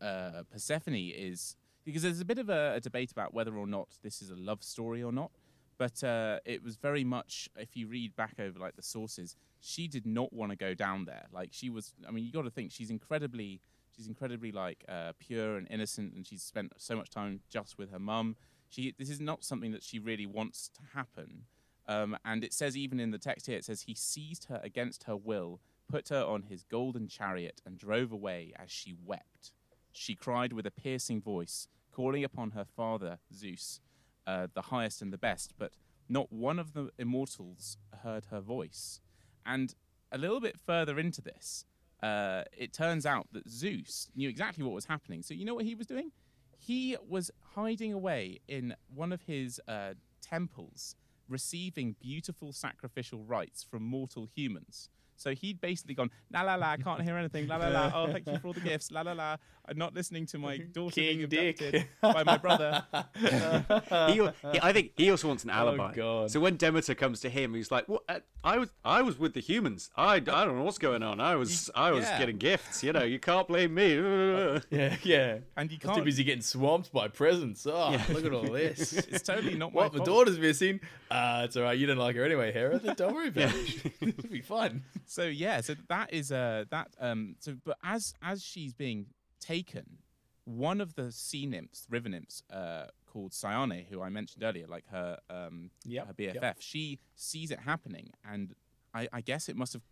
uh, 0.00 0.04
uh, 0.04 0.42
Persephone 0.50 0.94
is 0.94 1.56
because 1.84 2.02
there's 2.02 2.20
a 2.20 2.24
bit 2.24 2.38
of 2.38 2.48
a, 2.48 2.74
a 2.76 2.80
debate 2.80 3.10
about 3.10 3.34
whether 3.34 3.56
or 3.56 3.66
not 3.66 3.88
this 4.02 4.22
is 4.22 4.30
a 4.30 4.36
love 4.36 4.62
story 4.62 5.02
or 5.02 5.12
not. 5.12 5.30
But 5.76 6.04
uh, 6.04 6.38
it 6.44 6.62
was 6.62 6.76
very 6.76 7.02
much, 7.04 7.48
if 7.56 7.76
you 7.76 7.88
read 7.88 8.14
back 8.14 8.34
over 8.38 8.58
like 8.58 8.76
the 8.76 8.82
sources, 8.82 9.36
she 9.60 9.88
did 9.88 10.06
not 10.06 10.32
want 10.32 10.50
to 10.50 10.56
go 10.56 10.72
down 10.72 11.04
there. 11.04 11.26
Like 11.32 11.48
she 11.52 11.68
was, 11.68 11.92
I 12.06 12.12
mean, 12.12 12.24
you 12.24 12.32
got 12.32 12.42
to 12.42 12.50
think 12.50 12.70
she's 12.70 12.90
incredibly, 12.90 13.60
she's 13.94 14.06
incredibly 14.06 14.52
like 14.52 14.84
uh, 14.88 15.12
pure 15.18 15.56
and 15.56 15.66
innocent, 15.70 16.14
and 16.14 16.26
she's 16.26 16.42
spent 16.42 16.72
so 16.76 16.96
much 16.96 17.10
time 17.10 17.40
just 17.50 17.76
with 17.76 17.90
her 17.90 17.98
mum. 17.98 18.36
She, 18.68 18.94
this 18.98 19.10
is 19.10 19.20
not 19.20 19.44
something 19.44 19.72
that 19.72 19.82
she 19.82 19.98
really 19.98 20.26
wants 20.26 20.70
to 20.74 20.80
happen. 20.94 21.42
Um, 21.86 22.16
and 22.24 22.44
it 22.44 22.52
says 22.52 22.76
even 22.76 22.98
in 23.00 23.10
the 23.10 23.18
text 23.18 23.46
here, 23.46 23.58
it 23.58 23.64
says 23.64 23.82
he 23.82 23.94
seized 23.94 24.46
her 24.46 24.60
against 24.62 25.04
her 25.04 25.16
will, 25.16 25.60
put 25.88 26.08
her 26.08 26.24
on 26.24 26.44
his 26.44 26.64
golden 26.64 27.08
chariot, 27.08 27.60
and 27.66 27.78
drove 27.78 28.10
away 28.12 28.52
as 28.56 28.70
she 28.70 28.94
wept. 29.04 29.52
She 29.92 30.14
cried 30.14 30.52
with 30.52 30.66
a 30.66 30.70
piercing 30.70 31.20
voice, 31.20 31.68
calling 31.92 32.24
upon 32.24 32.52
her 32.52 32.64
father, 32.64 33.18
Zeus, 33.32 33.80
uh, 34.26 34.48
the 34.54 34.62
highest 34.62 35.02
and 35.02 35.12
the 35.12 35.18
best, 35.18 35.54
but 35.58 35.72
not 36.08 36.32
one 36.32 36.58
of 36.58 36.72
the 36.72 36.90
immortals 36.98 37.76
heard 38.02 38.26
her 38.30 38.40
voice. 38.40 39.00
And 39.46 39.74
a 40.10 40.18
little 40.18 40.40
bit 40.40 40.58
further 40.58 40.98
into 40.98 41.22
this, 41.22 41.64
uh, 42.02 42.42
it 42.56 42.72
turns 42.72 43.06
out 43.06 43.28
that 43.32 43.48
Zeus 43.48 44.08
knew 44.14 44.28
exactly 44.28 44.64
what 44.64 44.74
was 44.74 44.86
happening. 44.86 45.22
So, 45.22 45.34
you 45.34 45.44
know 45.44 45.54
what 45.54 45.64
he 45.64 45.74
was 45.74 45.86
doing? 45.86 46.10
He 46.58 46.96
was 47.06 47.30
hiding 47.54 47.92
away 47.92 48.40
in 48.48 48.74
one 48.94 49.12
of 49.12 49.22
his 49.22 49.60
uh, 49.68 49.94
temples, 50.22 50.96
receiving 51.28 51.96
beautiful 52.00 52.52
sacrificial 52.52 53.24
rites 53.24 53.62
from 53.62 53.82
mortal 53.82 54.28
humans. 54.34 54.88
So 55.16 55.30
he'd 55.32 55.60
basically 55.60 55.94
gone, 55.94 56.10
la 56.32 56.42
la 56.42 56.54
la, 56.56 56.70
I 56.72 56.76
can't 56.76 57.02
hear 57.02 57.16
anything, 57.16 57.46
la 57.46 57.56
la 57.56 57.68
la, 57.68 57.92
oh, 57.94 58.12
thank 58.12 58.26
you 58.26 58.38
for 58.38 58.48
all 58.48 58.52
the 58.52 58.60
gifts, 58.60 58.90
la 58.90 59.02
la 59.02 59.12
la, 59.12 59.36
I'm 59.66 59.78
not 59.78 59.94
listening 59.94 60.26
to 60.26 60.38
my 60.38 60.58
daughter 60.58 61.00
being 61.00 61.20
King 61.20 61.28
Dick. 61.28 61.62
abducted 61.62 61.88
by 62.02 62.22
my 62.22 62.36
brother. 62.36 62.84
he, 63.18 64.12
he, 64.52 64.60
I 64.62 64.72
think 64.74 64.92
he 64.96 65.10
also 65.10 65.28
wants 65.28 65.42
an 65.44 65.50
alibi. 65.50 65.94
God. 65.94 66.30
So 66.30 66.40
when 66.40 66.56
Demeter 66.58 66.94
comes 66.94 67.20
to 67.20 67.30
him, 67.30 67.54
he's 67.54 67.70
like, 67.70 67.88
"What? 67.88 68.02
uh, 68.08 68.20
I 68.42 68.58
was, 68.58 68.68
I 68.84 69.00
was 69.00 69.18
with 69.18 69.32
the 69.32 69.40
humans. 69.40 69.90
I, 69.96 70.16
I 70.16 70.20
don't 70.20 70.56
know 70.58 70.64
what's 70.64 70.76
going 70.76 71.02
on. 71.02 71.18
I 71.18 71.36
was, 71.36 71.70
I 71.74 71.92
was 71.92 72.04
yeah. 72.04 72.18
getting 72.18 72.36
gifts. 72.36 72.84
You 72.84 72.92
know, 72.92 73.04
you 73.04 73.18
can't 73.18 73.48
blame 73.48 73.74
me." 73.74 73.94
Yeah, 74.70 74.96
yeah. 75.02 75.38
And 75.56 75.70
you 75.70 75.78
I 75.84 75.86
was 75.86 75.94
too 75.94 75.94
can't, 75.94 76.04
busy 76.04 76.24
getting 76.24 76.42
swamped 76.42 76.92
by 76.92 77.08
presents. 77.08 77.66
Oh, 77.66 77.90
Yeah. 77.90 78.02
look 78.10 78.24
at 78.24 78.32
all 78.32 78.42
this. 78.42 78.92
it's 78.92 79.22
totally 79.22 79.54
not 79.54 79.72
my 79.72 79.82
what, 79.82 79.92
my 79.92 79.98
fault. 79.98 80.06
daughter's 80.06 80.38
missing? 80.38 80.80
Uh, 81.10 81.42
it's 81.44 81.56
all 81.56 81.62
right. 81.62 81.78
You 81.78 81.86
don't 81.86 81.96
like 81.96 82.16
her 82.16 82.24
anyway, 82.24 82.52
Hera. 82.52 82.78
Then 82.78 82.94
don't 82.96 83.14
worry 83.14 83.28
about 83.28 83.54
it. 83.54 83.92
It'll 84.00 84.30
be 84.30 84.40
fun. 84.40 84.82
So 85.06 85.24
yeah, 85.24 85.60
so 85.60 85.74
that 85.88 86.12
is 86.12 86.32
uh 86.32 86.64
that 86.70 86.88
um 87.00 87.36
so 87.40 87.56
but 87.64 87.78
as 87.84 88.14
as 88.22 88.42
she's 88.42 88.72
being 88.72 89.06
taken, 89.40 89.98
one 90.44 90.80
of 90.80 90.94
the 90.94 91.12
sea 91.12 91.46
nymphs, 91.46 91.86
river 91.90 92.08
nymphs, 92.08 92.42
uh 92.50 92.86
called 93.06 93.32
Cyane, 93.32 93.86
who 93.90 94.02
I 94.02 94.08
mentioned 94.08 94.42
earlier, 94.42 94.66
like 94.66 94.84
her 94.90 95.18
um 95.30 95.70
Yep, 95.84 96.06
her 96.06 96.12
BFF, 96.14 96.42
yep. 96.42 96.56
she 96.58 96.98
sees 97.14 97.50
it 97.50 97.60
happening 97.60 98.10
and 98.28 98.54
I, 98.94 99.08
I 99.12 99.20
guess 99.20 99.48
it 99.48 99.56
must 99.56 99.72
have 99.72 99.82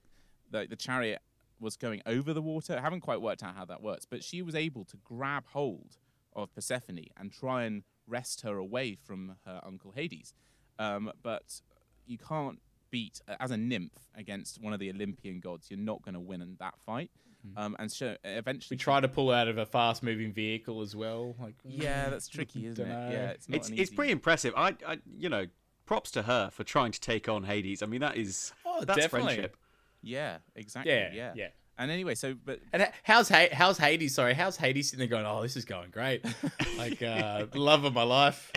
the 0.50 0.66
the 0.68 0.76
chariot 0.76 1.20
was 1.60 1.76
going 1.76 2.02
over 2.06 2.32
the 2.32 2.42
water. 2.42 2.76
I 2.76 2.80
haven't 2.80 3.00
quite 3.00 3.20
worked 3.20 3.42
out 3.42 3.54
how 3.54 3.64
that 3.66 3.82
works, 3.82 4.04
but 4.04 4.24
she 4.24 4.42
was 4.42 4.54
able 4.54 4.84
to 4.86 4.96
grab 5.04 5.44
hold 5.46 5.96
of 6.34 6.52
Persephone 6.54 7.06
and 7.16 7.32
try 7.32 7.64
and 7.64 7.84
wrest 8.06 8.42
her 8.42 8.56
away 8.56 8.96
from 8.96 9.36
her 9.46 9.60
uncle 9.64 9.92
Hades. 9.92 10.34
Um, 10.78 11.12
but 11.22 11.60
you 12.06 12.18
can't 12.18 12.58
beat 12.92 13.20
uh, 13.26 13.34
as 13.40 13.50
a 13.50 13.56
nymph 13.56 13.90
against 14.14 14.62
one 14.62 14.72
of 14.72 14.78
the 14.78 14.90
Olympian 14.90 15.40
gods, 15.40 15.68
you're 15.68 15.80
not 15.80 16.00
going 16.02 16.14
to 16.14 16.20
win 16.20 16.40
in 16.42 16.54
that 16.60 16.74
fight. 16.86 17.10
Um, 17.56 17.74
and 17.80 17.90
so 17.90 18.16
eventually, 18.22 18.76
We 18.76 18.78
try 18.78 19.00
to 19.00 19.08
pull 19.08 19.32
out 19.32 19.48
of 19.48 19.58
a 19.58 19.66
fast 19.66 20.04
moving 20.04 20.32
vehicle 20.32 20.80
as 20.80 20.94
well. 20.94 21.34
Like 21.40 21.56
Yeah, 21.64 22.08
that's 22.08 22.28
tricky, 22.28 22.66
isn't 22.68 22.86
Dunno. 22.86 23.08
it? 23.08 23.12
Yeah, 23.12 23.30
it's 23.30 23.48
not 23.48 23.56
It's 23.56 23.68
an 23.68 23.74
it's 23.74 23.82
easy- 23.90 23.96
pretty 23.96 24.12
impressive. 24.12 24.54
I, 24.56 24.76
I 24.86 24.98
you 25.18 25.28
know 25.28 25.46
props 25.84 26.12
to 26.12 26.22
her 26.22 26.50
for 26.50 26.62
trying 26.62 26.92
to 26.92 27.00
take 27.00 27.28
on 27.28 27.42
Hades. 27.42 27.82
I 27.82 27.86
mean 27.86 28.00
that 28.02 28.16
is 28.16 28.52
Oh, 28.64 28.84
that's 28.84 28.96
definitely. 29.00 29.34
friendship. 29.34 29.56
Yeah, 30.02 30.36
exactly. 30.54 30.92
Yeah, 30.92 31.10
Yeah, 31.12 31.32
yeah. 31.34 31.48
And 31.78 31.90
anyway, 31.90 32.14
so 32.14 32.34
but 32.44 32.60
And 32.72 32.88
how's 33.02 33.28
ha- 33.28 33.48
how's 33.52 33.76
Hades? 33.76 34.14
Sorry, 34.14 34.34
how's 34.34 34.56
Hades 34.56 34.90
sitting 34.90 35.00
there 35.00 35.08
going? 35.08 35.26
Oh, 35.26 35.42
this 35.42 35.56
is 35.56 35.64
going 35.64 35.90
great. 35.90 36.24
like 36.78 37.02
uh, 37.02 37.46
love 37.54 37.82
of 37.82 37.92
my 37.92 38.04
life. 38.04 38.52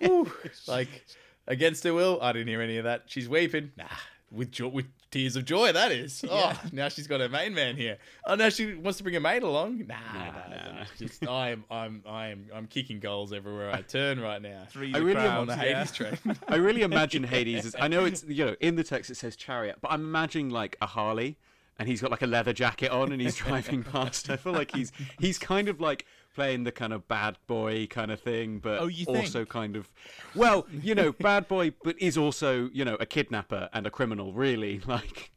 Woo. 0.00 0.32
Like 0.66 1.04
against 1.50 1.84
her 1.84 1.92
will. 1.92 2.18
I 2.22 2.32
didn't 2.32 2.48
hear 2.48 2.62
any 2.62 2.78
of 2.78 2.84
that. 2.84 3.02
She's 3.06 3.28
weeping. 3.28 3.72
Nah, 3.76 3.84
with 4.32 4.52
jo- 4.52 4.68
with 4.68 4.86
tears 5.10 5.34
of 5.34 5.44
joy. 5.44 5.72
That 5.72 5.90
is. 5.92 6.24
Oh, 6.30 6.58
now 6.72 6.88
she's 6.88 7.08
got 7.08 7.20
her 7.20 7.28
main 7.28 7.52
man 7.52 7.76
here. 7.76 7.98
Oh, 8.24 8.36
now 8.36 8.48
she 8.48 8.74
wants 8.74 8.98
to 8.98 9.02
bring 9.02 9.14
her 9.14 9.20
mate 9.20 9.42
along. 9.42 9.86
Nah, 9.88 9.96
nah, 10.14 10.48
nah. 10.48 10.72
nah. 10.78 10.84
Just 10.96 11.26
I'm 11.28 11.64
I'm 11.70 12.02
I'm 12.06 12.46
I'm 12.54 12.66
kicking 12.68 13.00
goals 13.00 13.32
everywhere 13.32 13.70
I 13.72 13.82
turn 13.82 14.20
right 14.20 14.40
now. 14.40 14.66
three 14.70 14.94
I 14.94 15.00
the 15.00 15.04
really 15.04 15.26
on 15.26 15.46
crowd, 15.46 15.58
the 15.58 15.66
yeah. 15.66 15.84
Hades 15.84 15.92
train. 16.24 16.38
I 16.48 16.54
really 16.56 16.82
imagine 16.82 17.24
Hades. 17.24 17.66
As, 17.66 17.76
I 17.78 17.88
know 17.88 18.04
it's 18.04 18.24
you 18.24 18.46
know 18.46 18.56
in 18.60 18.76
the 18.76 18.84
text 18.84 19.10
it 19.10 19.16
says 19.16 19.34
chariot, 19.36 19.78
but 19.80 19.90
I'm 19.90 20.02
imagining 20.02 20.50
like 20.50 20.76
a 20.80 20.86
Harley, 20.86 21.36
and 21.78 21.88
he's 21.88 22.00
got 22.00 22.12
like 22.12 22.22
a 22.22 22.26
leather 22.28 22.52
jacket 22.52 22.90
on, 22.92 23.10
and 23.10 23.20
he's 23.20 23.34
driving 23.34 23.82
past. 23.82 24.30
I 24.30 24.36
feel 24.36 24.52
like 24.52 24.72
he's 24.74 24.92
he's 25.18 25.38
kind 25.38 25.68
of 25.68 25.80
like 25.80 26.06
playing 26.34 26.64
the 26.64 26.72
kind 26.72 26.92
of 26.92 27.06
bad 27.08 27.36
boy 27.46 27.86
kind 27.88 28.10
of 28.10 28.20
thing, 28.20 28.58
but 28.58 28.80
Oh, 28.80 28.86
you 28.86 29.06
also 29.06 29.40
think? 29.40 29.48
kind 29.48 29.76
of 29.76 29.90
well, 30.34 30.66
you 30.82 30.94
know, 30.94 31.12
bad 31.12 31.48
boy, 31.48 31.72
but 31.82 31.96
is 32.00 32.16
also 32.16 32.70
you 32.72 32.84
know 32.84 32.96
a 33.00 33.06
kidnapper 33.06 33.68
and 33.72 33.86
a 33.86 33.90
criminal. 33.90 34.32
Really, 34.32 34.80
like 34.86 35.30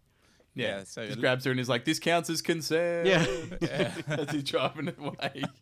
Yeah, 0.55 0.83
so 0.83 1.05
he 1.07 1.15
grabs 1.15 1.45
her 1.45 1.51
and 1.51 1.59
is 1.59 1.69
like, 1.69 1.85
"This 1.85 1.99
counts 1.99 2.29
as 2.29 2.41
consent." 2.41 3.07
yeah. 3.61 3.91
As 4.07 4.31
he's 4.31 4.43
driving 4.43 4.93
away. 4.97 5.43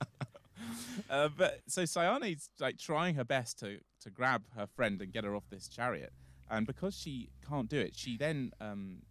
Uh, 1.10 1.30
but 1.36 1.62
so 1.68 1.84
Cyane's 1.86 2.50
like 2.60 2.78
trying 2.78 3.16
her 3.16 3.24
best 3.24 3.58
to 3.60 3.80
to 4.02 4.10
grab 4.10 4.44
her 4.56 4.68
friend 4.68 5.02
and 5.02 5.12
get 5.12 5.24
her 5.24 5.36
off 5.36 5.44
this 5.50 5.68
chariot, 5.68 6.14
and 6.50 6.68
because 6.68 6.96
she 6.96 7.30
can't 7.48 7.70
do 7.70 7.80
it, 7.80 7.96
she 7.96 8.18
then 8.18 8.52
um, 8.62 9.02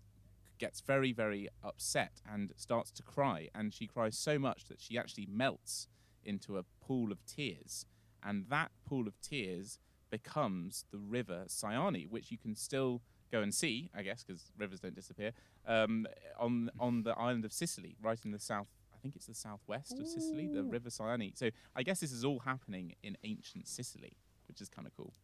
gets 0.59 0.81
very 0.81 1.13
very 1.13 1.49
upset 1.65 2.21
and 2.31 2.53
starts 2.57 2.91
to 2.93 3.03
cry, 3.03 3.49
and 3.55 3.75
she 3.75 3.87
cries 3.87 4.17
so 4.17 4.39
much 4.39 4.67
that 4.67 4.81
she 4.81 4.97
actually 4.97 5.27
melts 5.31 5.89
into 6.31 6.57
a 6.57 6.65
pool 6.81 7.13
of 7.13 7.19
tears, 7.27 7.85
and 8.23 8.47
that 8.49 8.71
pool 8.89 9.07
of 9.07 9.21
tears 9.21 9.79
becomes 10.11 10.85
the 10.91 10.99
river 10.99 11.45
Cyane, 11.49 12.07
which 12.11 12.31
you 12.33 12.39
can 12.39 12.55
still 12.57 13.03
go 13.31 13.43
and 13.43 13.55
see, 13.55 13.91
I 13.95 14.03
guess, 14.03 14.25
because 14.25 14.51
rivers 14.59 14.81
don't 14.81 14.95
disappear, 14.95 15.33
um, 15.67 16.07
on 16.39 16.71
on 16.79 17.03
the 17.03 17.13
island 17.19 17.45
of 17.45 17.53
Sicily, 17.53 17.97
right 18.03 18.19
in 18.25 18.31
the 18.33 18.39
south. 18.41 18.69
I 18.95 18.99
think 19.03 19.17
it's 19.17 19.27
the 19.27 19.35
southwest 19.35 19.99
of 19.99 20.07
Sicily, 20.07 20.47
the 20.49 20.63
River 20.63 20.91
Cyane. 20.91 21.33
So 21.35 21.51
I 21.75 21.83
guess 21.83 22.01
this 22.01 22.13
is 22.13 22.25
all 22.25 22.41
happening 22.41 22.95
in 23.03 23.17
ancient 23.25 23.67
Sicily, 23.69 24.15
which 24.49 24.61
is 24.61 24.69
kind 24.69 24.87
of 24.87 24.95
cool. 24.97 25.15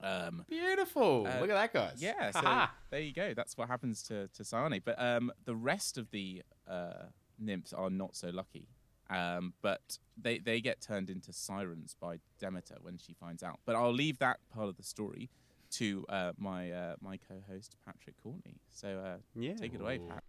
Um, 0.00 0.44
Beautiful. 0.48 1.26
Uh, 1.26 1.40
Look 1.40 1.50
at 1.50 1.54
that, 1.54 1.72
guys. 1.72 2.02
yeah, 2.02 2.30
so 2.32 2.40
Ha-ha. 2.40 2.74
there 2.90 3.00
you 3.00 3.12
go. 3.12 3.34
That's 3.34 3.56
what 3.58 3.68
happens 3.68 4.02
to 4.04 4.28
to 4.28 4.42
Cyane. 4.44 4.80
But 4.84 4.96
um, 5.00 5.32
the 5.44 5.54
rest 5.56 5.98
of 5.98 6.10
the 6.12 6.42
uh, 6.68 7.04
nymphs 7.38 7.72
are 7.72 7.90
not 7.90 8.14
so 8.16 8.28
lucky. 8.30 8.68
Um, 9.10 9.52
but 9.62 9.98
they 10.16 10.38
they 10.38 10.60
get 10.60 10.80
turned 10.80 11.10
into 11.10 11.32
sirens 11.32 11.94
by 12.00 12.18
Demeter 12.38 12.76
when 12.80 12.98
she 12.98 13.12
finds 13.12 13.42
out. 13.42 13.60
But 13.66 13.76
I'll 13.76 13.92
leave 13.92 14.18
that 14.18 14.38
part 14.52 14.68
of 14.68 14.76
the 14.76 14.82
story 14.82 15.30
to 15.72 16.04
uh, 16.08 16.32
my 16.38 16.70
uh, 16.70 16.96
my 17.00 17.18
co-host 17.18 17.76
Patrick 17.84 18.16
Courtney. 18.22 18.60
So 18.70 18.98
uh, 19.04 19.16
Yeah. 19.34 19.54
take 19.54 19.74
it 19.74 19.80
away, 19.80 19.98
Pat. 19.98 20.22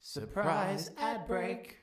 Surprise 0.00 0.90
ad 0.98 1.26
break. 1.26 1.78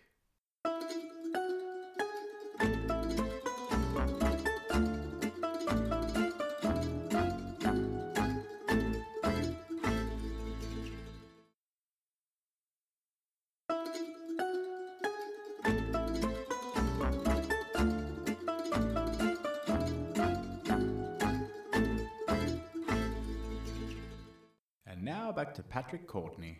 Now 25.09 25.31
back 25.31 25.53
to 25.55 25.63
Patrick 25.63 26.07
Courtney. 26.07 26.59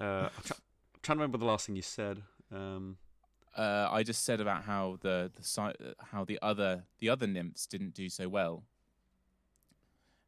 Uh, 0.00 0.04
I'm, 0.04 0.42
try- 0.44 0.56
I'm 0.94 1.00
trying 1.02 1.18
to 1.18 1.20
remember 1.22 1.38
the 1.38 1.44
last 1.44 1.66
thing 1.66 1.76
you 1.76 1.82
said. 1.82 2.22
Um, 2.52 2.96
Uh, 3.56 3.86
I 3.98 4.02
just 4.02 4.24
said 4.24 4.40
about 4.40 4.64
how 4.64 4.98
the 5.06 5.30
the 5.36 5.44
si- 5.44 5.60
uh, 5.86 5.94
how 6.12 6.24
the 6.24 6.38
other 6.42 6.70
the 6.98 7.08
other 7.08 7.26
nymphs 7.28 7.66
didn't 7.68 7.94
do 7.94 8.08
so 8.08 8.28
well. 8.28 8.64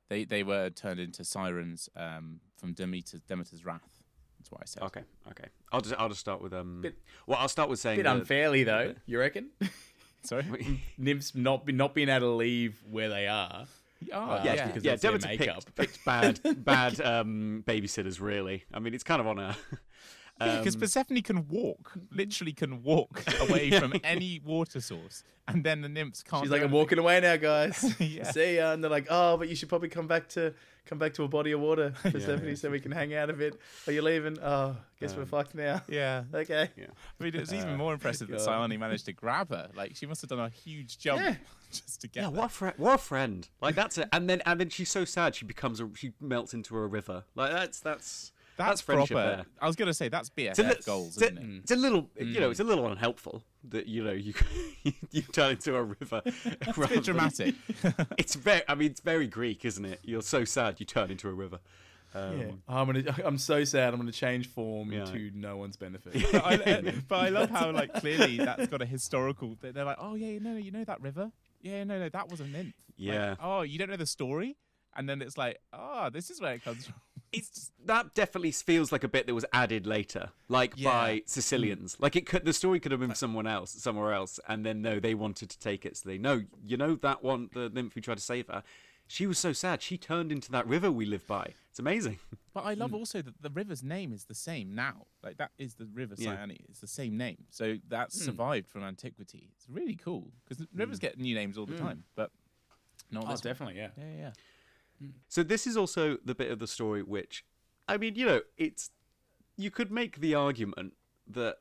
They 0.09 0.25
they 0.25 0.43
were 0.45 0.71
turned 0.71 1.01
into 1.01 1.25
sirens 1.25 1.89
um, 1.97 2.41
from 2.57 2.73
Demeter, 2.75 3.19
Demeter's 3.27 3.65
wrath. 3.65 4.03
That's 4.39 4.51
what 4.53 4.61
I 4.63 4.67
said. 4.67 4.83
okay, 4.85 5.03
okay. 5.33 5.49
I'll 5.73 5.81
just 5.81 5.97
I'll 5.99 6.09
just 6.09 6.21
start 6.21 6.41
with 6.41 6.53
um. 6.53 6.83
Bit- 6.83 6.99
well, 7.27 7.39
I'll 7.41 7.49
start 7.49 7.69
with 7.69 7.81
saying 7.81 7.97
bit 7.99 8.05
that- 8.05 8.17
unfairly 8.17 8.63
though. 8.65 8.95
You 9.07 9.19
reckon? 9.19 9.51
Sorry. 10.23 10.81
Nymphs 10.99 11.35
not 11.35 11.67
be, 11.67 11.73
not 11.73 11.95
being 11.95 12.09
able 12.09 12.29
to 12.29 12.35
leave 12.35 12.83
where 12.89 13.09
they 13.09 13.27
are. 13.27 13.67
Oh, 14.13 14.19
Uh, 14.19 14.43
yeah, 14.45 14.55
yeah. 14.55 14.67
because 14.67 14.85
yeah, 14.85 14.93
that's 14.93 15.03
their 15.03 15.13
Demeter 15.19 15.29
makeup. 15.29 15.65
picked, 15.75 15.77
picked 15.77 16.05
bad, 16.05 16.65
bad 16.65 17.01
um, 17.01 17.65
babysitters. 17.67 18.21
Really, 18.21 18.65
I 18.73 18.79
mean, 18.79 18.95
it's 18.95 19.05
kind 19.05 19.21
of 19.21 19.27
on 19.27 19.39
a. 19.39 19.57
Because 20.39 20.75
um, 20.75 20.81
Persephone 20.81 21.23
can 21.23 21.49
walk, 21.49 21.93
literally 22.13 22.53
can 22.53 22.83
walk 22.83 23.25
away 23.41 23.71
from 23.71 23.95
any 24.05 24.41
water 24.45 24.81
source, 24.81 25.25
and 25.49 25.65
then 25.65 25.81
the 25.81 25.89
nymphs 25.89 26.23
can't. 26.23 26.43
She's 26.45 26.51
like, 26.51 26.61
I'm 26.61 26.65
anything. 26.65 26.79
walking 26.79 26.99
away 26.99 27.21
now, 27.21 27.37
guys. 27.37 27.95
Yeah. 28.01 28.31
See 28.33 28.57
ya. 28.57 28.73
And 28.73 28.85
they're 28.85 28.91
like, 28.91 29.07
oh, 29.09 29.37
but 29.39 29.49
you 29.49 29.55
should 29.57 29.71
probably 29.71 29.89
come 29.89 30.07
back 30.07 30.29
to 30.31 30.53
come 30.85 30.99
back 30.99 31.15
to 31.15 31.25
a 31.25 31.29
body 31.29 31.53
of 31.53 31.61
water, 31.61 31.93
Persephone, 32.03 32.55
so 32.57 32.71
we 32.71 32.81
can 32.81 32.93
hang 32.93 33.15
out 33.15 33.31
a 33.31 33.33
bit. 33.33 33.59
Are 33.87 33.93
you 33.93 34.03
leaving? 34.03 34.39
Oh, 34.41 34.77
guess 35.01 35.17
we're 35.17 35.25
fucked 35.25 35.55
now. 35.55 35.81
Yeah. 35.89 36.25
Okay. 36.33 36.69
I 36.79 37.25
mean, 37.25 37.35
it's 37.35 37.53
even 37.53 37.77
more 37.77 37.95
impressive 37.95 38.29
that 38.29 38.45
God. 38.45 38.79
Managed 38.79 39.07
to 39.07 39.13
grab 39.13 39.51
her. 39.51 39.71
Like, 39.75 39.97
she 39.97 40.05
must 40.07 40.21
have 40.21 40.31
done 40.31 40.41
a 40.41 40.51
huge 40.51 40.99
jump 40.99 41.23
Yeah. 41.23 41.35
just 41.71 42.03
to 42.03 42.09
get 42.09 42.21
yeah, 42.23 42.31
there. 42.31 42.39
what 42.41 42.47
a 42.47 42.49
friend! 42.51 42.75
What 42.77 42.95
a 42.95 42.99
friend! 42.99 43.49
Like 43.63 43.75
that's 43.75 43.97
it. 43.97 44.09
And 44.13 44.29
then 44.29 44.43
and 44.45 44.61
then 44.61 44.69
she's 44.69 44.91
so 44.91 45.05
sad. 45.07 45.35
She 45.35 45.47
becomes 45.47 45.81
a. 45.81 45.89
She 45.95 46.13
melts 46.21 46.53
into 46.53 46.77
a 46.77 46.87
river. 46.87 47.25
Like 47.35 47.53
that's 47.53 47.81
that's 47.81 48.33
That's, 48.57 48.81
friendship 48.81 49.15
proper. 49.17 49.37
there. 49.37 49.47
I 49.61 49.67
was 49.67 49.77
going 49.77 49.89
to 49.89 49.95
say 49.95 50.09
that's 50.09 50.31
It's 50.37 50.59
BFF 50.59 50.69
li- 50.69 50.75
goals, 50.87 51.17
it's, 51.17 51.23
a, 51.23 51.25
isn't 51.33 51.39
it? 51.39 51.59
it's 51.63 51.71
a 51.73 51.77
little, 51.77 52.09
you 52.19 52.41
know, 52.41 52.51
it's 52.51 52.61
a 52.61 52.65
little 52.65 52.87
unhelpful 52.87 53.43
that 53.69 53.87
you 53.87 54.03
know 54.05 54.13
you 54.13 54.33
you 55.11 55.23
turn 55.23 55.53
into 55.53 55.77
a 55.77 55.83
river. 55.83 56.23
It's 56.27 56.79
a 56.79 56.89
bit 56.89 57.05
dramatic. 57.05 57.55
It's 58.19 58.35
very. 58.35 58.63
I 58.69 58.75
mean, 58.75 58.91
it's 58.91 59.01
very 59.01 59.27
Greek, 59.27 59.65
isn't 59.65 59.85
it? 59.85 60.01
You're 60.05 60.23
so 60.23 60.45
sad 60.45 60.81
you 60.81 60.87
turn 60.87 61.11
into 61.11 61.29
a 61.29 61.33
river. 61.33 61.59
Um, 62.15 62.39
Yeah. 62.41 62.51
I'm 62.69 62.87
gonna. 62.87 63.15
I'm 63.25 63.39
so 63.39 63.65
sad. 63.65 63.93
I'm 63.93 64.01
gonna 64.01 64.13
change 64.13 64.49
form 64.49 64.91
Yeah. 64.93 65.05
to 65.07 65.31
no 65.35 65.57
one's 65.59 65.77
benefit. 65.77 66.13
but, 66.33 66.45
I, 66.45 66.55
uh, 66.55 66.93
but 67.09 67.17
I 67.17 67.29
love 67.29 67.51
how 67.51 67.71
like 67.73 67.93
clearly 67.95 68.39
that's 68.39 68.69
got 68.69 68.81
a 68.81 68.87
historical. 68.87 69.57
They're 69.61 69.85
like, 69.85 69.99
oh 70.01 70.15
yeah, 70.15 70.39
no, 70.39 70.53
no, 70.53 70.57
you 70.59 70.71
know 70.71 70.85
that 70.85 71.01
river? 71.03 71.31
Yeah, 71.61 71.85
no, 71.85 71.99
no, 71.99 72.09
that 72.09 72.31
was 72.31 72.41
a 72.41 72.45
nymph. 72.47 72.67
Like, 72.67 72.75
Yeah. 72.97 73.35
oh, 73.41 73.63
you 73.63 73.79
don't 73.79 73.91
know 73.91 73.97
the 73.97 74.07
story? 74.07 74.57
And 74.97 75.07
then 75.09 75.21
it's 75.21 75.37
like, 75.37 75.59
oh, 75.75 76.09
this 76.11 76.31
is 76.31 76.41
where 76.41 76.55
it 76.55 76.65
comes 76.65 76.87
from. 76.87 76.95
It's 77.37 77.73
that 77.85 78.15
definitely 78.15 78.51
feels 78.53 78.91
like 78.91 79.05
a 79.05 79.09
bit 79.09 79.27
that 79.27 79.35
was 79.35 79.45
added 79.53 79.87
later, 79.87 80.31
like 80.49 80.75
Yeah. 80.77 80.91
by 80.91 81.17
mm. 81.19 81.29
Sicilians. 81.29 81.97
Like 82.01 82.17
it 82.17 82.27
could, 82.27 82.45
the 82.45 82.53
story 82.53 82.81
could 82.81 82.93
have 82.93 83.01
been 83.01 83.15
someone 83.15 83.47
else, 83.47 83.71
somewhere 83.71 84.13
else, 84.13 84.41
and 84.49 84.67
then 84.67 84.83
no, 84.83 84.99
they 84.99 85.15
wanted 85.15 85.51
to 85.51 85.59
take 85.59 85.87
it. 85.87 85.97
So 85.97 86.09
they 86.09 86.19
no, 86.19 86.45
you 86.65 86.77
know 86.77 86.97
that 86.97 87.23
one, 87.23 87.51
the 87.53 87.69
nymph 87.69 87.95
who 87.95 88.01
tried 88.01 88.19
to 88.19 88.25
save 88.25 88.49
her. 88.49 88.63
She 89.09 89.27
was 89.27 89.39
so 89.39 89.53
sad. 89.53 89.83
She 89.83 89.97
turned 89.97 90.33
into 90.33 90.51
that 90.51 90.67
river 90.67 90.91
we 90.91 91.07
live 91.07 91.27
by. 91.27 91.55
It's 91.71 91.79
amazing. 91.79 92.19
But 92.57 92.65
I 92.65 92.73
love 92.73 92.93
hmm. 92.93 92.97
also 92.97 93.21
that 93.21 93.43
the 93.43 93.51
river's 93.51 93.83
name 93.83 94.15
is 94.15 94.25
the 94.25 94.35
same 94.35 94.75
now. 94.75 95.09
Like 95.23 95.37
that 95.37 95.51
is 95.59 95.75
the 95.75 95.85
river 95.85 96.15
Yeah. 96.17 96.47
It's 96.71 96.81
the 96.81 96.87
same 96.87 97.19
name. 97.19 97.45
So 97.51 97.77
that's 97.87 98.19
hmm. 98.19 98.25
survived 98.25 98.71
from 98.71 98.83
antiquity. 98.83 99.51
It's 99.55 99.69
really 99.69 99.95
cool 99.95 100.33
because 100.43 100.65
hmm. 100.65 100.79
rivers 100.79 100.99
get 100.99 101.19
new 101.19 101.35
names 101.35 101.59
all 101.59 101.67
the 101.67 101.77
time, 101.77 102.05
but 102.15 102.31
not 103.11 103.25
oh, 103.25 103.31
this 103.31 103.45
one. 103.45 103.51
definitely. 103.53 103.77
Yeah. 103.77 103.89
Yeah, 103.99 104.17
yeah, 104.19 104.31
So 105.29 105.43
this 105.43 105.67
is 105.67 105.77
also 105.77 106.19
the 106.25 106.35
bit 106.35 106.51
of 106.51 106.59
the 106.59 106.67
story 106.67 107.03
which, 107.03 107.45
I 107.89 107.97
mean, 107.97 108.15
you 108.15 108.27
know, 108.27 108.41
it's 108.57 108.91
you 109.57 109.71
could 109.71 109.91
make 109.91 110.21
the 110.21 110.35
argument 110.35 110.95
that 111.27 111.57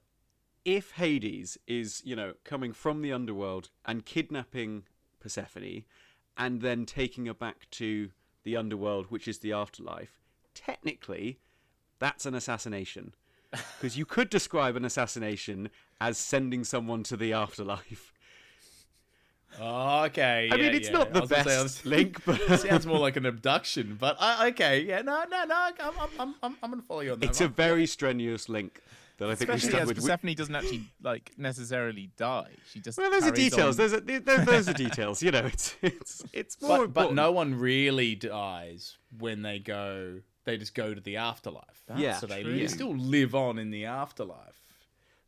if 0.63 0.91
Hades 0.91 1.57
is, 1.67 2.01
you 2.05 2.15
know, 2.15 2.33
coming 2.43 2.73
from 2.73 3.01
the 3.01 3.13
underworld 3.13 3.69
and 3.86 4.05
kidnapping 4.05 4.83
Persephone 5.19 5.83
and 6.38 6.61
then 6.61 6.86
taking 6.86 7.27
her 7.27 7.33
back 7.33 7.69
to 7.71 8.09
the 8.43 8.57
underworld, 8.57 9.07
which 9.09 9.27
is 9.27 9.39
the 9.39 9.53
afterlife, 9.53 10.21
technically 10.53 11.39
that's 11.99 12.25
an 12.25 12.36
assassination. 12.36 13.13
Because 13.79 13.97
you 13.97 14.05
could 14.05 14.29
describe 14.29 14.75
an 14.75 14.83
assassination 14.83 15.69
as 16.01 16.17
sending 16.17 16.65
someone 16.65 17.03
to 17.03 17.15
the 17.15 17.31
afterlife. 17.31 18.11
Oh, 19.59 20.03
okay. 20.05 20.49
I 20.51 20.57
mean, 20.57 20.73
it's 20.73 20.87
yeah. 20.87 20.97
not 20.97 21.13
the 21.13 21.21
was 21.21 21.29
gonna 21.29 21.43
say, 21.43 21.63
best 21.63 21.85
link, 21.85 22.23
but 22.25 22.39
it 22.39 22.59
sounds 22.67 22.85
more 22.85 22.99
like 22.99 23.15
an 23.15 23.25
abduction. 23.25 23.97
But 23.99 24.17
I, 24.19 24.49
okay, 24.49 24.81
yeah, 24.81 25.01
no, 25.01 25.23
no, 25.29 25.43
no. 25.45 25.69
I'm, 25.79 25.93
I'm, 26.19 26.35
I'm, 26.41 26.57
I'm, 26.61 26.69
gonna 26.71 26.81
follow 26.81 27.01
you 27.01 27.13
on 27.13 27.19
that. 27.19 27.29
it's 27.29 27.41
a 27.41 27.47
very 27.47 27.85
strenuous 27.85 28.49
link 28.49 28.81
that 29.17 29.29
I 29.29 29.35
think 29.35 29.49
we 29.49 29.55
Especially 29.55 29.79
as 29.79 29.87
with. 29.87 29.97
Persephone 29.97 30.33
doesn't 30.33 30.55
actually 30.55 30.83
like 31.01 31.31
necessarily 31.37 32.11
die. 32.17 32.49
She 32.71 32.79
just 32.79 32.97
Well, 32.97 33.11
those 33.11 33.25
are 33.25 33.31
details. 33.31 33.79
on. 33.79 33.89
Those 33.89 33.93
are 33.93 34.45
those 34.45 34.69
are 34.69 34.73
details. 34.73 35.23
You 35.23 35.31
know, 35.31 35.45
it's 35.45 35.75
it's 35.81 36.23
it's 36.33 36.61
more 36.61 36.87
but, 36.87 36.93
but 36.93 37.13
no 37.13 37.31
one 37.31 37.57
really 37.59 38.15
dies 38.15 38.97
when 39.17 39.41
they 39.41 39.59
go. 39.59 40.19
They 40.43 40.57
just 40.57 40.75
go 40.75 40.93
to 40.93 41.01
the 41.01 41.17
afterlife. 41.17 41.83
Yeah, 41.95 42.17
so 42.17 42.27
they 42.27 42.67
still 42.67 42.95
live 42.95 43.33
on 43.33 43.57
in 43.57 43.71
the 43.71 43.85
afterlife. 43.85 44.59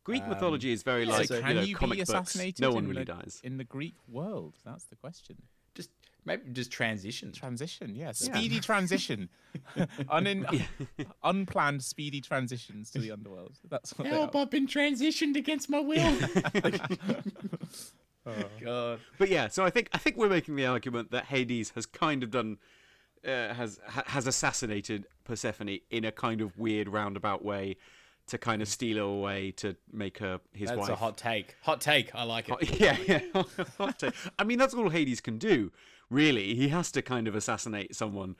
Greek 0.04 0.22
Um, 0.22 0.30
mythology 0.30 0.72
is 0.72 0.82
very 0.82 1.04
yeah, 1.04 1.12
like 1.12 1.28
so 1.28 1.36
you 1.36 1.42
Can 1.42 1.56
know 1.56 1.62
you 1.62 1.76
comic 1.76 1.96
be 1.98 2.00
books. 2.02 2.10
assassinated? 2.10 2.60
No 2.60 2.70
one 2.72 2.86
really 2.88 3.04
the, 3.04 3.12
dies. 3.12 3.40
in 3.44 3.56
the 3.58 3.64
Greek 3.64 3.94
world. 4.08 4.54
That's 4.64 4.84
the 4.84 4.96
question. 4.96 5.36
Just 5.74 5.90
maybe 6.24 6.50
just 6.52 6.70
transition. 6.70 7.30
Transition, 7.32 7.94
yeah, 7.94 8.12
speedy 8.12 8.58
transition, 8.60 9.28
Unin- 9.76 10.66
unplanned 11.22 11.82
speedy 11.84 12.20
transitions 12.20 12.90
to 12.92 12.98
the 12.98 13.10
underworld. 13.12 13.58
That's 13.68 13.96
what 13.98 14.04
they 14.04 14.10
Help! 14.10 14.34
are. 14.34 14.38
I've 14.42 14.50
been 14.50 14.66
transitioned 14.66 15.36
against 15.36 15.68
my 15.70 15.80
will. 15.80 16.18
Oh. 18.26 18.34
God. 18.62 19.00
But 19.18 19.30
yeah, 19.30 19.48
so 19.48 19.64
I 19.64 19.70
think 19.70 19.88
I 19.92 19.98
think 19.98 20.16
we're 20.16 20.28
making 20.28 20.56
the 20.56 20.66
argument 20.66 21.10
that 21.12 21.26
Hades 21.26 21.70
has 21.70 21.86
kind 21.86 22.22
of 22.22 22.30
done 22.30 22.58
uh, 23.26 23.54
has 23.54 23.80
ha- 23.86 24.04
has 24.06 24.26
assassinated 24.26 25.06
Persephone 25.24 25.78
in 25.90 26.04
a 26.04 26.12
kind 26.12 26.40
of 26.40 26.58
weird 26.58 26.88
roundabout 26.88 27.44
way 27.44 27.76
to 28.28 28.38
kind 28.38 28.62
of 28.62 28.68
steal 28.68 28.96
her 28.98 29.02
away 29.02 29.50
to 29.52 29.76
make 29.92 30.18
her 30.18 30.40
his 30.52 30.68
That's 30.68 30.78
wife. 30.78 30.88
That's 30.88 31.00
a 31.00 31.04
hot 31.04 31.16
take. 31.16 31.56
Hot 31.62 31.80
take. 31.80 32.14
I 32.14 32.22
like 32.24 32.48
it. 32.48 32.50
Hot- 32.50 32.80
yeah, 32.80 32.96
yeah. 33.06 33.42
hot 33.78 33.98
take. 33.98 34.14
I 34.38 34.44
mean, 34.44 34.58
that's 34.58 34.74
all 34.74 34.88
Hades 34.88 35.20
can 35.20 35.38
do. 35.38 35.72
Really, 36.10 36.54
he 36.54 36.68
has 36.68 36.90
to 36.92 37.02
kind 37.02 37.28
of 37.28 37.34
assassinate 37.34 37.94
someone 37.94 38.36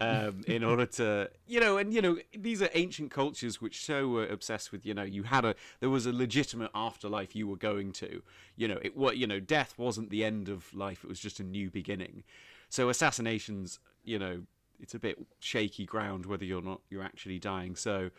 um, 0.00 0.42
in 0.46 0.62
order 0.64 0.86
to, 0.86 1.30
you 1.46 1.60
know, 1.60 1.78
and 1.78 1.92
you 1.92 2.02
know, 2.02 2.18
these 2.36 2.62
are 2.62 2.68
ancient 2.74 3.10
cultures 3.10 3.60
which 3.60 3.84
so 3.84 4.08
were 4.08 4.26
obsessed 4.26 4.72
with, 4.72 4.84
you 4.84 4.94
know, 4.94 5.02
you 5.02 5.24
had 5.24 5.44
a 5.44 5.54
there 5.80 5.90
was 5.90 6.06
a 6.06 6.12
legitimate 6.12 6.70
afterlife 6.74 7.34
you 7.34 7.46
were 7.48 7.56
going 7.56 7.92
to, 7.92 8.22
you 8.56 8.68
know, 8.68 8.78
it 8.82 8.96
what 8.96 9.16
you 9.16 9.26
know, 9.26 9.40
death 9.40 9.74
wasn't 9.78 10.10
the 10.10 10.24
end 10.24 10.48
of 10.48 10.72
life; 10.74 11.04
it 11.04 11.08
was 11.08 11.20
just 11.20 11.40
a 11.40 11.44
new 11.44 11.70
beginning. 11.70 12.24
So 12.68 12.88
assassinations, 12.88 13.78
you 14.04 14.18
know, 14.18 14.42
it's 14.80 14.94
a 14.94 14.98
bit 14.98 15.18
shaky 15.38 15.86
ground 15.86 16.26
whether 16.26 16.44
you're 16.44 16.62
not 16.62 16.80
you're 16.90 17.04
actually 17.04 17.38
dying. 17.38 17.76
So. 17.76 18.10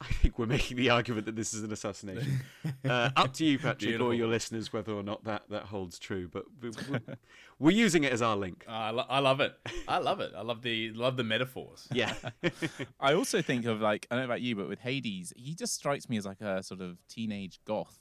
I 0.00 0.06
think 0.06 0.38
we're 0.38 0.46
making 0.46 0.76
the 0.76 0.90
argument 0.90 1.26
that 1.26 1.36
this 1.36 1.54
is 1.54 1.62
an 1.62 1.72
assassination. 1.72 2.40
Uh, 2.84 3.10
up 3.14 3.32
to 3.32 3.44
you, 3.44 3.58
Patrick, 3.60 4.00
or 4.00 4.12
your 4.12 4.26
listeners, 4.26 4.72
whether 4.72 4.92
or 4.92 5.04
not 5.04 5.22
that, 5.22 5.42
that 5.50 5.62
holds 5.62 6.00
true. 6.00 6.28
But 6.28 6.44
we- 6.60 6.70
we're, 6.90 7.00
we're 7.60 7.70
using 7.70 8.02
it 8.02 8.12
as 8.12 8.20
our 8.20 8.36
link. 8.36 8.64
I, 8.68 8.90
lo- 8.90 9.06
I 9.08 9.20
love 9.20 9.40
it. 9.40 9.54
I 9.86 9.98
love 9.98 10.20
it. 10.20 10.32
I 10.36 10.42
love 10.42 10.62
the 10.62 10.90
love 10.92 11.16
the 11.16 11.22
metaphors. 11.22 11.86
Yeah. 11.92 12.12
I 13.00 13.14
also 13.14 13.40
think 13.40 13.66
of 13.66 13.80
like 13.80 14.08
I 14.10 14.16
don't 14.16 14.22
know 14.22 14.26
about 14.26 14.40
you, 14.40 14.56
but 14.56 14.68
with 14.68 14.80
Hades, 14.80 15.32
he 15.36 15.54
just 15.54 15.74
strikes 15.74 16.08
me 16.08 16.16
as 16.16 16.26
like 16.26 16.40
a 16.40 16.60
sort 16.64 16.80
of 16.80 16.98
teenage 17.08 17.60
goth 17.64 17.98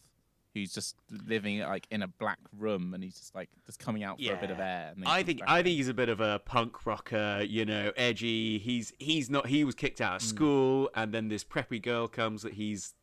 who's 0.54 0.74
just 0.74 0.96
living 1.26 1.60
like 1.60 1.88
in 1.92 2.02
a 2.02 2.08
black 2.08 2.40
room 2.58 2.94
and 2.94 3.04
he's 3.04 3.18
just 3.18 3.34
like 3.34 3.50
just 3.66 3.80
coming 3.80 4.04
out 4.04 4.22
for 4.22 4.34
a 4.34 4.38
bit 4.38 4.52
of 4.52 4.60
air. 4.60 4.92
And 4.96 5.06
I 5.06 5.24
think 5.24 5.42
I 5.48 5.64
think 5.64 5.78
he's 5.78 5.88
a 5.88 5.94
bit 5.94 6.10
of 6.10 6.20
a 6.20 6.40
punk 6.40 6.86
rocker, 6.86 7.44
you 7.48 7.66
know, 7.66 7.92
edgy. 7.96 8.60
He's 8.60 8.94
he's 9.00 9.30
not. 9.30 9.48
He 9.48 9.64
was 9.64 9.76
kicked 9.76 10.02
out 10.02 10.16
of 10.18 10.22
school, 10.22 10.90
and 10.96 11.14
then 11.14 11.30
this 11.30 11.44
preppy 11.44 11.82
girl 11.82 12.08
comes 12.08 12.42
that 12.44 12.54
he's 12.54 12.94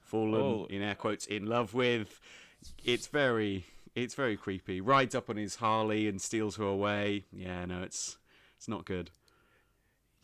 fallen 0.00 0.40
Oh. 0.40 0.66
in 0.70 0.82
air 0.82 0.94
quotes 0.94 1.26
in 1.26 1.46
love 1.46 1.74
with. 1.74 2.20
It's 2.84 3.06
very 3.06 3.66
it's 3.94 4.14
very 4.14 4.36
creepy. 4.36 4.80
Rides 4.80 5.14
up 5.14 5.28
on 5.30 5.36
his 5.36 5.56
Harley 5.56 6.08
and 6.08 6.20
steals 6.20 6.56
her 6.56 6.64
away. 6.64 7.24
Yeah, 7.32 7.64
no, 7.64 7.82
it's 7.82 8.16
it's 8.56 8.68
not 8.68 8.84
good. 8.84 9.10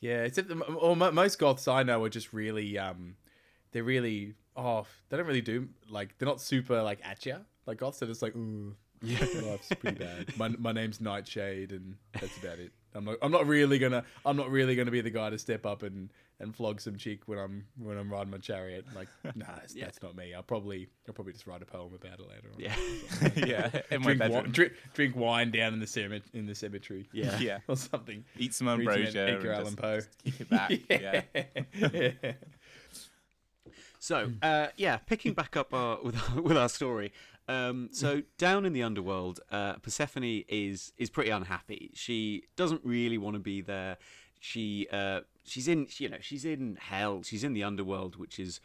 Yeah, 0.01 0.25
except 0.25 0.49
the, 0.49 0.61
or 0.61 0.97
most 0.97 1.39
goths 1.39 1.67
I 1.67 1.83
know 1.83 2.03
are 2.05 2.09
just 2.11 2.33
really 2.33 2.77
um, 2.79 3.17
they're 3.73 3.85
really 3.85 4.35
oh 4.57 4.87
they 5.09 5.17
don't 5.17 5.27
really 5.27 5.41
do 5.41 5.69
like 5.89 6.17
they're 6.19 6.29
not 6.29 6.41
super 6.41 6.83
like 6.83 7.01
at 7.05 7.25
ya. 7.27 7.39
Like 7.67 7.79
goths 7.79 8.03
are 8.03 8.07
just 8.07 8.23
like 8.23 8.35
ooh 8.37 8.75
yeah 9.03 9.19
life's 9.43 9.69
pretty 9.81 9.99
bad. 9.99 10.37
My 10.39 10.49
my 10.49 10.73
name's 10.73 11.01
Nightshade 11.01 11.73
and 11.73 11.97
that's 12.13 12.37
about 12.39 12.59
it. 12.59 12.73
I'm 12.95 13.05
not 13.05 13.17
I'm 13.23 13.33
not 13.33 13.47
really 13.47 13.79
gonna 13.79 14.05
I'm 14.25 14.37
not 14.37 14.51
really 14.51 14.77
gonna 14.77 14.91
be 14.91 15.01
the 15.01 15.11
guy 15.11 15.29
to 15.31 15.39
step 15.39 15.67
up 15.67 15.83
and, 15.83 16.11
and 16.39 16.55
flog 16.55 16.81
some 16.81 16.97
chick 16.97 17.23
when 17.27 17.39
I'm 17.39 17.67
when 17.77 17.99
I'm 17.99 18.09
riding 18.11 18.31
my 18.31 18.39
chariot. 18.39 18.85
Like 18.95 19.09
nah, 19.35 19.47
that's, 19.57 19.75
that's 19.75 20.01
not 20.03 20.15
me. 20.17 20.33
I'll 20.33 20.45
probably 20.45 20.89
I'll 21.09 21.13
probably 21.15 21.33
just 21.33 21.47
write 21.47 21.61
a 21.61 21.67
poem 21.67 21.93
about 21.93 22.21
it 22.21 22.29
later 22.29 22.49
on. 22.55 22.61
Yeah. 22.61 22.77
yeah, 23.47 23.81
in 23.91 24.01
my 24.03 24.15
Drink, 24.15 24.21
wi- 24.21 24.47
drink, 24.47 24.73
drink 24.95 25.17
wine 25.17 25.51
down 25.51 25.75
in 25.75 25.81
the 25.81 25.87
cemetery, 25.89 26.23
in 26.33 26.47
the 26.47 26.55
cemetery. 26.55 27.09
Yeah. 27.13 27.37
Yeah. 27.41 27.59
or 27.67 27.77
something. 27.77 28.25
Eat 28.39 28.55
some 28.55 28.69
ambrosia. 28.69 29.29
Edgar 29.29 29.51
and 29.51 29.61
Allan 29.61 29.65
just- 29.65 29.77
Poe. 29.79 29.97
just 29.97 30.19
Keep 30.25 30.41
it 30.41 30.51
back. 30.51 30.71
yeah. 30.89 31.23
yeah. 32.23 32.33
So, 34.05 34.33
uh, 34.43 34.67
yeah, 34.77 34.99
picking 34.99 35.33
back 35.33 35.57
up 35.57 35.73
our, 35.73 35.99
with 36.03 36.15
our, 36.15 36.43
with 36.43 36.59
our 36.59 36.69
story. 36.69 37.11
Um, 37.49 37.89
so 37.91 38.21
down 38.37 38.67
in 38.67 38.75
the 38.75 38.83
underworld, 38.83 39.41
uh, 39.51 39.75
Persephone 39.77 40.45
is 40.47 40.93
is 40.99 41.09
pretty 41.09 41.31
unhappy. 41.31 41.91
She 41.95 42.45
doesn't 42.55 42.83
really 42.85 43.17
want 43.17 43.35
to 43.35 43.41
be 43.41 43.63
there. 43.63 43.97
She 44.41 44.89
uh, 44.93 45.21
she's 45.45 45.69
in 45.69 45.87
you 45.97 46.11
know 46.11 46.19
she's 46.21 46.45
in 46.45 46.77
hell. 46.79 47.23
She's 47.23 47.45
in 47.45 47.55
the 47.55 47.65
underworld, 47.65 48.17
which 48.17 48.39
is 48.39 48.61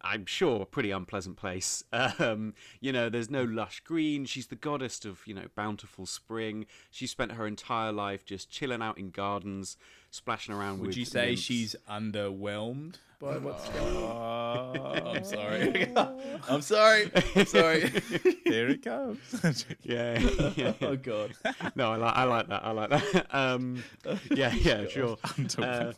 I'm 0.00 0.26
sure 0.26 0.62
a 0.62 0.66
pretty 0.66 0.92
unpleasant 0.92 1.36
place. 1.36 1.82
Um, 2.18 2.54
you 2.80 2.92
know, 2.92 3.08
there's 3.08 3.30
no 3.30 3.42
lush 3.42 3.80
green. 3.80 4.26
She's 4.26 4.46
the 4.46 4.54
goddess 4.54 5.04
of 5.04 5.22
you 5.26 5.34
know 5.34 5.46
bountiful 5.56 6.06
spring. 6.06 6.66
She 6.90 7.08
spent 7.08 7.32
her 7.32 7.48
entire 7.48 7.90
life 7.90 8.24
just 8.24 8.48
chilling 8.48 8.82
out 8.82 8.98
in 8.98 9.10
gardens, 9.10 9.76
splashing 10.14 10.54
around 10.54 10.78
with. 10.78 10.88
Would 10.88 10.96
you 10.96 11.04
say 11.04 11.26
nymphs. 11.28 11.42
she's 11.42 11.76
underwhelmed 11.90 12.94
by 13.20 13.36
what's 13.38 13.68
going 13.70 13.96
on? 13.96 14.76
I'm 15.16 15.24
sorry. 15.24 15.92
I'm 16.48 16.62
sorry. 16.62 17.10
I'm 17.34 17.46
sorry. 17.58 17.90
Here 18.44 18.68
it 18.68 18.82
comes. 18.82 19.64
Yeah. 19.82 20.18
yeah. 20.56 20.72
oh 20.82 20.96
god. 20.96 21.32
no, 21.74 21.92
I 21.92 21.96
like 21.96 22.14
I 22.16 22.24
like 22.24 22.48
that. 22.48 22.64
I 22.64 22.70
like 22.70 22.90
that. 22.90 23.34
Um, 23.34 23.82
yeah, 24.30 24.52
yeah, 24.54 24.86
sure. 24.88 25.18
Uh, 25.58 25.92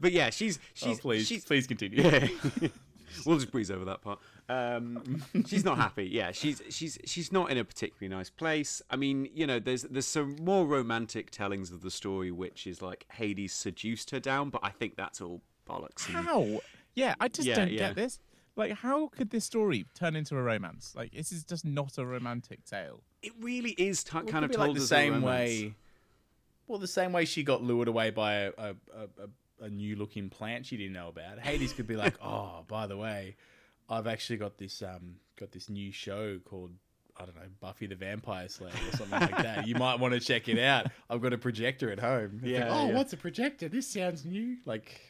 but 0.00 0.12
yeah, 0.12 0.30
she's 0.30 0.58
Oh, 0.58 0.62
she's 0.74 1.00
please, 1.00 1.26
she's 1.26 1.44
please 1.44 1.66
continue. 1.66 2.02
yeah. 2.02 2.68
we'll 3.26 3.38
just 3.38 3.50
breeze 3.52 3.70
over 3.70 3.84
that 3.86 4.00
part. 4.02 4.18
Um, 4.48 5.22
she's 5.46 5.64
not 5.64 5.76
happy. 5.78 6.06
Yeah, 6.06 6.32
she's 6.32 6.62
she's 6.70 6.98
she's 7.04 7.30
not 7.32 7.50
in 7.50 7.58
a 7.58 7.64
particularly 7.64 8.14
nice 8.14 8.30
place. 8.30 8.82
I 8.90 8.96
mean, 8.96 9.28
you 9.34 9.46
know, 9.46 9.58
there's 9.58 9.82
there's 9.82 10.06
some 10.06 10.36
more 10.42 10.66
romantic 10.66 11.30
tellings 11.30 11.70
of 11.70 11.82
the 11.82 11.90
story, 11.90 12.30
which 12.30 12.66
is 12.66 12.82
like 12.82 13.06
Hades 13.12 13.52
seduced 13.52 14.10
her 14.10 14.20
down, 14.20 14.50
but 14.50 14.60
I 14.64 14.70
think 14.70 14.96
that's 14.96 15.20
all 15.20 15.40
bollocks. 15.68 16.06
and- 16.08 16.16
How? 16.26 16.60
Yeah, 16.94 17.14
I 17.20 17.28
just 17.28 17.46
Yeah, 17.46 17.54
don't 17.56 17.70
yeah. 17.70 17.78
get 17.88 17.94
this. 17.96 18.18
Like, 18.56 18.72
how 18.72 19.06
could 19.08 19.30
this 19.30 19.44
story 19.44 19.86
turn 19.94 20.16
into 20.16 20.36
a 20.36 20.42
romance? 20.42 20.92
Like, 20.96 21.12
this 21.12 21.30
is 21.32 21.44
just 21.44 21.64
not 21.64 21.96
a 21.98 22.04
romantic 22.04 22.64
tale. 22.64 23.00
It 23.22 23.32
really 23.40 23.70
is 23.78 24.02
t- 24.02 24.10
Well, 24.14 24.24
kind 24.24 24.44
of 24.44 24.50
told 24.50 24.68
like 24.70 24.76
the 24.76 24.82
as 24.82 24.88
same 24.88 25.12
romance. 25.14 25.24
way. 25.24 25.74
Well, 26.66 26.78
the 26.78 26.88
same 26.88 27.12
way 27.12 27.24
she 27.24 27.42
got 27.44 27.62
lured 27.62 27.88
away 27.88 28.10
by 28.10 28.34
a 28.34 28.50
a, 28.58 28.68
a, 28.70 29.02
a, 29.24 29.28
a 29.60 29.68
new 29.68 29.96
looking 29.96 30.30
plant 30.30 30.66
she 30.66 30.76
didn't 30.76 30.92
know 30.94 31.08
about. 31.08 31.38
Hades 31.38 31.72
could 31.72 31.86
be 31.86 31.96
like, 31.96 32.14
oh, 32.22 32.64
by 32.68 32.86
the 32.86 32.96
way, 32.96 33.36
I've 33.88 34.06
actually 34.06 34.36
got 34.38 34.58
this 34.58 34.82
um 34.82 35.16
got 35.38 35.52
this 35.52 35.68
new 35.68 35.92
show 35.92 36.38
called 36.44 36.72
I 37.18 37.24
don't 37.26 37.36
know 37.36 37.42
Buffy 37.60 37.86
the 37.86 37.96
Vampire 37.96 38.48
Slayer 38.48 38.70
or 38.72 38.96
something 38.96 39.20
like 39.20 39.36
that. 39.42 39.66
You 39.66 39.74
might 39.74 39.98
want 40.00 40.14
to 40.14 40.20
check 40.20 40.48
it 40.48 40.58
out. 40.58 40.86
I've 41.10 41.20
got 41.20 41.32
a 41.34 41.38
projector 41.38 41.90
at 41.92 41.98
home. 41.98 42.40
It's 42.42 42.44
like, 42.44 42.52
Yeah, 42.52 42.68
oh, 42.70 42.88
yeah. 42.88 42.94
what's 42.94 43.12
a 43.12 43.16
projector? 43.18 43.68
This 43.68 43.86
sounds 43.86 44.24
new. 44.24 44.56
Like. 44.64 45.09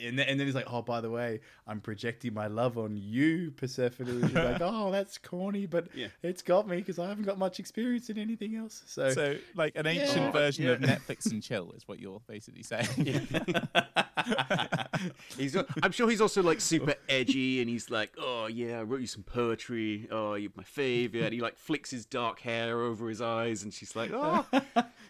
And, 0.00 0.18
then, 0.18 0.28
and 0.28 0.38
then 0.40 0.46
he's 0.46 0.54
like, 0.54 0.66
oh, 0.72 0.82
by 0.82 1.00
the 1.00 1.10
way, 1.10 1.40
I'm 1.66 1.80
projecting 1.80 2.34
my 2.34 2.46
love 2.46 2.78
on 2.78 2.96
you, 2.96 3.50
Persephone. 3.52 4.08
And 4.08 4.24
she's 4.26 4.34
like, 4.34 4.58
oh, 4.60 4.90
that's 4.90 5.18
corny, 5.18 5.66
but 5.66 5.88
Yeah. 5.94 6.08
it's 6.22 6.42
got 6.42 6.68
me 6.68 6.76
because 6.76 6.98
I 6.98 7.08
haven't 7.08 7.24
got 7.24 7.38
much 7.38 7.58
experience 7.60 8.08
in 8.10 8.18
anything 8.18 8.56
else. 8.56 8.82
So, 8.86 9.10
So, 9.10 9.36
like, 9.54 9.76
an 9.76 9.86
ancient 9.86 10.16
Yeah. 10.26 10.30
version 10.32 10.68
of 10.68 10.78
Netflix 10.80 11.30
and 11.30 11.42
chill 11.42 11.72
is 11.76 11.86
what 11.88 11.98
you're 11.98 12.20
basically 12.26 12.62
saying. 12.62 12.88
He's, 15.36 15.56
I'm 15.82 15.92
sure 15.92 16.08
he's 16.10 16.20
also 16.20 16.42
like 16.42 16.60
super 16.60 16.94
edgy, 17.08 17.60
and 17.60 17.70
he's 17.70 17.88
like, 17.90 18.12
"Oh 18.18 18.46
yeah, 18.46 18.80
I 18.80 18.82
wrote 18.82 19.00
you 19.00 19.06
some 19.06 19.22
poetry. 19.22 20.08
Oh, 20.10 20.34
you're 20.34 20.50
my 20.56 20.64
favorite." 20.64 21.22
And 21.24 21.32
he 21.32 21.40
like 21.40 21.56
flicks 21.56 21.90
his 21.90 22.04
dark 22.04 22.40
hair 22.40 22.80
over 22.82 23.08
his 23.08 23.20
eyes, 23.22 23.62
and 23.62 23.72
she's 23.72 23.94
like, 23.94 24.10
"Oh, 24.12 24.44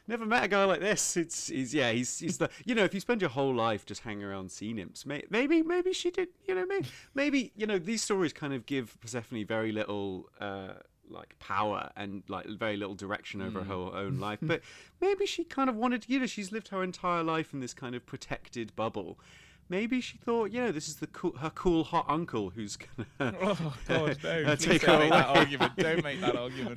never 0.07 0.27
met 0.27 0.45
a 0.45 0.49
guy 0.49 0.65
like 0.65 0.81
this." 0.81 1.17
It's 1.17 1.49
he's 1.49 1.73
yeah, 1.73 1.91
he's 1.93 2.19
he's 2.19 2.37
the 2.39 2.51
you 2.67 2.75
know 2.75 2.85
if 2.85 2.93
you 2.93 3.01
spend 3.01 3.21
your 3.23 3.31
whole 3.31 3.55
life 3.55 3.87
just 3.87 4.03
hanging 4.03 4.25
around 4.25 4.38
sea 4.47 4.73
nymphs, 4.73 5.05
maybe 5.07 5.63
maybe 5.63 5.93
she 5.93 6.11
did 6.11 6.29
you 6.47 6.55
know 6.55 6.67
maybe 6.67 6.87
maybe 7.15 7.53
you 7.57 7.67
know 7.67 7.79
these 7.79 8.03
stories 8.03 8.33
kind 8.33 8.53
of 8.53 8.67
give 8.67 9.01
Persephone 9.01 9.45
very 9.45 9.73
little. 9.73 10.29
Uh, 10.41 10.75
like 11.11 11.39
power 11.39 11.91
and 11.97 12.23
like 12.29 12.45
very 12.47 12.77
little 12.77 12.95
direction 12.95 13.41
over 13.41 13.65
her 13.65 13.73
own 13.73 14.21
life. 14.21 14.39
But 14.43 14.61
maybe 15.01 15.25
she 15.25 15.43
kind 15.43 15.71
of 15.71 15.75
wanted 15.75 16.05
you 16.07 16.21
know 16.21 16.27
she's 16.27 16.53
lived 16.53 16.69
her 16.69 16.83
entire 16.83 17.23
life 17.23 17.55
in 17.55 17.61
this 17.61 17.73
kind 17.73 17.95
of 17.95 18.05
protected 18.05 18.77
bubble 18.77 19.19
maybe 19.69 20.01
she 20.01 20.17
thought, 20.19 20.51
you 20.51 20.61
know, 20.61 20.73
this 20.73 20.89
is 20.89 20.97
the 20.97 21.07
cool, 21.09 21.37
her 21.39 21.51
cool 21.51 21.85
hot 21.85 22.07
uncle 22.09 22.51
who's 22.51 22.77
gonna 22.77 23.35
Oh 23.43 23.75
God, 23.87 24.19
no! 24.25 24.43
uh, 24.45 24.57
take 24.57 24.83
her 24.83 24.99
make 24.99 25.11
that 25.11 25.27
argument. 25.27 25.73
Don't 25.77 26.03
make 26.05 26.21
that 26.21 26.37
argument. 26.45 26.77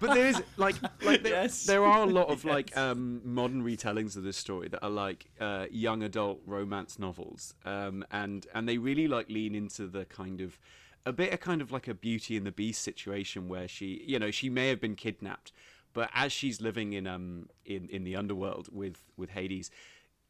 but 0.00 0.14
there 0.14 0.26
is 0.26 0.42
like 0.56 0.76
like 1.02 1.22
there, 1.22 1.32
Yes. 1.32 1.64
there 1.66 1.84
are 1.84 2.02
a 2.02 2.06
lot 2.06 2.28
of 2.30 2.44
like 2.44 2.76
um 2.76 3.20
modern 3.24 3.62
retellings 3.62 4.16
of 4.16 4.22
this 4.22 4.36
story 4.36 4.68
that 4.68 4.82
are 4.82 4.90
like 4.90 5.26
uh 5.40 5.66
young 5.70 6.02
adult 6.02 6.40
romance 6.46 6.98
novels 6.98 7.54
um 7.64 8.04
and 8.10 8.46
and 8.54 8.68
they 8.68 8.78
really 8.78 9.06
like 9.08 9.28
lean 9.28 9.54
into 9.54 9.86
the 9.86 10.04
kind 10.06 10.40
of 10.40 10.58
a 11.06 11.12
bit 11.12 11.32
of 11.34 11.40
kind 11.40 11.60
of 11.60 11.70
like 11.70 11.86
a 11.86 11.94
beauty 11.94 12.36
and 12.36 12.46
the 12.46 12.52
beast 12.52 12.82
situation 12.82 13.48
where 13.48 13.68
she 13.68 14.02
you 14.06 14.18
know 14.18 14.30
she 14.30 14.48
may 14.48 14.68
have 14.68 14.80
been 14.80 14.94
kidnapped 14.96 15.52
but 15.92 16.08
as 16.14 16.32
she's 16.32 16.60
living 16.60 16.92
in 16.94 17.06
um 17.06 17.48
in 17.66 17.88
in 17.90 18.04
the 18.04 18.16
underworld 18.16 18.68
with 18.72 19.04
with 19.16 19.30
Hades 19.30 19.70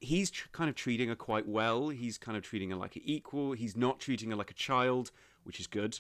he's 0.05 0.31
tr- 0.31 0.49
kind 0.53 0.71
of 0.71 0.77
treating 0.77 1.09
her 1.09 1.17
quite 1.17 1.49
well. 1.49 1.89
He's 1.89 2.19
kind 2.19 2.37
of 2.37 2.43
treating 2.43 2.71
her 2.71 2.77
like 2.77 2.97
an 2.97 3.03
equal. 3.05 3.53
He's 3.53 3.77
not 3.77 4.01
treating 4.01 4.31
her 4.31 4.37
like 4.37 4.51
a 4.51 4.55
child, 4.55 5.11
which 5.45 5.61
is 5.61 5.67
good 5.67 5.99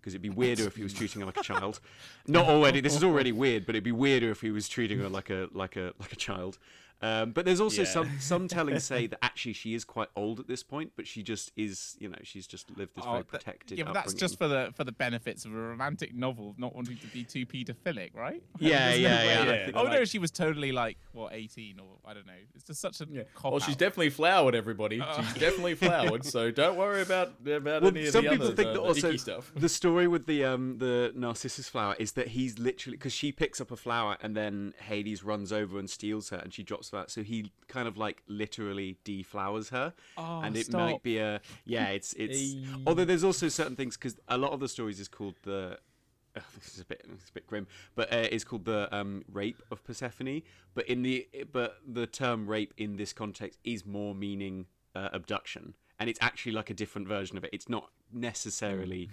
because 0.00 0.14
it'd 0.14 0.22
be 0.22 0.30
weirder 0.30 0.68
if 0.68 0.76
he 0.76 0.84
was 0.84 0.92
treating 0.92 1.20
her 1.20 1.26
like 1.26 1.36
a 1.36 1.42
child. 1.42 1.80
Not 2.28 2.46
already. 2.46 2.80
This 2.80 2.94
is 2.94 3.02
already 3.02 3.32
weird, 3.32 3.66
but 3.66 3.74
it'd 3.74 3.82
be 3.82 3.90
weirder 3.90 4.30
if 4.30 4.40
he 4.40 4.52
was 4.52 4.68
treating 4.68 5.00
her 5.00 5.08
like 5.08 5.30
a 5.30 5.48
like 5.52 5.74
a 5.74 5.94
like 5.98 6.12
a 6.12 6.16
child. 6.16 6.58
Um, 7.02 7.32
but 7.32 7.44
there's 7.44 7.60
also 7.60 7.82
Yeah. 7.82 7.88
some 7.88 8.10
some 8.20 8.48
tellings 8.48 8.84
say 8.84 9.06
that 9.12 9.18
actually 9.22 9.52
she 9.52 9.74
is 9.74 9.84
quite 9.84 10.08
old 10.16 10.40
at 10.40 10.48
this 10.48 10.62
point, 10.62 10.92
but 10.96 11.06
she 11.06 11.22
just 11.22 11.52
is. 11.56 11.96
You 12.00 12.08
know, 12.08 12.18
she's 12.22 12.46
just 12.46 12.70
lived 12.76 12.94
this 12.96 13.04
Oh, 13.06 13.10
very 13.12 13.18
that- 13.22 13.28
protected. 13.28 13.78
yeah, 13.78 13.84
but 13.84 13.92
that's 13.94 14.14
just 14.14 14.38
for 14.38 14.48
the 14.48 14.72
for 14.74 14.84
the 14.84 14.92
benefits 14.92 15.44
of 15.44 15.52
a 15.52 15.56
romantic 15.56 16.14
novel, 16.14 16.54
not 16.56 16.74
wanting 16.74 16.96
to 16.96 17.06
be 17.08 17.22
too 17.24 17.44
paedophilic, 17.46 18.14
right? 18.14 18.42
Yeah, 18.58 18.94
yeah, 18.94 19.22
yeah, 19.22 19.44
Yeah. 19.44 19.64
think, 19.66 19.76
Oh 19.76 19.84
no, 19.84 19.90
like- 19.90 20.06
she 20.06 20.18
was 20.18 20.30
totally 20.30 20.72
like 20.72 20.96
what 21.12 21.32
eighteen 21.34 21.78
or 21.80 21.98
I 22.08 22.14
don't 22.14 22.26
know. 22.26 22.32
It's 22.54 22.64
just 22.64 22.80
such 22.80 23.00
a 23.02 23.06
Yeah. 23.10 23.22
Well, 23.44 23.58
she's 23.60 23.74
out. 23.74 23.78
definitely 23.78 24.10
flowered, 24.10 24.54
everybody. 24.54 25.00
Oh. 25.02 25.16
She's 25.22 25.34
definitely 25.46 25.74
flowered. 25.74 26.24
So 26.24 26.50
don't 26.50 26.76
worry 26.78 27.02
about 27.02 27.34
about 27.46 27.82
Well, 27.82 27.88
any 27.88 28.06
of 28.06 28.12
some 28.12 28.24
the 28.24 28.30
people 28.30 28.46
other 28.46 28.56
think 28.56 28.68
uh, 28.68 28.72
that 28.72 28.78
the 28.78 28.82
also 28.86 29.08
icky 29.10 29.18
stuff. 29.18 29.52
the 29.54 29.68
story 29.68 30.08
with 30.08 30.26
the 30.26 30.44
um 30.44 30.78
the 30.78 31.12
narcissus 31.14 31.68
flower 31.68 31.94
is 31.98 32.12
that 32.12 32.28
he's 32.28 32.58
literally 32.58 32.96
because 32.96 33.12
she 33.12 33.32
picks 33.32 33.60
up 33.60 33.70
a 33.70 33.76
flower 33.76 34.16
and 34.22 34.34
then 34.34 34.72
Hades 34.80 35.22
runs 35.22 35.52
over 35.52 35.78
and 35.78 35.90
steals 35.90 36.30
her 36.30 36.38
and 36.38 36.54
she 36.54 36.62
drops 36.62 36.85
that 36.90 37.10
so 37.10 37.22
he 37.22 37.50
kind 37.68 37.88
of 37.88 37.96
like 37.96 38.22
literally 38.28 38.96
deflowers 39.04 39.70
her. 39.70 39.92
Oh, 40.16 40.40
and 40.42 40.56
it 40.56 40.66
stop. 40.66 40.80
might 40.80 41.02
be 41.02 41.18
a 41.18 41.40
yeah 41.64 41.88
it's 41.88 42.12
it's 42.18 42.38
Hey. 42.38 42.64
although 42.86 43.04
there's 43.04 43.24
also 43.24 43.48
certain 43.48 43.76
things 43.76 43.96
because 43.96 44.16
a 44.28 44.38
lot 44.38 44.52
of 44.52 44.60
the 44.60 44.68
stories 44.68 45.00
is 45.00 45.08
called 45.08 45.34
the 45.42 45.78
this 46.34 46.74
is 46.74 46.80
a 46.80 46.84
bit 46.84 47.02
it's 47.12 47.30
a 47.30 47.32
bit 47.32 47.46
grim 47.46 47.66
but 47.94 48.12
uh, 48.12 48.28
it's 48.30 48.44
called 48.44 48.64
the 48.66 48.94
um 48.94 49.24
rape 49.32 49.62
of 49.70 49.82
Persephone. 49.84 50.42
But 50.74 50.86
in 50.88 51.02
the 51.02 51.26
but 51.52 51.78
the 51.86 52.06
term 52.06 52.46
rape 52.46 52.74
in 52.76 52.96
this 52.96 53.12
context 53.12 53.58
is 53.64 53.86
more 53.86 54.14
meaning 54.14 54.66
uh, 54.94 55.08
abduction. 55.12 55.74
And 55.98 56.10
it's 56.10 56.18
actually 56.20 56.52
like 56.52 56.68
a 56.68 56.74
different 56.74 57.08
version 57.08 57.38
of 57.38 57.44
it. 57.44 57.50
It's 57.54 57.70
not 57.70 57.88
necessarily 58.12 59.08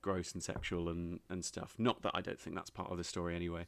gross 0.00 0.32
and 0.32 0.42
sexual 0.42 0.88
and 0.88 1.20
and 1.28 1.44
stuff. 1.44 1.74
Not 1.78 2.00
that 2.02 2.12
I 2.14 2.22
don't 2.22 2.40
think 2.40 2.56
that's 2.56 2.70
part 2.70 2.90
of 2.90 2.96
the 2.96 3.04
story 3.04 3.36
anyway 3.36 3.66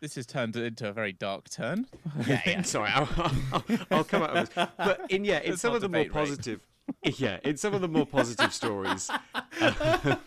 This 0.00 0.14
has 0.16 0.26
turned 0.26 0.54
into 0.56 0.88
a 0.88 0.92
very 0.92 1.12
dark 1.12 1.48
turn. 1.48 1.86
yeah, 2.26 2.42
yeah. 2.46 2.62
Sorry, 2.62 2.90
I'll, 2.94 3.08
I'll, 3.52 3.64
I'll 3.90 4.04
come 4.04 4.22
out 4.22 4.36
of 4.36 4.54
this. 4.54 4.68
But 4.76 5.00
in 5.10 5.24
yeah, 5.24 5.40
in 5.40 5.50
Let's 5.50 5.62
some 5.62 5.74
of 5.74 5.80
the 5.80 5.88
more 5.88 6.04
debate 6.04 6.14
rape. 6.14 6.26
positive, 6.28 6.60
yeah, 7.02 7.38
in 7.44 7.56
some 7.56 7.72
of 7.74 7.80
the 7.80 7.88
more 7.88 8.04
positive 8.06 8.52
stories, 8.52 9.10
Oh 9.60 10.18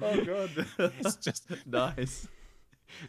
god, 0.00 0.50
It's 0.78 1.16
just 1.16 1.46
nice. 1.66 2.28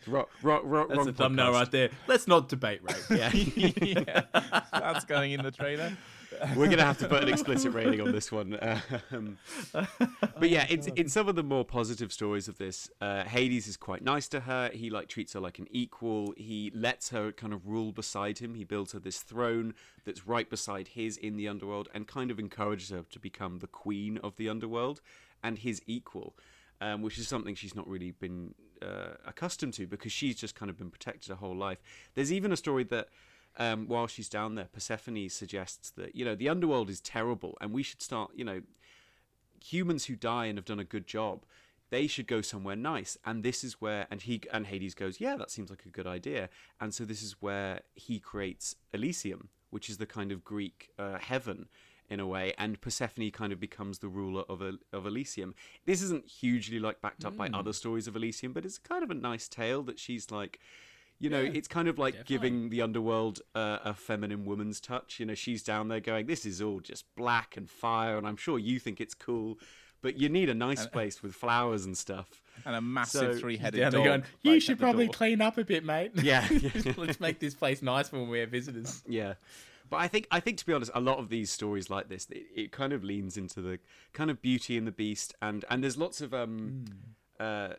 ro- 0.07 0.27
ro- 0.41 0.61
ro- 0.63 0.87
That's 0.87 0.97
wrong 0.97 1.05
the 1.07 1.13
thumbnail 1.13 1.51
right 1.51 1.69
there. 1.71 1.89
Let's 2.07 2.27
not 2.27 2.47
debate 2.49 2.79
rape. 2.83 2.95
Yeah, 3.09 3.31
yeah, 3.33 4.21
that's 4.71 5.03
going 5.05 5.33
in 5.33 5.43
the 5.43 5.51
trailer. 5.51 5.91
We're 6.55 6.69
gonna 6.69 6.83
have 6.83 6.97
to 6.99 7.07
put 7.07 7.23
an 7.23 7.29
explicit 7.29 7.73
rating 7.73 8.01
on 8.01 8.11
this 8.11 8.31
one. 8.31 8.57
Um, 9.11 9.37
but 9.73 10.49
yeah, 10.49 10.65
it's 10.69 10.87
in 10.87 11.09
some 11.09 11.27
of 11.27 11.35
the 11.35 11.43
more 11.43 11.65
positive 11.65 12.11
stories 12.11 12.47
of 12.47 12.57
this. 12.57 12.89
Uh, 13.01 13.23
Hades 13.23 13.67
is 13.67 13.77
quite 13.77 14.03
nice 14.03 14.27
to 14.29 14.41
her. 14.41 14.69
He 14.73 14.89
like 14.89 15.07
treats 15.07 15.33
her 15.33 15.39
like 15.39 15.59
an 15.59 15.67
equal. 15.71 16.33
He 16.37 16.71
lets 16.73 17.09
her 17.09 17.31
kind 17.31 17.53
of 17.53 17.67
rule 17.67 17.91
beside 17.91 18.39
him. 18.39 18.55
He 18.55 18.63
builds 18.63 18.91
her 18.93 18.99
this 18.99 19.19
throne 19.19 19.73
that's 20.05 20.27
right 20.27 20.49
beside 20.49 20.89
his 20.89 21.17
in 21.17 21.37
the 21.37 21.47
underworld, 21.47 21.89
and 21.93 22.07
kind 22.07 22.31
of 22.31 22.39
encourages 22.39 22.89
her 22.89 23.03
to 23.09 23.19
become 23.19 23.59
the 23.59 23.67
queen 23.67 24.17
of 24.23 24.35
the 24.37 24.49
underworld 24.49 25.01
and 25.43 25.59
his 25.59 25.81
equal. 25.87 26.35
Um, 26.79 27.01
which 27.01 27.17
is 27.17 27.27
something 27.27 27.55
she's 27.55 27.73
not 27.73 27.87
really 27.87 28.11
been 28.11 28.53
uh, 28.83 29.15
accustomed 29.25 29.73
to 29.73 29.87
because 29.87 30.11
she's 30.11 30.35
just 30.35 30.53
kind 30.53 30.69
of 30.69 30.77
been 30.77 30.91
protected 30.91 31.29
her 31.29 31.35
whole 31.35 31.55
life. 31.55 31.79
There's 32.13 32.31
even 32.31 32.51
a 32.51 32.57
story 32.57 32.83
that 32.83 33.09
um, 33.57 33.87
while 33.87 34.07
she's 34.07 34.29
down 34.29 34.55
there, 34.55 34.69
Persephone 34.71 35.29
suggests 35.29 35.89
that 35.91 36.15
you 36.15 36.23
know 36.23 36.35
the 36.35 36.49
underworld 36.49 36.89
is 36.89 36.99
terrible, 37.01 37.57
and 37.59 37.71
we 37.73 37.83
should 37.83 38.01
start. 38.01 38.31
You 38.35 38.45
know, 38.45 38.61
humans 39.63 40.05
who 40.05 40.15
die 40.15 40.45
and 40.45 40.57
have 40.57 40.65
done 40.65 40.79
a 40.79 40.83
good 40.85 41.07
job, 41.07 41.43
they 41.89 42.07
should 42.07 42.27
go 42.27 42.41
somewhere 42.41 42.75
nice. 42.75 43.17
And 43.25 43.43
this 43.43 43.63
is 43.63 43.81
where, 43.81 44.07
and 44.11 44.21
he 44.21 44.41
and 44.51 44.67
Hades 44.67 44.93
goes, 44.93 45.19
yeah, 45.19 45.35
that 45.37 45.51
seems 45.51 45.69
like 45.69 45.85
a 45.85 45.89
good 45.89 46.07
idea. 46.07 46.49
And 46.79 46.93
so 46.93 47.05
this 47.05 47.21
is 47.21 47.41
where 47.41 47.81
he 47.95 48.19
creates 48.19 48.75
Elysium, 48.93 49.49
which 49.69 49.89
is 49.89 49.97
the 49.97 50.05
kind 50.05 50.31
of 50.31 50.43
Greek 50.43 50.89
uh, 50.97 51.17
heaven 51.17 51.67
in 52.09 52.19
a 52.21 52.27
way, 52.27 52.53
and 52.57 52.79
Persephone 52.79 53.29
kind 53.31 53.51
of 53.51 53.59
becomes 53.59 53.99
the 53.99 54.07
ruler 54.07 54.43
of 54.47 54.61
El- 54.61 54.77
of 54.93 55.05
Elysium. 55.05 55.53
This 55.85 56.01
isn't 56.01 56.25
hugely 56.25 56.79
like 56.79 57.01
backed 57.01 57.25
up 57.25 57.35
by 57.35 57.49
other 57.49 57.73
stories 57.73 58.07
of 58.07 58.15
Elysium, 58.15 58.53
but 58.53 58.63
it's 58.63 58.77
kind 58.77 59.03
of 59.03 59.11
a 59.11 59.13
nice 59.13 59.49
tale 59.49 59.83
that 59.83 59.99
she's 59.99 60.31
like. 60.31 60.59
You 61.19 61.29
know, 61.31 61.41
it's 61.41 61.67
kind 61.67 61.87
of 61.87 61.97
like 61.97 62.25
giving 62.25 62.69
the 62.69 62.81
underworld 62.83 63.41
uh, 63.55 63.79
a 63.83 63.93
feminine 63.95 64.45
woman's 64.45 64.79
touch. 64.79 65.19
You 65.19 65.25
know, 65.25 65.33
she's 65.33 65.63
down 65.63 65.87
there 65.87 65.99
going, 65.99 66.27
"This 66.27 66.45
is 66.45 66.61
all 66.61 66.79
just 66.79 67.05
black 67.15 67.57
and 67.57 67.67
fire," 67.69 68.17
and 68.17 68.27
I'm 68.27 68.37
sure 68.37 68.59
you 68.59 68.77
think 68.79 69.01
it's 69.01 69.15
cool, 69.15 69.57
but 70.01 70.17
you 70.19 70.29
need 70.29 70.47
a 70.49 70.53
nice 70.53 70.85
place 70.85 71.23
with 71.23 71.33
flowers 71.33 71.85
and 71.85 71.97
stuff. 71.97 72.41
And 72.65 72.75
a 72.75 72.81
massive 72.81 73.33
So- 73.35 73.39
three-headed 73.39 73.79
Down 73.79 73.91
dog. 73.91 74.03
going, 74.03 74.23
you 74.43 74.51
right 74.53 74.61
should 74.63 74.77
probably 74.79 75.05
door." 75.07 75.13
clean 75.13 75.41
up 75.41 75.57
a 75.57 75.63
bit, 75.63 75.83
mate. 75.83 76.11
Yeah, 76.15 76.47
Let's 76.97 77.19
make 77.19 77.39
this 77.39 77.55
place 77.55 77.81
nice 77.81 78.09
for 78.09 78.19
when 78.19 78.29
we 78.29 78.39
have 78.39 78.49
visitors. 78.49 79.03
Yeah. 79.09 79.33
But 79.89 79.97
I 79.97 80.07
think 80.09 80.27
I 80.31 80.39
think 80.41 80.57
to 80.57 80.65
be 80.65 80.73
honest, 80.73 80.91
a 80.93 80.99
lot 80.99 81.17
of 81.17 81.29
these 81.29 81.49
stories 81.49 81.89
like 81.89 82.09
this, 82.09 82.27
it, 82.29 82.45
it 82.55 82.71
kind 82.71 82.91
of 82.93 83.03
leans 83.05 83.37
into 83.37 83.61
the 83.61 83.79
kind 84.13 84.29
of 84.29 84.41
beauty 84.41 84.75
in 84.77 84.83
the 84.85 84.91
beast, 84.91 85.33
and 85.41 85.63
and 85.69 85.81
there's 85.83 85.97
lots 85.97 86.19
of 86.21 86.33
um, 86.33 86.83
uh, 87.39 87.69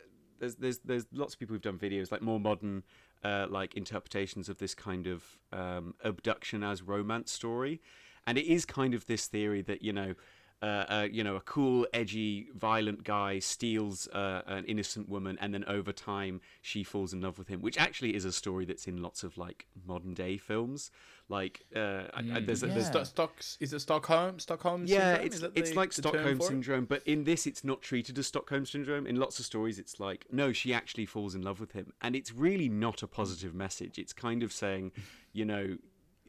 there's 0.41 0.55
there's 0.57 0.79
there's 0.79 1.07
lots 1.13 1.35
of 1.35 1.39
people 1.41 1.55
who've 1.55 1.61
done 1.63 1.79
videos 1.79 2.11
like 2.11 2.23
more 2.23 2.41
modern, 2.41 2.83
uh, 3.25 3.47
like 3.49 3.75
interpretations 3.75 4.49
of 4.49 4.59
this 4.59 4.75
kind 4.75 5.07
of 5.07 5.25
um, 5.53 5.95
abduction 6.05 6.63
as 6.63 6.83
romance 6.83 7.31
story, 7.31 7.81
and 8.27 8.39
it 8.39 8.47
is 8.47 8.65
kind 8.65 8.95
of 8.95 9.07
this 9.07 9.27
theory 9.27 9.63
that 9.63 9.83
you 9.83 9.93
know. 9.93 10.15
Uh, 10.61 10.85
uh, 10.89 11.09
you 11.09 11.23
know, 11.23 11.37
a 11.37 11.41
cool, 11.43 11.87
edgy, 11.95 12.49
violent 12.53 13.05
guy 13.05 13.39
steals 13.39 14.09
uh, 14.09 14.43
an 14.49 14.65
innocent 14.65 15.09
woman, 15.09 15.39
and 15.41 15.55
then 15.55 15.65
over 15.69 15.93
time 15.93 16.41
she 16.63 16.83
falls 16.83 17.13
in 17.13 17.21
love 17.21 17.39
with 17.39 17.47
him. 17.47 17.61
Which 17.61 17.79
actually 17.79 18.17
is 18.17 18.25
a 18.25 18.33
story 18.33 18.65
that's 18.65 18.89
in 18.89 19.01
lots 19.01 19.23
of 19.23 19.39
like 19.39 19.69
modern 19.87 20.15
day 20.15 20.37
films. 20.37 20.91
Like, 21.31 21.67
uh, 21.77 22.05
I- 22.15 22.41
there's, 22.41 22.61
there's 22.63 22.89
Yeah. 22.95 23.03
Stocks 23.03 23.59
is 23.61 23.73
it 23.75 23.81
Stockholm? 23.81 24.39
Stockholm? 24.39 24.85
yeah, 24.87 25.19
syndrome? 25.19 25.27
it's 25.27 25.59
it's 25.69 25.77
like 25.77 25.93
Stockholm 25.93 26.41
syndrome, 26.41 26.85
but 26.87 27.03
in 27.07 27.25
this, 27.25 27.47
it's 27.47 27.63
not 27.63 27.83
treated 27.83 28.19
as 28.19 28.27
Stockholm 28.27 28.65
syndrome. 28.65 29.07
In 29.07 29.17
lots 29.17 29.39
of 29.39 29.45
stories, 29.45 29.79
it's 29.79 30.01
like 30.01 30.27
no, 30.33 30.53
she 30.53 30.73
actually 30.73 31.05
falls 31.05 31.35
in 31.35 31.43
love 31.43 31.61
with 31.61 31.73
him, 31.73 31.93
and 32.01 32.17
it's 32.17 32.33
really 32.33 32.69
not 32.71 33.03
a 33.03 33.07
positive 33.07 33.55
message. 33.55 33.99
It's 33.99 34.15
kind 34.15 34.43
of 34.43 34.53
saying, 34.55 34.93
you 35.35 35.45
know, 35.45 35.77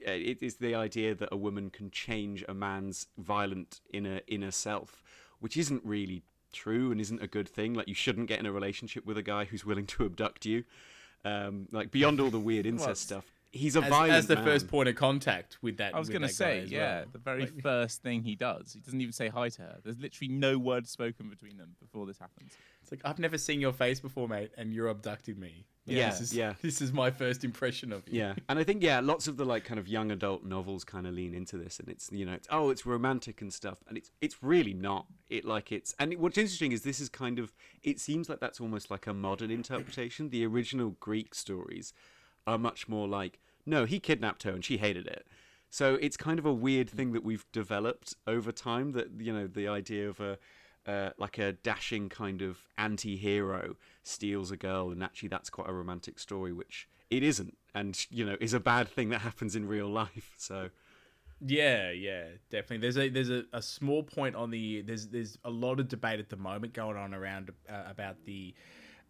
uh, 0.05 0.11
it 0.11 0.43
is 0.43 0.55
the 0.55 0.75
idea 0.75 1.15
that 1.15 1.29
a 1.31 1.37
woman 1.37 1.69
can 1.69 1.91
change 1.91 2.43
a 2.49 2.53
man's 2.53 3.07
violent 3.17 3.79
inner 3.93 4.19
inner 4.27 4.51
self, 4.51 5.01
which 5.39 5.55
isn't 5.55 5.81
really 5.85 6.23
true 6.51 6.91
and 6.91 6.99
isn't 6.99 7.21
a 7.21 7.27
good 7.27 7.47
thing. 7.47 7.73
Like 7.73 7.87
you 7.87 7.93
shouldn't 7.93 8.27
get 8.27 8.39
in 8.39 8.45
a 8.45 8.51
relationship 8.51 9.05
with 9.05 9.17
a 9.17 9.23
guy 9.23 9.45
who's 9.45 9.63
willing 9.65 9.85
to 9.87 10.05
abduct 10.05 10.45
you. 10.45 10.65
Um, 11.23 11.67
like 11.71 11.91
beyond 11.91 12.19
all 12.19 12.29
the 12.29 12.39
weird 12.39 12.65
incest 12.73 13.01
stuff, 13.03 13.25
he's 13.51 13.75
a 13.75 13.81
As, 13.81 13.89
violent 13.89 14.13
as 14.13 14.27
the 14.27 14.35
man. 14.35 14.45
first 14.45 14.67
point 14.67 14.89
of 14.89 14.95
contact 14.95 15.57
with 15.61 15.77
that. 15.77 15.95
I 15.95 15.99
was 15.99 16.07
going 16.09 16.21
going 16.21 16.29
to 16.29 16.35
say, 16.35 16.65
yeah, 16.67 17.05
the 17.11 17.17
very 17.17 17.45
first 17.63 18.01
thing 18.01 18.23
he 18.23 18.35
does, 18.35 18.73
he 18.73 18.79
doesn't 18.79 18.99
even 18.99 19.13
say 19.13 19.29
hi 19.29 19.49
to 19.49 19.61
her. 19.61 19.77
There's 19.83 19.99
literally 19.99 20.33
no 20.33 20.57
word 20.57 20.87
spoken 20.87 21.29
between 21.29 21.57
them 21.57 21.75
before 21.79 22.05
this 22.05 22.17
happens. 22.17 22.51
It's 22.81 22.91
like 22.91 23.01
I've 23.03 23.19
never 23.19 23.37
seen 23.37 23.61
your 23.61 23.73
face 23.73 23.99
before, 23.99 24.27
mate, 24.27 24.51
and 24.57 24.73
you're 24.73 24.87
abducting 24.87 25.39
me. 25.39 25.65
Like, 25.87 25.97
Yeah, 25.97 26.09
this 26.09 26.21
is, 26.21 26.35
yeah. 26.35 26.53
This 26.61 26.81
is 26.81 26.91
my 26.91 27.09
first 27.09 27.43
impression 27.43 27.91
of 27.91 28.07
you. 28.07 28.19
Yeah, 28.19 28.35
and 28.47 28.59
I 28.59 28.63
think 28.63 28.83
yeah, 28.83 28.99
lots 28.99 29.27
of 29.27 29.37
the 29.37 29.45
like 29.45 29.65
kind 29.65 29.79
of 29.79 29.87
young 29.87 30.11
adult 30.11 30.43
novels 30.43 30.83
kind 30.83 31.07
of 31.07 31.13
lean 31.13 31.33
into 31.33 31.57
this, 31.57 31.79
and 31.79 31.89
it's 31.89 32.11
you 32.11 32.25
know, 32.25 32.33
it's, 32.33 32.47
oh, 32.51 32.69
it's 32.69 32.85
romantic 32.85 33.41
and 33.41 33.53
stuff, 33.53 33.79
and 33.87 33.97
it's 33.97 34.11
it's 34.21 34.43
really 34.43 34.73
not. 34.73 35.05
It 35.29 35.45
like 35.45 35.71
it's 35.71 35.95
and 35.99 36.13
what's 36.17 36.37
interesting 36.37 36.71
is 36.71 36.83
this 36.83 36.99
is 36.99 37.09
kind 37.09 37.39
of 37.39 37.53
it 37.83 37.99
seems 37.99 38.29
like 38.29 38.39
that's 38.39 38.59
almost 38.59 38.91
like 38.91 39.07
a 39.07 39.13
modern 39.13 39.51
interpretation. 39.51 40.29
The 40.29 40.45
original 40.45 40.95
Greek 40.99 41.33
stories 41.33 41.93
are 42.49 42.57
much 42.57 42.87
more 42.87 43.07
like 43.07 43.39
no, 43.65 43.85
he 43.85 43.99
kidnapped 43.99 44.43
her 44.43 44.51
and 44.51 44.65
she 44.65 44.77
hated 44.77 45.05
it. 45.05 45.27
So 45.69 45.95
it's 45.95 46.17
kind 46.17 46.39
of 46.39 46.45
a 46.45 46.53
weird 46.53 46.89
thing 46.89 47.11
that 47.13 47.23
we've 47.23 47.45
developed 47.51 48.15
over 48.25 48.51
time. 48.51 48.93
That 48.93 49.09
you 49.19 49.31
know, 49.31 49.47
the 49.47 49.67
idea 49.67 50.09
of 50.09 50.19
a 50.19 50.37
uh, 50.87 51.11
like 51.17 51.37
a 51.37 51.53
dashing 51.53 52.09
kind 52.09 52.41
of 52.41 52.57
anti-hero 52.77 53.75
steals 54.03 54.49
a 54.51 54.57
girl, 54.57 54.89
and 54.89 55.03
actually 55.03 55.29
that's 55.29 55.49
quite 55.49 55.69
a 55.69 55.73
romantic 55.73 56.17
story, 56.19 56.51
which 56.51 56.87
it 57.09 57.21
isn't, 57.21 57.57
and 57.75 58.05
you 58.09 58.25
know 58.25 58.37
is 58.41 58.53
a 58.53 58.59
bad 58.59 58.87
thing 58.87 59.09
that 59.09 59.19
happens 59.19 59.55
in 59.55 59.67
real 59.67 59.87
life. 59.87 60.33
So 60.37 60.69
Yeah, 61.41 61.91
yeah, 61.91 62.23
definitely. 62.49 62.77
There's 62.79 62.97
a 62.97 63.09
there's 63.09 63.29
a, 63.29 63.43
a 63.53 63.61
small 63.61 64.03
point 64.03 64.35
on 64.35 64.49
the 64.49 64.81
there's 64.81 65.07
there's 65.07 65.37
a 65.45 65.49
lot 65.49 65.79
of 65.79 65.87
debate 65.87 66.19
at 66.19 66.29
the 66.29 66.37
moment 66.37 66.73
going 66.73 66.97
on 66.97 67.13
around 67.13 67.51
uh, 67.69 67.83
about 67.87 68.17
the 68.25 68.55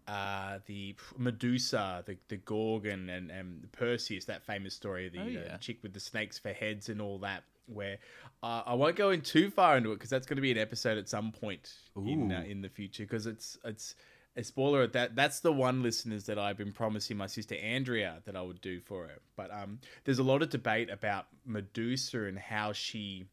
uh, 0.10 0.60
the 0.66 0.96
Medusa, 1.18 2.04
the 2.06 2.18
the 2.28 2.38
Gorgon, 2.38 3.10
and 3.10 3.30
and 3.32 3.72
Perseus, 3.72 4.26
that 4.26 4.44
famous 4.46 4.74
story, 4.74 5.10
the 5.10 5.20
Oh, 5.20 5.24
uh, 5.24 5.28
yeah. 5.28 5.58
chick 5.58 5.78
with 5.84 5.94
the 5.94 6.00
snakes 6.00 6.38
for 6.40 6.50
heads 6.54 6.90
and 6.90 7.02
all 7.02 7.20
that. 7.20 7.44
Where 7.68 7.98
uh, 8.42 8.64
I 8.66 8.74
won't 8.74 8.96
go 8.96 9.12
in 9.12 9.22
too 9.22 9.52
far 9.52 9.78
into 9.78 9.92
it 9.92 9.96
because 9.96 10.10
that's 10.10 10.26
going 10.26 10.38
to 10.38 10.42
be 10.42 10.52
an 10.52 10.58
episode 10.58 10.98
at 10.98 11.08
some 11.08 11.32
point 11.32 11.72
in 11.96 12.32
uh, 12.32 12.44
in 12.48 12.62
the 12.62 12.70
future 12.70 13.04
because 13.04 13.28
it's 13.28 13.58
it's 13.64 13.94
a 14.36 14.44
spoiler 14.44 14.82
at 14.84 14.94
that 14.94 15.16
that's 15.16 15.42
the 15.42 15.52
one 15.54 15.84
listeners 15.84 16.24
that 16.26 16.40
I've 16.40 16.58
been 16.58 16.72
promising 16.72 17.18
my 17.18 17.28
sister 17.28 17.56
Andrea 17.56 18.22
that 18.26 18.36
I 18.36 18.42
would 18.42 18.62
do 18.62 18.80
for 18.80 19.04
her. 19.08 19.20
But 19.36 19.52
um, 19.52 19.80
there's 20.04 20.18
a 20.20 20.24
lot 20.24 20.42
of 20.42 20.50
debate 20.50 20.90
about 20.90 21.28
Medusa 21.46 22.24
and 22.24 22.40
how 22.40 22.74
she 22.74 23.26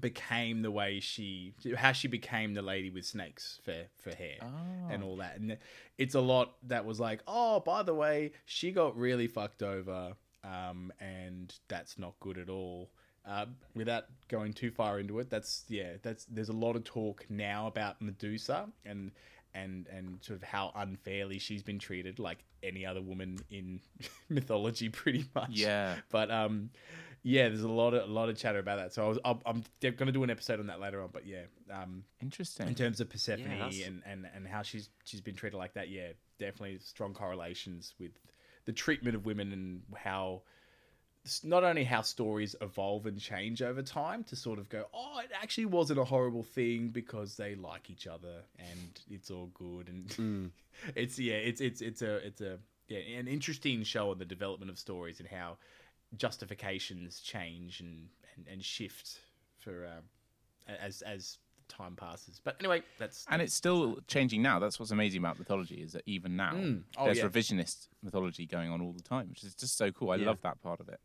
became 0.00 0.62
the 0.62 0.70
way 0.70 1.00
she 1.00 1.54
how 1.76 1.92
she 1.92 2.08
became 2.08 2.54
the 2.54 2.62
lady 2.62 2.90
with 2.90 3.04
snakes 3.04 3.60
for 3.64 3.74
for 3.98 4.14
hair 4.14 4.38
and 4.90 5.02
all 5.04 5.16
that. 5.16 5.38
And 5.38 5.58
it's 5.98 6.14
a 6.14 6.20
lot 6.20 6.54
that 6.64 6.84
was 6.84 6.98
like 6.98 7.20
oh 7.26 7.60
by 7.60 7.82
the 7.82 7.94
way 7.94 8.32
she 8.44 8.72
got 8.72 8.96
really 8.96 9.26
fucked 9.26 9.62
over 9.62 10.14
um 10.44 10.92
and 11.00 11.54
that's 11.68 11.98
not 11.98 12.14
good 12.20 12.38
at 12.38 12.48
all. 12.48 12.90
Uh, 13.24 13.46
without 13.76 14.06
going 14.26 14.52
too 14.52 14.68
far 14.72 14.98
into 14.98 15.20
it 15.20 15.30
that's 15.30 15.62
yeah 15.68 15.92
that's 16.02 16.24
there's 16.24 16.48
a 16.48 16.52
lot 16.52 16.74
of 16.74 16.82
talk 16.82 17.24
now 17.28 17.68
about 17.68 18.02
medusa 18.02 18.68
and 18.84 19.12
and 19.54 19.86
and 19.88 20.18
sort 20.22 20.36
of 20.36 20.42
how 20.42 20.72
unfairly 20.74 21.38
she's 21.38 21.62
been 21.62 21.78
treated 21.78 22.18
like 22.18 22.44
any 22.62 22.84
other 22.86 23.02
woman 23.02 23.38
in 23.50 23.80
mythology 24.28 24.88
pretty 24.88 25.24
much. 25.34 25.50
Yeah. 25.50 25.96
but 26.10 26.30
um 26.30 26.70
yeah 27.22 27.48
there's 27.48 27.62
a 27.62 27.68
lot 27.68 27.94
of 27.94 28.08
a 28.08 28.12
lot 28.12 28.28
of 28.28 28.36
chatter 28.36 28.58
about 28.58 28.76
that. 28.78 28.92
So 28.92 29.04
I 29.04 29.08
was, 29.08 29.18
I'll, 29.24 29.40
i'm 29.46 29.62
going 29.80 29.96
to 30.06 30.12
do 30.12 30.22
an 30.24 30.30
episode 30.30 30.60
on 30.60 30.66
that 30.66 30.80
later 30.80 31.02
on 31.02 31.10
but 31.12 31.26
yeah 31.26 31.42
um 31.72 32.04
Interesting. 32.20 32.68
in 32.68 32.74
terms 32.74 33.00
of 33.00 33.08
persephone 33.08 33.48
that's- 33.58 33.80
and, 33.86 34.02
and 34.04 34.26
and 34.34 34.46
how 34.46 34.62
she's 34.62 34.88
she's 35.04 35.20
been 35.20 35.34
treated 35.34 35.56
like 35.56 35.74
that 35.74 35.88
yeah 35.88 36.08
definitely 36.38 36.78
strong 36.80 37.14
correlations 37.14 37.94
with 38.00 38.12
the 38.64 38.72
treatment 38.72 39.14
of 39.16 39.24
women 39.26 39.52
and 39.52 39.82
how 39.96 40.42
not 41.44 41.62
only 41.62 41.84
how 41.84 42.02
stories 42.02 42.56
evolve 42.60 43.06
and 43.06 43.20
change 43.20 43.62
over 43.62 43.80
time 43.82 44.24
to 44.24 44.34
sort 44.34 44.58
of 44.58 44.68
go 44.68 44.86
oh 44.92 45.20
it 45.22 45.30
actually 45.40 45.66
wasn't 45.66 45.98
a 45.98 46.04
horrible 46.04 46.42
thing 46.42 46.88
because 46.88 47.36
they 47.36 47.54
like 47.54 47.90
each 47.90 48.08
other 48.08 48.42
and 48.58 49.00
it's 49.08 49.30
all 49.30 49.48
good. 49.54 49.88
And 49.88 50.50
it's 50.96 51.18
yeah 51.20 51.34
it's 51.34 51.60
it's 51.60 51.80
it's 51.80 52.02
a 52.02 52.16
it's 52.26 52.40
a 52.40 52.58
yeah 52.88 52.98
an 53.18 53.28
interesting 53.28 53.84
show 53.84 54.10
on 54.10 54.18
the 54.18 54.24
development 54.24 54.68
of 54.70 54.78
stories 54.80 55.20
and 55.20 55.28
how 55.28 55.58
justifications 56.16 57.20
change 57.20 57.80
and 57.80 58.08
and, 58.36 58.46
and 58.50 58.64
shift 58.64 59.20
for 59.58 59.86
um, 59.86 60.04
a- 60.68 60.82
as 60.82 61.02
as 61.02 61.38
time 61.68 61.96
passes 61.96 62.38
but 62.44 62.54
anyway 62.60 62.82
that's 62.98 63.24
and 63.30 63.40
it's 63.40 63.54
still 63.54 63.98
changing 64.06 64.42
now. 64.42 64.58
That's 64.58 64.78
what's 64.78 64.90
amazing 64.90 65.20
about 65.20 65.38
mythology 65.38 65.76
is 65.76 65.92
that 65.92 66.02
even 66.06 66.36
now 66.36 66.52
Mm. 66.52 66.82
Oh, 66.98 67.06
there's 67.06 67.18
yeah. 67.18 67.24
revisionist 67.28 67.88
mythology 68.02 68.44
going 68.46 68.70
on 68.70 68.82
all 68.82 68.92
the 68.92 69.02
time, 69.02 69.28
which 69.30 69.42
is 69.42 69.54
just 69.54 69.76
so 69.78 69.90
cool. 69.90 70.10
I 70.10 70.16
Yeah. 70.16 70.26
love 70.26 70.40
that 70.42 70.60
part 70.60 70.80
of 70.80 70.88
it. 70.90 71.00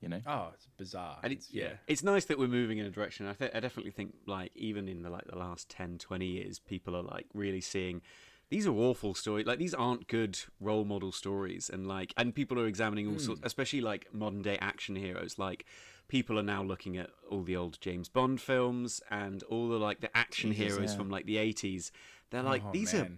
You 0.00 0.08
know, 0.10 0.20
oh 0.26 0.50
it's 0.54 0.66
bizarre 0.76 1.18
and 1.22 1.32
it's 1.32 1.50
yeah 1.50 1.72
it's 1.86 2.02
nice 2.02 2.26
that 2.26 2.38
we're 2.38 2.46
moving 2.46 2.76
in 2.76 2.84
a 2.84 2.90
direction 2.90 3.26
i 3.26 3.32
think 3.32 3.52
i 3.54 3.60
definitely 3.60 3.90
think 3.92 4.12
like 4.26 4.52
even 4.54 4.86
in 4.86 5.00
the 5.02 5.08
like 5.08 5.24
the 5.26 5.38
last 5.38 5.70
10 5.70 5.96
20 5.96 6.26
years 6.26 6.58
people 6.58 6.94
are 6.94 7.02
like 7.02 7.24
really 7.32 7.62
seeing 7.62 8.02
these 8.50 8.66
are 8.66 8.72
awful 8.72 9.14
stories 9.14 9.46
like 9.46 9.58
these 9.58 9.74
aren't 9.74 10.06
good 10.06 10.38
role 10.60 10.84
model 10.84 11.12
stories 11.12 11.70
and 11.70 11.86
like 11.86 12.12
and 12.16 12.34
people 12.34 12.58
are 12.58 12.66
examining 12.66 13.06
all 13.08 13.18
sorts 13.18 13.40
hmm. 13.40 13.46
especially 13.46 13.80
like 13.80 14.12
modern 14.12 14.42
day 14.42 14.58
action 14.60 14.96
heroes. 14.96 15.38
Like 15.38 15.64
people 16.08 16.38
are 16.38 16.44
now 16.44 16.62
looking 16.62 16.96
at 16.96 17.10
all 17.30 17.42
the 17.42 17.56
old 17.56 17.80
james 17.80 18.08
bond 18.08 18.40
films 18.40 19.00
and 19.10 19.42
all 19.44 19.68
the 19.68 19.78
like 19.78 20.00
the 20.00 20.14
action 20.16 20.52
Jesus, 20.52 20.74
heroes 20.74 20.92
yeah. 20.92 20.98
from 20.98 21.10
like 21.10 21.26
the 21.26 21.36
80s 21.36 21.90
they're 22.30 22.42
like 22.42 22.62
Oh, 22.64 22.72
these 22.72 22.92
man. 22.92 23.02
are 23.02 23.10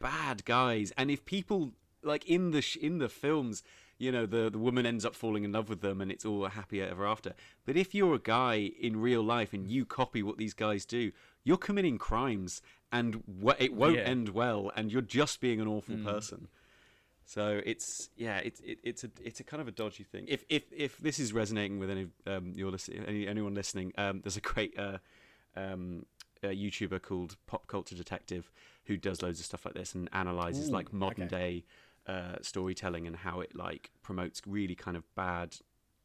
bad 0.00 0.44
guys. 0.44 0.92
And 0.96 1.10
if 1.10 1.24
people 1.24 1.72
like 2.02 2.24
in 2.26 2.50
the 2.50 2.60
sh- 2.60 2.76
in 2.76 2.98
the 2.98 3.08
films 3.08 3.62
you 3.98 4.10
know 4.10 4.26
the 4.26 4.50
the 4.50 4.58
woman 4.58 4.84
ends 4.84 5.04
up 5.04 5.14
falling 5.14 5.44
in 5.44 5.52
love 5.52 5.68
with 5.68 5.80
them 5.80 6.00
and 6.00 6.10
it's 6.10 6.24
all 6.24 6.46
happy 6.46 6.82
ever 6.82 7.06
after. 7.06 7.34
But 7.64 7.76
if 7.76 7.94
you're 7.94 8.14
a 8.14 8.18
guy 8.18 8.72
in 8.80 9.00
real 9.00 9.22
life 9.22 9.52
and 9.52 9.68
you 9.68 9.84
copy 9.84 10.22
what 10.22 10.38
these 10.38 10.54
guys 10.54 10.84
do 10.84 11.12
you're 11.44 11.56
committing 11.56 11.98
crimes 11.98 12.62
and 12.90 13.22
it 13.58 13.72
won't 13.74 13.96
Yeah. 13.96 14.02
end 14.02 14.30
well 14.30 14.70
and 14.76 14.92
you're 14.92 15.02
just 15.02 15.40
being 15.40 15.60
an 15.60 15.66
awful 15.68 15.96
person 15.98 16.48
so 17.24 17.60
it's 17.64 18.10
yeah 18.16 18.38
it's 18.38 18.60
it, 18.60 18.78
it's 18.82 19.04
a 19.04 19.10
it's 19.22 19.40
a 19.40 19.44
kind 19.44 19.60
of 19.60 19.68
a 19.68 19.72
dodgy 19.72 20.04
thing 20.04 20.24
if 20.28 20.44
if 20.48 20.64
if 20.72 20.98
this 20.98 21.18
is 21.18 21.32
resonating 21.32 21.78
with 21.78 21.90
any 21.90 22.06
um 22.26 22.52
your 22.54 22.70
listening 22.70 23.04
any, 23.06 23.26
anyone 23.28 23.54
listening 23.54 23.92
um 23.96 24.20
there's 24.22 24.36
a 24.36 24.40
great 24.40 24.78
uh 24.78 24.98
um 25.56 26.04
a 26.44 26.48
YouTuber 26.48 27.00
called 27.00 27.36
Pop 27.46 27.68
Culture 27.68 27.94
Detective 27.94 28.50
who 28.86 28.96
does 28.96 29.22
loads 29.22 29.38
of 29.38 29.46
stuff 29.46 29.64
like 29.64 29.74
this 29.74 29.94
and 29.94 30.08
analyzes 30.12 30.70
Ooh, 30.70 30.72
like 30.72 30.92
modern 30.92 31.26
okay. 31.26 31.36
day 31.36 31.64
uh, 32.08 32.34
storytelling 32.40 33.06
and 33.06 33.14
how 33.14 33.38
it 33.40 33.54
like 33.54 33.92
promotes 34.02 34.42
really 34.44 34.74
kind 34.74 34.96
of 34.96 35.04
bad 35.14 35.56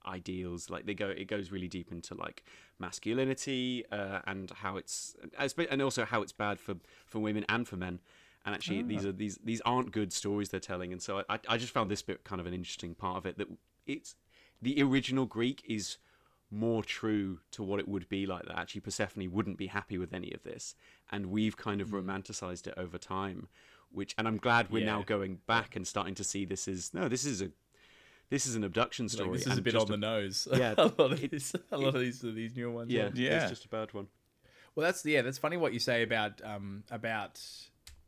ideals. 0.07 0.69
Like 0.69 0.85
they 0.85 0.93
go, 0.93 1.09
it 1.09 1.27
goes 1.27 1.51
really 1.51 1.67
deep 1.67 1.91
into 1.91 2.15
like 2.15 2.43
masculinity 2.79 3.83
uh, 3.91 4.19
and 4.25 4.51
how 4.51 4.77
it's 4.77 5.15
and 5.37 5.81
also 5.81 6.05
how 6.05 6.21
it's 6.21 6.31
bad 6.31 6.59
for 6.59 6.75
for 7.05 7.19
women 7.19 7.45
and 7.49 7.67
for 7.67 7.75
men. 7.75 7.99
And 8.45 8.55
actually, 8.55 8.81
these 8.83 9.05
are 9.05 9.11
these 9.11 9.37
these 9.43 9.61
aren't 9.65 9.91
good 9.91 10.13
stories 10.13 10.49
they're 10.49 10.59
telling. 10.59 10.91
And 10.91 11.01
so 11.01 11.23
I 11.29 11.39
I 11.47 11.57
just 11.57 11.73
found 11.73 11.91
this 11.91 12.01
bit 12.01 12.23
kind 12.23 12.39
of 12.39 12.47
an 12.47 12.53
interesting 12.53 12.95
part 12.95 13.17
of 13.17 13.25
it 13.25 13.37
that 13.37 13.47
it's 13.85 14.15
the 14.61 14.81
original 14.81 15.25
Greek 15.25 15.63
is 15.67 15.97
more 16.49 16.83
true 16.83 17.39
to 17.51 17.61
what 17.61 17.79
it 17.79 17.87
would 17.87 18.07
be 18.07 18.25
like 18.25 18.45
that 18.45 18.57
actually 18.57 18.81
Persephone 18.81 19.29
wouldn't 19.31 19.57
be 19.57 19.67
happy 19.67 19.97
with 19.97 20.13
any 20.13 20.31
of 20.31 20.43
this 20.43 20.75
and 21.11 21.25
we've 21.25 21.57
kind 21.57 21.81
of 21.81 21.89
romanticized 21.89 22.67
it 22.67 22.73
over 22.77 22.97
time 22.97 23.49
which 23.91 24.15
and 24.17 24.27
I'm 24.27 24.37
glad 24.37 24.69
we're 24.69 24.85
now 24.85 25.01
going 25.01 25.39
back 25.45 25.75
and 25.75 25.85
starting 25.85 26.15
to 26.15 26.23
see 26.23 26.45
this 26.45 26.67
is 26.67 26.93
no 26.93 27.09
this 27.09 27.25
is 27.25 27.41
a 27.41 27.51
this 28.29 28.45
is 28.45 28.55
an 28.55 28.63
abduction 28.63 29.07
story 29.09 29.29
Like, 29.29 29.39
this 29.39 29.47
is 29.47 29.57
a 29.57 29.61
bit 29.61 29.75
on 29.75 29.87
the 29.87 29.97
nose. 29.97 30.47
Yeah, 30.55 30.73
a 30.77 30.85
lot 30.97 31.11
of 31.13 31.21
these, 31.21 31.55
a 31.71 31.77
lot 31.77 31.95
of 31.95 32.01
these, 32.01 32.19
these 32.21 32.55
newer 32.55 32.71
ones. 32.71 32.91
yeah, 32.91 33.09
Yeah. 33.13 33.41
it's 33.41 33.49
just 33.49 33.65
a 33.65 33.69
bad 33.69 33.93
one 33.93 34.07
Well, 34.75 34.85
that's 34.85 35.05
yeah, 35.05 35.21
that's 35.21 35.37
funny 35.37 35.57
what 35.57 35.73
you 35.73 35.79
say 35.79 36.03
about 36.03 36.41
um 36.43 36.83
about 36.91 37.41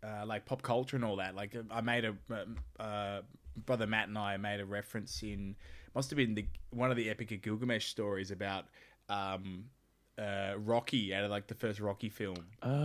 uh, 0.04 0.26
like 0.26 0.46
pop 0.46 0.62
culture 0.62 0.96
and 0.96 1.04
all 1.04 1.18
that. 1.18 1.36
Like 1.36 1.56
I 1.72 1.82
made 1.82 2.06
a 2.06 2.16
um, 2.32 2.56
uh, 2.80 3.22
brother 3.66 3.86
Matt 3.88 4.08
and 4.08 4.18
I 4.18 4.38
made 4.38 4.62
a 4.62 4.66
reference 4.66 5.22
in 5.24 5.56
must 5.96 6.10
have 6.12 6.18
been 6.18 6.36
the 6.36 6.46
one 6.70 6.90
of 6.92 6.98
the 6.98 7.10
Epic 7.10 7.32
of 7.32 7.42
Gilgamesh 7.42 7.88
stories 7.88 8.32
about 8.32 8.66
um 9.10 9.66
uh 10.18 10.54
Rocky 10.58 11.14
out 11.14 11.24
of 11.26 11.32
like 11.32 11.48
the 11.48 11.56
first 11.56 11.80
Rocky 11.80 12.10
film, 12.10 12.38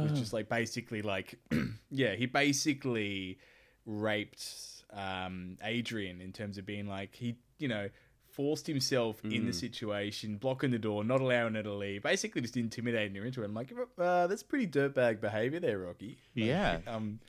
which 0.05 0.19
is 0.21 0.33
like 0.33 0.49
basically 0.49 1.03
like 1.03 1.39
yeah, 1.91 2.15
he 2.15 2.27
basically 2.27 3.39
raped 3.87 4.83
um 4.93 5.59
Adrian 5.63 6.21
in 6.21 6.33
terms 6.33 6.59
of 6.59 6.67
being 6.67 6.87
like 6.87 7.15
he 7.15 7.37
you 7.59 7.69
know 7.69 7.89
forced 8.27 8.67
himself 8.67 9.23
in 9.31 9.47
the 9.47 9.53
situation, 9.53 10.37
blocking 10.39 10.73
the 10.73 10.79
door, 10.79 11.05
not 11.05 11.21
allowing 11.21 11.55
her 11.55 11.63
to 11.63 11.73
leave, 11.73 12.03
basically 12.03 12.41
just 12.41 12.57
intimidating 12.57 13.15
her 13.15 13.25
into 13.25 13.43
it. 13.43 13.45
I'm 13.45 13.55
like, 13.55 13.73
uh, 13.97 14.27
that's 14.27 14.43
pretty 14.43 14.67
dirtbag 14.67 15.21
behavior 15.21 15.61
there, 15.61 15.79
Rocky. 15.79 16.19
Like, 16.35 16.47
Yeah. 16.49 16.79
Um, 16.89 17.21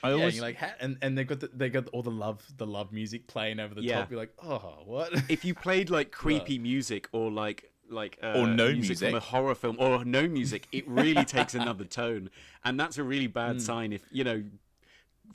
I 0.00 0.10
yeah, 0.10 0.14
always 0.14 0.36
you're 0.36 0.44
like, 0.44 0.58
and 0.78 0.96
and 1.02 1.18
they 1.18 1.24
got 1.24 1.40
the, 1.40 1.48
they 1.48 1.68
got 1.70 1.88
all 1.88 2.04
the 2.04 2.10
love 2.10 2.46
the 2.56 2.66
love 2.66 2.92
music 2.92 3.26
playing 3.26 3.58
over 3.58 3.74
the 3.74 3.82
Yeah. 3.82 3.96
top. 3.96 4.10
You're 4.12 4.20
like, 4.20 4.32
oh, 4.40 4.82
what? 4.84 5.12
if 5.28 5.44
you 5.44 5.54
played 5.56 5.90
like 5.90 6.12
creepy 6.22 6.56
music 6.60 7.08
or 7.10 7.32
like 7.32 7.72
like 7.90 8.16
uh, 8.22 8.34
Or 8.36 8.46
no 8.46 8.68
from 8.68 8.78
music. 8.78 9.14
a 9.14 9.18
horror 9.18 9.56
film 9.56 9.76
or 9.80 10.04
no 10.04 10.28
music, 10.28 10.68
it 10.70 10.86
really 10.86 11.24
takes 11.24 11.54
another 11.56 11.84
tone, 11.84 12.30
and 12.64 12.78
that's 12.78 12.96
a 12.96 13.02
really 13.02 13.26
bad 13.26 13.56
Hmm. 13.56 13.64
sign. 13.66 13.92
If 13.92 14.02
you 14.12 14.22
know, 14.22 14.44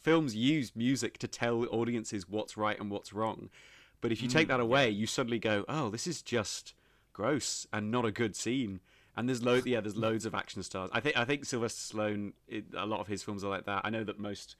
films 0.04 0.36
use 0.36 0.76
music 0.76 1.18
to 1.20 1.28
tell 1.28 1.66
audiences 1.72 2.28
what's 2.30 2.56
right 2.58 2.80
and 2.80 2.92
what's 2.92 3.12
wrong, 3.14 3.50
but 4.02 4.12
if 4.12 4.22
you 4.22 4.28
take 4.28 4.48
Hmm. 4.48 4.52
that 4.54 4.60
away, 4.60 4.90
you 4.90 5.08
suddenly 5.08 5.40
go, 5.40 5.66
"Oh, 5.68 5.90
this 5.90 6.06
is 6.08 6.22
just 6.22 6.74
gross 7.14 7.66
and 7.74 7.90
not 7.92 8.06
a 8.06 8.12
good 8.12 8.36
scene." 8.36 8.80
And 9.16 9.30
there's 9.30 9.44
loads, 9.44 9.66
yeah, 9.68 9.80
there's 9.80 9.96
loads 9.96 10.26
of 10.26 10.34
action 10.34 10.64
stars. 10.64 10.90
I 10.94 11.00
think 11.00 11.16
I 11.18 11.24
think 11.26 11.46
Sylvester 11.46 11.96
Stallone, 11.98 12.34
it, 12.48 12.66
a 12.76 12.86
lot 12.86 13.00
of 13.00 13.08
his 13.08 13.22
films 13.24 13.44
are 13.44 13.50
like 13.50 13.66
that. 13.66 13.82
I 13.86 13.90
know 13.90 14.04
that 14.04 14.20
most 14.20 14.56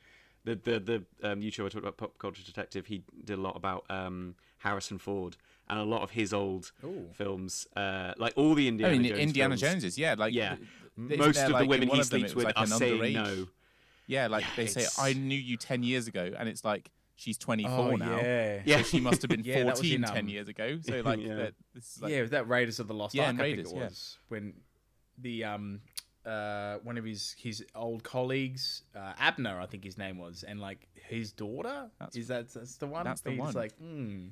the 0.46 0.56
the 0.56 0.80
the 0.80 0.98
um, 1.32 1.42
YouTuber 1.42 1.66
I 1.66 1.70
talked 1.70 1.76
about, 1.78 1.98
Pop 1.98 2.18
Culture 2.20 2.44
Detective, 2.44 2.86
he 2.88 3.04
did 3.26 3.38
a 3.40 3.42
lot 3.42 3.56
about 3.56 3.84
um, 3.90 4.36
Harrison 4.60 4.98
Ford 5.00 5.38
and 5.70 5.80
a 5.80 5.84
lot 5.84 6.04
of 6.04 6.12
his 6.12 6.34
old 6.34 6.72
films, 7.14 7.68
uh, 7.76 8.14
like 8.18 8.34
all 8.36 8.54
the 8.54 8.66
I 8.66 8.70
Indiana 8.70 8.94
mean, 8.98 9.08
Jones 9.10 9.20
Indiana 9.20 9.50
films, 9.58 9.62
Joneses, 9.62 9.98
yeah, 9.98 10.16
like 10.18 10.34
yeah, 10.34 10.58
most 10.96 11.38
of 11.40 11.48
the 11.48 11.54
like, 11.54 11.64
in 11.64 11.70
women 11.70 11.90
he 11.90 12.04
sleeps 12.04 12.36
with 12.36 12.46
like 12.46 12.58
are 12.60 12.68
saying 12.68 13.02
underage- 13.02 13.14
no. 13.14 13.48
Yeah, 14.08 14.28
like 14.28 14.44
Yeah, 14.44 14.50
they 14.58 14.68
say, 14.68 14.86
I 15.00 15.14
knew 15.14 15.38
you 15.38 15.58
10 15.58 15.84
years 15.84 16.08
ago, 16.08 16.32
and 16.38 16.50
it's 16.50 16.64
like 16.66 16.92
she's 17.16 17.38
24 17.38 17.72
Oh, 17.74 17.96
now. 17.96 18.18
yeah. 18.18 18.78
So 18.78 18.84
she 18.84 19.00
must 19.00 19.22
have 19.22 19.30
been 19.30 19.44
Yeah, 19.46 19.64
14 19.64 19.94
in, 19.96 20.02
10 20.04 20.18
um, 20.18 20.28
years 20.30 20.48
ago. 20.50 20.78
So, 20.84 21.02
like, 21.02 21.20
Yeah. 21.22 21.36
that, 21.36 21.54
this 21.74 21.96
is 21.96 22.02
like, 22.02 22.12
yeah, 22.12 22.22
was 22.22 22.32
that 22.32 22.48
Raiders 22.48 22.80
of 22.80 22.88
the 22.88 22.94
Lost 22.94 23.16
Yeah, 23.16 23.24
Ark. 23.24 23.30
and 23.32 23.42
I 23.42 23.44
think 23.56 23.68
it 23.68 23.74
yeah. 23.74 23.84
was 23.86 24.18
when 24.30 24.54
the 25.20 25.44
um 25.44 25.80
uh 26.26 26.78
one 26.84 26.98
of 26.98 27.04
his 27.06 27.36
his 27.38 27.64
old 27.76 28.04
colleagues, 28.04 28.84
uh, 28.96 29.14
Abner, 29.20 29.60
I 29.60 29.66
think 29.68 29.84
his 29.84 29.98
name 29.98 30.18
was, 30.18 30.44
and 30.44 30.60
like 30.60 30.88
his 30.96 31.32
daughter 31.34 31.90
That's- 32.00 32.16
is 32.16 32.28
that 32.30 32.50
that's 32.54 32.78
the 32.78 32.88
one. 32.88 33.04
that's 33.06 33.22
the 33.22 33.32
He's 33.32 33.40
one. 33.40 33.54
like, 33.54 33.74
hmm. 33.78 34.28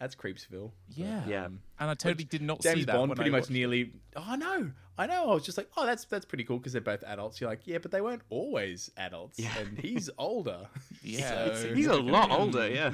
That's 0.00 0.14
Creepsville. 0.14 0.70
Yeah. 0.88 1.22
Yeah. 1.26 1.44
And 1.46 1.60
I 1.90 1.94
totally 1.94 2.24
did 2.24 2.42
not 2.42 2.60
James 2.60 2.78
see 2.80 2.84
that. 2.84 2.92
Bond 2.94 3.08
when 3.10 3.16
pretty 3.16 3.30
I 3.30 3.32
much 3.32 3.40
watched- 3.42 3.50
nearly. 3.50 3.92
Oh, 4.16 4.24
I 4.26 4.36
know, 4.36 4.70
I 4.96 5.06
know. 5.06 5.30
I 5.30 5.34
was 5.34 5.44
just 5.44 5.58
like, 5.58 5.68
oh, 5.76 5.84
that's 5.86 6.04
that's 6.04 6.24
pretty 6.24 6.44
cool 6.44 6.58
because 6.58 6.72
they're 6.72 6.80
both 6.80 7.02
adults. 7.04 7.40
You're 7.40 7.50
like, 7.50 7.62
yeah, 7.64 7.78
but 7.78 7.90
they 7.90 8.00
weren't 8.00 8.22
always 8.30 8.90
adults, 8.96 9.38
Yeah. 9.40 9.56
and 9.58 9.78
he's 9.78 10.08
older. 10.18 10.68
Yeah. 11.02 11.54
So- 11.54 11.74
He's 11.74 11.86
a 11.86 11.96
lot 11.96 12.30
older, 12.30 12.68
yeah. 12.68 12.92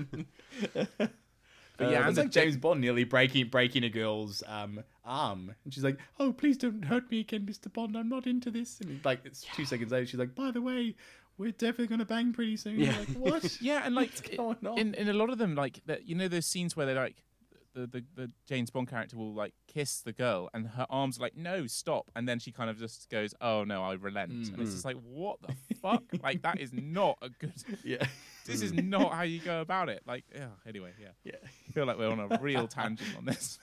But 1.77 1.87
yeah, 1.87 1.91
yeah, 1.91 2.01
and 2.03 2.09
it's 2.11 2.19
like 2.19 2.31
James 2.31 2.57
Bond 2.57 2.81
nearly 2.81 3.03
breaking 3.03 3.49
breaking 3.49 3.83
a 3.83 3.89
girl's 3.89 4.45
um, 4.47 4.85
arm, 5.05 5.53
and 5.65 5.75
she's 5.75 5.83
like, 5.83 5.99
"Oh, 6.21 6.33
please 6.33 6.57
don't 6.57 6.85
hurt 6.85 7.11
me 7.11 7.19
again, 7.19 7.45
Mister 7.45 7.69
Bond. 7.69 7.97
I'm 7.97 8.09
not 8.09 8.29
into 8.29 8.49
this." 8.53 8.81
And 8.81 9.05
like, 9.05 9.23
it's 9.25 9.45
two 9.57 9.65
seconds 9.65 9.91
later, 9.91 10.07
she's 10.07 10.21
like, 10.21 10.37
"By 10.37 10.53
the 10.53 10.63
way, 10.63 10.95
we're 11.39 11.53
definitely 11.53 11.89
gonna 11.89 12.05
bang 12.05 12.33
pretty 12.33 12.57
soon." 12.57 12.79
Yeah. 12.79 12.97
like, 12.99 13.09
what? 13.11 13.59
Yeah, 13.61 13.83
and 13.85 13.95
like 13.95 14.11
What's 14.37 14.37
going 14.37 14.67
on? 14.67 14.79
in 14.79 14.95
in 14.95 15.09
a 15.09 15.13
lot 15.13 15.31
of 15.31 15.39
them, 15.39 15.55
like 15.55 15.81
that, 15.87 16.07
you 16.07 16.15
know, 16.15 16.29
those 16.29 16.47
scenes 16.47 16.77
where 16.77 16.87
they 16.87 16.95
like 16.95 17.25
the, 17.75 17.87
the 17.87 18.05
the 18.15 18.31
James 18.47 18.71
Bond 18.71 18.89
character 18.89 19.17
will 19.17 19.35
like 19.35 19.55
kiss 19.67 20.01
the 20.01 20.13
girl, 20.13 20.49
and 20.55 20.69
her 20.69 20.87
arms 20.89 21.19
are 21.19 21.23
like, 21.23 21.37
no, 21.37 21.67
stop, 21.67 22.11
and 22.15 22.29
then 22.29 22.39
she 22.39 22.53
kind 22.53 22.71
of 22.71 22.79
just 22.79 23.11
goes, 23.11 23.35
oh 23.41 23.65
no, 23.65 23.83
I 23.83 23.95
relent, 23.95 24.31
and 24.33 24.43
it's 24.43 24.51
mm. 24.51 24.73
just 24.73 24.85
like, 24.85 24.97
what 25.03 25.39
the 25.43 25.55
fuck? 25.83 26.03
like 26.23 26.43
that 26.43 26.61
is 26.61 26.73
not 26.73 27.19
a 27.21 27.29
good. 27.29 27.53
yeah, 27.85 28.05
This 28.47 28.63
is 28.63 28.73
not 28.73 29.13
how 29.13 29.23
you 29.23 29.41
go 29.41 29.61
about 29.61 29.89
it. 29.89 30.03
Like, 30.07 30.25
yeah. 30.35 30.49
Anyway, 30.67 30.93
yeah. 31.01 31.09
yeah. 31.25 31.37
I 31.43 31.73
feel 31.73 31.87
like 31.87 31.99
we're 31.99 32.11
on 32.11 32.21
a 32.21 32.39
real 32.41 32.69
tangent 32.69 33.17
on 33.17 33.25
this. 33.25 33.59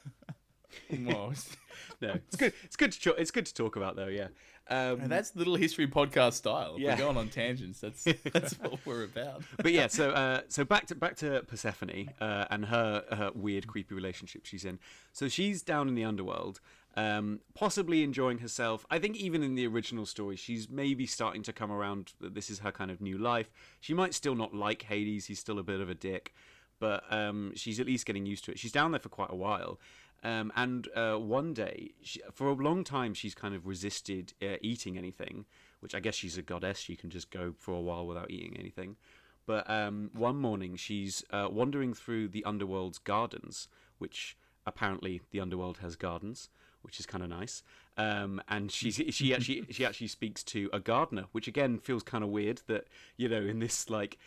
No, 2.01 2.13
it's 2.13 2.35
good. 2.35 2.53
It's 2.63 2.75
good 2.75 2.91
to 2.91 2.99
cho- 2.99 3.15
it's 3.17 3.31
good 3.31 3.45
to 3.45 3.53
talk 3.53 3.75
about 3.75 3.95
though. 3.95 4.07
Yeah. 4.07 4.27
Um, 4.71 5.01
and 5.01 5.11
that's 5.11 5.35
little 5.35 5.55
history 5.55 5.85
podcast 5.85 6.33
style. 6.33 6.77
Yeah. 6.79 6.91
We're 6.91 6.99
going 6.99 7.17
on 7.17 7.27
tangents. 7.27 7.81
That's 7.81 8.03
that's 8.33 8.53
what 8.53 8.79
we're 8.85 9.03
about. 9.03 9.43
but 9.57 9.73
yeah, 9.73 9.87
so 9.87 10.11
uh, 10.11 10.41
so 10.47 10.63
back 10.63 10.87
to 10.87 10.95
back 10.95 11.17
to 11.17 11.43
Persephone 11.45 12.09
uh, 12.21 12.45
and 12.49 12.65
her, 12.65 13.03
her 13.11 13.31
weird, 13.35 13.67
creepy 13.67 13.93
relationship 13.93 14.45
she's 14.45 14.63
in. 14.63 14.79
So 15.11 15.27
she's 15.27 15.61
down 15.61 15.89
in 15.89 15.95
the 15.95 16.05
underworld, 16.05 16.61
um, 16.95 17.41
possibly 17.53 18.01
enjoying 18.01 18.37
herself. 18.37 18.85
I 18.89 18.97
think 18.97 19.17
even 19.17 19.43
in 19.43 19.55
the 19.55 19.67
original 19.67 20.05
story, 20.05 20.37
she's 20.37 20.69
maybe 20.69 21.05
starting 21.05 21.43
to 21.43 21.53
come 21.53 21.71
around. 21.71 22.13
that 22.21 22.33
This 22.33 22.49
is 22.49 22.59
her 22.59 22.71
kind 22.71 22.91
of 22.91 23.01
new 23.01 23.17
life. 23.17 23.51
She 23.81 23.93
might 23.93 24.13
still 24.13 24.35
not 24.35 24.53
like 24.53 24.83
Hades. 24.83 25.25
He's 25.25 25.39
still 25.39 25.59
a 25.59 25.63
bit 25.63 25.81
of 25.81 25.89
a 25.89 25.95
dick, 25.95 26.33
but 26.79 27.03
um, 27.11 27.51
she's 27.55 27.81
at 27.81 27.87
least 27.87 28.05
getting 28.05 28.25
used 28.25 28.45
to 28.45 28.51
it. 28.51 28.59
She's 28.59 28.71
down 28.71 28.91
there 28.91 29.01
for 29.01 29.09
quite 29.09 29.31
a 29.31 29.35
while. 29.35 29.79
Um, 30.23 30.51
and 30.55 30.87
uh, 30.95 31.15
one 31.15 31.53
day, 31.53 31.91
she, 32.01 32.21
for 32.31 32.47
a 32.49 32.53
long 32.53 32.83
time, 32.83 33.13
she's 33.13 33.33
kind 33.33 33.55
of 33.55 33.65
resisted 33.65 34.33
uh, 34.41 34.57
eating 34.61 34.97
anything, 34.97 35.45
which 35.79 35.95
I 35.95 35.99
guess 35.99 36.15
she's 36.15 36.37
a 36.37 36.41
goddess. 36.41 36.79
She 36.79 36.95
can 36.95 37.09
just 37.09 37.31
go 37.31 37.53
for 37.57 37.73
a 37.73 37.81
while 37.81 38.05
without 38.05 38.29
eating 38.29 38.55
anything. 38.59 38.97
But 39.45 39.69
um, 39.69 40.11
one 40.13 40.37
morning, 40.37 40.75
she's 40.75 41.23
uh, 41.31 41.47
wandering 41.51 41.93
through 41.93 42.29
the 42.29 42.43
underworld's 42.45 42.99
gardens, 42.99 43.67
which 43.97 44.37
apparently 44.65 45.21
the 45.31 45.39
underworld 45.39 45.79
has 45.79 45.95
gardens, 45.95 46.49
which 46.83 46.99
is 46.99 47.05
kind 47.05 47.23
of 47.23 47.29
nice. 47.29 47.63
Um, 47.97 48.41
and 48.47 48.71
she's, 48.71 49.01
she 49.09 49.33
actually 49.33 49.65
she 49.71 49.85
actually 49.87 50.07
speaks 50.07 50.43
to 50.43 50.69
a 50.71 50.79
gardener, 50.79 51.25
which 51.31 51.47
again 51.47 51.79
feels 51.79 52.03
kind 52.03 52.23
of 52.23 52.29
weird 52.29 52.61
that 52.67 52.87
you 53.17 53.27
know 53.27 53.41
in 53.41 53.59
this 53.59 53.89
like 53.89 54.17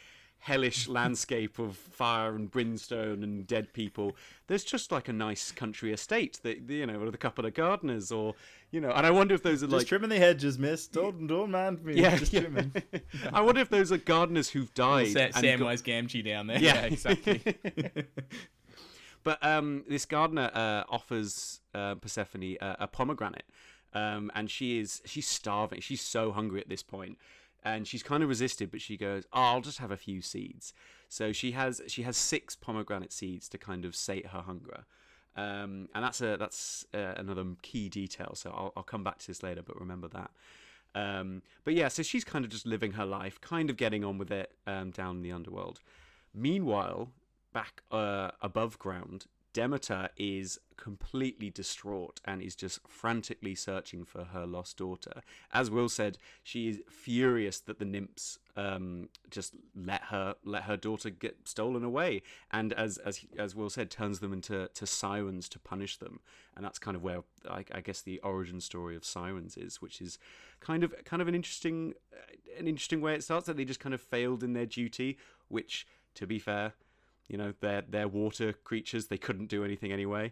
hellish 0.44 0.88
landscape 0.88 1.58
of 1.58 1.74
fire 1.74 2.34
and 2.34 2.50
brimstone 2.50 3.22
and 3.22 3.46
dead 3.46 3.72
people 3.72 4.14
there's 4.46 4.62
just 4.62 4.92
like 4.92 5.08
a 5.08 5.12
nice 5.12 5.50
country 5.50 5.90
estate 5.90 6.38
that 6.42 6.68
you 6.68 6.84
know 6.84 6.98
with 6.98 7.14
a 7.14 7.18
couple 7.18 7.46
of 7.46 7.54
gardeners 7.54 8.12
or 8.12 8.34
you 8.70 8.78
know 8.78 8.90
and 8.90 9.06
i 9.06 9.10
wonder 9.10 9.34
if 9.34 9.42
those 9.42 9.62
are 9.62 9.66
Just 9.68 9.78
like 9.78 9.86
trimming 9.86 10.10
the 10.10 10.18
hedges, 10.18 10.58
miss. 10.58 10.86
Don't 10.86 11.26
don't 11.26 11.50
mind 11.50 11.82
me. 11.82 11.94
yeah, 11.94 12.16
just 12.18 12.30
yeah. 12.34 12.40
trimming. 12.42 12.72
i 13.32 13.40
wonder 13.40 13.62
if 13.62 13.70
those 13.70 13.90
are 13.90 13.96
gardeners 13.96 14.50
who've 14.50 14.72
died 14.74 15.12
Sa- 15.12 15.20
and 15.34 15.60
got- 15.60 15.78
Gamgee 15.78 16.22
down 16.22 16.48
there. 16.48 16.58
Yeah, 16.58 16.82
exactly. 16.82 17.40
But 19.24 19.42
um, 19.42 19.84
this 19.88 20.04
gardener 20.04 20.50
uh, 20.52 20.84
offers 20.88 21.60
uh, 21.74 21.94
Persephone 21.94 22.58
uh, 22.60 22.76
a 22.78 22.86
pomegranate, 22.86 23.46
um, 23.94 24.30
and 24.34 24.50
she 24.50 24.78
is 24.78 25.00
she's 25.06 25.26
starving. 25.26 25.80
She's 25.80 26.02
so 26.02 26.30
hungry 26.30 26.60
at 26.60 26.68
this 26.68 26.82
point, 26.82 27.16
and 27.64 27.86
she's 27.86 28.02
kind 28.02 28.22
of 28.22 28.28
resisted. 28.28 28.70
But 28.70 28.80
she 28.80 28.96
goes, 28.96 29.24
oh, 29.32 29.40
"I'll 29.40 29.60
just 29.60 29.78
have 29.78 29.90
a 29.90 29.96
few 29.96 30.20
seeds." 30.20 30.72
So 31.08 31.32
she 31.32 31.52
has 31.52 31.80
she 31.86 32.02
has 32.02 32.16
six 32.16 32.54
pomegranate 32.54 33.12
seeds 33.12 33.48
to 33.50 33.58
kind 33.58 33.84
of 33.84 33.94
sate 33.94 34.26
her 34.28 34.40
hunger, 34.40 34.84
um, 35.36 35.88
and 35.94 36.04
that's 36.04 36.20
a 36.20 36.36
that's 36.36 36.86
uh, 36.94 37.14
another 37.16 37.44
key 37.62 37.88
detail. 37.88 38.32
So 38.34 38.50
I'll, 38.50 38.72
I'll 38.76 38.82
come 38.82 39.04
back 39.04 39.18
to 39.18 39.26
this 39.26 39.42
later, 39.42 39.62
but 39.62 39.78
remember 39.78 40.08
that. 40.08 40.30
Um, 40.94 41.42
but 41.64 41.74
yeah, 41.74 41.88
so 41.88 42.02
she's 42.02 42.24
kind 42.24 42.44
of 42.44 42.50
just 42.50 42.66
living 42.66 42.92
her 42.92 43.04
life, 43.04 43.40
kind 43.40 43.68
of 43.68 43.76
getting 43.76 44.04
on 44.04 44.18
with 44.18 44.30
it 44.30 44.52
um, 44.66 44.90
down 44.90 45.16
in 45.16 45.22
the 45.22 45.32
underworld. 45.32 45.80
Meanwhile, 46.32 47.08
back 47.52 47.82
uh, 47.90 48.30
above 48.42 48.78
ground, 48.78 49.26
Demeter 49.54 50.10
is 50.18 50.58
completely 50.76 51.48
distraught 51.48 52.20
and 52.24 52.42
is 52.42 52.56
just 52.56 52.80
frantically 52.88 53.54
searching 53.54 54.04
for 54.04 54.24
her 54.24 54.44
lost 54.44 54.76
daughter. 54.76 55.22
As 55.52 55.70
Will 55.70 55.88
said, 55.88 56.18
she 56.42 56.68
is 56.68 56.82
furious 56.90 57.60
that 57.60 57.78
the 57.78 57.84
nymphs 57.84 58.40
um, 58.56 59.08
just 59.30 59.54
let 59.74 60.02
her 60.04 60.34
let 60.44 60.64
her 60.64 60.76
daughter 60.76 61.08
get 61.08 61.48
stolen 61.48 61.84
away, 61.84 62.22
and 62.50 62.72
as 62.72 62.98
as 62.98 63.24
as 63.38 63.54
Will 63.54 63.70
said, 63.70 63.90
turns 63.90 64.18
them 64.18 64.32
into 64.32 64.68
to 64.74 64.86
sirens 64.86 65.48
to 65.50 65.58
punish 65.60 65.96
them. 65.98 66.20
And 66.56 66.64
that's 66.64 66.80
kind 66.80 66.96
of 66.96 67.02
where 67.02 67.22
I, 67.48 67.64
I 67.72 67.80
guess 67.80 68.02
the 68.02 68.18
origin 68.20 68.60
story 68.60 68.96
of 68.96 69.04
sirens 69.04 69.56
is, 69.56 69.80
which 69.80 70.00
is 70.00 70.18
kind 70.60 70.82
of 70.82 70.92
kind 71.04 71.22
of 71.22 71.28
an 71.28 71.34
interesting 71.34 71.94
an 72.58 72.66
interesting 72.66 73.00
way 73.00 73.14
it 73.14 73.22
starts. 73.22 73.46
That 73.46 73.56
they 73.56 73.64
just 73.64 73.80
kind 73.80 73.94
of 73.94 74.00
failed 74.00 74.42
in 74.42 74.52
their 74.52 74.66
duty, 74.66 75.16
which, 75.48 75.86
to 76.16 76.26
be 76.26 76.40
fair, 76.40 76.74
you 77.28 77.36
know 77.38 77.52
they're 77.60 77.82
they're 77.88 78.08
water 78.08 78.52
creatures 78.52 79.06
they 79.06 79.18
couldn't 79.18 79.46
do 79.46 79.64
anything 79.64 79.92
anyway 79.92 80.30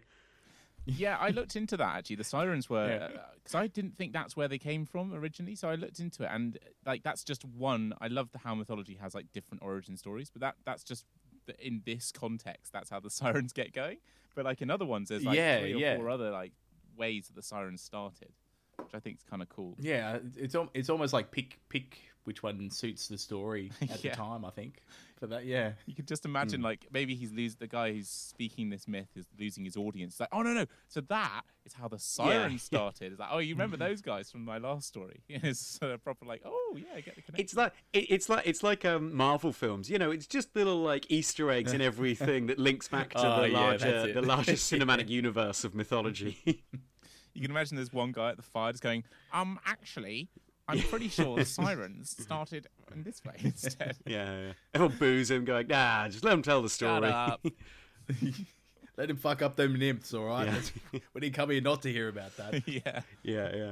yeah, 0.85 1.17
I 1.17 1.29
looked 1.29 1.55
into 1.55 1.77
that 1.77 1.95
actually. 1.95 2.17
The 2.17 2.25
sirens 2.25 2.69
were 2.69 2.89
Yeah. 2.89 3.05
Uh, 3.05 3.21
because 3.35 3.55
I 3.55 3.67
didn't 3.67 3.97
think 3.97 4.11
that's 4.11 4.35
where 4.35 4.49
they 4.49 4.57
came 4.57 4.85
from 4.85 5.13
originally. 5.13 5.55
So 5.55 5.69
I 5.69 5.75
looked 5.75 5.99
into 5.99 6.23
it, 6.23 6.29
and 6.29 6.57
like 6.85 7.03
that's 7.03 7.23
just 7.23 7.45
one. 7.45 7.93
I 8.01 8.07
love 8.07 8.31
the 8.33 8.39
how 8.39 8.53
mythology 8.53 8.95
has 8.95 9.15
like 9.15 9.31
different 9.31 9.63
origin 9.63 9.95
stories, 9.95 10.29
but 10.29 10.41
that 10.41 10.55
that's 10.65 10.83
just 10.83 11.05
the- 11.45 11.55
in 11.65 11.83
this 11.85 12.11
context. 12.11 12.73
That's 12.73 12.89
how 12.89 12.99
the 12.99 13.09
sirens 13.19 13.53
get 13.53 13.71
going. 13.73 13.99
But 14.35 14.43
like 14.43 14.61
in 14.61 14.69
other 14.69 14.85
ones, 14.85 15.07
there's 15.07 15.23
like 15.23 15.37
Yeah, 15.37 15.59
three 15.59 15.73
or 15.73 15.77
yeah. 15.77 15.95
four 15.97 16.09
other 16.09 16.31
like 16.31 16.51
ways 16.97 17.27
that 17.27 17.35
the 17.35 17.43
sirens 17.43 17.81
started, 17.81 18.33
which 18.77 18.93
I 18.93 18.99
think 18.99 19.17
is 19.17 19.23
kind 19.29 19.41
of 19.41 19.49
cool. 19.49 19.75
Yeah, 19.79 20.17
it's 20.37 20.55
it's 20.73 20.89
almost 20.89 21.13
like 21.13 21.31
pick 21.31 21.59
pick 21.69 21.99
which 22.25 22.41
one 22.41 22.69
suits 22.69 23.09
the 23.09 23.17
story 23.17 23.69
at 23.81 24.01
Yeah. 24.01 24.11
the 24.11 24.15
time. 24.15 24.45
I 24.45 24.49
think 24.49 24.81
for 25.19 25.27
that. 25.27 25.45
Yeah, 25.45 25.73
You 25.85 25.93
could 25.93 26.07
just 26.07 26.23
imagine, 26.23 26.61
like, 26.61 26.87
maybe 26.89 27.15
he's 27.15 27.33
lose 27.33 27.55
the 27.57 27.67
guy 27.67 27.91
who's 27.91 28.07
speaking 28.07 28.69
this 28.69 28.87
myth 28.87 29.09
is 29.17 29.25
losing 29.37 29.65
his 29.65 29.75
audience. 29.75 30.13
It's 30.13 30.19
like, 30.21 30.29
oh 30.31 30.41
no, 30.41 30.53
no. 30.53 30.65
So 30.87 31.01
that 31.01 31.41
is 31.65 31.73
how 31.73 31.89
the 31.89 31.99
sirens 31.99 32.63
started. 32.71 33.11
It's 33.11 33.19
like, 33.19 33.27
oh, 33.29 33.39
you 33.39 33.53
remember 33.55 33.75
those 33.87 34.01
guys 34.01 34.31
from 34.31 34.45
my 34.45 34.57
last 34.57 34.87
story? 34.87 35.19
it's 35.27 35.79
uh, 35.81 35.97
proper 35.97 36.25
like, 36.25 36.43
oh 36.45 36.77
yeah, 36.77 36.85
I 36.95 37.01
get 37.01 37.15
the 37.17 37.23
connection. 37.23 37.43
it's 37.43 37.55
like 37.57 37.73
it, 37.91 38.05
it's 38.09 38.29
like 38.29 38.47
it's 38.47 38.63
like 38.63 38.85
um, 38.85 39.13
marvel 39.13 39.51
films 39.51 39.89
you 39.89 39.99
know 39.99 40.09
it's 40.11 40.25
just 40.25 40.55
little 40.55 40.77
like 40.81 41.05
easter 41.11 41.51
eggs 41.51 41.73
in 41.73 41.81
everything 41.81 42.47
that 42.47 42.57
links 42.57 42.87
back 42.87 43.09
to 43.15 43.17
Oh, 43.19 43.41
the 43.41 43.49
yeah, 43.49 43.59
larger 43.59 44.01
that's 44.01 44.13
the 44.13 44.21
larger 44.21 44.53
cinematic 44.53 45.09
universe 45.09 45.63
of 45.65 45.75
mythology 45.75 46.63
you 47.33 47.41
can 47.41 47.51
imagine 47.51 47.75
there's 47.75 47.91
one 47.93 48.11
guy 48.11 48.29
at 48.29 48.37
the 48.37 48.43
fire 48.43 48.71
just 48.71 48.83
going, 48.83 49.03
um, 49.33 49.59
actually, 49.65 50.29
I'm 50.67 50.79
pretty 50.79 51.09
sure 51.09 51.35
the 51.37 51.45
sirens 51.59 52.15
started 52.21 52.67
in 52.93 53.03
this 53.03 53.21
way 53.25 53.35
instead. 53.43 53.97
yeah, 54.05 54.39
yeah 54.47 54.53
everyone 54.73 54.97
boos 54.97 55.29
him 55.31 55.45
going 55.45 55.67
nah 55.67 56.07
just 56.07 56.23
let 56.23 56.33
him 56.33 56.41
tell 56.41 56.61
the 56.61 56.69
story 56.69 57.07
up. 57.09 57.43
let 58.97 59.09
him 59.09 59.17
fuck 59.17 59.41
up 59.41 59.55
them 59.55 59.77
nymphs. 59.77 60.13
All 60.13 60.25
right, 60.25 60.45
Yeah. 60.47 60.53
Let's- 60.53 60.71
we 61.13 61.21
didn't 61.21 61.35
come 61.35 61.49
here 61.49 61.61
not 61.61 61.81
to 61.83 61.91
hear 61.91 62.07
about 62.09 62.35
that. 62.37 62.67
yeah. 62.67 63.01
yeah 63.23 63.55
yeah 63.55 63.71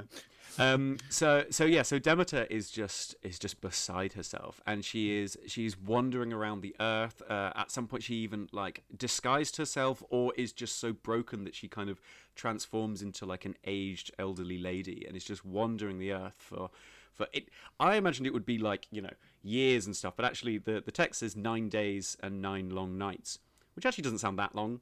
um 0.58 0.98
so 1.08 1.44
so 1.50 1.64
yeah 1.64 1.82
so 1.82 1.98
demeter 1.98 2.46
is 2.50 2.70
just 2.70 3.14
is 3.22 3.38
just 3.38 3.60
beside 3.60 4.12
herself 4.12 4.60
and 4.66 4.84
she 4.84 5.18
is 5.18 5.38
she's 5.46 5.78
wandering 5.78 6.32
around 6.32 6.60
the 6.60 6.74
earth 6.80 7.22
uh, 7.28 7.52
at 7.54 7.70
some 7.70 7.86
point 7.86 8.02
she 8.02 8.14
even 8.16 8.48
like 8.52 8.82
disguised 8.96 9.56
herself 9.56 10.02
or 10.10 10.32
is 10.36 10.52
just 10.52 10.78
so 10.78 10.92
broken 10.92 11.44
that 11.44 11.54
she 11.54 11.68
kind 11.68 11.88
of 11.88 12.00
transforms 12.34 13.02
into 13.02 13.24
like 13.24 13.44
an 13.44 13.56
aged 13.64 14.10
elderly 14.18 14.58
lady 14.58 15.04
and 15.06 15.16
is 15.16 15.24
just 15.24 15.44
wandering 15.44 15.98
the 15.98 16.12
earth 16.12 16.36
for 16.38 16.70
for 17.12 17.26
it 17.32 17.48
i 17.78 17.96
imagined 17.96 18.26
it 18.26 18.32
would 18.32 18.46
be 18.46 18.58
like 18.58 18.86
you 18.90 19.02
know 19.02 19.12
years 19.42 19.86
and 19.86 19.96
stuff 19.96 20.14
but 20.16 20.24
actually 20.24 20.58
the 20.58 20.82
the 20.84 20.92
text 20.92 21.20
says 21.20 21.36
nine 21.36 21.68
days 21.68 22.16
and 22.22 22.40
nine 22.40 22.70
long 22.70 22.96
nights 22.96 23.38
which 23.74 23.86
actually 23.86 24.02
doesn't 24.02 24.18
sound 24.18 24.38
that 24.38 24.54
long. 24.54 24.80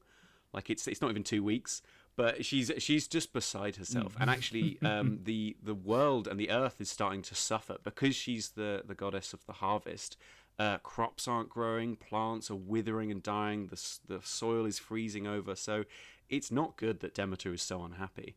Like 0.53 0.69
it's 0.69 0.87
it's 0.87 1.01
not 1.01 1.11
even 1.11 1.23
two 1.23 1.43
weeks 1.43 1.81
but 2.15 2.45
she's 2.45 2.71
she's 2.77 3.07
just 3.07 3.33
beside 3.33 3.75
herself 3.77 4.15
and 4.19 4.29
actually 4.29 4.77
um, 4.83 5.19
the 5.23 5.55
the 5.63 5.73
world 5.75 6.27
and 6.27 6.39
the 6.39 6.49
earth 6.49 6.79
is 6.81 6.89
starting 6.89 7.21
to 7.21 7.35
suffer 7.35 7.77
because 7.83 8.15
she's 8.15 8.49
the 8.49 8.83
the 8.85 8.95
goddess 8.95 9.33
of 9.33 9.45
the 9.45 9.53
harvest 9.53 10.17
uh, 10.59 10.77
crops 10.79 11.27
aren't 11.27 11.49
growing 11.49 11.95
plants 11.95 12.51
are 12.51 12.55
withering 12.55 13.09
and 13.11 13.23
dying 13.23 13.67
the, 13.67 13.81
the 14.07 14.19
soil 14.23 14.65
is 14.65 14.77
freezing 14.77 15.25
over 15.25 15.55
so 15.55 15.83
it's 16.29 16.51
not 16.51 16.77
good 16.77 16.99
that 16.99 17.13
demeter 17.13 17.53
is 17.53 17.61
so 17.61 17.83
unhappy 17.83 18.35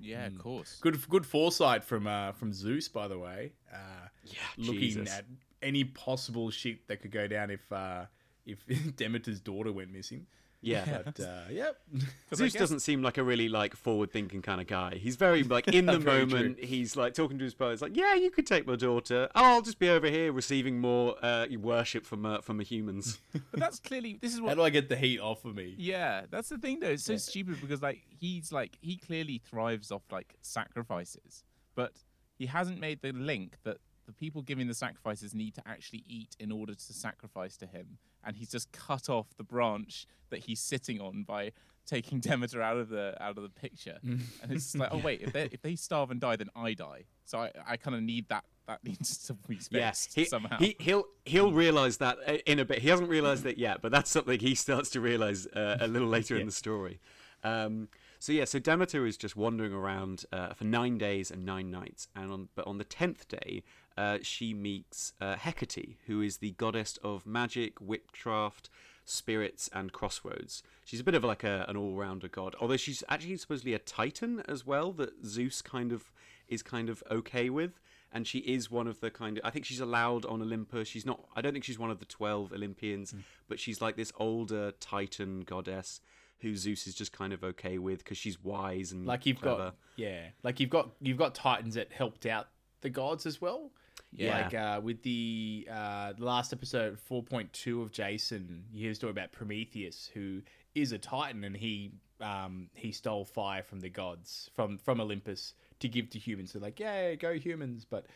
Yeah, 0.00 0.26
of 0.26 0.38
course. 0.38 0.78
Good 0.80 1.08
good 1.08 1.24
foresight 1.24 1.84
from 1.84 2.06
uh, 2.06 2.32
from 2.32 2.52
Zeus, 2.52 2.88
by 2.88 3.06
the 3.08 3.18
way. 3.18 3.52
Uh, 3.72 4.08
yeah 4.24 4.38
looking 4.58 4.80
Jesus. 4.80 5.08
at 5.10 5.24
any 5.62 5.84
possible 5.84 6.50
shit 6.50 6.86
that 6.88 7.00
could 7.00 7.12
go 7.12 7.26
down 7.26 7.50
if 7.50 7.70
uh, 7.72 8.04
if 8.44 8.58
Demeter's 8.96 9.40
daughter 9.40 9.72
went 9.72 9.92
missing. 9.92 10.26
Yeah. 10.64 11.02
But 11.04 11.20
uh, 11.20 11.42
yep. 11.50 11.76
Zeus 12.34 12.52
doesn't 12.52 12.80
seem 12.80 13.02
like 13.02 13.18
a 13.18 13.22
really 13.22 13.48
like 13.48 13.76
forward-thinking 13.76 14.42
kind 14.42 14.60
of 14.60 14.66
guy. 14.66 14.96
He's 14.96 15.16
very 15.16 15.42
like 15.42 15.68
in 15.68 15.86
the 15.94 15.98
Very 15.98 16.26
moment. 16.26 16.58
He's 16.60 16.96
like 16.96 17.14
talking 17.14 17.38
to 17.38 17.44
his 17.44 17.54
brothers, 17.54 17.82
like, 17.82 17.96
"Yeah, 17.96 18.14
you 18.14 18.30
could 18.30 18.46
take 18.46 18.66
my 18.66 18.76
daughter. 18.76 19.28
Oh, 19.34 19.44
I'll 19.44 19.62
just 19.62 19.78
be 19.78 19.88
over 19.88 20.08
here 20.08 20.32
receiving 20.32 20.80
more 20.80 21.16
uh, 21.22 21.46
worship 21.60 22.06
from 22.06 22.26
uh, 22.26 22.40
from 22.40 22.58
the 22.58 22.64
humans." 22.64 23.18
But 23.50 23.60
that's 23.60 23.78
clearly 23.78 24.18
this 24.20 24.32
is 24.32 24.40
How 24.40 24.54
do 24.54 24.62
I 24.62 24.70
get 24.70 24.88
the 24.88 24.96
heat 24.96 25.20
off 25.20 25.44
of 25.44 25.54
me? 25.54 25.74
Yeah, 25.78 26.22
that's 26.30 26.48
the 26.48 26.58
thing 26.58 26.80
though. 26.80 26.88
It's 26.88 27.04
so 27.04 27.16
stupid 27.16 27.60
because 27.60 27.82
like 27.82 28.02
he's 28.20 28.52
like 28.52 28.78
he 28.80 28.96
clearly 28.96 29.40
thrives 29.44 29.92
off 29.92 30.02
like 30.10 30.34
sacrifices, 30.40 31.44
but 31.74 31.92
he 32.38 32.46
hasn't 32.46 32.80
made 32.80 33.02
the 33.02 33.12
link 33.12 33.58
that 33.64 33.78
the 34.06 34.12
people 34.12 34.42
giving 34.42 34.66
the 34.68 34.74
sacrifices 34.74 35.34
need 35.34 35.54
to 35.54 35.62
actually 35.66 36.04
eat 36.06 36.36
in 36.38 36.50
order 36.52 36.74
to 36.74 36.92
sacrifice 36.92 37.56
to 37.58 37.66
him, 37.66 37.98
and 38.24 38.36
he's 38.36 38.50
just 38.50 38.70
cut 38.72 39.08
off 39.08 39.26
the 39.36 39.44
branch 39.44 40.06
that 40.30 40.40
he's 40.40 40.60
sitting 40.60 41.00
on 41.00 41.22
by 41.24 41.52
taking 41.86 42.18
Demeter 42.20 42.62
out 42.62 42.76
of 42.76 42.88
the 42.88 43.14
out 43.20 43.36
of 43.36 43.42
the 43.42 43.48
picture. 43.50 43.98
and 44.02 44.50
it's 44.50 44.74
like, 44.74 44.90
oh 44.92 44.98
wait, 44.98 45.22
if 45.22 45.32
they 45.32 45.48
if 45.52 45.62
they 45.62 45.76
starve 45.76 46.10
and 46.10 46.20
die, 46.20 46.36
then 46.36 46.50
I 46.56 46.74
die. 46.74 47.04
So 47.24 47.38
I, 47.38 47.50
I 47.66 47.76
kind 47.76 47.94
of 47.96 48.02
need 48.02 48.28
that 48.28 48.44
that 48.66 48.82
needs 48.84 49.18
to 49.26 49.34
be 49.34 49.56
fixed 49.56 49.72
Yes, 49.72 50.08
he, 50.14 50.24
somehow. 50.24 50.58
he 50.58 50.76
he'll 50.78 51.04
he'll 51.24 51.52
realize 51.52 51.98
that 51.98 52.18
uh, 52.26 52.32
in 52.46 52.58
a 52.58 52.64
bit. 52.64 52.78
He 52.78 52.88
hasn't 52.88 53.08
realized 53.08 53.44
it 53.46 53.58
yet, 53.58 53.82
but 53.82 53.92
that's 53.92 54.10
something 54.10 54.38
he 54.40 54.54
starts 54.66 54.90
to 54.90 55.00
realize 55.00 55.46
uh, 55.48 55.78
a 55.80 55.86
little 55.88 56.08
later 56.08 56.36
in 56.36 56.46
the 56.46 56.52
story. 56.52 57.00
Um, 57.42 57.88
so 58.18 58.32
yeah, 58.32 58.46
so 58.46 58.58
Demeter 58.58 59.04
is 59.04 59.18
just 59.18 59.36
wandering 59.36 59.74
around 59.74 60.24
uh, 60.32 60.54
for 60.54 60.64
nine 60.64 60.96
days 60.96 61.30
and 61.30 61.44
nine 61.44 61.70
nights, 61.70 62.08
and 62.16 62.32
on 62.32 62.48
but 62.54 62.66
on 62.66 62.78
the 62.78 62.84
tenth 62.84 63.28
day, 63.28 63.62
uh, 63.96 64.18
she 64.22 64.54
meets 64.54 65.12
uh, 65.20 65.36
Hecate, 65.36 65.96
who 66.06 66.20
is 66.20 66.38
the 66.38 66.52
goddess 66.52 66.98
of 67.02 67.26
magic, 67.26 67.80
witchcraft, 67.80 68.70
spirits, 69.04 69.68
and 69.72 69.92
crossroads. 69.92 70.62
She's 70.84 71.00
a 71.00 71.04
bit 71.04 71.14
of 71.14 71.24
like 71.24 71.44
a, 71.44 71.64
an 71.68 71.76
all-rounder 71.76 72.28
god, 72.28 72.54
although 72.60 72.76
she's 72.76 73.02
actually 73.08 73.36
supposedly 73.36 73.74
a 73.74 73.78
titan 73.78 74.42
as 74.48 74.66
well 74.66 74.92
that 74.92 75.24
Zeus 75.24 75.62
kind 75.62 75.92
of 75.92 76.12
is 76.48 76.62
kind 76.62 76.88
of 76.90 77.02
okay 77.10 77.48
with 77.50 77.80
and 78.12 78.26
she 78.26 78.38
is 78.40 78.70
one 78.70 78.86
of 78.86 79.00
the 79.00 79.10
kind 79.10 79.38
of 79.38 79.44
I 79.44 79.50
think 79.50 79.64
she's 79.64 79.80
allowed 79.80 80.24
on 80.26 80.40
Olympus. 80.40 80.86
She's 80.88 81.04
not 81.06 81.24
I 81.34 81.40
don't 81.40 81.52
think 81.52 81.64
she's 81.64 81.78
one 81.78 81.90
of 81.90 81.98
the 81.98 82.04
12 82.04 82.52
Olympians, 82.52 83.14
but 83.48 83.58
she's 83.58 83.80
like 83.82 83.96
this 83.96 84.12
older 84.16 84.72
titan 84.78 85.40
goddess 85.40 86.00
who 86.40 86.54
Zeus 86.54 86.86
is 86.86 86.94
just 86.94 87.12
kind 87.12 87.32
of 87.32 87.42
okay 87.42 87.78
with 87.78 87.98
because 88.04 88.18
she's 88.18 88.42
wise 88.42 88.92
and 88.92 89.06
Like 89.06 89.26
you've 89.26 89.40
clever. 89.40 89.56
got 89.64 89.74
yeah, 89.96 90.26
like 90.42 90.60
you've 90.60 90.70
got 90.70 90.90
you've 91.00 91.18
got 91.18 91.34
titans 91.34 91.74
that 91.74 91.92
helped 91.92 92.24
out 92.26 92.48
the 92.82 92.90
gods 92.90 93.26
as 93.26 93.40
well. 93.40 93.70
Yeah. 94.16 94.42
Like 94.42 94.54
uh, 94.54 94.80
with 94.80 95.02
the 95.02 95.68
uh, 95.70 96.12
the 96.12 96.24
last 96.24 96.52
episode, 96.52 96.98
four 96.98 97.22
point 97.22 97.52
two 97.52 97.82
of 97.82 97.90
Jason, 97.90 98.64
you 98.72 98.82
hear 98.82 98.92
a 98.92 98.94
story 98.94 99.10
about 99.10 99.32
Prometheus, 99.32 100.10
who 100.14 100.40
is 100.74 100.92
a 100.92 100.98
titan, 100.98 101.42
and 101.44 101.56
he 101.56 101.92
um, 102.20 102.68
he 102.74 102.92
stole 102.92 103.24
fire 103.24 103.62
from 103.62 103.80
the 103.80 103.88
gods 103.88 104.50
from 104.54 104.78
from 104.78 105.00
Olympus 105.00 105.54
to 105.80 105.88
give 105.88 106.10
to 106.10 106.18
humans. 106.18 106.52
So 106.52 106.60
like, 106.60 106.78
yeah, 106.78 107.14
go 107.16 107.34
humans, 107.34 107.84
but 107.88 108.06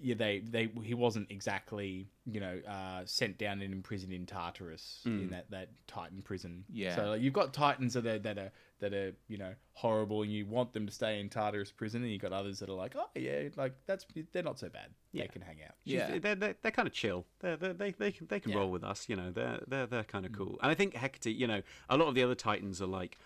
yeah, 0.00 0.14
they 0.14 0.38
they 0.38 0.70
he 0.84 0.94
wasn't 0.94 1.30
exactly 1.30 2.06
you 2.24 2.40
know 2.40 2.60
uh, 2.68 3.02
sent 3.04 3.36
down 3.38 3.60
and 3.60 3.72
imprisoned 3.72 4.12
in 4.12 4.26
Tartarus 4.26 5.02
in 5.04 5.30
that, 5.30 5.50
that 5.50 5.70
Titan 5.86 6.22
prison. 6.22 6.64
Yeah. 6.72 6.94
So 6.94 7.04
like, 7.10 7.20
you've 7.20 7.32
got 7.32 7.52
Titans 7.52 7.94
that 7.94 8.06
are 8.06 8.18
that 8.20 8.38
are 8.38 8.52
that 8.80 8.94
are 8.94 9.12
you 9.26 9.38
know 9.38 9.54
horrible, 9.72 10.22
and 10.22 10.32
you 10.32 10.46
want 10.46 10.72
them 10.72 10.86
to 10.86 10.92
stay 10.92 11.18
in 11.18 11.28
Tartarus 11.28 11.72
prison, 11.72 12.02
and 12.02 12.10
you 12.12 12.18
have 12.20 12.30
got 12.30 12.32
others 12.32 12.60
that 12.60 12.68
are 12.68 12.74
like, 12.74 12.94
oh 12.96 13.08
yeah, 13.16 13.48
like 13.56 13.74
that's 13.86 14.06
they're 14.32 14.42
not 14.42 14.58
so 14.58 14.68
bad. 14.68 14.90
Yeah. 15.12 15.22
They 15.24 15.28
can 15.28 15.42
hang 15.42 15.58
out. 15.66 15.74
Yeah. 15.84 16.18
they're, 16.18 16.34
they're, 16.36 16.54
they're 16.62 16.70
kind 16.72 16.86
of 16.86 16.94
chill. 16.94 17.24
They're, 17.40 17.56
they're, 17.56 17.72
they 17.72 17.90
they 17.92 18.12
can 18.12 18.26
they 18.28 18.38
can 18.40 18.52
Yeah. 18.52 18.58
roll 18.58 18.70
with 18.70 18.84
us. 18.84 19.08
You 19.08 19.16
know, 19.16 19.30
they're 19.32 19.60
they're 19.66 19.86
they're 19.86 20.04
kind 20.04 20.24
of 20.26 20.32
cool. 20.32 20.58
And 20.62 20.70
I 20.70 20.74
think 20.74 20.94
Hecate, 20.94 21.34
you 21.34 21.46
know, 21.48 21.62
a 21.88 21.96
lot 21.96 22.06
of 22.08 22.14
the 22.14 22.22
other 22.22 22.36
titans 22.36 22.80
are 22.80 22.86
like 22.86 23.18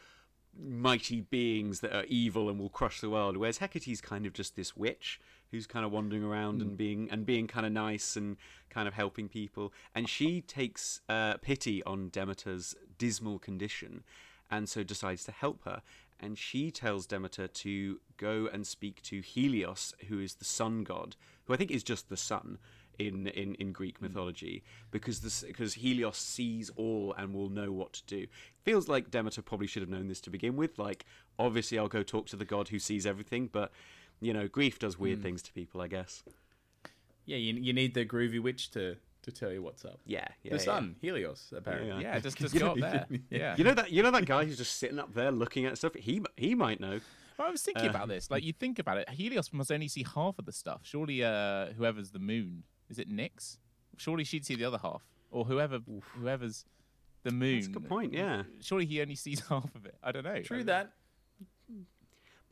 mighty 0.58 1.20
beings 1.22 1.80
that 1.80 1.94
are 1.94 2.04
evil 2.04 2.48
and 2.48 2.58
will 2.58 2.68
crush 2.68 3.00
the 3.00 3.10
world, 3.10 3.36
whereas 3.36 3.58
Hecate's 3.58 4.00
kind 4.00 4.26
of 4.26 4.32
just 4.32 4.54
this 4.56 4.76
witch 4.76 5.20
who's 5.52 5.66
kind 5.66 5.84
of 5.84 5.92
wandering 5.92 6.24
around 6.24 6.60
and 6.62 6.76
being 6.76 7.08
and 7.10 7.24
being 7.24 7.46
kind 7.46 7.64
of 7.64 7.72
nice 7.72 8.16
and 8.16 8.36
kind 8.70 8.88
of 8.88 8.94
helping 8.94 9.28
people. 9.28 9.72
And 9.94 10.08
she 10.08 10.40
takes 10.40 11.02
uh, 11.08 11.34
pity 11.34 11.84
on 11.84 12.08
Demeter's 12.08 12.74
dismal 12.98 13.38
condition, 13.38 14.02
and 14.50 14.68
so 14.68 14.82
decides 14.82 15.22
to 15.24 15.32
help 15.32 15.64
her. 15.64 15.82
And 16.18 16.38
she 16.38 16.70
tells 16.70 17.06
Demeter 17.06 17.48
to 17.48 18.00
go 18.16 18.48
and 18.52 18.66
speak 18.66 19.02
to 19.02 19.20
Helios, 19.20 19.92
who 20.08 20.20
is 20.20 20.34
the 20.34 20.44
sun 20.44 20.84
god, 20.84 21.16
who 21.44 21.54
I 21.54 21.56
think 21.56 21.70
is 21.70 21.82
just 21.82 22.08
the 22.08 22.16
sun 22.16 22.58
in 22.98 23.26
in, 23.26 23.54
in 23.56 23.72
Greek 23.72 24.00
mythology, 24.00 24.62
because 24.90 25.20
this 25.20 25.42
because 25.42 25.74
Helios 25.74 26.16
sees 26.18 26.70
all 26.76 27.14
and 27.18 27.34
will 27.34 27.50
know 27.50 27.72
what 27.72 27.92
to 27.94 28.04
do. 28.06 28.26
Feels 28.64 28.88
like 28.88 29.10
Demeter 29.10 29.42
probably 29.42 29.66
should 29.66 29.82
have 29.82 29.90
known 29.90 30.08
this 30.08 30.20
to 30.22 30.30
begin 30.30 30.56
with. 30.56 30.78
Like, 30.78 31.04
obviously, 31.38 31.78
I'll 31.78 31.88
go 31.88 32.02
talk 32.02 32.26
to 32.28 32.36
the 32.36 32.44
god 32.44 32.68
who 32.68 32.78
sees 32.78 33.04
everything, 33.04 33.48
but 33.52 33.72
you 34.22 34.32
know, 34.32 34.48
grief 34.48 34.78
does 34.78 34.98
weird 34.98 35.20
things 35.22 35.42
to 35.42 35.52
people, 35.52 35.80
I 35.82 35.88
guess. 35.88 36.22
Yeah, 37.26 37.36
you, 37.36 37.54
you 37.54 37.72
need 37.72 37.92
the 37.94 38.04
groovy 38.06 38.40
witch 38.42 38.70
to 38.72 38.96
to 39.22 39.30
tell 39.30 39.52
you 39.52 39.62
what's 39.62 39.84
up. 39.84 40.00
Yeah, 40.04 40.26
yeah. 40.42 40.50
the 40.50 40.56
yeah. 40.56 40.62
sun, 40.62 40.96
Helios, 41.00 41.52
apparently. 41.56 41.88
Yeah. 42.02 42.14
yeah, 42.14 42.18
just 42.18 42.38
just 42.38 42.54
go 42.58 42.72
up 42.72 42.78
there. 42.78 43.06
Yeah. 43.30 43.54
You 43.56 43.64
know 43.64 43.74
that 43.74 43.90
you 43.92 44.02
know 44.02 44.10
that 44.10 44.26
guy 44.26 44.44
who's 44.44 44.56
just 44.56 44.76
sitting 44.78 44.98
up 44.98 45.14
there 45.14 45.30
looking 45.30 45.66
at 45.66 45.76
stuff. 45.78 45.94
He 45.94 46.22
he 46.36 46.54
might 46.54 46.80
know. 46.80 46.98
Well, 47.38 47.48
I 47.48 47.50
was 47.50 47.62
thinking 47.62 47.86
Uh, 47.86 47.90
about 47.90 48.08
this. 48.08 48.30
Like, 48.30 48.44
you 48.44 48.52
think 48.52 48.78
about 48.78 48.98
it. 48.98 49.08
Helios 49.08 49.52
must 49.52 49.72
only 49.72 49.88
see 49.88 50.04
half 50.14 50.38
of 50.38 50.44
the 50.44 50.52
stuff. 50.52 50.80
Surely, 50.84 51.24
uh, 51.24 51.66
whoever's 51.76 52.10
the 52.10 52.18
moon 52.18 52.64
is 52.90 52.98
it 52.98 53.08
Nyx? 53.10 53.56
Surely 53.96 54.22
she'd 54.24 54.44
see 54.44 54.54
the 54.54 54.64
other 54.64 54.78
half, 54.78 55.02
or 55.30 55.44
whoever 55.44 55.78
whoever's 56.20 56.64
the 57.22 57.30
moon. 57.30 57.54
That's 57.56 57.66
a 57.68 57.70
good 57.70 57.88
point. 57.88 58.12
Yeah, 58.12 58.42
Surely 58.60 58.86
he 58.86 59.00
only 59.00 59.14
sees 59.14 59.40
half 59.48 59.74
of 59.74 59.86
it. 59.86 59.96
I 60.02 60.12
don't 60.12 60.24
know. 60.24 60.40
True 60.42 60.60
I- 60.60 60.64
that. 60.64 60.92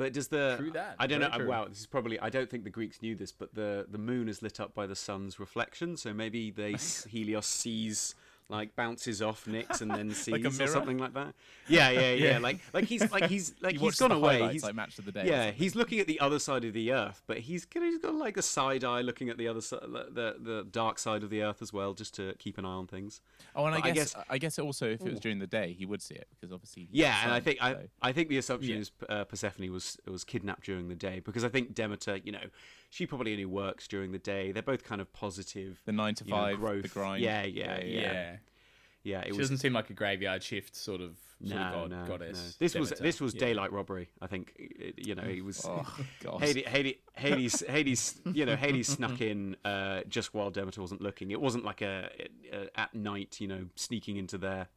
But 0.00 0.14
does 0.14 0.28
the 0.28 0.54
True 0.56 0.70
that. 0.70 0.96
I 0.98 1.06
don't 1.06 1.20
Very 1.20 1.30
know. 1.30 1.38
true. 1.40 1.46
Wow, 1.46 1.66
this 1.68 1.80
is 1.80 1.86
probably. 1.86 2.18
I 2.18 2.30
don't 2.30 2.48
think 2.48 2.64
the 2.64 2.70
Greeks 2.70 3.02
knew 3.02 3.14
this, 3.14 3.32
but 3.32 3.54
the 3.54 3.84
the 3.86 3.98
moon 3.98 4.30
is 4.30 4.40
lit 4.40 4.58
up 4.58 4.74
by 4.74 4.86
the 4.86 4.96
sun's 4.96 5.38
reflection. 5.38 5.94
So 5.98 6.14
maybe 6.14 6.50
they 6.50 6.72
Helios 7.10 7.44
sees 7.44 8.14
like 8.50 8.74
bounces 8.76 9.22
off 9.22 9.44
Nyx 9.46 9.80
and 9.80 9.90
then 9.90 10.10
sees 10.14 10.32
Like 10.32 10.44
or 10.44 10.66
something 10.66 10.98
like 10.98 11.14
that. 11.14 11.34
Yeah, 11.68 11.90
yeah, 12.00 12.12
yeah. 12.12 12.38
Like 12.38 12.60
like 12.74 12.84
he's 12.84 13.10
like 13.12 13.24
he's 13.28 13.54
like 13.60 13.72
He 13.72 13.78
he's 13.78 13.82
watches 13.82 14.00
gone 14.00 14.12
away. 14.12 14.48
He's 14.52 14.62
like 14.64 14.74
Match 14.74 14.98
of 14.98 15.04
the 15.04 15.12
Day 15.12 15.24
Yeah, 15.26 15.50
he's 15.52 15.74
looking 15.76 16.00
at 16.00 16.06
the 16.06 16.20
other 16.20 16.38
side 16.38 16.64
of 16.64 16.72
the 16.72 16.92
earth, 16.92 17.22
but 17.26 17.38
he's 17.38 17.64
got- 17.64 17.82
he's 17.82 17.98
got 17.98 18.14
like 18.14 18.36
a 18.36 18.42
side 18.42 18.84
eye 18.84 19.00
looking 19.02 19.28
at 19.30 19.38
the 19.38 19.48
other 19.48 19.60
side, 19.60 19.80
the 19.82 20.36
the 20.40 20.66
dark 20.70 20.98
side 20.98 21.22
of 21.22 21.30
the 21.30 21.42
earth 21.42 21.62
as 21.62 21.72
well, 21.72 21.94
just 21.94 22.14
to 22.16 22.34
keep 22.38 22.58
an 22.58 22.64
eye 22.64 22.68
on 22.68 22.86
things. 22.86 23.20
Oh, 23.54 23.64
and 23.66 23.74
I 23.74 23.80
But 23.80 23.86
I 23.86 23.90
guess, 23.92 24.14
guess- 24.14 24.24
I 24.28 24.38
guess 24.38 24.58
also 24.58 24.86
if 24.90 25.00
it 25.00 25.10
was 25.10 25.20
during 25.20 25.38
the 25.38 25.46
day, 25.46 25.72
he 25.78 25.86
would 25.86 26.02
see 26.02 26.14
it 26.16 26.28
because 26.30 26.52
obviously. 26.52 26.88
Yeah, 26.90 27.10
the 27.12 27.22
and 27.24 27.32
I 27.32 27.36
sun, 27.36 27.42
think 27.44 27.62
I, 27.62 27.76
I 28.02 28.12
think 28.12 28.28
the 28.28 28.38
assumption 28.38 28.74
Yeah. 28.74 28.80
is 28.80 28.90
uh, 29.08 29.24
Persephone 29.24 29.72
was 29.72 29.96
was 30.06 30.24
kidnapped 30.24 30.64
during 30.64 30.88
the 30.88 30.94
day 30.94 31.20
because 31.20 31.44
I 31.44 31.48
think 31.48 31.74
Demeter, 31.74 32.16
you 32.16 32.32
know, 32.32 32.44
she 32.90 33.06
probably 33.06 33.32
only 33.32 33.44
works 33.46 33.88
during 33.88 34.12
the 34.12 34.18
day. 34.18 34.52
They're 34.52 34.62
both 34.62 34.84
kind 34.84 35.00
of 35.00 35.10
positive. 35.12 35.80
the 35.86 35.92
nine 35.92 36.14
to 36.16 36.24
you 36.24 36.30
know, 36.32 36.36
five, 36.36 36.50
the 36.52 36.56
growth. 36.66 36.94
grind. 36.94 37.22
Yeah, 37.22 37.44
yeah, 37.44 37.80
yeah, 37.82 38.00
Yeah. 38.02 38.36
yeah. 39.04 39.20
it 39.20 39.26
She 39.26 39.30
was 39.32 39.38
doesn't 39.38 39.58
seem 39.58 39.72
like 39.72 39.88
a 39.90 39.94
graveyard 39.94 40.42
shift 40.42 40.74
sort 40.76 41.00
of, 41.00 41.16
sort 41.42 41.50
no, 41.58 41.62
of 41.62 41.72
god, 41.72 41.90
no, 41.90 42.04
goddess. 42.06 42.56
no. 42.60 42.64
This 42.66 42.74
was 42.74 42.90
this 42.90 43.20
was 43.20 43.32
Yeah. 43.34 43.40
daylight 43.40 43.72
robbery. 43.72 44.10
I 44.20 44.26
think 44.26 44.52
It- 44.58 45.06
you 45.06 45.14
know 45.14 45.22
he 45.22 45.40
was. 45.40 45.64
Oh 45.68 45.98
god. 46.22 46.40
Hades, 46.42 46.66
Hades, 46.66 46.94
Hades, 47.14 47.60
Hades, 47.66 48.20
you 48.32 48.44
know, 48.44 48.56
Hades 48.56 48.88
snuck 48.88 49.20
in 49.20 49.56
uh, 49.64 50.02
just 50.08 50.34
while 50.34 50.50
Demeter 50.50 50.80
wasn't 50.82 51.00
looking. 51.00 51.30
It 51.30 51.40
wasn't 51.40 51.64
like 51.64 51.80
a, 51.82 52.10
a 52.52 52.78
at 52.78 52.94
night, 52.94 53.40
you 53.40 53.46
know, 53.48 53.66
sneaking 53.76 54.16
into 54.16 54.36
their 54.36 54.68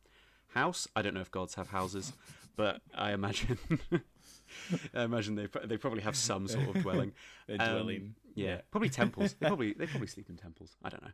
house. 0.49 0.87
I 0.95 1.01
don't 1.01 1.13
know 1.15 1.21
if 1.21 1.31
gods 1.31 1.55
have 1.55 1.69
houses, 1.69 2.13
but 2.55 2.79
I 2.93 3.11
imagine, 3.13 3.57
I 4.93 5.03
imagine 5.03 5.35
they 5.35 5.47
they 5.65 5.77
probably 5.77 6.01
have 6.01 6.15
some 6.15 6.47
sort 6.47 6.67
of 6.75 6.81
dwelling. 6.81 7.13
Um, 7.49 7.57
dwelling. 7.57 8.15
yeah, 8.35 8.45
Yeah. 8.47 8.61
probably 8.71 8.89
temples. 8.89 9.35
They 9.39 9.47
probably 9.47 9.73
they 9.73 9.85
probably 9.85 10.07
sleep 10.07 10.29
in 10.29 10.37
temples. 10.37 10.75
I 10.83 10.89
don't 10.89 11.03
know. 11.03 11.11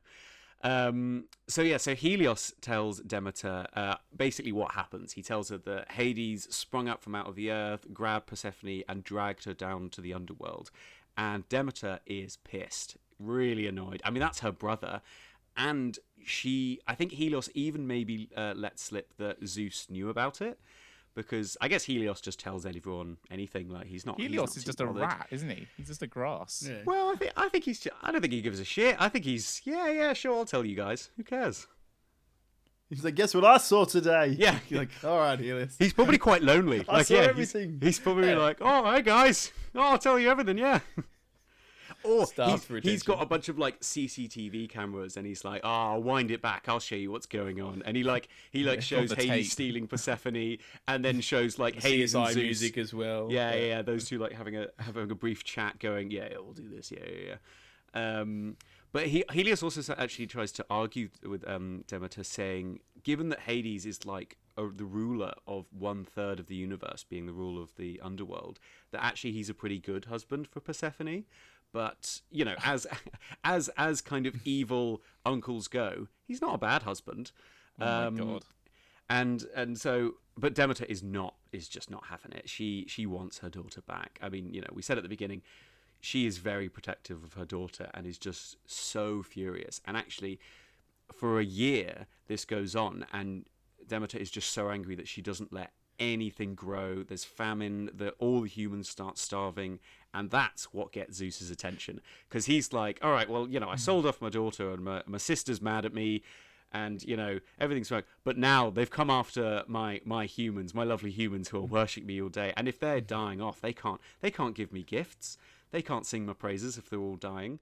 Um, 0.62 1.26
so 1.48 1.62
yeah, 1.62 1.78
so 1.78 1.96
Helios 1.96 2.54
tells 2.62 3.00
Demeter 3.00 3.66
uh, 3.76 3.96
basically 4.16 4.52
what 4.52 4.74
happens. 4.74 5.14
He 5.14 5.24
tells 5.24 5.50
her 5.50 5.58
that 5.58 5.92
Hades 5.94 6.54
sprung 6.54 6.90
up 6.90 7.02
from 7.02 7.16
out 7.16 7.28
of 7.28 7.36
the 7.36 7.50
earth, 7.52 7.88
grabbed 7.94 8.28
Persephone, 8.28 8.84
and 8.90 9.04
dragged 9.04 9.46
her 9.46 9.54
down 9.54 9.90
to 9.92 10.02
the 10.02 10.14
underworld. 10.14 10.70
And 11.18 11.48
Demeter 11.50 12.00
is 12.06 12.38
pissed, 12.38 12.98
really 13.20 13.68
annoyed. 13.68 14.02
I 14.04 14.10
mean, 14.12 14.20
that's 14.22 14.40
her 14.42 14.52
brother, 14.52 15.02
and 15.58 15.98
she. 16.24 16.80
I 16.88 16.94
think 16.94 17.14
Helios 17.14 17.50
even 17.54 17.88
maybe 17.88 18.30
uh, 18.36 18.54
let 18.56 18.80
slip 18.80 19.14
that 19.18 19.48
Zeus 19.48 19.88
knew 19.90 20.10
about 20.10 20.42
it. 20.42 20.60
Because 21.16 21.58
I 21.60 21.68
guess 21.68 21.84
Helios 21.84 22.22
just 22.22 22.40
tells 22.40 22.66
everyone 22.66 23.18
anything. 23.30 23.68
Like 23.70 23.88
he's 23.88 24.06
not. 24.06 24.18
he's 24.20 24.28
Helios 24.30 24.50
not 24.52 24.58
is 24.58 24.64
too 24.64 24.68
just 24.70 24.80
a 24.82 24.86
bothered. 24.86 25.02
rat, 25.02 25.28
isn't 25.32 25.50
he? 25.50 25.68
He's 25.76 25.88
just 25.88 26.02
a 26.02 26.08
grass. 26.08 26.66
Yeah. 26.70 26.78
Well, 26.86 27.10
I 27.12 27.16
think 27.16 27.34
I 27.36 27.50
think 27.50 27.64
he's. 27.66 27.80
ju- 27.80 27.90
I 28.02 28.12
don't 28.12 28.22
think 28.22 28.32
he 28.34 28.42
gives 28.42 28.60
a 28.60 28.66
shit. 28.66 28.96
I 29.00 29.10
think 29.10 29.26
he's. 29.26 29.62
Yeah, 29.66 29.90
yeah, 29.90 30.14
sure. 30.14 30.38
I'll 30.38 30.46
tell 30.46 30.64
you 30.66 30.76
guys. 30.76 31.10
Who 31.18 31.24
cares? 31.24 31.68
He's 32.90 33.04
like, 33.04 33.16
guess 33.16 33.36
what 33.36 33.44
I 33.46 33.58
saw 33.58 33.86
today? 33.86 34.28
Yeah. 34.40 34.58
You're 34.68 34.80
like, 34.80 34.90
all 35.04 35.20
right, 35.20 35.38
Helios. 35.40 35.76
He's 35.78 35.94
probably 35.94 36.18
quite 36.18 36.42
lonely. 36.42 36.86
I 36.90 36.98
like, 36.98 37.06
saw 37.08 37.14
yeah, 37.16 37.20
he's- 37.22 37.30
everything. 37.30 37.80
He's, 37.82 38.00
probably 38.00 38.34
like, 38.34 38.58
oh, 38.62 38.84
hi 38.84 39.02
guys. 39.02 39.52
Oh, 39.76 39.82
I'll 39.82 40.00
tell 40.00 40.18
you 40.20 40.30
everything. 40.30 40.58
Yeah. 40.58 40.80
Or 42.04 42.26
Starved 42.26 42.68
he's, 42.70 42.84
he's 42.84 43.04
got 43.04 43.22
a 43.22 43.26
bunch 43.26 43.50
of 43.50 43.58
like 43.58 43.80
CCTV 43.82 44.70
cameras, 44.70 45.18
and 45.18 45.26
he's 45.26 45.44
like, 45.44 45.62
"Oh, 45.64 45.70
I'll 45.70 46.04
wind 46.04 46.32
it 46.32 46.42
back. 46.42 46.66
I'll 46.68 46.80
show 46.80 46.96
you 46.96 47.12
what's 47.12 47.26
going 47.26 47.62
on." 47.62 47.82
And 47.86 47.98
he 47.98 48.04
like 48.04 48.30
he 48.52 48.64
like 48.64 48.78
got 48.78 48.84
shows 48.84 49.12
Hades 49.12 49.28
tape. 49.30 49.46
stealing 49.46 49.88
Persephone, 49.88 50.58
and 50.88 51.04
then 51.04 51.22
shows 51.22 51.60
like 51.60 51.76
Hades 51.76 52.16
and 52.16 52.28
Zeus. 52.28 52.36
music 52.36 52.78
as 52.78 52.94
well. 52.94 53.28
Yeah, 53.30 53.54
yeah, 53.54 53.66
yeah. 53.66 53.82
Those 53.82 54.08
two 54.08 54.18
like 54.18 54.32
having 54.32 54.56
a 54.56 54.68
having 54.80 55.12
a 55.12 55.16
brief 55.16 55.44
chat, 55.44 55.80
going, 55.80 56.12
"Yeah, 56.12 56.28
yeah, 56.32 56.38
we'll 56.38 56.54
do 56.54 56.70
this." 56.70 56.92
Yeah, 56.92 57.00
yeah, 57.06 57.36
yeah. 57.96 58.20
Um, 58.20 58.58
but 58.92 59.08
he, 59.08 59.24
Helios 59.32 59.62
also 59.62 59.94
actually 59.98 60.28
tries 60.28 60.52
to 60.54 60.66
argue 60.70 61.10
with 61.24 61.48
um, 61.48 61.84
Demeter, 61.88 62.24
saying, 62.24 62.80
given 63.04 63.30
that 63.30 63.42
Hades 63.42 63.86
is 63.86 64.06
like 64.06 64.38
a, 64.58 64.68
the 64.68 64.86
ruler 64.86 65.34
of 65.48 65.68
one 65.72 66.04
third 66.06 66.40
of 66.40 66.48
the 66.48 66.56
universe, 66.56 67.06
being 67.08 67.28
the 67.28 67.34
ruler 67.34 67.62
of 67.62 67.76
the 67.76 68.00
underworld, 68.04 68.60
that 68.92 69.04
actually 69.04 69.32
he's 69.32 69.50
a 69.50 69.54
pretty 69.54 69.80
good 69.80 70.06
husband 70.06 70.48
for 70.48 70.60
Persephone. 70.60 71.26
But 71.72 72.22
you 72.32 72.46
know, 72.46 72.56
as 72.64 72.88
as 73.44 73.70
as 73.78 74.02
kind 74.02 74.26
of 74.26 74.36
evil 74.46 75.02
uncles 75.26 75.68
go, 75.68 76.08
he's 76.28 76.42
not 76.42 76.56
a 76.56 76.58
bad 76.58 76.84
husband. 76.84 77.32
Oh 77.80 77.86
my 77.86 78.06
Um, 78.08 78.16
God. 78.16 78.46
and 79.10 79.46
and 79.56 79.80
so 79.80 80.16
but 80.38 80.56
Demeter 80.56 80.86
is 80.86 81.04
not 81.04 81.36
is 81.52 81.68
just 81.68 81.90
not 81.92 82.06
having 82.10 82.32
it. 82.32 82.50
She 82.50 82.86
she 82.88 83.06
wants 83.06 83.40
her 83.40 83.50
daughter 83.50 83.82
back. 83.82 84.20
I 84.22 84.30
mean, 84.30 84.54
you 84.54 84.62
know, 84.62 84.68
we 84.74 84.82
said 84.82 84.98
at 84.98 85.04
the 85.04 85.10
beginning, 85.10 85.42
she 86.02 86.26
is 86.26 86.38
very 86.38 86.70
protective 86.70 87.24
of 87.24 87.34
her 87.34 87.46
daughter 87.46 87.90
and 87.94 88.08
is 88.08 88.18
just 88.18 88.58
so 88.66 89.22
furious. 89.22 89.82
And 89.86 89.98
actually, 89.98 90.40
for 91.14 91.40
a 91.40 91.44
year, 91.46 92.08
this 92.28 92.46
goes 92.46 92.76
on, 92.76 93.06
and 93.12 93.46
Demeter 93.88 94.18
is 94.18 94.32
just 94.32 94.52
so 94.52 94.70
angry 94.70 94.96
that 94.96 95.08
she 95.08 95.22
doesn't 95.22 95.52
let 95.52 95.72
anything 96.00 96.56
grow. 96.56 97.04
There's 97.04 97.26
famine. 97.26 97.90
That 97.94 98.14
all 98.20 98.42
the 98.42 98.48
humans 98.48 98.88
start 98.88 99.18
starving, 99.18 99.80
and 100.14 100.30
that's 100.30 100.66
what 100.74 100.92
gets 100.92 101.18
Zeus's 101.18 101.52
attention 101.52 102.02
because 102.28 102.46
he's 102.46 102.74
like, 102.74 103.00
"All 103.02 103.12
right, 103.12 103.30
well, 103.30 103.48
you 103.48 103.60
know, 103.60 103.70
I 103.70 103.76
mm. 103.76 103.80
sold 103.80 104.06
off 104.06 104.22
my 104.22 104.30
daughter, 104.30 104.72
and 104.72 104.84
my, 104.84 105.04
my 105.06 105.18
sister's 105.18 105.62
mad 105.62 105.86
at 105.86 105.94
me." 105.94 106.24
and 106.72 107.04
you 107.04 107.18
know 107.18 107.40
everything's 107.60 107.90
fine. 107.90 108.04
But 108.24 108.38
now 108.38 108.70
they've 108.70 108.90
come 108.90 109.10
after 109.10 109.64
my 109.68 110.02
my 110.06 110.26
humans, 110.26 110.74
my 110.74 110.84
lovely 110.84 111.12
humans 111.12 111.50
who 111.50 111.58
are 111.58 111.68
mm. 111.68 111.70
worshipping 111.70 112.08
me 112.08 112.22
all 112.22 112.30
day. 112.30 112.54
And 112.56 112.68
if 112.68 112.80
they're 112.80 113.02
mm. 113.02 113.08
dying 113.08 113.42
off, 113.42 113.62
they 113.62 113.74
can't 113.74 114.00
they 114.22 114.32
can't 114.32 114.56
give 114.56 114.72
me 114.72 114.84
gifts. 114.84 115.38
They 115.72 115.82
can't 115.82 116.06
sing 116.06 116.26
my 116.26 116.34
praises 116.34 116.78
if 116.78 116.90
they're 116.90 117.00
all 117.00 117.16
dying. 117.16 117.60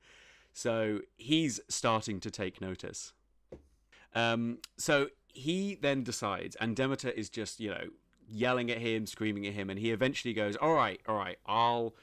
So 0.54 1.02
he's 1.18 1.60
starting 1.68 2.20
to 2.22 2.32
take 2.32 2.62
notice. 2.62 3.14
Um, 4.16 4.60
so 4.78 5.10
he 5.28 5.76
then 5.76 6.04
decides, 6.04 6.56
and 6.56 6.76
Demeter 6.76 7.10
is 7.10 7.30
just 7.30 7.60
you 7.60 7.70
know 7.70 7.88
yelling 8.30 8.72
at 8.72 8.80
him, 8.80 9.06
screaming 9.06 9.46
at 9.48 9.54
him, 9.54 9.70
and 9.70 9.80
he 9.80 9.92
eventually 9.92 10.34
goes, 10.34 10.56
"All 10.56 10.74
right, 10.74 11.00
all 11.08 11.18
right, 11.18 11.38
I'll." 11.46 11.94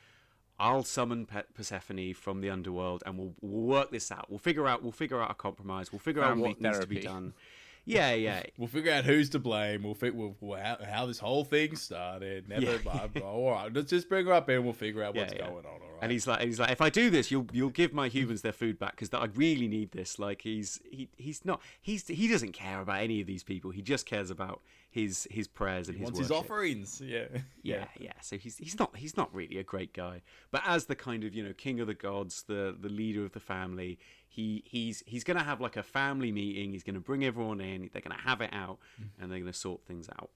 I'll 0.58 0.84
summon 0.84 1.26
Pe- 1.26 1.42
Persephone 1.54 2.14
from 2.14 2.40
the 2.40 2.50
underworld, 2.50 3.02
and 3.06 3.18
we'll, 3.18 3.34
we'll 3.40 3.62
work 3.66 3.90
this 3.90 4.12
out. 4.12 4.30
We'll 4.30 4.38
figure 4.38 4.66
out. 4.68 4.82
We'll 4.82 4.92
figure 4.92 5.20
out 5.20 5.30
a 5.30 5.34
compromise. 5.34 5.92
We'll 5.92 5.98
figure 5.98 6.22
out 6.22 6.36
what 6.42 6.60
needs 6.60 6.78
to 6.80 6.86
be 6.86 6.96
done. 7.08 7.32
Yeah, 7.84 8.12
yeah. 8.14 8.42
We'll 8.58 8.68
figure 8.68 8.92
out 8.92 9.04
who's 9.04 9.28
to 9.30 9.38
blame. 9.38 9.82
We'll 9.82 9.94
figure 9.94 10.30
we'll, 10.40 10.56
how, 10.58 10.78
how 10.88 11.06
this 11.06 11.18
whole 11.18 11.44
thing 11.44 11.76
started. 11.76 12.48
Never 12.48 12.62
Yeah. 12.64 12.78
mind. 12.84 13.22
All 13.22 13.50
right, 13.50 13.72
let's 13.72 13.90
just 13.90 14.08
bring 14.08 14.26
her 14.26 14.32
up 14.32 14.48
and 14.48 14.64
we'll 14.64 14.72
figure 14.72 15.02
out 15.02 15.14
what's 15.14 15.32
yeah. 15.32 15.40
going 15.40 15.58
on. 15.58 15.64
All 15.66 15.72
right. 15.72 15.80
And 16.02 16.10
he's 16.12 16.26
like, 16.26 16.40
and 16.40 16.48
he's 16.48 16.58
like, 16.60 16.70
if 16.70 16.80
I 16.80 16.90
do 16.90 17.10
this, 17.10 17.30
you'll 17.30 17.46
you'll 17.52 17.70
give 17.70 17.92
my 17.92 18.08
humans 18.08 18.42
their 18.42 18.52
food 18.52 18.78
back 18.78 18.92
because 18.98 19.12
I 19.12 19.26
really 19.34 19.68
need 19.68 19.92
this. 19.92 20.18
Like 20.18 20.42
he's 20.42 20.80
he 20.90 21.08
he's 21.16 21.44
not 21.44 21.60
he's 21.80 22.06
he 22.08 22.28
doesn't 22.28 22.52
care 22.52 22.80
about 22.80 23.00
any 23.00 23.20
of 23.20 23.26
these 23.26 23.42
people. 23.42 23.70
He 23.70 23.80
just 23.82 24.04
cares 24.06 24.30
about 24.30 24.60
his 24.90 25.26
his 25.30 25.48
prayers 25.48 25.88
and 25.88 25.96
he 25.96 26.00
his 26.00 26.06
wants 26.06 26.18
his 26.18 26.30
worship. 26.30 26.44
offerings. 26.44 27.02
Yeah. 27.14 27.26
Yeah, 27.62 27.84
yeah. 27.98 28.12
So 28.20 28.36
he's 28.38 28.56
he's 28.58 28.78
not 28.78 28.96
he's 28.96 29.16
not 29.16 29.34
really 29.34 29.58
a 29.58 29.62
great 29.62 29.92
guy, 29.92 30.22
but 30.50 30.62
as 30.66 30.86
the 30.86 30.96
kind 30.96 31.24
of 31.24 31.34
you 31.34 31.42
know 31.44 31.52
king 31.52 31.80
of 31.80 31.86
the 31.86 31.94
gods, 31.94 32.42
the 32.46 32.76
the 32.78 32.88
leader 32.88 33.24
of 33.24 33.32
the 33.32 33.40
family, 33.40 33.98
he 34.34 34.64
he's 34.66 35.04
he's 35.06 35.22
gonna 35.22 35.44
have 35.44 35.60
like 35.60 35.76
a 35.76 35.82
family 35.82 36.32
meeting. 36.32 36.72
He's 36.72 36.82
gonna 36.82 36.98
bring 36.98 37.24
everyone 37.24 37.60
in. 37.60 37.88
They're 37.92 38.02
gonna 38.02 38.20
have 38.20 38.40
it 38.40 38.50
out, 38.52 38.78
mm. 39.00 39.06
and 39.20 39.30
they're 39.30 39.38
gonna 39.38 39.52
sort 39.52 39.84
things 39.86 40.08
out. 40.18 40.30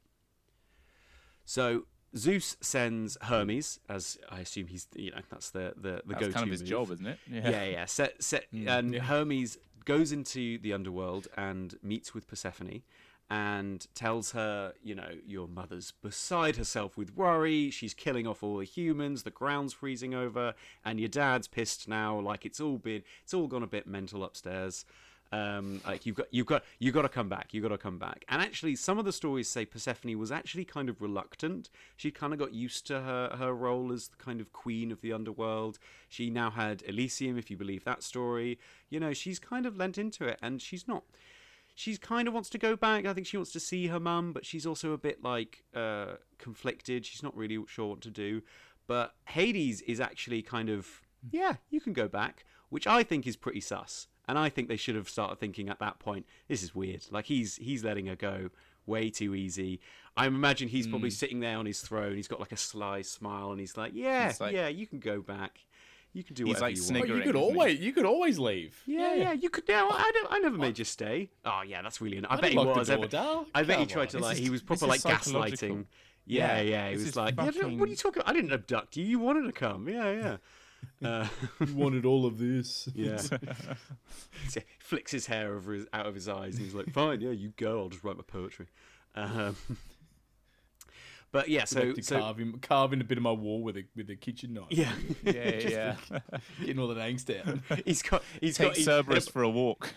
So 1.45 1.87
Zeus 2.17 2.57
sends 2.61 3.19
Hermes, 3.23 3.81
as 3.89 4.17
I 4.31 4.39
assume 4.39 4.69
he's 4.69 4.87
you 4.95 5.11
know 5.11 5.19
that's 5.29 5.51
the 5.51 5.75
the 5.77 6.03
the 6.07 6.15
That's 6.15 6.21
go-to 6.21 6.33
kind 6.33 6.45
of 6.45 6.53
his 6.53 6.61
move. 6.61 6.71
job, 6.71 6.91
isn't 6.93 7.07
it? 7.07 7.19
Yeah, 7.29 7.65
yeah. 7.65 7.85
Set, 7.87 8.23
set, 8.23 8.47
mm. 8.55 8.69
and 8.69 8.95
Hermes 8.95 9.59
goes 9.85 10.13
into 10.13 10.59
the 10.59 10.73
underworld 10.73 11.27
and 11.37 11.77
meets 11.83 12.15
with 12.15 12.29
Persephone 12.29 12.83
and 13.31 13.87
tells 13.95 14.33
her, 14.33 14.73
you 14.83 14.95
know, 14.95 15.11
your 15.27 15.49
mother's 15.49 15.93
beside 16.03 16.57
herself 16.57 16.97
with 16.97 17.15
worry. 17.15 17.71
She's 17.71 17.93
killing 17.93 18.27
off 18.27 18.43
all 18.43 18.59
the 18.59 18.65
humans. 18.65 19.23
The 19.23 19.31
ground's 19.31 19.75
freezing 19.75 20.15
over, 20.15 20.55
and 20.85 20.99
your 20.99 21.11
dad's 21.11 21.47
pissed 21.47 21.89
now. 21.89 22.19
Like 22.19 22.47
it's 22.47 22.61
all 22.61 22.79
been, 22.79 23.03
it's 23.23 23.35
all 23.35 23.47
gone 23.47 23.63
a 23.63 23.67
bit 23.67 23.87
mental 23.87 24.25
upstairs. 24.25 24.87
Um, 25.31 25.83
like 25.87 26.07
you've 26.07 26.17
got, 26.17 26.29
you've 26.31 26.47
got, 26.47 26.65
you've 26.79 26.95
got 26.95 27.03
to 27.03 27.09
come 27.11 27.29
back. 27.29 27.53
You've 27.53 27.63
got 27.63 27.69
to 27.69 27.77
come 27.77 27.99
back. 27.99 28.25
And 28.31 28.41
actually, 28.41 28.77
some 28.77 28.99
of 28.99 29.05
the 29.05 29.13
stories 29.13 29.47
say 29.47 29.67
Persephone 29.67 30.19
was 30.19 30.33
actually 30.33 30.65
kind 30.65 30.89
of 30.89 31.03
reluctant. 31.03 31.69
She 31.97 32.11
kind 32.11 32.33
of 32.33 32.39
got 32.39 32.55
used 32.55 32.87
to 32.87 33.03
her 33.03 33.37
her 33.39 33.53
role 33.53 33.93
as 33.93 34.09
the 34.09 34.17
kind 34.17 34.41
of 34.41 34.55
queen 34.55 34.91
of 34.91 35.03
the 35.03 35.13
underworld. 35.13 35.79
She 36.09 36.31
now 36.31 36.49
had 36.49 36.83
Elysium, 36.87 37.37
if 37.37 37.51
you 37.51 37.59
believe 37.59 37.85
that 37.85 38.03
story. 38.03 38.59
You 38.89 39.01
know, 39.01 39.13
she's 39.13 39.39
kind 39.39 39.67
of 39.67 39.77
lent 39.77 39.99
into 39.99 40.25
it, 40.25 40.39
and 40.41 40.63
she's 40.63 40.89
not 40.89 41.05
she's 41.79 41.97
kind 41.97 42.27
of 42.27 42.35
wants 42.35 42.51
to 42.51 42.59
go 42.59 42.75
back. 42.75 43.07
I 43.07 43.15
think 43.15 43.27
she 43.29 43.37
wants 43.37 43.53
to 43.53 43.61
see 43.61 43.87
her 43.87 44.01
mum, 44.01 44.33
but 44.33 44.45
she's 44.45 44.67
also 44.67 44.93
a 44.93 44.99
bit 44.99 45.23
like 45.23 45.63
uh, 45.75 46.15
conflicted. 46.39 47.07
She's 47.07 47.23
not 47.23 47.37
really 47.37 47.57
sure 47.69 47.87
what 47.87 48.01
to 48.01 48.11
do. 48.11 48.43
But 48.89 49.15
Hades 49.27 49.81
is 49.83 50.01
actually 50.01 50.43
kind 50.43 50.69
of 50.71 50.89
yeah, 51.31 51.55
you 51.71 51.81
can 51.81 51.93
go 51.93 52.09
back, 52.09 52.45
which 52.69 52.87
I 52.87 53.03
think 53.05 53.27
is 53.27 53.37
pretty 53.37 53.61
sus. 53.61 54.09
And 54.27 54.39
I 54.39 54.49
think 54.49 54.69
they 54.69 54.77
should 54.77 54.97
have 54.97 55.09
started 55.09 55.39
thinking 55.39 55.69
at 55.69 55.79
that 55.79 55.99
point, 56.01 56.27
this 56.49 56.63
is 56.63 56.75
weird. 56.75 57.05
Like 57.11 57.27
he's 57.27 57.57
he's 57.57 57.85
letting 57.85 58.07
her 58.07 58.17
go 58.17 58.51
way 58.85 59.09
too 59.11 59.35
easy. 59.35 59.81
I 60.17 60.27
imagine 60.27 60.67
he's 60.69 60.87
probably 60.89 61.11
sitting 61.11 61.39
there 61.41 61.59
on 61.59 61.67
his 61.67 61.81
throne. 61.81 62.17
He's 62.17 62.27
got 62.29 62.41
like 62.41 62.51
a 62.53 62.57
sly 62.57 63.03
smile, 63.03 63.53
and 63.53 63.61
he's 63.61 63.77
like, 63.77 63.93
"Yeah, 63.95 64.33
like- 64.41 64.53
yeah, 64.55 64.67
you 64.69 64.87
can 64.87 64.99
go 64.99 65.21
back. 65.23 65.61
You 66.15 66.25
can 66.25 66.35
do 66.35 66.45
He's 66.47 66.55
whatever 66.61 66.67
like 66.67 66.77
you 66.77 66.83
Oh, 66.83 66.85
want." 66.85 66.89
sniggering. 66.89 67.19
you 67.19 67.25
could 67.27 67.37
isn't 67.37 67.49
he? 67.51 67.55
always 67.59 67.81
you 67.81 67.93
could 67.93 68.05
always 68.07 68.39
leave. 68.39 68.83
Yeah, 68.87 69.15
yeah, 69.15 69.33
you 69.33 69.51
could. 69.51 69.65
Yeah, 69.69 69.87
I, 69.91 70.11
don't, 70.15 70.33
I 70.33 70.39
never 70.41 70.57
made 70.57 70.79
you 70.79 70.85
stay. 70.85 71.31
Oh, 71.45 71.63
yeah, 71.67 71.83
that's 71.83 72.01
really. 72.01 72.19
I, 72.25 72.35
I 72.35 72.37
bet 72.41 72.51
he 72.51 72.57
didn't 72.57 72.67
lock 72.67 72.75
the 72.75 72.79
was. 72.81 72.91
I 72.91 72.95
door, 72.95 73.03
bet, 73.03 73.11
Dal. 73.11 73.47
I 73.55 73.63
bet 73.63 73.79
he 73.79 73.87
tried 73.87 74.03
on. 74.03 74.09
to 74.09 74.19
like. 74.21 74.33
is- 74.37 74.39
he 74.43 74.51
was 74.51 74.63
proper 74.63 74.87
like 74.87 75.01
gaslighting. 75.03 75.85
Yeah, 76.27 76.57
Yeah, 76.57 76.61
yeah. 76.63 76.89
He 76.89 76.95
this 76.97 77.03
was 77.03 77.09
is 77.11 77.17
like, 77.17 77.35
yeah, 77.37 77.45
what 77.67 77.89
are 77.89 77.91
you 77.91 77.97
talking? 77.97 78.23
I 78.27 78.33
didn't 78.33 78.53
abduct 78.53 78.97
you. 78.97 79.05
You 79.05 79.19
wanted 79.19 79.43
to 79.47 79.53
come. 79.53 79.89
Yeah, 79.89 80.11
yeah. 80.13 80.37
Uh, 81.03 81.27
You 81.67 81.75
wanted 81.75 82.05
all 82.05 82.25
of 82.25 82.39
this. 82.39 82.89
yeah. 82.95 83.17
So 83.17 83.37
he 84.55 84.61
flicks 84.79 85.11
his 85.11 85.27
hair 85.27 85.55
over 85.55 85.73
his, 85.73 85.87
out 85.93 86.07
of 86.07 86.15
his 86.15 86.29
eyes, 86.29 86.55
and 86.55 86.65
he's 86.65 86.73
like, 86.75 86.91
"Fine, 86.93 87.21
yeah, 87.21 87.31
you 87.31 87.53
go. 87.57 87.81
I'll 87.81 87.89
just 87.89 88.05
write 88.05 88.17
my 88.17 88.23
poetry." 88.27 88.67
Um, 89.17 89.57
but 91.33 91.49
yeah, 91.49 91.65
so 91.65 91.81
like 91.83 92.05
so 92.05 92.19
carve 92.21 92.39
him, 92.39 92.59
carving 92.63 93.01
a 93.01 93.05
bit 93.05 93.19
of 93.19 93.23
my 93.23 93.33
wall 93.33 93.63
with 93.63 93.77
a 93.77 93.85
with 93.95 94.09
a 94.11 94.17
kitchen 94.17 94.55
knife. 94.55 94.67
yeah, 94.71 94.93
Yeah, 95.25 95.97
yeah. 96.13 96.19
getting 96.61 96.79
all 96.79 96.89
that 96.89 96.99
angst 96.99 97.29
out. 97.37 97.81
he's 97.85 98.03
got 98.03 98.23
he's 98.41 98.57
Take 98.57 98.69
got 98.69 98.77
he- 98.77 98.83
Cerberus 98.83 99.29
for 99.29 99.43
a 99.43 99.49
walk. 99.51 99.93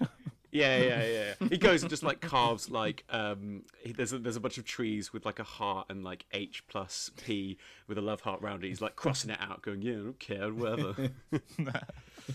Yeah, 0.53 0.77
yeah, 0.79 1.03
yeah. 1.05 1.33
yeah. 1.39 1.47
He 1.47 1.57
goes 1.57 1.81
and 1.81 1.89
just 1.89 2.03
like 2.03 2.19
carves 2.19 2.69
like 2.69 3.05
um. 3.09 3.63
He, 3.81 3.93
there's 3.93 4.11
a, 4.11 4.17
there's 4.19 4.35
a 4.35 4.41
bunch 4.41 4.57
of 4.57 4.65
trees 4.65 5.13
with 5.13 5.25
like 5.25 5.39
a 5.39 5.45
heart 5.45 5.87
and 5.89 6.03
like 6.03 6.25
H 6.33 6.63
plus 6.67 7.09
P 7.23 7.57
with 7.87 7.97
a 7.97 8.01
love 8.01 8.19
heart 8.19 8.41
round 8.41 8.65
it. 8.65 8.67
He's 8.67 8.81
like 8.81 8.97
crossing 8.97 9.29
it 9.31 9.37
out, 9.39 9.61
going, 9.61 9.81
yeah, 9.81 9.93
I 9.93 9.95
don't 9.95 10.19
care, 10.19 10.53
whatever. 10.53 11.09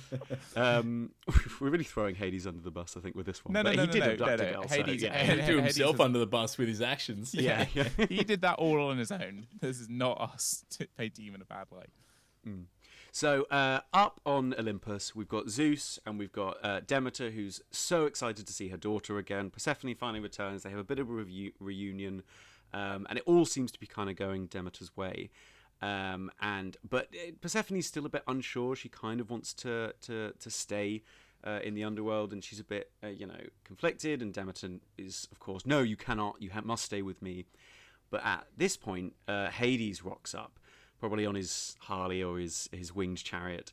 um, 0.57 1.11
we're 1.61 1.71
really 1.71 1.85
throwing 1.85 2.15
Hades 2.15 2.47
under 2.47 2.61
the 2.61 2.71
bus, 2.71 2.97
I 2.97 3.01
think, 3.01 3.15
with 3.17 3.27
this 3.27 3.45
one. 3.45 3.53
No, 3.55 3.63
no, 3.63 3.71
but 3.71 3.77
no, 3.77 3.83
he 3.83 3.87
no, 3.87 3.93
did 3.93 4.01
no, 4.01 4.11
abduct 4.13 4.39
no, 4.43 4.45
no. 4.47 4.53
girl, 4.53 4.69
so, 4.69 4.75
Hades- 4.77 5.03
yeah. 5.03 5.19
He 5.19 5.27
Hades 5.27 5.47
threw 5.47 5.59
is- 5.59 5.65
himself 5.77 6.01
under 6.01 6.19
the 6.19 6.27
bus 6.27 6.59
with 6.59 6.69
his 6.69 6.81
actions. 6.83 7.35
yeah, 7.35 7.67
yeah. 7.75 7.89
he 8.09 8.25
did 8.25 8.41
that 8.43 8.55
all 8.59 8.81
on 8.89 8.99
his 8.99 9.11
own. 9.11 9.47
This 9.61 9.81
is 9.81 9.89
not 9.89 10.21
us 10.21 10.65
to 10.71 10.87
paint 10.99 11.19
him 11.19 11.35
in 11.35 11.43
a 11.43 11.47
bad 11.47 11.67
light. 11.71 11.91
So 13.13 13.45
uh, 13.51 13.81
up 13.95 14.21
on 14.27 14.55
Olympus, 14.59 15.17
we've 15.17 15.27
got 15.29 15.49
Zeus 15.49 15.99
and 16.05 16.19
we've 16.19 16.33
got 16.33 16.59
uh, 16.63 16.81
Demeter, 16.87 17.31
who's 17.31 17.63
so 17.71 18.05
excited 18.05 18.47
to 18.47 18.53
see 18.53 18.69
her 18.69 18.77
daughter 18.77 19.17
again. 19.19 19.49
Persephone 19.51 19.95
finally 19.95 20.21
returns. 20.21 20.63
They 20.63 20.71
have 20.71 20.79
a 20.79 20.85
bit 20.85 20.99
of 20.99 21.09
a 21.09 21.13
review- 21.13 21.53
reunion, 21.59 22.23
um, 22.75 23.07
and 23.09 23.19
it 23.19 23.25
all 23.27 23.47
seems 23.47 23.73
to 23.73 23.81
be 23.81 23.87
kind 23.87 24.11
of 24.11 24.17
going 24.17 24.47
Demeter's 24.47 24.95
way. 24.99 25.31
Um, 25.83 26.31
and 26.41 26.77
but 26.89 27.09
uh, 27.15 27.33
Persephone's 27.41 27.87
still 27.87 28.07
a 28.07 28.09
bit 28.09 28.23
unsure. 28.27 28.77
She 28.77 28.89
kind 28.89 29.21
of 29.21 29.31
wants 29.31 29.53
to 29.55 29.95
to 30.03 30.33
to 30.39 30.51
stay. 30.51 31.03
Uh, 31.45 31.61
in 31.63 31.75
the 31.75 31.85
underworld, 31.85 32.33
and 32.33 32.43
she's 32.43 32.59
a 32.59 32.65
bit, 32.65 32.91
uh, 33.05 33.07
you 33.07 33.25
know, 33.25 33.39
conflicted. 33.63 34.21
And 34.21 34.33
Demeter 34.33 34.69
is, 34.99 35.29
of 35.31 35.39
course, 35.39 35.65
no, 35.65 35.81
you 35.81 35.95
cannot, 35.95 36.43
you 36.43 36.51
ha- 36.51 36.63
must 36.65 36.85
stay 36.87 37.03
with 37.03 37.23
me. 37.23 37.45
But 38.11 38.25
at 38.25 38.47
this 38.57 38.77
point, 38.77 39.15
uh, 39.29 39.51
Hades 39.51 40.03
rocks 40.03 40.35
up, 40.35 40.59
probably 40.99 41.25
on 41.25 41.37
his 41.37 41.77
Harley 41.83 42.21
or 42.21 42.39
his, 42.39 42.69
his 42.73 42.93
winged 42.93 43.23
chariot, 43.23 43.71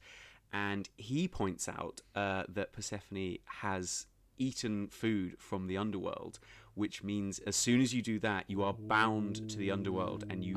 and 0.51 0.87
he 0.97 1.27
points 1.27 1.67
out 1.67 2.01
uh, 2.13 2.43
that 2.47 2.73
Persephone 2.73 3.37
has 3.45 4.05
eaten 4.37 4.87
food 4.87 5.37
from 5.39 5.65
the 5.65 5.77
underworld, 5.77 6.39
which 6.75 7.03
means 7.03 7.39
as 7.39 7.55
soon 7.55 7.81
as 7.81 7.93
you 7.93 8.01
do 8.01 8.19
that, 8.19 8.45
you 8.47 8.63
are 8.63 8.73
bound 8.73 9.49
to 9.49 9.57
the 9.57 9.71
underworld 9.71 10.25
and 10.29 10.43
you 10.43 10.55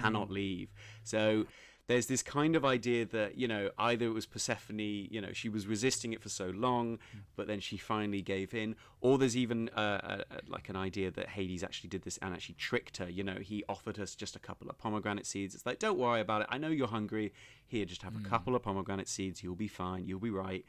cannot 0.00 0.30
leave. 0.30 0.68
So 1.02 1.46
there's 1.88 2.06
this 2.06 2.22
kind 2.22 2.56
of 2.56 2.64
idea 2.64 3.04
that 3.06 3.38
you 3.38 3.46
know 3.46 3.70
either 3.78 4.06
it 4.06 4.14
was 4.14 4.26
Persephone, 4.26 4.78
you 4.78 5.20
know, 5.20 5.32
she 5.32 5.48
was 5.48 5.66
resisting 5.66 6.12
it 6.12 6.20
for 6.20 6.28
so 6.28 6.46
long, 6.46 6.98
but 7.36 7.46
then 7.46 7.60
she 7.60 7.76
finally 7.76 8.22
gave 8.22 8.54
in, 8.54 8.74
or 9.00 9.18
there's 9.18 9.36
even 9.36 9.68
uh, 9.70 10.22
a, 10.30 10.34
a, 10.34 10.40
like 10.48 10.68
an 10.68 10.76
idea 10.76 11.10
that 11.12 11.28
Hades 11.28 11.62
actually 11.62 11.88
did 11.88 12.02
this 12.02 12.18
and 12.18 12.34
actually 12.34 12.56
tricked 12.56 12.96
her. 12.96 13.08
You 13.08 13.22
know, 13.22 13.36
he 13.40 13.64
offered 13.68 14.00
us 14.00 14.14
just 14.14 14.34
a 14.34 14.40
couple 14.40 14.68
of 14.68 14.78
pomegranate 14.78 15.26
seeds. 15.26 15.54
It's 15.54 15.64
like, 15.64 15.78
don't 15.78 15.98
worry 15.98 16.20
about 16.20 16.42
it. 16.42 16.48
I 16.50 16.58
know 16.58 16.68
you're 16.68 16.88
hungry. 16.88 17.32
Here, 17.68 17.84
just 17.84 18.02
have 18.02 18.16
a 18.16 18.28
couple 18.28 18.54
of 18.54 18.62
pomegranate 18.62 19.08
seeds. 19.08 19.42
You'll 19.42 19.54
be 19.54 19.68
fine. 19.68 20.06
You'll 20.06 20.20
be 20.20 20.30
right. 20.30 20.64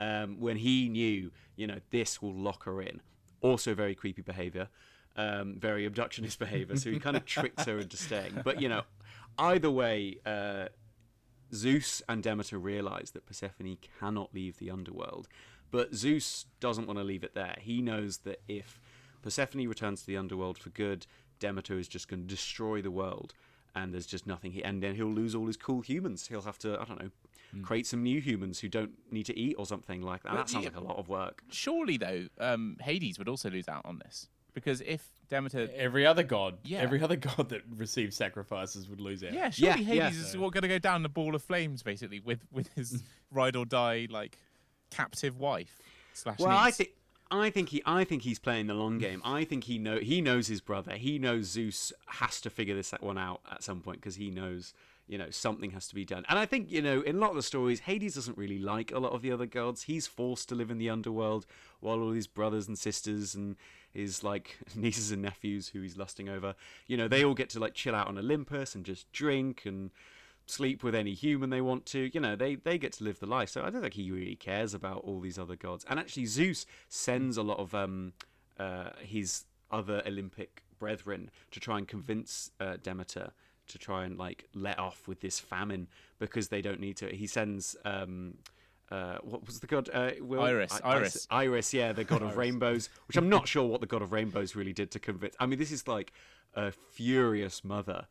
Um, 0.00 0.40
when 0.40 0.56
he 0.56 0.88
knew, 0.88 1.30
you 1.56 1.66
know, 1.66 1.78
this 1.90 2.20
will 2.20 2.34
lock 2.34 2.64
her 2.64 2.82
in. 2.82 3.00
Also, 3.44 3.74
very 3.74 3.94
creepy 3.94 4.22
behavior. 4.22 4.68
Um, 5.16 5.56
very 5.58 5.88
abductionist 5.88 6.38
behavior. 6.38 6.76
So 6.76 6.90
he 6.90 6.98
kind 6.98 7.14
of 7.14 7.26
tricks 7.36 7.66
her 7.66 7.78
into 7.78 7.98
staying. 7.98 8.40
But 8.42 8.58
you 8.58 8.70
know, 8.70 8.82
either 9.38 9.70
way, 9.70 10.16
uh, 10.24 10.68
Zeus 11.52 12.00
and 12.08 12.22
Demeter 12.22 12.58
realize 12.58 13.10
that 13.10 13.26
Persephone 13.26 13.76
cannot 14.00 14.34
leave 14.34 14.58
the 14.58 14.70
underworld. 14.70 15.28
But 15.70 15.94
Zeus 15.94 16.46
doesn't 16.58 16.86
want 16.86 16.98
to 16.98 17.04
leave 17.04 17.22
it 17.22 17.34
there. 17.34 17.56
He 17.60 17.82
knows 17.82 18.18
that 18.18 18.40
if 18.48 18.80
Persephone 19.20 19.68
returns 19.68 20.00
to 20.00 20.06
the 20.06 20.16
underworld 20.16 20.56
for 20.56 20.70
good, 20.70 21.06
Demeter 21.38 21.78
is 21.78 21.86
just 21.86 22.08
going 22.08 22.22
to 22.22 22.26
destroy 22.26 22.80
the 22.80 22.90
world. 22.90 23.34
And 23.74 23.92
there's 23.92 24.06
just 24.06 24.26
nothing. 24.26 24.52
He, 24.52 24.64
and 24.64 24.82
then 24.82 24.94
he'll 24.94 25.06
lose 25.12 25.34
all 25.34 25.46
his 25.48 25.58
cool 25.58 25.82
humans. 25.82 26.28
He'll 26.28 26.42
have 26.42 26.58
to, 26.60 26.80
I 26.80 26.84
don't 26.84 26.98
know, 26.98 27.10
create 27.62 27.86
some 27.86 28.02
new 28.02 28.20
humans 28.20 28.60
who 28.60 28.68
don't 28.68 28.92
need 29.10 29.26
to 29.26 29.38
eat 29.38 29.54
or 29.58 29.66
something 29.66 30.02
like 30.02 30.22
that. 30.22 30.32
Well, 30.32 30.42
that 30.42 30.48
sounds 30.48 30.64
yeah. 30.64 30.70
like 30.70 30.80
a 30.80 30.84
lot 30.84 30.98
of 30.98 31.08
work. 31.08 31.42
Surely, 31.50 31.96
though, 31.96 32.26
um, 32.38 32.76
Hades 32.80 33.18
would 33.18 33.28
also 33.28 33.50
lose 33.50 33.68
out 33.68 33.82
on 33.84 33.98
this 33.98 34.28
because 34.54 34.80
if 34.82 35.08
Demeter, 35.28 35.68
Every 35.74 36.06
other 36.06 36.22
god, 36.22 36.58
Yeah. 36.64 36.80
every 36.80 37.02
other 37.02 37.16
god 37.36 37.48
that 37.50 37.62
receives 37.76 38.16
sacrifices 38.16 38.88
would 38.88 39.00
lose 39.00 39.22
out. 39.24 39.32
yeah, 39.32 39.50
surely 39.50 39.82
Yeah, 39.82 39.94
yeah. 39.94 40.04
Hades 40.10 40.18
is 40.20 40.34
going 40.34 40.52
to 40.52 40.68
go 40.68 40.78
down 40.78 41.02
the 41.02 41.08
ball 41.08 41.34
of 41.34 41.42
flames 41.42 41.82
basically 41.82 42.20
with 42.20 42.46
with 42.52 42.72
his 42.74 43.02
ride 43.30 43.56
or 43.56 43.64
die 43.64 44.06
like 44.10 44.38
captive 44.90 45.38
wife 45.38 45.78
slash. 46.12 46.38
Well, 46.38 46.56
I 46.56 46.70
think 46.70 46.90
I 47.30 47.50
think 47.50 47.70
he 47.70 47.82
I 47.84 48.04
think 48.04 48.22
he's 48.22 48.38
playing 48.38 48.66
the 48.66 48.74
long 48.74 48.98
game. 48.98 49.20
I 49.24 49.44
think 49.44 49.64
he 49.64 49.78
know 49.78 49.98
he 49.98 50.20
knows 50.20 50.46
his 50.46 50.60
brother. 50.60 50.92
He 50.92 51.18
knows 51.18 51.46
Zeus 51.46 51.92
has 52.06 52.40
to 52.42 52.50
figure 52.50 52.74
this 52.74 52.92
one 53.00 53.18
out 53.18 53.40
at 53.50 53.62
some 53.62 53.80
point 53.80 54.00
because 54.00 54.16
he 54.16 54.30
knows 54.30 54.72
you 55.06 55.18
know 55.18 55.30
something 55.30 55.70
has 55.70 55.86
to 55.88 55.94
be 55.94 56.04
done. 56.04 56.24
And 56.28 56.38
I 56.38 56.46
think 56.46 56.70
you 56.70 56.82
know 56.82 57.00
in 57.00 57.16
a 57.16 57.18
lot 57.18 57.30
of 57.30 57.36
the 57.36 57.42
stories, 57.42 57.80
Hades 57.80 58.14
doesn't 58.14 58.38
really 58.38 58.58
like 58.58 58.92
a 58.92 58.98
lot 58.98 59.12
of 59.12 59.22
the 59.22 59.32
other 59.32 59.46
gods. 59.46 59.82
He's 59.82 60.06
forced 60.06 60.48
to 60.48 60.54
live 60.54 60.70
in 60.70 60.78
the 60.78 60.90
underworld 60.90 61.46
while 61.80 62.00
all 62.00 62.12
his 62.12 62.26
brothers 62.26 62.68
and 62.68 62.78
sisters 62.78 63.34
and 63.34 63.56
his 63.92 64.24
like 64.24 64.58
nieces 64.74 65.10
and 65.10 65.22
nephews 65.22 65.68
who 65.68 65.80
he's 65.82 65.96
lusting 65.96 66.28
over, 66.28 66.54
you 66.86 66.96
know, 66.96 67.08
they 67.08 67.24
all 67.24 67.34
get 67.34 67.50
to 67.50 67.60
like 67.60 67.74
chill 67.74 67.94
out 67.94 68.08
on 68.08 68.18
Olympus 68.18 68.74
and 68.74 68.84
just 68.84 69.10
drink 69.12 69.62
and 69.64 69.90
sleep 70.46 70.82
with 70.82 70.94
any 70.94 71.14
human 71.14 71.50
they 71.50 71.60
want 71.60 71.86
to. 71.86 72.10
You 72.12 72.20
know, 72.20 72.36
they 72.36 72.56
they 72.56 72.78
get 72.78 72.92
to 72.94 73.04
live 73.04 73.20
the 73.20 73.26
life. 73.26 73.50
So 73.50 73.62
I 73.62 73.70
don't 73.70 73.82
think 73.82 73.94
he 73.94 74.10
really 74.10 74.36
cares 74.36 74.74
about 74.74 74.98
all 74.98 75.20
these 75.20 75.38
other 75.38 75.56
gods. 75.56 75.84
And 75.88 75.98
actually, 75.98 76.26
Zeus 76.26 76.66
sends 76.88 77.36
a 77.36 77.42
lot 77.42 77.58
of 77.58 77.74
um 77.74 78.12
uh 78.58 78.90
his 79.00 79.44
other 79.70 80.02
Olympic 80.06 80.62
brethren 80.78 81.30
to 81.50 81.60
try 81.60 81.78
and 81.78 81.88
convince 81.88 82.50
uh, 82.60 82.76
Demeter 82.82 83.32
to 83.68 83.78
try 83.78 84.04
and 84.04 84.18
like 84.18 84.46
let 84.54 84.78
off 84.78 85.06
with 85.08 85.20
this 85.20 85.38
famine 85.40 85.88
because 86.18 86.48
they 86.48 86.62
don't 86.62 86.80
need 86.80 86.96
to. 86.98 87.08
He 87.14 87.26
sends 87.26 87.76
um. 87.84 88.34
Uh, 88.90 89.16
what 89.22 89.44
was 89.46 89.60
the 89.60 89.66
god? 89.66 89.88
Uh, 89.92 90.10
Will? 90.20 90.42
Iris, 90.42 90.78
Iris. 90.84 91.26
Iris, 91.30 91.72
yeah, 91.72 91.92
the 91.92 92.04
god 92.04 92.22
of 92.22 92.36
rainbows, 92.44 92.90
which 93.08 93.16
I'm 93.16 93.28
not 93.30 93.48
sure 93.48 93.64
what 93.66 93.80
the 93.80 93.86
god 93.86 94.02
of 94.02 94.12
rainbows 94.12 94.54
really 94.54 94.74
did 94.74 94.90
to 94.92 94.98
convince. 94.98 95.34
I 95.40 95.46
mean, 95.46 95.58
this 95.58 95.72
is 95.72 95.88
like 95.88 96.12
a 96.54 96.70
furious 96.70 97.64
mother, 97.64 98.06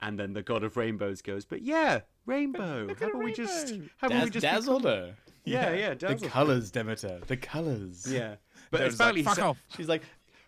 and 0.00 0.18
then 0.18 0.32
the 0.32 0.42
god 0.42 0.64
of 0.64 0.78
rainbows 0.78 1.20
goes, 1.20 1.44
"But 1.44 1.60
yeah, 1.62 2.00
rainbow. 2.24 2.88
How 2.98 3.08
about 3.08 3.22
we 3.22 3.32
just? 3.34 3.74
How 3.98 4.06
about 4.08 4.24
we 4.24 4.30
just? 4.30 4.42
dazzled 4.42 4.84
her. 4.84 5.14
Yeah, 5.44 5.74
yeah, 5.74 5.88
The 5.94 5.94
dazzled 5.96 6.22
her. 6.22 6.28
colors, 6.30 6.70
Demeter. 6.70 7.20
The 7.26 7.36
colors. 7.36 8.06
Yeah, 8.10 8.36
but 8.70 8.78
Demeter's 8.78 8.94
apparently, 8.94 9.22
like, 9.22 9.26
"Fuck 9.26 9.36
se- 9.36 9.42
off." 9.42 9.58
She's 9.76 9.88
like, 9.88 10.02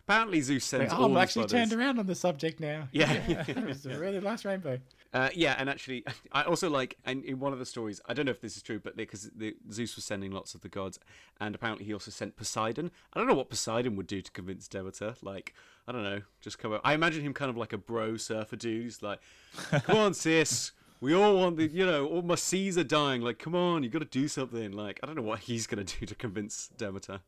apparently 0.07 0.41
Zeus 0.41 0.65
sends 0.65 0.93
oh, 0.93 0.99
all 0.99 1.05
I'm 1.07 1.16
actually 1.16 1.43
brothers- 1.43 1.70
turned 1.70 1.81
around 1.81 1.99
on 1.99 2.07
the 2.07 2.15
subject 2.15 2.61
now. 2.61 2.89
Yeah, 2.93 3.12
it 3.49 3.65
was 3.65 3.87
a 3.87 3.99
really 3.99 4.20
nice 4.20 4.45
rainbow. 4.45 4.78
Uh, 5.12 5.31
yeah, 5.35 5.57
and 5.59 5.69
actually, 5.69 6.05
I 6.33 6.43
also 6.43 6.70
like, 6.70 6.97
and 7.05 7.24
in 7.24 7.41
one 7.41 7.53
of 7.53 7.59
the 7.59 7.66
stories, 7.66 8.01
I 8.07 8.15
don't 8.15 8.27
know 8.27 8.31
if 8.31 8.41
this 8.41 8.57
is 8.57 8.62
true, 8.62 8.78
but 8.78 8.97
because 8.97 9.31
the, 9.35 9.57
Zeus 9.73 9.97
was 9.97 10.05
sending 10.05 10.31
lots 10.31 10.55
of 10.55 10.61
the 10.61 10.69
gods, 10.69 10.99
and 11.41 11.55
apparently 11.55 11.85
he 11.85 11.93
also 11.93 12.11
sent 12.11 12.37
Poseidon. 12.37 12.91
I 13.12 13.19
don't 13.19 13.28
know 13.28 13.35
what 13.35 13.51
Poseidon 13.51 13.97
would 13.97 14.07
do 14.07 14.23
to 14.23 14.31
convince 14.31 14.69
Demeter. 14.69 15.15
Like, 15.23 15.55
I 15.89 15.93
don't 15.93 16.05
know, 16.05 16.23
just 16.41 16.59
come 16.59 16.73
out. 16.73 16.83
I 16.85 16.95
imagine 16.95 17.23
him 17.23 17.35
kind 17.35 17.51
of 17.51 17.57
like 17.57 17.73
a 17.73 17.78
bro 17.78 18.16
surfer 18.16 18.57
dude. 18.57 18.85
He's 18.85 19.03
like, 19.03 19.20
come 19.70 19.97
on, 19.97 20.15
sis. 20.15 20.73
We 21.01 21.15
all 21.15 21.37
want 21.37 21.59
the, 21.59 21.66
you 21.66 21.85
know, 21.85 22.07
all 22.07 22.23
my 22.23 22.37
seas 22.37 22.78
are 22.78 22.85
dying. 22.85 23.20
Like, 23.20 23.39
come 23.39 23.55
on, 23.55 23.83
you 23.83 23.91
got 23.91 23.99
to 23.99 24.07
do 24.07 24.28
something. 24.28 24.73
Like, 24.73 24.99
I 25.03 25.07
don't 25.07 25.15
know 25.15 25.23
what 25.23 25.41
he's 25.41 25.66
gonna 25.66 25.85
do 25.85 26.07
to 26.07 26.15
convince 26.15 26.69
Demeter. 26.78 27.20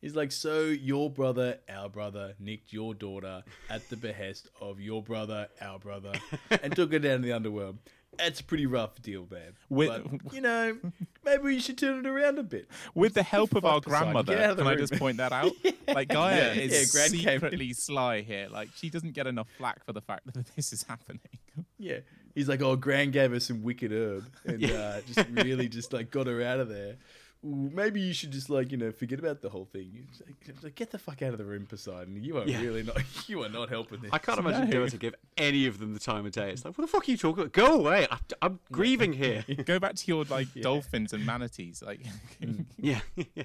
He's 0.00 0.16
like, 0.16 0.32
so 0.32 0.62
your 0.64 1.10
brother, 1.10 1.58
our 1.68 1.88
brother, 1.90 2.34
nicked 2.38 2.72
your 2.72 2.94
daughter 2.94 3.42
at 3.68 3.88
the 3.90 3.96
behest 3.96 4.48
of 4.60 4.80
your 4.80 5.02
brother, 5.02 5.48
our 5.60 5.78
brother, 5.78 6.12
and 6.62 6.74
took 6.74 6.92
her 6.92 6.98
down 6.98 7.20
to 7.20 7.26
the 7.26 7.32
underworld. 7.32 7.78
That's 8.18 8.40
a 8.40 8.44
pretty 8.44 8.66
rough 8.66 9.00
deal, 9.02 9.26
man. 9.30 9.52
With- 9.68 10.22
but, 10.24 10.34
you 10.34 10.40
know, 10.40 10.76
maybe 11.24 11.54
you 11.54 11.60
should 11.60 11.78
turn 11.78 11.98
it 12.04 12.06
around 12.08 12.38
a 12.38 12.42
bit. 12.42 12.68
with 12.94 13.14
the 13.14 13.22
help 13.22 13.54
of 13.54 13.64
our 13.64 13.80
grandmother, 13.80 14.34
Get 14.34 14.42
out 14.44 14.50
of 14.52 14.56
the 14.56 14.62
can 14.62 14.68
I 14.68 14.74
room. 14.74 14.80
just 14.86 14.94
point 14.98 15.16
that 15.18 15.32
out? 15.32 15.52
Like 15.88 16.08
Gaia 16.08 16.36
Yeah, 16.36 16.52
is 16.60 16.94
yeah, 16.94 17.00
Gran 17.00 17.10
came 17.10 17.28
in. 17.28 17.40
secretly 17.40 17.72
sly 17.72 18.20
here. 18.22 18.46
Like 18.50 18.68
she 18.76 18.90
doesn't 18.90 19.12
get 19.12 19.26
enough 19.26 19.48
flack 19.58 19.84
for 19.84 19.92
the 19.92 20.00
fact 20.00 20.32
that 20.32 20.46
this 20.56 20.72
is 20.72 20.82
happening. 20.84 21.20
Yeah. 21.78 21.98
He's 22.34 22.48
like, 22.48 22.62
oh, 22.62 22.76
Gran 22.76 23.10
gave 23.10 23.32
her 23.32 23.40
some 23.40 23.62
wicked 23.62 23.90
herb 23.90 24.24
and 24.44 24.62
uh, 24.70 25.00
just 25.02 25.28
really 25.30 25.68
just 25.68 25.92
like 25.92 26.10
got 26.10 26.26
her 26.26 26.42
out 26.42 26.60
of 26.60 26.68
there. 26.68 26.96
Ooh, 27.42 27.70
maybe 27.72 28.00
you 28.02 28.12
should 28.12 28.32
just 28.32 28.50
like 28.50 28.70
you 28.70 28.76
know 28.76 28.92
forget 28.92 29.18
about 29.18 29.40
the 29.40 29.48
whole 29.48 29.64
thing. 29.64 30.06
Like, 30.26 30.62
like, 30.62 30.74
get 30.74 30.90
the 30.90 30.98
fuck 30.98 31.22
out 31.22 31.32
of 31.32 31.38
the 31.38 31.44
room, 31.46 31.66
Poseidon. 31.66 32.22
You 32.22 32.36
are 32.38 32.44
Yeah. 32.46 32.60
really 32.60 32.82
not. 32.82 32.98
You 33.28 33.42
are 33.44 33.48
not 33.48 33.68
helping 33.70 34.00
this. 34.02 34.10
I 34.12 34.18
can't 34.18 34.38
imagine 34.38 34.68
No. 34.68 34.86
to 34.86 34.98
give 34.98 35.14
any 35.38 35.66
of 35.66 35.78
them 35.78 35.94
the 35.94 36.00
time 36.00 36.26
of 36.26 36.32
day. 36.32 36.50
It's 36.50 36.64
like, 36.64 36.76
what 36.76 36.82
the 36.84 36.88
fuck 36.90 37.08
are 37.08 37.10
you 37.10 37.16
talking 37.16 37.42
about? 37.44 37.52
Go 37.52 37.74
away. 37.80 38.06
I, 38.10 38.18
I'm 38.42 38.60
grieving 38.70 39.12
here. 39.14 39.44
Go 39.64 39.78
back 39.78 39.94
to 39.94 40.06
your 40.06 40.24
like 40.24 40.48
dolphins 40.60 41.12
and 41.14 41.24
manatees. 41.24 41.82
Like 41.84 42.00
mm. 42.42 42.66
Yeah. 42.78 43.00
yeah. 43.34 43.44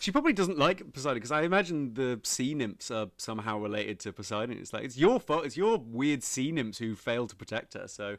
She 0.00 0.10
probably 0.10 0.32
doesn't 0.34 0.58
like 0.58 0.92
Poseidon 0.92 1.14
because 1.16 1.30
I 1.32 1.42
imagine 1.42 1.94
the 1.94 2.20
sea 2.24 2.52
nymphs 2.54 2.90
are 2.90 3.06
somehow 3.16 3.58
related 3.58 3.98
to 4.00 4.12
Poseidon. 4.12 4.58
It's 4.58 4.72
like 4.72 4.84
it's 4.84 4.98
your 4.98 5.20
fault. 5.20 5.46
It's 5.46 5.56
your 5.56 5.78
weird 5.78 6.22
sea 6.22 6.52
nymphs 6.52 6.78
who 6.78 6.94
failed 6.96 7.30
to 7.30 7.36
protect 7.36 7.74
her. 7.74 7.86
So, 7.88 8.16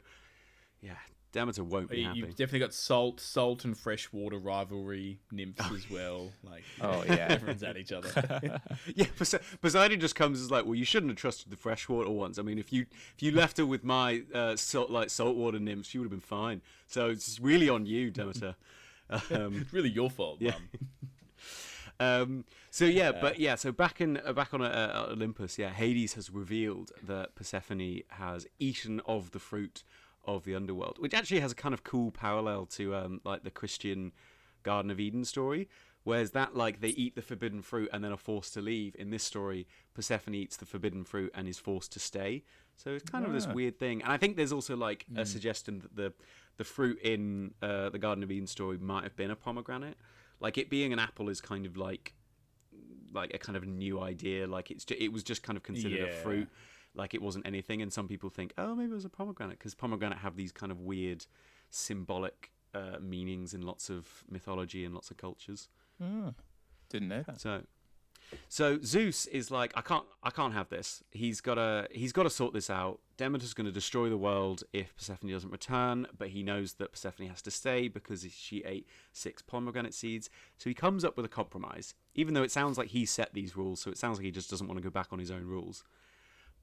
yeah, 0.80 0.96
Demeter 1.32 1.62
won't 1.62 1.90
be 1.90 1.98
You- 1.98 2.06
happy. 2.06 2.18
You've 2.20 2.30
definitely 2.30 2.60
got 2.60 2.72
salt, 2.72 3.20
salt 3.20 3.64
and 3.64 3.76
freshwater 3.76 4.38
rivalry 4.38 5.18
nymphs 5.30 5.60
as 5.70 5.90
well. 5.90 6.30
Like, 6.42 6.64
Oh, 6.80 7.04
yeah. 7.04 7.14
everyone's 7.30 7.62
at 7.62 7.76
each 7.76 7.92
other. 7.92 8.60
yeah, 8.94 9.06
Pose- 9.16 9.34
Poseidon 9.60 10.00
just 10.00 10.14
comes 10.14 10.40
as 10.40 10.50
like, 10.50 10.64
well, 10.64 10.74
you 10.74 10.84
shouldn't 10.86 11.10
have 11.10 11.18
trusted 11.18 11.50
the 11.50 11.56
freshwater 11.56 12.10
ones. 12.10 12.38
I 12.38 12.42
mean, 12.42 12.58
if 12.58 12.72
you 12.72 12.86
if 13.14 13.22
you 13.22 13.30
left 13.32 13.58
her 13.58 13.66
with 13.66 13.84
my 13.84 14.22
uh, 14.34 14.56
salt 14.56 14.90
like 14.90 15.10
saltwater 15.10 15.58
nymphs, 15.58 15.88
she 15.90 15.98
would 15.98 16.04
have 16.04 16.10
been 16.10 16.20
fine. 16.20 16.62
So 16.86 17.10
it's 17.10 17.38
really 17.40 17.68
on 17.68 17.84
you, 17.84 18.10
Demeter. 18.10 18.56
Um, 19.10 19.60
it's 19.62 19.72
really 19.72 19.90
your 19.90 20.10
fault, 20.10 20.38
Yeah. 20.40 20.52
Mum. 20.52 20.80
Um, 22.00 22.44
so 22.70 22.84
yeah, 22.84 23.10
but 23.10 23.40
yeah, 23.40 23.56
so 23.56 23.72
back 23.72 24.00
in 24.00 24.20
uh, 24.24 24.32
back 24.32 24.54
on 24.54 24.62
uh, 24.62 24.66
uh, 25.08 25.12
Olympus, 25.12 25.58
yeah, 25.58 25.70
Hades 25.70 26.14
has 26.14 26.30
revealed 26.30 26.92
that 27.02 27.34
Persephone 27.34 28.02
has 28.10 28.46
eaten 28.60 29.00
of 29.04 29.32
the 29.32 29.40
fruit 29.40 29.82
of 30.28 30.44
the 30.44 30.54
underworld, 30.54 30.96
which 31.00 31.14
actually 31.14 31.40
has 31.40 31.52
a 31.52 31.54
kind 31.56 31.74
of 31.74 31.82
cool 31.82 32.10
parallel 32.12 32.66
to 32.66 32.94
um, 32.94 33.20
like 33.24 33.42
the 33.42 33.50
Christian 33.50 34.12
Garden 34.62 34.90
of 34.90 35.00
Eden 35.00 35.24
story. 35.24 35.68
Whereas 36.04 36.30
that, 36.30 36.54
like, 36.56 36.80
they 36.80 36.88
eat 36.90 37.16
the 37.16 37.22
forbidden 37.22 37.60
fruit 37.60 37.90
and 37.92 38.02
then 38.02 38.12
are 38.12 38.16
forced 38.16 38.54
to 38.54 38.62
leave. 38.62 38.94
In 38.98 39.10
this 39.10 39.22
story, 39.22 39.66
Persephone 39.92 40.34
eats 40.34 40.56
the 40.56 40.64
forbidden 40.64 41.04
fruit 41.04 41.30
and 41.34 41.46
is 41.46 41.58
forced 41.58 41.92
to 41.92 41.98
stay. 41.98 42.44
So 42.76 42.94
it's 42.94 43.10
kind 43.10 43.26
of 43.26 43.32
this 43.34 43.46
Ah. 43.46 43.52
weird 43.52 43.78
thing. 43.78 44.00
And 44.02 44.10
I 44.12 44.16
think 44.16 44.36
there's 44.36 44.52
also 44.52 44.74
like 44.76 45.04
a 45.16 45.26
suggestion 45.26 45.80
that 45.80 45.96
the 45.96 46.12
the 46.56 46.64
fruit 46.64 46.98
in 47.02 47.52
uh, 47.62 47.88
the 47.90 47.98
Garden 47.98 48.22
of 48.24 48.30
Eden 48.30 48.46
story 48.46 48.78
might 48.78 49.02
have 49.04 49.16
been 49.16 49.30
a 49.30 49.36
pomegranate. 49.36 49.96
Like 50.40 50.56
it 50.56 50.70
being 50.70 50.92
an 50.92 50.98
apple 50.98 51.28
is 51.28 51.40
kind 51.40 51.66
of 51.66 51.76
like 51.76 52.14
like 53.12 53.32
a 53.34 53.38
kind 53.38 53.56
of 53.56 53.66
new 53.66 54.00
idea. 54.00 54.46
Like 54.46 54.70
it's 54.70 54.84
ju- 54.84 54.96
it 54.98 55.12
was 55.12 55.22
just 55.22 55.42
kind 55.42 55.56
of 55.56 55.62
considered 55.62 56.00
a 56.08 56.12
fruit, 56.22 56.48
like 56.98 57.14
it 57.14 57.22
wasn't 57.22 57.46
anything. 57.46 57.80
And 57.80 57.92
some 57.92 58.08
people 58.08 58.28
think, 58.28 58.52
oh, 58.58 58.74
maybe 58.74 58.90
it 58.90 58.94
was 58.94 59.04
a 59.04 59.10
pomegranate 59.10 59.58
because 59.58 59.74
pomegranate 59.74 60.18
have 60.18 60.36
these 60.36 60.52
kind 60.52 60.72
of 60.72 60.80
weird 60.80 61.24
symbolic 61.70 62.50
uh, 62.74 62.98
meanings 63.00 63.54
in 63.54 63.62
lots 63.62 63.88
of 63.88 64.24
mythology 64.28 64.84
and 64.84 64.92
lots 64.94 65.10
of 65.10 65.16
cultures. 65.16 65.68
Oh, 66.02 66.34
didn't 66.90 67.08
know 67.08 67.22
that. 67.22 67.40
So, 67.40 67.62
so 68.48 68.78
Zeus 68.82 69.26
is 69.26 69.50
like, 69.50 69.72
I 69.74 69.80
can't, 69.80 70.04
I 70.22 70.30
can't 70.30 70.52
have 70.52 70.68
this. 70.68 71.02
He's 71.10 71.40
got 71.40 71.54
to, 71.54 71.88
he's 71.90 72.12
got 72.12 72.24
to 72.24 72.30
sort 72.30 72.52
this 72.52 72.68
out. 72.68 73.00
Demeter's 73.16 73.54
going 73.54 73.66
to 73.66 73.72
destroy 73.72 74.08
the 74.08 74.16
world 74.16 74.64
if 74.72 74.94
Persephone 74.96 75.30
doesn't 75.30 75.50
return, 75.50 76.06
but 76.16 76.28
he 76.28 76.42
knows 76.42 76.74
that 76.74 76.92
Persephone 76.92 77.28
has 77.28 77.42
to 77.42 77.50
stay 77.50 77.88
because 77.88 78.26
she 78.30 78.62
ate 78.64 78.86
six 79.12 79.42
pomegranate 79.42 79.94
seeds. 79.94 80.30
So 80.56 80.70
he 80.70 80.74
comes 80.74 81.04
up 81.04 81.16
with 81.16 81.26
a 81.26 81.28
compromise, 81.28 81.94
even 82.14 82.34
though 82.34 82.42
it 82.42 82.50
sounds 82.50 82.78
like 82.78 82.88
he 82.88 83.06
set 83.06 83.34
these 83.34 83.56
rules. 83.56 83.80
So 83.80 83.90
it 83.90 83.98
sounds 83.98 84.18
like 84.18 84.24
he 84.24 84.30
just 84.30 84.50
doesn't 84.50 84.68
want 84.68 84.78
to 84.78 84.84
go 84.84 84.90
back 84.90 85.08
on 85.10 85.18
his 85.18 85.30
own 85.30 85.44
rules. 85.44 85.84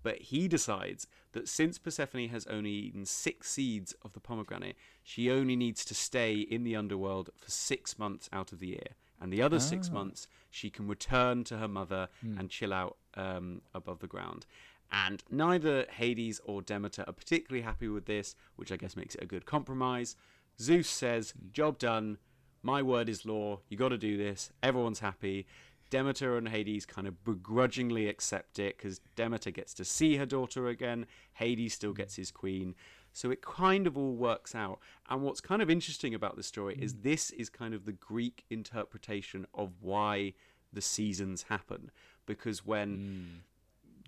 But 0.05 0.17
he 0.31 0.47
decides 0.47 1.07
that 1.33 1.49
since 1.49 1.77
Persephone 1.79 2.29
has 2.29 2.45
only 2.47 2.69
eaten 2.71 3.05
six 3.05 3.49
seeds 3.49 3.93
of 4.03 4.13
the 4.13 4.19
pomegranate, 4.19 4.75
she 5.03 5.31
only 5.31 5.55
needs 5.55 5.83
to 5.85 5.95
stay 5.95 6.33
in 6.55 6.63
the 6.63 6.75
underworld 6.75 7.31
for 7.41 7.49
six 7.49 7.97
months 7.97 8.29
out 8.31 8.51
of 8.53 8.59
the 8.59 8.67
year. 8.67 8.89
And 9.19 9.33
the 9.33 9.41
other 9.41 9.59
six 9.59 9.89
Ah. 9.89 9.93
months, 9.99 10.27
she 10.51 10.69
can 10.69 10.87
return 10.87 11.43
to 11.45 11.57
her 11.57 11.67
mother 11.67 12.09
and 12.37 12.49
chill 12.51 12.71
out 12.71 12.97
um, 13.15 13.61
above 13.73 13.99
the 13.99 14.07
ground. 14.15 14.45
And 14.91 15.23
neither 15.31 15.85
Hades 15.89 16.39
or 16.45 16.61
Demeter 16.61 17.03
are 17.07 17.13
particularly 17.13 17.63
happy 17.63 17.87
with 17.87 18.05
this, 18.05 18.35
which 18.57 18.71
I 18.71 18.77
guess 18.77 18.95
makes 18.95 19.15
it 19.15 19.23
a 19.23 19.25
good 19.25 19.45
compromise. 19.47 20.15
Zeus 20.59 20.87
says, 20.87 21.33
Job 21.51 21.79
done. 21.79 22.19
My 22.61 22.81
word 22.81 23.09
is 23.09 23.25
law. 23.25 23.61
You 23.69 23.77
got 23.77 23.89
to 23.89 23.97
do 23.97 24.17
this. 24.17 24.51
Everyone's 24.61 24.99
happy. 24.99 25.45
Demeter 25.89 26.37
and 26.37 26.49
Hades 26.49 26.85
kind 26.85 27.07
of 27.07 27.23
begrudgingly 27.23 28.07
accept 28.07 28.59
it 28.59 28.77
because 28.77 28.99
Demeter 29.15 29.51
gets 29.51 29.73
to 29.75 29.85
see 29.85 30.17
her 30.17 30.25
daughter 30.25 30.67
again. 30.67 31.05
Hades 31.33 31.73
still 31.73 31.93
gets 31.93 32.15
his 32.15 32.31
queen. 32.31 32.75
So 33.13 33.31
it 33.31 33.41
kind 33.41 33.87
of 33.87 33.97
all 33.97 34.15
works 34.15 34.53
out. 34.53 34.79
And 35.09 35.21
what's 35.21 35.39
kind 35.39 35.61
of 35.61 35.69
interesting 35.69 36.13
about 36.13 36.35
the 36.35 36.43
story 36.43 36.77
is 36.79 36.95
this 36.95 37.31
is 37.31 37.49
kind 37.49 37.73
of 37.73 37.85
the 37.85 37.93
Greek 37.93 38.43
interpretation 38.49 39.45
of 39.53 39.71
why 39.79 40.33
the 40.73 40.81
seasons 40.81 41.43
happen. 41.43 41.91
Because 42.25 42.65
when 42.65 43.43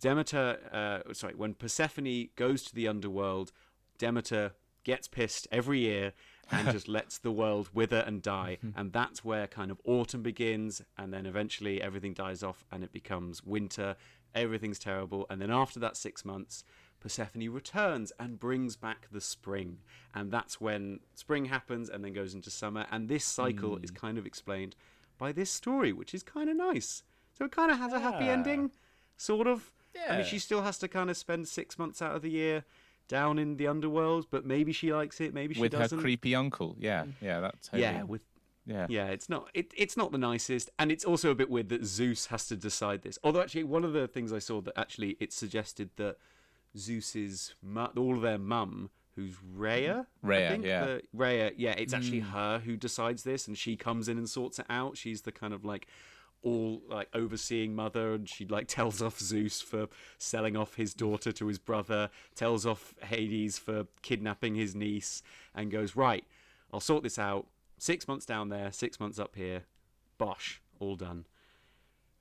Demeter, 0.01 0.59
uh, 0.71 1.13
sorry, 1.13 1.35
when 1.35 1.53
Persephone 1.53 2.29
goes 2.35 2.63
to 2.63 2.75
the 2.75 2.87
underworld, 2.87 3.51
Demeter 3.97 4.53
gets 4.83 5.07
pissed 5.07 5.47
every 5.51 5.79
year 5.79 6.13
and 6.51 6.71
just 6.71 6.87
lets 6.87 7.17
the 7.17 7.31
world 7.31 7.69
wither 7.73 8.03
and 8.05 8.21
die. 8.21 8.57
Mm-hmm. 8.63 8.79
and 8.79 8.93
that's 8.93 9.23
where 9.23 9.47
kind 9.47 9.71
of 9.71 9.79
autumn 9.85 10.21
begins, 10.21 10.81
and 10.97 11.13
then 11.13 11.25
eventually 11.25 11.81
everything 11.81 12.13
dies 12.13 12.43
off 12.43 12.65
and 12.71 12.83
it 12.83 12.91
becomes 12.91 13.43
winter. 13.43 13.95
Everything's 14.35 14.79
terrible. 14.79 15.25
And 15.29 15.41
then 15.41 15.51
after 15.51 15.79
that 15.79 15.97
six 15.97 16.23
months, 16.23 16.63
Persephone 16.99 17.49
returns 17.49 18.11
and 18.19 18.39
brings 18.39 18.75
back 18.75 19.07
the 19.11 19.21
spring. 19.21 19.77
And 20.13 20.31
that's 20.31 20.59
when 20.59 20.99
spring 21.15 21.45
happens 21.45 21.89
and 21.89 22.03
then 22.03 22.13
goes 22.13 22.33
into 22.33 22.49
summer. 22.49 22.85
And 22.91 23.07
this 23.07 23.25
cycle 23.25 23.77
is 23.77 23.91
mm. 23.91 23.95
kind 23.95 24.17
of 24.17 24.25
explained 24.25 24.75
by 25.17 25.31
this 25.31 25.51
story, 25.51 25.93
which 25.93 26.13
is 26.13 26.23
kind 26.23 26.49
of 26.49 26.57
nice. 26.57 27.03
So 27.37 27.45
it 27.45 27.51
kind 27.51 27.71
of 27.71 27.77
has 27.77 27.93
a 27.93 27.99
happy 27.99 28.25
ending, 28.25 28.71
sort 29.15 29.47
of. 29.47 29.71
Yeah. 29.95 30.13
I 30.13 30.17
mean, 30.17 30.25
she 30.25 30.39
still 30.39 30.63
has 30.63 30.77
to 30.79 30.87
kind 30.87 31.09
of 31.09 31.17
spend 31.17 31.47
six 31.47 31.77
months 31.77 32.01
out 32.01 32.15
of 32.15 32.21
the 32.21 32.31
year 32.31 32.65
down 33.07 33.39
in 33.39 33.57
the 33.57 33.67
underworld, 33.67 34.27
but 34.31 34.45
maybe 34.45 34.71
she 34.71 34.93
likes 34.93 35.19
it, 35.21 35.33
maybe 35.33 35.53
she 35.53 35.61
with 35.61 35.73
her 35.73 35.79
doesn't. 35.79 35.99
creepy 35.99 36.35
uncle. 36.35 36.75
Yeah, 36.79 37.05
yeah, 37.21 37.39
that's 37.39 37.67
totally, 37.67 37.83
yeah, 37.83 38.03
with 38.03 38.21
yeah. 38.65 38.85
yeah, 38.89 39.07
it's 39.07 39.29
not 39.29 39.49
it, 39.53 39.73
it's 39.77 39.95
not 39.97 40.11
the 40.11 40.17
nicest, 40.17 40.69
and 40.77 40.91
it's 40.91 41.05
also 41.05 41.31
a 41.31 41.35
bit 41.35 41.49
weird 41.49 41.69
that 41.69 41.85
Zeus 41.85 42.25
has 42.27 42.47
to 42.47 42.55
decide 42.57 43.01
this. 43.03 43.17
Although 43.23 43.41
actually, 43.41 43.63
one 43.63 43.83
of 43.83 43.93
the 43.93 44.07
things 44.07 44.33
I 44.33 44.39
saw 44.39 44.61
that 44.61 44.77
actually 44.77 45.15
it 45.19 45.31
suggested 45.33 45.89
that 45.95 46.17
Zeus's 46.77 47.55
mu- 47.63 47.85
all 47.95 48.15
of 48.15 48.21
their 48.21 48.37
mum, 48.37 48.89
who's 49.15 49.35
Rhea, 49.55 50.05
I 50.23 50.27
Rhea, 50.27 50.49
think, 50.49 50.65
yeah. 50.65 50.85
the- 50.85 51.01
Rhea, 51.13 51.51
yeah, 51.57 51.71
it's 51.71 51.93
actually 51.93 52.19
Hmm. 52.19 52.29
her 52.31 52.59
who 52.59 52.77
decides 52.77 53.23
this, 53.23 53.47
and 53.47 53.57
she 53.57 53.75
comes 53.75 54.07
in 54.09 54.17
and 54.17 54.29
sorts 54.29 54.59
it 54.59 54.65
out. 54.69 54.97
She's 54.97 55.21
the 55.23 55.31
kind 55.31 55.53
of 55.53 55.63
like 55.65 55.87
all 56.43 56.81
like 56.87 57.09
overseeing 57.13 57.75
mother 57.75 58.13
and 58.13 58.29
she 58.29 58.45
like 58.45 58.67
tells 58.77 59.01
off 59.01 59.19
Zeus 59.19 59.61
for 59.61 59.87
selling 60.17 60.55
off 60.55 60.75
his 60.75 60.93
daughter 60.93 61.31
to 61.33 61.47
his 61.47 61.57
brother, 61.59 62.09
tells 62.35 62.65
off 62.65 62.93
Hades 63.03 63.57
for 63.57 63.87
kidnapping 64.01 64.55
his 64.55 64.75
niece 64.75 65.23
and 65.55 65.71
goes, 65.71 65.95
"Right, 65.95 66.25
I'll 66.73 66.79
sort 66.79 67.03
this 67.03 67.19
out. 67.19 67.47
6 67.79 68.07
months 68.07 68.25
down 68.25 68.49
there, 68.49 68.71
6 68.71 68.99
months 68.99 69.19
up 69.19 69.35
here. 69.35 69.63
Bosh, 70.17 70.61
all 70.79 70.95
done." 70.95 71.25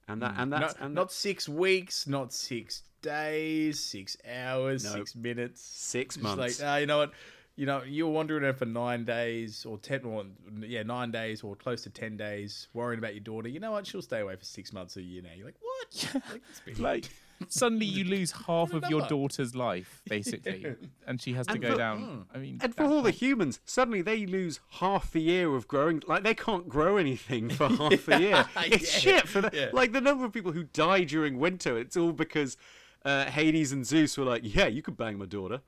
And 0.08 0.22
that 0.22 0.34
and 0.38 0.52
that's 0.52 0.74
not, 0.78 0.84
and 0.86 0.94
not 0.94 1.10
six 1.10 1.48
weeks, 1.48 2.06
not 2.06 2.32
six 2.32 2.82
days, 3.02 3.80
six 3.80 4.16
hours, 4.28 4.84
No. 4.84 4.92
six 4.92 5.16
minutes, 5.16 5.60
6 5.60 6.14
Just 6.14 6.22
months. 6.22 6.60
like, 6.60 6.68
ah, 6.68 6.76
you 6.76 6.86
know 6.86 6.98
what? 6.98 7.12
You 7.56 7.64
know, 7.64 7.82
you're 7.84 8.08
wandering 8.10 8.44
around 8.44 8.56
for 8.58 8.66
nine 8.66 9.04
days 9.06 9.64
or 9.64 9.78
ten, 9.78 10.04
or 10.04 10.24
yeah, 10.60 10.82
nine 10.82 11.10
days 11.10 11.42
or 11.42 11.56
close 11.56 11.82
to 11.84 11.90
ten 11.90 12.16
days, 12.16 12.68
worrying 12.74 12.98
about 12.98 13.14
your 13.14 13.22
daughter. 13.24 13.48
You 13.48 13.60
know 13.60 13.72
what? 13.72 13.86
She'll 13.86 14.02
stay 14.02 14.20
away 14.20 14.36
for 14.36 14.44
six 14.44 14.74
months 14.74 14.96
a 14.98 15.02
year 15.02 15.22
now. 15.22 15.30
You're 15.34 15.46
like, 15.46 15.56
what? 15.60 16.22
like, 16.66 16.78
Like 16.78 17.08
suddenly 17.48 17.86
you 17.86 18.04
lose 18.04 18.30
half 18.46 18.74
of 18.74 18.84
your 18.90 19.02
daughter's 19.08 19.54
life, 19.54 20.02
basically, 20.06 20.66
and 21.06 21.18
she 21.18 21.32
has 21.32 21.46
to 21.46 21.54
And 21.54 21.62
go 21.62 21.72
for- 21.72 21.78
down. 21.78 22.26
I 22.34 22.36
mean, 22.38 22.58
And 22.62 22.74
for 22.74 22.84
all 22.84 23.00
the 23.00 23.10
humans, 23.10 23.58
suddenly 23.64 24.02
they 24.02 24.26
lose 24.26 24.60
half 24.72 25.10
the 25.12 25.22
year 25.22 25.54
of 25.56 25.66
growing. 25.66 26.02
Like 26.06 26.24
they 26.24 26.34
can't 26.34 26.68
grow 26.68 26.98
anything 26.98 27.48
for 27.48 27.68
half 27.70 28.06
a 28.08 28.20
year. 28.20 28.44
It's 28.66 28.92
Yeah, 28.92 29.00
shit 29.16 29.28
for 29.28 29.40
that. 29.40 29.54
yeah. 29.54 29.70
Like 29.72 29.92
the 29.92 30.02
number 30.02 30.26
of 30.26 30.32
people 30.34 30.52
who 30.52 30.64
die 30.64 31.04
during 31.04 31.38
winter. 31.38 31.78
It's 31.78 31.96
all 31.96 32.12
because 32.12 32.58
uh, 33.06 33.24
Hades 33.30 33.72
and 33.72 33.86
Zeus 33.86 34.18
were 34.18 34.24
like, 34.24 34.42
"Yeah, 34.44 34.66
you 34.66 34.82
could 34.82 34.98
bang 34.98 35.16
my 35.16 35.24
daughter." 35.26 35.62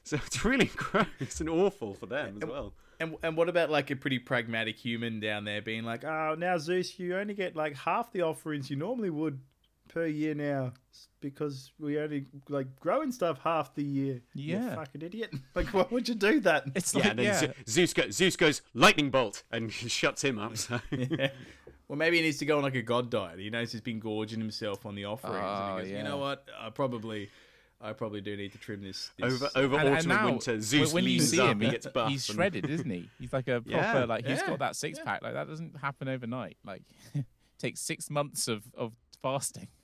So 0.04 0.16
it's 0.16 0.44
really 0.44 0.70
gross 0.76 1.40
and 1.40 1.48
awful 1.48 1.94
for 1.94 2.06
them 2.06 2.38
as 2.42 2.48
well. 2.48 2.72
And 2.98 3.16
and 3.22 3.36
what 3.36 3.48
about 3.48 3.70
like 3.70 3.90
a 3.90 3.96
pretty 3.96 4.18
pragmatic 4.18 4.76
human 4.78 5.20
down 5.20 5.44
there 5.44 5.60
being 5.62 5.84
like, 5.84 6.04
oh, 6.04 6.34
now 6.38 6.56
Zeus, 6.58 6.98
you 6.98 7.16
only 7.16 7.34
get 7.34 7.54
like 7.54 7.76
half 7.76 8.10
the 8.12 8.22
offerings 8.22 8.70
you 8.70 8.76
normally 8.76 9.10
would 9.10 9.40
per 9.88 10.06
year 10.06 10.34
now 10.34 10.72
because 11.20 11.72
we 11.78 11.98
only 11.98 12.26
like 12.48 12.74
growing 12.80 13.12
stuff 13.12 13.38
half 13.44 13.74
the 13.74 13.84
year. 13.84 14.22
You 14.34 14.56
Yeah. 14.56 14.74
fucking 14.74 15.02
idiot. 15.02 15.34
Like, 15.54 15.66
why 15.74 15.86
would 15.90 16.08
you 16.08 16.14
do 16.14 16.40
that? 16.40 16.64
it's 16.74 16.94
Yeah, 16.94 17.00
like 17.00 17.10
and 17.10 17.18
then 17.18 17.26
yeah. 17.26 17.38
Ze- 17.40 17.52
Zeus, 17.68 17.92
go- 17.94 18.10
Zeus 18.10 18.36
goes 18.36 18.62
lightning 18.72 19.10
bolt 19.10 19.42
and 19.52 19.70
shuts 19.98 20.22
him 20.24 20.38
up. 20.38 20.56
So. 20.56 20.80
Well, 21.88 21.98
maybe 21.98 22.16
he 22.18 22.22
needs 22.22 22.38
to 22.38 22.46
go 22.46 22.56
on 22.58 22.62
like 22.62 22.76
a 22.76 22.82
god 22.82 23.10
diet. 23.10 23.38
He 23.40 23.50
knows 23.50 23.72
he's 23.72 23.80
been 23.80 23.98
gorging 23.98 24.38
himself 24.38 24.86
on 24.86 24.94
the 24.94 25.04
offerings, 25.06 25.36
Oh, 25.40 25.46
and 25.46 25.64
he 25.66 25.72
ah, 25.72 25.78
goes, 25.78 25.90
"You 25.90 26.02
know 26.04 26.18
what? 26.18 26.46
I 26.58 26.70
probably, 26.70 27.30
I 27.80 27.92
probably 27.92 28.20
do 28.20 28.36
need 28.36 28.52
to 28.52 28.58
trim 28.58 28.82
this." 28.82 29.10
this 29.18 29.32
over 29.32 29.50
over 29.56 29.78
And, 29.78 29.88
and 29.88 29.96
autumn 29.96 30.08
now, 30.08 30.18
and 30.26 30.30
winter, 30.32 30.52
when- 30.52 30.62
Zeus 30.62 30.92
when 30.92 31.04
you 31.04 31.20
see 31.20 31.38
him, 31.38 31.60
he- 31.60 31.70
gets 31.70 31.86
buff. 31.86 32.10
he's 32.10 32.26
shredded, 32.26 32.68
isn't 32.68 32.90
he? 32.90 33.08
He's 33.18 33.32
like 33.32 33.48
a 33.48 33.60
proper, 33.60 33.70
Yeah, 33.70 34.04
like 34.04 34.26
he's 34.26 34.38
yeah, 34.38 34.46
got 34.48 34.58
that 34.58 34.76
six 34.76 34.98
pack. 34.98 35.22
Like 35.22 35.34
that 35.34 35.48
doesn't 35.48 35.76
happen 35.80 36.08
overnight. 36.08 36.56
Like 36.64 36.82
takes 37.58 37.80
six 37.80 38.10
months 38.10 38.48
of 38.48 38.62
of 38.76 38.92
fasting. 39.22 39.68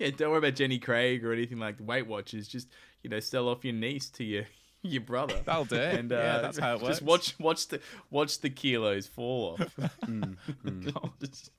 Yeah, 0.00 0.10
don't 0.10 0.30
worry 0.30 0.38
about 0.38 0.56
Jenny 0.56 0.80
Craig 0.80 1.24
or 1.24 1.32
anything 1.32 1.58
like 1.60 1.76
the 1.76 1.84
Weight 1.84 2.08
Watchers. 2.08 2.48
Just 2.48 2.66
you 3.04 3.10
know, 3.10 3.20
sell 3.20 3.48
off 3.48 3.64
your 3.64 3.74
niece 3.74 4.10
to 4.10 4.24
your 4.24 4.44
your 4.82 5.00
brother. 5.02 5.40
That'll 5.44 5.64
do. 5.64 5.76
And 5.76 6.12
uh, 6.12 6.16
yeah, 6.16 6.38
that's 6.40 6.58
how 6.58 6.74
it 6.74 6.82
works. 6.82 6.98
Just 6.98 7.02
watch 7.02 7.38
watch 7.38 7.68
the 7.68 7.80
watch 8.10 8.40
the 8.40 8.50
kilos 8.50 9.06
fall 9.06 9.56
off. 9.60 9.76
Just- 11.20 11.50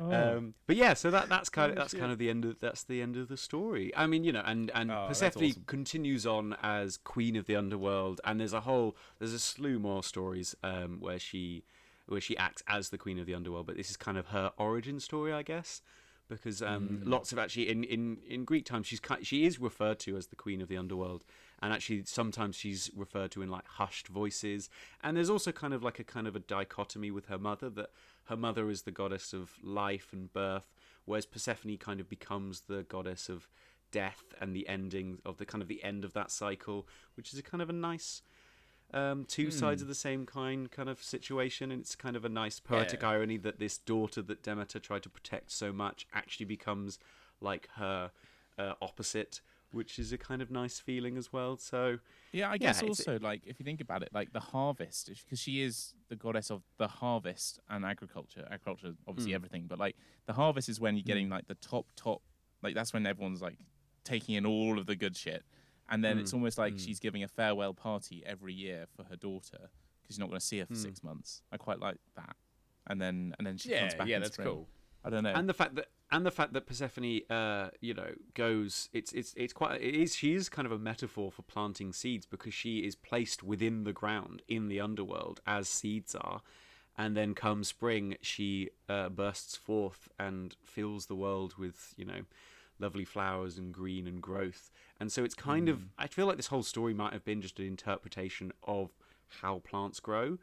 Oh. 0.00 0.36
Um, 0.36 0.54
but 0.66 0.76
yeah, 0.76 0.94
so 0.94 1.10
that 1.10 1.28
that's 1.28 1.48
kind 1.48 1.70
of 1.70 1.76
that's 1.76 1.92
kind 1.94 2.10
of 2.10 2.18
the 2.18 2.30
end 2.30 2.44
of 2.44 2.58
that's 2.60 2.84
the 2.84 3.02
end 3.02 3.16
of 3.16 3.28
the 3.28 3.36
story. 3.36 3.92
I 3.96 4.06
mean, 4.06 4.24
you 4.24 4.32
know, 4.32 4.42
and 4.44 4.70
and 4.74 4.90
Oh, 4.90 5.06
Persephone 5.08 5.44
awesome. 5.50 5.64
continues 5.66 6.26
on 6.26 6.56
as 6.62 6.96
queen 6.96 7.36
of 7.36 7.46
the 7.46 7.56
underworld, 7.56 8.20
and 8.24 8.40
there's 8.40 8.52
a 8.52 8.60
whole 8.60 8.96
there's 9.18 9.32
a 9.34 9.38
slew 9.38 9.78
more 9.78 10.02
stories 10.02 10.54
um, 10.62 10.98
where 11.00 11.18
she 11.18 11.64
where 12.06 12.20
she 12.20 12.36
acts 12.38 12.62
as 12.66 12.88
the 12.88 12.98
queen 12.98 13.18
of 13.18 13.26
the 13.26 13.34
underworld. 13.34 13.66
But 13.66 13.76
this 13.76 13.90
is 13.90 13.96
kind 13.96 14.16
of 14.18 14.28
her 14.28 14.52
origin 14.56 14.98
story, 15.00 15.32
I 15.32 15.42
guess, 15.42 15.82
because 16.28 16.62
um, 16.62 17.02
lots 17.04 17.32
of 17.32 17.38
actually 17.38 17.68
in, 17.68 17.84
in 17.84 18.18
in 18.26 18.44
Greek 18.44 18.64
times 18.64 18.86
she's 18.86 19.00
she 19.22 19.44
is 19.44 19.60
referred 19.60 19.98
to 20.00 20.16
as 20.16 20.28
the 20.28 20.36
queen 20.36 20.60
of 20.62 20.68
the 20.68 20.76
underworld, 20.76 21.24
and 21.62 21.72
actually 21.72 22.04
sometimes 22.04 22.56
she's 22.56 22.90
referred 22.96 23.30
to 23.32 23.42
in 23.42 23.50
like 23.50 23.66
hushed 23.66 24.08
voices. 24.08 24.70
And 25.02 25.16
there's 25.16 25.30
also 25.30 25.52
kind 25.52 25.74
of 25.74 25.82
like 25.82 25.98
a 25.98 26.04
kind 26.04 26.26
of 26.26 26.34
a 26.34 26.40
dichotomy 26.40 27.10
with 27.10 27.26
her 27.26 27.38
mother 27.38 27.68
that 27.70 27.90
her 28.24 28.36
mother 28.36 28.70
is 28.70 28.82
the 28.82 28.90
goddess 28.90 29.32
of 29.32 29.52
life 29.62 30.08
and 30.12 30.32
birth, 30.32 30.72
whereas 31.04 31.26
Persephone 31.26 31.76
kind 31.76 32.00
of 32.00 32.08
becomes 32.08 32.62
the 32.62 32.84
goddess 32.84 33.28
of 33.28 33.48
death 33.90 34.22
and 34.40 34.54
the 34.54 34.68
ending 34.68 35.18
of 35.24 35.36
the 35.38 35.44
kind 35.44 35.62
of 35.62 35.68
the 35.68 35.82
end 35.82 36.04
of 36.04 36.12
that 36.12 36.30
cycle, 36.30 36.86
which 37.16 37.32
is 37.32 37.38
a 37.38 37.42
kind 37.42 37.60
of 37.60 37.68
a 37.68 37.74
nice 37.74 38.22
um, 38.92 39.24
two 39.24 39.52
sides 39.52 39.82
of 39.82 39.88
the 39.88 39.94
same 39.94 40.26
kind 40.26 40.70
kind 40.70 40.88
of 40.88 41.02
situation, 41.02 41.70
and 41.70 41.80
it's 41.80 41.94
kind 41.94 42.16
of 42.16 42.24
a 42.24 42.28
nice 42.28 42.58
poetic 42.58 43.02
Yeah. 43.02 43.10
irony 43.10 43.36
that 43.36 43.58
this 43.58 43.78
daughter 43.78 44.20
that 44.22 44.42
Demeter 44.42 44.80
tried 44.80 45.04
to 45.04 45.08
protect 45.08 45.52
so 45.52 45.72
much 45.72 46.06
actually 46.12 46.46
becomes 46.46 46.98
like 47.40 47.68
her 47.76 48.10
uh, 48.58 48.74
opposite, 48.82 49.40
which 49.72 49.98
is 49.98 50.12
a 50.12 50.18
kind 50.18 50.42
of 50.42 50.50
nice 50.50 50.78
feeling 50.78 51.16
as 51.16 51.32
well. 51.32 51.56
So 51.56 51.98
Yeah, 52.32 52.50
I 52.50 52.58
guess 52.58 52.82
it's- 52.82 52.88
also 52.88 53.18
like 53.20 53.46
if 53.46 53.58
you 53.58 53.64
think 53.64 53.80
about 53.80 54.02
it, 54.02 54.10
like 54.12 54.32
the 54.32 54.40
harvest, 54.40 55.10
because 55.24 55.38
she 55.38 55.62
is 55.62 55.94
the 56.08 56.16
goddess 56.16 56.50
of 56.50 56.62
the 56.78 56.88
harvest 56.88 57.60
and 57.68 57.84
agriculture. 57.84 58.46
Agriculture, 58.50 58.88
is 58.88 58.96
obviously 59.06 59.32
hmm. 59.32 59.36
everything, 59.36 59.66
but 59.66 59.78
like 59.78 59.96
the 60.26 60.32
harvest 60.32 60.68
is 60.68 60.80
when 60.80 60.94
you're 60.96 61.02
hmm. 61.02 61.08
getting 61.08 61.28
like 61.28 61.46
the 61.46 61.54
top 61.56 61.86
top, 61.96 62.22
like 62.62 62.74
that's 62.74 62.92
when 62.92 63.06
everyone's 63.06 63.42
like 63.42 63.58
taking 64.04 64.34
in 64.34 64.46
all 64.46 64.78
of 64.78 64.86
the 64.86 64.96
good 64.96 65.16
shit, 65.16 65.44
and 65.88 66.04
then 66.04 66.18
it's 66.18 66.30
hmm. 66.30 66.38
almost 66.38 66.58
like 66.58 66.78
she's 66.78 67.00
giving 67.00 67.22
a 67.22 67.28
farewell 67.28 67.74
party 67.74 68.22
every 68.26 68.52
year 68.52 68.86
for 68.96 69.04
her 69.04 69.16
daughter 69.16 69.70
because 70.02 70.18
you're 70.18 70.24
not 70.24 70.30
going 70.30 70.40
to 70.40 70.46
see 70.46 70.58
her 70.58 70.66
for 70.66 70.74
six 70.74 71.04
months. 71.04 71.42
I 71.52 71.56
quite 71.56 71.78
like 71.78 71.98
that, 72.16 72.36
and 72.88 73.00
then 73.00 73.34
and 73.38 73.46
then 73.46 73.56
she 73.56 73.70
yeah, 73.70 73.80
comes 73.80 73.94
back. 73.94 74.08
yeah, 74.08 74.16
in 74.16 74.22
that's 74.22 74.34
spring. 74.34 74.48
cool. 74.48 74.68
I 75.04 75.10
don't 75.10 75.22
know. 75.22 75.32
and 75.34 75.48
the 75.48 75.54
fact 75.54 75.76
that 75.76 75.86
and 76.12 76.26
the 76.26 76.30
fact 76.30 76.52
that 76.54 76.66
Persephone, 76.66 77.20
uh, 77.30 77.70
you 77.80 77.94
know, 77.94 78.12
goes. 78.34 78.88
It's 78.92 79.12
it's 79.12 79.32
it's 79.36 79.52
quite. 79.52 79.80
It 79.80 79.94
is. 79.94 80.16
She 80.16 80.34
is 80.34 80.48
kind 80.48 80.66
of 80.66 80.72
a 80.72 80.78
metaphor 80.78 81.30
for 81.30 81.42
planting 81.42 81.92
seeds 81.92 82.26
because 82.26 82.54
she 82.54 82.78
is 82.78 82.94
placed 82.94 83.42
within 83.42 83.84
the 83.84 83.92
ground 83.92 84.42
in 84.48 84.68
the 84.68 84.80
underworld 84.80 85.40
as 85.46 85.68
seeds 85.68 86.14
are, 86.14 86.42
and 86.98 87.16
then 87.16 87.34
come 87.34 87.64
spring, 87.64 88.16
she 88.20 88.70
uh, 88.88 89.08
bursts 89.08 89.56
forth 89.56 90.08
and 90.18 90.56
fills 90.64 91.06
the 91.06 91.14
world 91.14 91.54
with 91.58 91.94
you 91.96 92.04
know, 92.04 92.22
lovely 92.78 93.04
flowers 93.04 93.56
and 93.56 93.72
green 93.72 94.06
and 94.06 94.20
growth. 94.20 94.70
And 94.98 95.10
so 95.12 95.24
it's 95.24 95.34
kind 95.34 95.68
of 95.68 95.86
I 95.98 96.08
feel 96.08 96.26
like 96.26 96.36
this 96.36 96.48
whole 96.48 96.62
story 96.62 96.92
might 96.92 97.12
have 97.12 97.24
been 97.24 97.40
just 97.40 97.58
an 97.58 97.66
interpretation 97.66 98.52
of 98.64 98.90
how 99.40 99.60
plants 99.60 100.00
grow. 100.00 100.38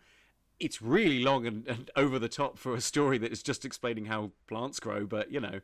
It's 0.59 0.81
really 0.81 1.19
long 1.19 1.45
and, 1.45 1.67
and 1.67 1.91
over 1.95 2.17
the 2.19 2.29
top 2.29 2.57
for 2.57 2.73
a 2.73 2.81
story 2.81 3.17
that 3.19 3.31
is 3.31 3.43
just 3.43 3.65
explaining 3.65 4.05
how 4.05 4.31
plants 4.47 4.79
grow, 4.79 5.05
but 5.05 5.31
you 5.31 5.39
know, 5.39 5.61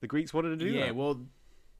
the 0.00 0.06
Greeks 0.06 0.34
wanted 0.34 0.50
to 0.50 0.56
do 0.56 0.66
yeah, 0.66 0.80
that. 0.80 0.86
Yeah, 0.86 0.92
well, 0.92 1.20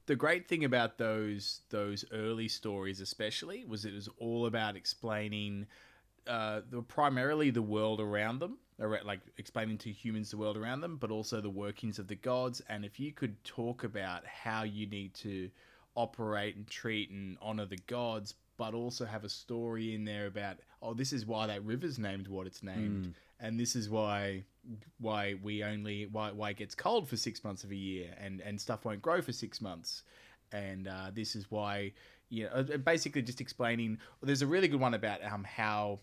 the 0.06 0.16
great 0.16 0.48
thing 0.48 0.64
about 0.64 0.98
those 0.98 1.60
those 1.68 2.04
early 2.12 2.48
stories, 2.48 3.00
especially, 3.00 3.64
was 3.64 3.84
it 3.84 3.92
was 3.92 4.08
all 4.18 4.46
about 4.46 4.76
explaining 4.76 5.66
uh, 6.26 6.62
the, 6.70 6.82
primarily 6.82 7.50
the 7.50 7.62
world 7.62 8.00
around 8.00 8.38
them, 8.38 8.58
like 8.78 9.20
explaining 9.36 9.78
to 9.78 9.90
humans 9.90 10.30
the 10.30 10.36
world 10.36 10.56
around 10.56 10.80
them, 10.80 10.96
but 10.96 11.10
also 11.10 11.40
the 11.40 11.50
workings 11.50 11.98
of 11.98 12.08
the 12.08 12.14
gods. 12.14 12.62
And 12.68 12.84
if 12.84 12.98
you 12.98 13.12
could 13.12 13.42
talk 13.44 13.84
about 13.84 14.26
how 14.26 14.62
you 14.62 14.86
need 14.86 15.14
to 15.14 15.50
operate 15.94 16.56
and 16.56 16.66
treat 16.66 17.10
and 17.10 17.36
honor 17.40 17.66
the 17.66 17.78
gods, 17.86 18.34
but 18.58 18.74
also 18.74 19.06
have 19.06 19.24
a 19.24 19.28
story 19.28 19.94
in 19.94 20.04
there 20.04 20.26
about 20.26 20.58
oh, 20.82 20.92
this 20.92 21.12
is 21.12 21.24
why 21.24 21.46
that 21.46 21.64
river's 21.64 21.98
named 21.98 22.28
what 22.28 22.46
it's 22.46 22.62
named, 22.62 23.14
and 23.40 23.58
this 23.58 23.74
is 23.74 23.88
why 23.88 24.44
why 24.98 25.34
we 25.42 25.64
only 25.64 26.06
why 26.12 26.30
why 26.32 26.50
it 26.50 26.56
gets 26.56 26.74
cold 26.74 27.08
for 27.08 27.16
six 27.16 27.42
months 27.42 27.64
of 27.64 27.70
a 27.70 27.76
year, 27.76 28.14
and 28.20 28.40
and 28.42 28.60
stuff 28.60 28.84
won't 28.84 29.00
grow 29.00 29.22
for 29.22 29.32
six 29.32 29.60
months, 29.62 30.02
and 30.52 30.88
uh, 30.88 31.10
this 31.14 31.34
is 31.34 31.50
why 31.50 31.92
you 32.28 32.44
know 32.44 32.50
uh, 32.50 32.76
basically 32.76 33.22
just 33.22 33.40
explaining. 33.40 33.98
There's 34.22 34.42
a 34.42 34.46
really 34.46 34.68
good 34.68 34.80
one 34.80 34.94
about 34.94 35.24
um 35.24 35.44
how 35.44 36.00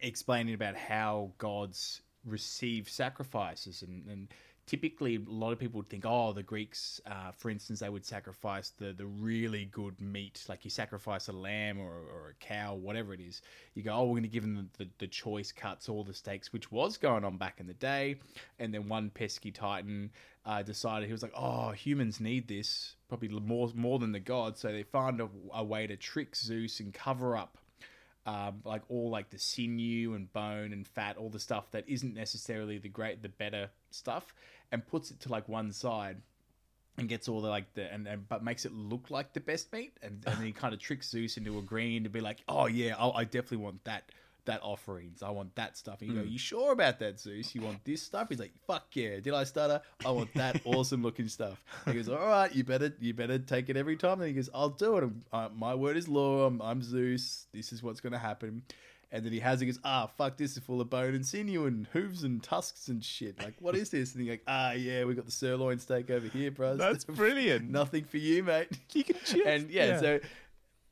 explaining 0.00 0.54
about 0.54 0.76
how 0.76 1.32
gods 1.38 2.02
receive 2.24 2.88
sacrifices 2.88 3.82
and, 3.82 4.06
and 4.06 4.28
typically 4.66 5.16
a 5.16 5.30
lot 5.30 5.52
of 5.52 5.58
people 5.58 5.78
would 5.78 5.88
think 5.88 6.04
oh 6.06 6.32
the 6.32 6.42
greeks 6.42 7.00
uh, 7.06 7.32
for 7.36 7.50
instance 7.50 7.80
they 7.80 7.88
would 7.88 8.04
sacrifice 8.04 8.70
the, 8.78 8.92
the 8.92 9.06
really 9.06 9.66
good 9.66 10.00
meat. 10.00 10.44
Like 10.48 10.64
you 10.64 10.70
sacrifice 10.70 11.28
a 11.28 11.32
lamb 11.32 11.80
or, 11.80 11.90
or 11.90 12.30
a 12.30 12.44
cow 12.44 12.74
whatever 12.74 13.12
it 13.12 13.20
is. 13.20 13.42
You 13.74 13.82
go 13.82 13.92
oh 13.92 14.04
we're 14.04 14.12
going 14.12 14.22
to 14.22 14.28
give 14.28 14.42
them 14.42 14.70
the, 14.78 14.84
the, 14.84 14.90
the 14.98 15.06
choice 15.06 15.52
cuts 15.52 15.88
all 15.88 16.04
the 16.04 16.14
steaks 16.14 16.52
which 16.52 16.70
was 16.70 16.96
going 16.96 17.24
on 17.24 17.36
back 17.36 17.60
in 17.60 17.66
the 17.66 17.74
day. 17.74 18.16
And 18.58 18.72
then 18.72 18.88
one 18.88 19.10
pesky 19.10 19.50
titan 19.50 20.10
uh, 20.44 20.62
decided 20.62 21.06
he 21.06 21.12
was 21.12 21.22
like 21.22 21.34
oh 21.36 21.70
humans 21.70 22.20
need 22.20 22.48
this 22.48 22.96
probably 23.08 23.28
more 23.28 23.70
more 23.74 23.98
than 23.98 24.12
the 24.12 24.20
gods. 24.20 24.60
So 24.60 24.72
they 24.72 24.84
found 24.84 25.20
a, 25.20 25.28
a 25.52 25.64
way 25.64 25.86
to 25.86 25.96
trick 25.96 26.36
zeus 26.36 26.80
and 26.80 26.94
cover 26.94 27.36
up 27.36 27.58
um, 28.26 28.60
like 28.64 28.82
all 28.88 29.10
like 29.10 29.30
the 29.30 29.38
sinew 29.38 30.14
and 30.14 30.32
bone 30.32 30.72
and 30.72 30.86
fat, 30.86 31.16
all 31.16 31.28
the 31.28 31.40
stuff 31.40 31.70
that 31.72 31.84
isn't 31.88 32.14
necessarily 32.14 32.78
the 32.78 32.88
great, 32.88 33.22
the 33.22 33.28
better 33.28 33.70
stuff, 33.90 34.34
and 34.70 34.86
puts 34.86 35.10
it 35.10 35.20
to 35.20 35.28
like 35.28 35.48
one 35.48 35.72
side, 35.72 36.18
and 36.98 37.08
gets 37.08 37.28
all 37.28 37.40
the 37.40 37.48
like 37.48 37.72
the 37.74 37.92
and, 37.92 38.06
and 38.06 38.28
but 38.28 38.44
makes 38.44 38.64
it 38.64 38.72
look 38.72 39.10
like 39.10 39.32
the 39.32 39.40
best 39.40 39.72
meat, 39.72 39.96
and, 40.02 40.22
and 40.26 40.36
then 40.36 40.46
he 40.46 40.52
kind 40.62 40.72
of 40.72 40.80
tricks 40.80 41.08
Zeus 41.08 41.36
into 41.36 41.58
agreeing 41.58 42.04
to 42.04 42.10
be 42.10 42.20
like, 42.20 42.42
oh 42.48 42.66
yeah, 42.66 42.94
I'll, 42.98 43.12
I 43.16 43.24
definitely 43.24 43.58
want 43.58 43.84
that 43.84 44.04
that 44.46 44.60
offerings. 44.62 45.22
I 45.22 45.30
want 45.30 45.54
that 45.56 45.76
stuff. 45.76 46.00
And 46.02 46.10
you 46.10 46.16
go, 46.16 46.22
Mm. 46.22 46.32
you 46.32 46.38
sure 46.38 46.72
about 46.72 46.98
that, 46.98 47.20
Zeus? 47.20 47.54
You 47.54 47.60
want 47.62 47.84
this 47.84 48.02
stuff? 48.02 48.28
He's 48.28 48.38
like, 48.40 48.52
fuck 48.66 48.86
yeah. 48.94 49.20
Did 49.20 49.34
I 49.34 49.44
stutter? 49.44 49.80
I 50.04 50.10
want 50.10 50.34
that 50.34 50.60
awesome 50.64 51.02
looking 51.02 51.28
stuff. 51.28 51.64
He 51.86 51.92
goes, 51.94 52.08
all 52.08 52.16
right, 52.26 52.54
you 52.54 52.64
better 52.64 52.92
you 53.00 53.14
better 53.14 53.38
take 53.38 53.68
it 53.68 53.76
every 53.76 53.96
time. 53.96 54.20
And 54.20 54.28
he 54.28 54.34
goes, 54.34 54.50
I'll 54.54 54.68
do 54.70 54.96
it. 54.98 55.10
Uh, 55.32 55.48
my 55.54 55.74
word 55.74 55.96
is 55.96 56.08
law. 56.08 56.46
I'm, 56.46 56.60
I'm 56.60 56.82
Zeus. 56.82 57.46
This 57.52 57.72
is 57.72 57.82
what's 57.82 58.00
going 58.00 58.12
to 58.14 58.18
happen. 58.18 58.62
And 59.14 59.26
then 59.26 59.32
he 59.34 59.40
has 59.40 59.60
it. 59.60 59.66
He 59.66 59.70
goes, 59.72 59.78
ah, 59.84 60.06
fuck, 60.06 60.38
this 60.38 60.52
is 60.56 60.62
full 60.62 60.80
of 60.80 60.88
bone 60.88 61.14
and 61.14 61.24
sinew 61.24 61.66
and 61.66 61.86
hooves 61.92 62.24
and 62.24 62.42
tusks 62.42 62.88
and 62.88 63.04
shit. 63.04 63.38
Like, 63.42 63.52
what 63.60 63.76
is 63.76 63.90
this? 63.90 64.14
And 64.14 64.22
he's 64.22 64.30
like, 64.30 64.42
ah, 64.48 64.72
yeah, 64.72 65.04
we 65.04 65.14
got 65.14 65.26
the 65.26 65.30
sirloin 65.30 65.78
steak 65.78 66.08
over 66.10 66.26
here, 66.28 66.50
bros. 66.50 66.78
That's 66.78 67.04
brilliant. 67.20 67.68
Nothing 67.70 68.04
for 68.04 68.16
you, 68.16 68.42
mate. 68.42 68.68
You 68.94 69.04
can 69.04 69.16
just, 69.24 69.34
and 69.46 69.70
yeah, 69.70 69.84
yeah. 69.86 70.00
so 70.00 70.20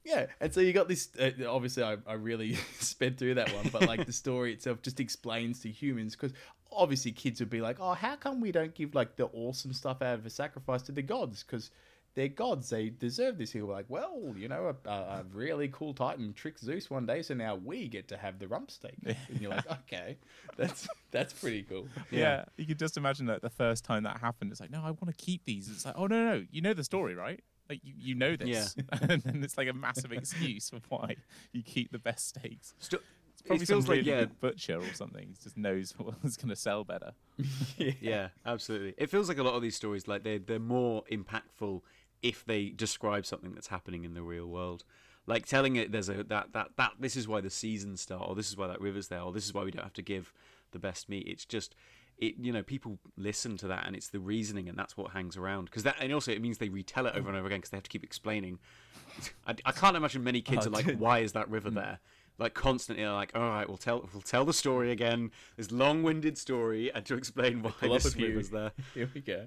yeah, 0.05 0.27
and 0.40 0.52
so 0.52 0.60
you 0.60 0.72
got 0.72 0.89
this. 0.89 1.09
Uh, 1.18 1.31
obviously, 1.48 1.82
I, 1.82 1.97
I 2.06 2.14
really 2.14 2.55
sped 2.78 3.18
through 3.18 3.35
that 3.35 3.52
one, 3.55 3.68
but 3.72 3.86
like 3.86 4.06
the 4.06 4.12
story 4.24 4.52
itself 4.52 4.82
just 4.82 5.01
explains 5.01 5.60
to 5.60 5.70
humans 5.70 6.16
because 6.16 6.32
obviously 6.72 7.12
kids 7.12 7.40
would 7.40 7.51
be 7.51 7.60
like, 7.60 7.78
"Oh, 7.81 7.94
how 7.94 8.16
come 8.16 8.40
we 8.40 8.52
don't 8.52 8.74
give 8.74 8.94
like 8.94 9.16
the 9.16 9.27
awesome 9.27 9.72
stuff 9.72 10.02
out 10.02 10.18
of 10.18 10.27
a 10.27 10.31
sacrifice 10.31 10.82
to 10.82 10.93
the 10.93 11.02
gods?" 11.02 11.43
Because 11.43 11.70
they're 12.14 12.28
gods, 12.28 12.70
they 12.70 12.89
deserve 12.89 13.39
this. 13.39 13.52
He 13.52 13.60
was 13.60 13.70
like, 13.70 13.86
"Well, 13.89 14.35
you 14.36 14.48
know, 14.48 14.74
a, 14.85 14.89
a, 14.89 14.93
a 14.93 15.24
really 15.32 15.68
cool 15.68 15.94
Titan 15.94 16.32
tricked 16.32 16.60
Zeus 16.60 16.90
one 16.90 17.06
day, 17.06 17.22
so 17.22 17.35
now 17.35 17.55
we 17.55 17.86
get 17.86 18.09
to 18.09 18.16
have 18.16 18.39
the 18.39 18.48
rump 18.48 18.70
steak." 18.70 18.97
And 19.05 19.40
you're 19.40 19.51
like, 19.51 19.70
"Okay, 19.82 20.16
that's 20.56 20.89
that's 21.10 21.32
pretty 21.32 21.62
cool." 21.62 21.89
Yeah. 22.10 22.44
you 22.56 22.66
could 22.66 22.78
just 22.78 22.97
imagine 22.97 23.27
that 23.27 23.43
the 23.43 23.51
first 23.51 23.85
time 23.85 24.05
that 24.05 24.20
happened, 24.20 24.51
it's 24.51 24.60
like, 24.60 24.70
no, 24.70 24.81
I 24.81 24.90
want 24.90 25.06
to 25.06 25.24
keep 25.24 25.44
these. 25.44 25.68
It's 25.68 25.85
like, 25.85 25.94
oh 25.97 26.06
no, 26.06 26.24
no, 26.24 26.35
no, 26.39 26.47
you 26.51 26.62
know 26.62 26.74
the 26.74 26.85
story, 26.85 27.14
right? 27.14 27.40
Like 27.71 27.81
you, 27.85 27.95
you 27.97 28.15
know 28.17 28.35
this, 28.37 28.75
and 29.01 29.23
then 29.23 29.43
it's 29.45 29.57
like 29.57 29.69
a 29.69 29.73
massive 29.73 30.13
excuse 30.13 30.69
for 30.71 30.81
why 30.89 31.17
you 31.53 31.63
keep 31.63 31.93
the 31.93 31.99
best 32.01 32.29
steaks. 32.29 32.75
Still, 32.81 32.99
It's 33.33 33.43
probably 33.43 33.63
it 33.63 33.67
some 33.69 33.77
feels 33.77 33.89
like 33.89 33.99
really 33.99 34.11
yeah, 34.11 34.21
good 34.21 34.41
butcher 34.41 34.79
or 34.79 34.93
something. 34.93 35.29
He 35.29 35.35
just 35.43 35.57
knows 35.57 35.95
what's 35.97 36.37
going 36.37 36.49
to 36.49 36.57
sell 36.57 36.83
better. 36.85 37.13
yeah, 38.01 38.29
absolutely. 38.45 38.95
It 38.99 39.09
feels 39.09 39.29
like 39.29 39.39
a 39.39 39.45
lot 39.45 39.55
of 39.55 39.63
these 39.63 39.77
stories, 39.77 40.09
like 40.09 40.25
they're 40.25 40.41
they're 40.41 40.59
more 40.59 41.05
impactful 41.13 41.83
if 42.23 42.45
they 42.45 42.71
describe 42.71 43.25
something 43.25 43.53
that's 43.55 43.69
happening 43.69 44.05
in 44.05 44.15
the 44.15 44.23
real 44.23 44.47
world. 44.47 44.85
Like 45.27 45.47
telling 45.47 45.77
it 45.77 45.93
there's 45.93 46.09
a 46.09 46.25
that 46.25 46.53
that 46.53 46.71
that 46.77 46.93
this 46.99 47.15
is 47.15 47.29
why 47.29 47.41
the 47.41 47.51
seasons 47.51 48.01
start, 48.01 48.25
or 48.29 48.35
this 48.35 48.49
is 48.51 48.57
why 48.57 48.67
that 48.67 48.81
river's 48.81 49.09
there, 49.09 49.21
or 49.21 49.33
this 49.33 49.45
is 49.47 49.55
why 49.55 49.63
we 49.63 49.71
don't 49.71 49.85
have 49.85 49.93
to 49.95 50.03
give 50.03 50.33
the 50.73 50.79
best 50.81 51.09
meat. 51.09 51.27
It's 51.29 51.45
just 51.45 51.75
it 52.21 52.35
you 52.41 52.53
know 52.53 52.63
people 52.63 52.99
listen 53.17 53.57
to 53.57 53.67
that 53.67 53.87
and 53.87 53.97
it's 53.97 54.09
the 54.09 54.21
reasoning 54.21 54.69
and 54.69 54.79
that's 54.79 54.97
what 54.97 55.11
hangs 55.11 55.37
around 55.37 55.65
because 55.65 55.83
that 55.83 55.97
and 56.01 56.13
also 56.13 56.31
it 56.31 56.41
means 56.41 56.59
they 56.59 56.69
retell 56.69 57.07
it 57.07 57.15
over 57.17 57.29
and 57.29 57.37
over 57.37 57.47
again 57.47 57.59
because 57.59 57.71
they 57.71 57.77
have 57.77 57.83
to 57.85 57.91
keep 57.91 58.05
explaining 58.05 58.59
I, 59.47 59.55
I 59.65 59.73
can't 59.73 59.97
imagine 59.97 60.23
many 60.23 60.41
kids 60.41 60.67
Oh, 60.67 60.71
are 60.71 60.73
like 60.73 60.87
dude. 60.87 61.01
why 61.01 61.21
is 61.21 61.33
that 61.33 61.51
river 61.51 61.71
there 61.71 61.99
like 62.39 62.55
constantly 62.55 63.05
are 63.05 63.15
like 63.15 63.33
all 63.35 63.43
right 63.43 63.67
we'll 63.69 63.77
tell 63.79 64.09
we'll 64.13 64.23
tell 64.23 64.45
the 64.45 64.53
story 64.53 64.93
again 64.93 65.31
this 65.57 65.71
long-winded 65.73 66.39
story 66.39 66.93
and 66.95 67.05
to 67.07 67.15
explain 67.15 67.63
why 67.63 67.71
Pull 67.81 67.93
up 67.95 68.01
a 68.01 68.05
this 68.05 68.17
river's 68.17 68.51
there 68.51 68.73
Here 68.95 69.11
we 69.15 69.21
go. 69.21 69.47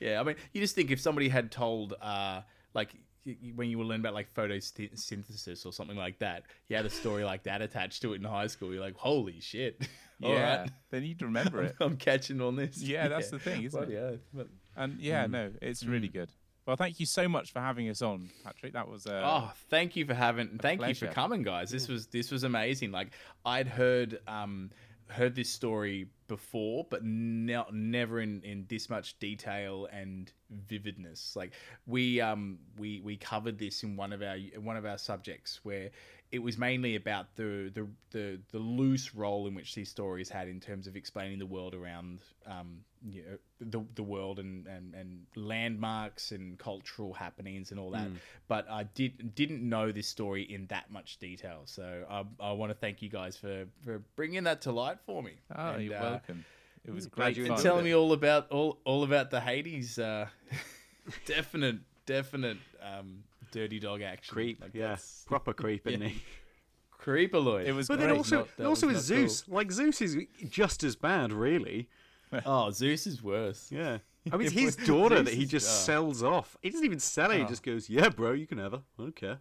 Yeah, 0.00 0.20
I 0.20 0.22
mean, 0.24 0.36
you 0.52 0.60
just 0.60 0.74
think 0.74 0.90
if 0.90 1.00
somebody 1.00 1.28
had 1.28 1.50
told, 1.50 1.94
uh, 2.02 2.42
like, 2.74 2.90
when 3.54 3.70
you 3.70 3.78
were 3.78 3.84
learning 3.84 4.00
about 4.00 4.12
like 4.12 4.28
photosynthesis 4.34 5.64
or 5.64 5.72
something 5.72 5.96
like 5.96 6.18
that, 6.18 6.42
you 6.68 6.76
had 6.76 6.84
a 6.84 6.90
story 6.90 7.24
like 7.24 7.44
that 7.44 7.62
attached 7.62 8.02
to 8.02 8.12
it 8.12 8.16
in 8.16 8.24
high 8.24 8.48
school. 8.48 8.72
You're 8.72 8.82
like, 8.82 8.96
holy 8.96 9.40
shit! 9.40 9.86
Yeah, 10.24 10.60
right. 10.62 10.70
then 10.90 11.04
you'd 11.04 11.22
remember 11.22 11.62
it. 11.62 11.76
I'm 11.80 11.96
catching 11.96 12.40
on 12.40 12.56
this. 12.56 12.78
Yeah, 12.78 13.08
that's 13.08 13.30
the 13.30 13.38
thing, 13.38 13.62
isn't 13.64 13.78
Bloody 13.78 13.94
it? 13.94 14.00
hell. 14.02 14.18
But- 14.32 14.48
And 14.76 14.98
yeah, 15.00 15.26
Mm. 15.26 15.30
no, 15.30 15.52
it's 15.62 15.84
really 15.84 16.08
good. 16.08 16.30
Well, 16.66 16.76
thank 16.76 16.98
you 16.98 17.06
so 17.06 17.28
much 17.28 17.52
for 17.52 17.60
having 17.60 17.88
us 17.90 18.00
on, 18.02 18.30
Patrick. 18.42 18.72
That 18.72 18.88
was 18.88 19.06
uh, 19.06 19.20
oh, 19.24 19.52
thank 19.68 19.96
you 19.96 20.06
for 20.06 20.14
having, 20.14 20.58
thank 20.58 20.84
you 20.86 20.94
for 20.94 21.08
coming, 21.08 21.42
guys. 21.42 21.70
This 21.70 21.88
was 21.88 22.06
this 22.06 22.30
was 22.30 22.42
amazing. 22.42 22.90
Like 22.90 23.08
I'd 23.44 23.68
heard 23.68 24.18
um 24.26 24.70
heard 25.10 25.34
this 25.34 25.50
story 25.50 26.08
before, 26.26 26.86
but 26.90 27.04
ne- 27.04 27.70
never 27.70 28.20
in 28.22 28.40
in 28.44 28.64
this 28.68 28.88
much 28.88 29.18
detail 29.18 29.86
and 29.92 30.32
vividness. 30.68 31.36
Like 31.36 31.52
we 31.86 32.20
um 32.22 32.58
we 32.78 33.00
we 33.04 33.18
covered 33.18 33.58
this 33.58 33.82
in 33.82 33.94
one 33.96 34.12
of 34.14 34.22
our 34.22 34.38
one 34.60 34.78
of 34.78 34.86
our 34.86 34.96
subjects 34.98 35.60
where 35.64 35.90
it 36.34 36.42
was 36.42 36.58
mainly 36.58 36.96
about 36.96 37.36
the 37.36 37.70
the 37.72 37.86
the, 38.10 38.40
the 38.50 38.58
loose 38.58 39.14
role 39.14 39.46
in 39.46 39.54
which 39.54 39.74
these 39.74 39.88
stories 39.88 40.28
had 40.28 40.48
in 40.48 40.58
terms 40.58 40.88
of 40.88 40.96
explaining 40.96 41.38
the 41.38 41.46
world 41.46 41.74
around 41.74 42.18
um 42.44 42.78
you 43.08 43.22
know, 43.22 43.38
the 43.60 43.84
the 43.94 44.02
world 44.02 44.40
and, 44.40 44.66
and 44.66 44.94
and 44.94 45.26
landmarks 45.36 46.32
and 46.32 46.58
cultural 46.58 47.12
happenings 47.12 47.70
and 47.70 47.78
all 47.78 47.90
that. 47.90 48.08
Mm. 48.08 48.16
But 48.48 48.68
I 48.68 48.82
did 48.82 49.34
didn't 49.36 49.62
know 49.62 49.92
this 49.92 50.08
story 50.08 50.42
in 50.42 50.66
that 50.66 50.90
much 50.90 51.18
detail. 51.18 51.62
So 51.66 52.04
I, 52.10 52.24
I 52.40 52.52
want 52.52 52.70
to 52.70 52.74
thank 52.74 53.00
you 53.00 53.08
guys 53.08 53.36
for 53.36 53.66
for 53.84 54.02
bringing 54.16 54.44
that 54.44 54.62
to 54.62 54.72
light 54.72 54.98
for 55.06 55.22
me. 55.22 55.34
Oh, 55.54 55.72
And, 55.72 55.84
you're 55.84 55.96
uh, 55.96 56.02
welcome. 56.02 56.44
It 56.84 56.92
was 56.92 57.06
glad 57.06 57.26
great 57.26 57.36
you 57.36 57.46
fun. 57.46 57.54
and 57.54 57.62
telling 57.62 57.84
me 57.84 57.94
all 57.94 58.12
about 58.12 58.50
all 58.50 58.80
all 58.84 59.04
about 59.04 59.30
the 59.30 59.40
Hades 59.40 59.98
uh, 59.98 60.26
definite 61.26 61.76
definite 62.06 62.58
um, 62.82 63.22
dirty 63.54 63.78
dog 63.80 64.02
action. 64.02 64.32
creep 64.34 64.60
Like, 64.60 64.74
yeah 64.74 64.88
that's- 64.88 65.24
proper 65.26 65.52
creep 65.62 65.86
isn't 65.86 66.00
yeah. 66.02 66.08
he 66.08 66.22
Creepaloid. 67.00 67.66
It 67.66 67.72
was 67.72 67.88
but 67.88 67.98
great. 67.98 68.06
then 68.08 68.16
also 68.16 68.48
Not- 68.58 68.66
also 68.66 68.86
was 68.86 68.96
with 68.96 69.10
not 69.10 69.16
cool. 69.16 69.28
Zeus 69.28 69.48
like 69.48 69.70
Zeus 69.72 70.00
is 70.00 70.16
just 70.48 70.82
as 70.84 70.96
bad 70.96 71.32
really 71.32 71.88
Oh, 72.46 72.70
Zeus 72.70 73.06
is 73.06 73.22
worse. 73.22 73.68
yeah 73.70 73.98
I 74.32 74.36
mean, 74.38 74.46
it's 74.46 74.54
his 74.56 74.76
daughter 74.76 75.16
Zeus 75.16 75.26
that 75.26 75.34
he 75.34 75.42
is- 75.44 75.50
just 75.50 75.68
oh. 75.68 75.84
sells 75.84 76.22
ah. 76.22 76.32
off. 76.36 76.56
He 76.62 76.70
doesn't 76.70 76.84
even 76.86 76.98
sell 76.98 77.30
it. 77.30 77.36
He 77.38 77.42
Oh. 77.44 77.46
just 77.48 77.62
goes, 77.62 77.90
"Yeah, 77.90 78.08
bro, 78.08 78.32
you 78.32 78.46
can 78.46 78.56
have 78.56 78.72
her. 78.72 78.82
I 78.98 79.02
don't 79.02 79.14
care," 79.14 79.38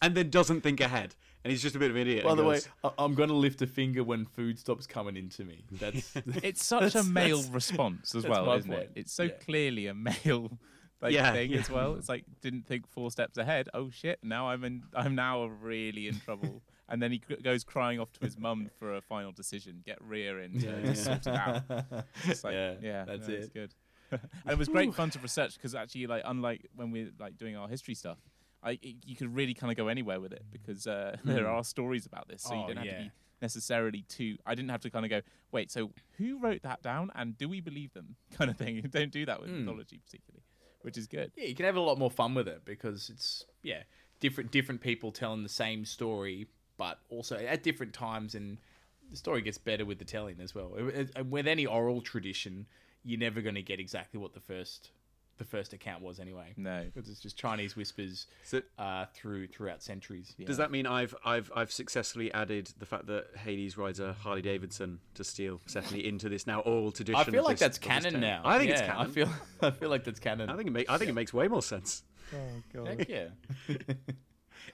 and 0.00 0.14
then 0.14 0.30
doesn't 0.30 0.60
think 0.60 0.80
ahead. 0.80 1.16
And 1.44 1.50
he's 1.50 1.60
just 1.60 1.74
a 1.74 1.80
bit 1.80 1.90
of 1.90 1.96
an 1.96 2.02
idiot. 2.02 2.22
By 2.22 2.30
and 2.30 2.38
the 2.38 2.44
way, 2.44 2.54
goes, 2.54 2.68
I- 2.84 2.92
I'm 3.04 3.14
going 3.14 3.28
to 3.30 3.34
lift 3.34 3.60
a 3.60 3.66
finger 3.66 4.04
when 4.04 4.24
food 4.26 4.56
stops 4.60 4.86
coming 4.86 5.16
into 5.16 5.44
me. 5.44 5.64
That's 5.72 6.12
It's 6.44 6.64
such 6.64 6.94
a 6.94 7.02
male 7.02 7.42
response 7.50 8.14
as 8.14 8.24
well, 8.24 8.52
isn't 8.52 8.70
point. 8.70 8.82
it? 8.84 8.92
It's 8.94 9.12
so 9.12 9.24
Yeah. 9.24 9.30
clearly 9.44 9.88
a 9.88 9.94
male 9.94 10.56
like 11.02 11.12
Yeah, 11.12 11.32
thing 11.32 11.50
yeah. 11.50 11.58
as 11.58 11.68
well. 11.70 11.96
It's 11.96 12.08
like 12.08 12.24
didn't 12.40 12.66
think 12.66 12.86
four 12.86 13.10
steps 13.10 13.36
ahead. 13.36 13.68
Oh 13.74 13.90
shit! 13.90 14.20
Now 14.22 14.48
I'm 14.48 14.64
in. 14.64 14.84
I'm 14.94 15.14
now 15.14 15.44
really 15.46 16.08
in 16.08 16.18
trouble. 16.20 16.62
and 16.88 17.02
then 17.02 17.10
he 17.12 17.18
goes 17.42 17.64
crying 17.64 17.98
off 18.00 18.12
to 18.12 18.20
his 18.24 18.38
mum 18.38 18.70
for 18.78 18.94
a 18.96 19.00
final 19.02 19.32
decision. 19.32 19.82
Get 19.84 19.98
Rhea 20.00 20.38
in 20.38 20.58
to 20.60 20.66
Yeah, 20.80 20.92
sort 20.94 21.26
it 21.26 21.28
out. 21.28 21.62
It's 22.28 22.44
like, 22.44 22.54
Yeah, 22.54 22.74
yeah, 22.80 23.04
that's 23.04 23.28
no, 23.28 23.34
it. 23.34 23.38
It's 23.38 23.48
good. 23.48 23.74
and 24.12 24.20
it 24.46 24.58
was 24.58 24.68
great 24.68 24.94
fun 24.94 25.10
to 25.10 25.18
research 25.18 25.54
because 25.54 25.74
actually, 25.74 26.06
like, 26.06 26.22
unlike 26.24 26.68
when 26.76 26.90
we're 26.92 27.10
like 27.18 27.36
doing 27.36 27.56
our 27.56 27.66
history 27.68 27.94
stuff, 27.94 28.18
I 28.62 28.72
it, 28.82 28.96
you 29.06 29.16
could 29.16 29.34
really 29.34 29.54
kind 29.54 29.70
of 29.72 29.76
go 29.76 29.88
anywhere 29.88 30.20
with 30.20 30.32
it 30.32 30.44
because 30.52 30.86
uh, 30.86 31.16
there 31.24 31.48
are 31.48 31.64
stories 31.64 32.06
about 32.06 32.28
this, 32.28 32.42
so 32.42 32.54
you 32.54 32.60
Oh, 32.64 32.66
don't 32.68 32.76
have 32.76 32.86
to 32.88 33.02
be 33.04 33.10
necessarily 33.40 34.02
too. 34.08 34.36
I 34.46 34.54
didn't 34.54 34.70
have 34.70 34.82
to 34.82 34.90
kind 34.90 35.04
of 35.04 35.10
go, 35.10 35.20
wait, 35.50 35.70
so 35.72 35.90
who 36.18 36.38
wrote 36.38 36.62
that 36.62 36.82
down, 36.82 37.10
and 37.16 37.36
do 37.36 37.48
we 37.48 37.60
believe 37.60 37.92
them, 37.94 38.16
kind 38.32 38.50
of 38.50 38.56
thing. 38.56 38.76
You 38.76 38.82
don't 38.82 39.10
do 39.10 39.24
that 39.26 39.40
with 39.40 39.50
Mm. 39.50 39.60
mythology 39.64 39.98
particularly, 40.04 40.41
which 40.82 40.96
is 40.98 41.06
good. 41.06 41.32
Yeah, 41.36 41.46
you 41.46 41.54
can 41.54 41.66
have 41.66 41.76
a 41.76 41.80
lot 41.80 41.98
more 41.98 42.10
fun 42.10 42.34
with 42.34 42.48
it 42.48 42.64
because 42.64 43.10
it's 43.10 43.44
yeah 43.62 43.82
different 44.20 44.50
different 44.50 44.80
people 44.80 45.10
telling 45.12 45.42
the 45.42 45.48
same 45.48 45.84
story, 45.84 46.46
but 46.76 46.98
also 47.10 47.36
at 47.36 47.62
different 47.62 47.92
times, 47.92 48.34
and 48.34 48.58
the 49.10 49.16
story 49.16 49.42
gets 49.42 49.58
better 49.58 49.84
with 49.84 49.98
the 49.98 50.04
telling 50.04 50.40
as 50.40 50.54
well. 50.54 50.74
It- 50.76 51.26
With 51.26 51.46
any 51.46 51.66
oral 51.66 52.00
tradition, 52.00 52.66
you're 53.04 53.18
never 53.20 53.40
going 53.40 53.56
to 53.56 53.62
get 53.62 53.80
exactly 53.80 54.18
what 54.20 54.32
the 54.34 54.40
first 54.40 54.90
the 55.42 55.48
first 55.48 55.72
account 55.72 56.02
was 56.02 56.20
anyway. 56.20 56.54
No, 56.56 56.84
because 56.94 57.10
it's 57.10 57.20
just 57.20 57.36
Chinese 57.36 57.74
whispers 57.76 58.26
uh, 58.78 59.06
through 59.14 59.48
throughout 59.48 59.82
centuries. 59.82 60.34
Does 60.44 60.56
that 60.58 60.70
mean 60.70 60.86
I've 60.86 61.14
I've 61.24 61.50
I've 61.54 61.72
successfully 61.72 62.32
added 62.32 62.72
the 62.78 62.86
fact 62.86 63.06
that 63.06 63.26
Hades 63.36 63.76
rides 63.76 63.98
a 64.00 64.12
Harley 64.12 64.42
Davidson 64.42 65.00
to 65.14 65.24
steal 65.24 65.58
Persephone 65.58 66.00
into 66.00 66.28
this 66.28 66.46
now 66.46 66.60
oral 66.60 66.92
tradition? 66.92 67.20
I 67.20 67.24
feel 67.24 67.42
like 67.44 67.54
this- 67.58 67.60
that's 67.60 67.78
canon 67.78 68.20
now. 68.20 68.42
I 68.44 68.58
think 68.58 68.70
it's 68.70 68.80
canon. 68.80 68.96
I 69.06 69.06
feel 69.10 69.28
I 69.62 69.70
feel 69.70 69.90
like 69.90 70.04
that's 70.04 70.20
canon. 70.20 70.48
I 70.48 70.56
think 70.56 70.68
it 70.68 70.72
make, 70.72 70.90
I 70.90 70.98
think 70.98 71.10
it 71.10 71.14
makes 71.14 71.32
way 71.34 71.48
more 71.48 71.62
sense. 71.62 72.04
Oh 72.78 72.84
Heck 72.84 73.08
yeah. 73.08 73.28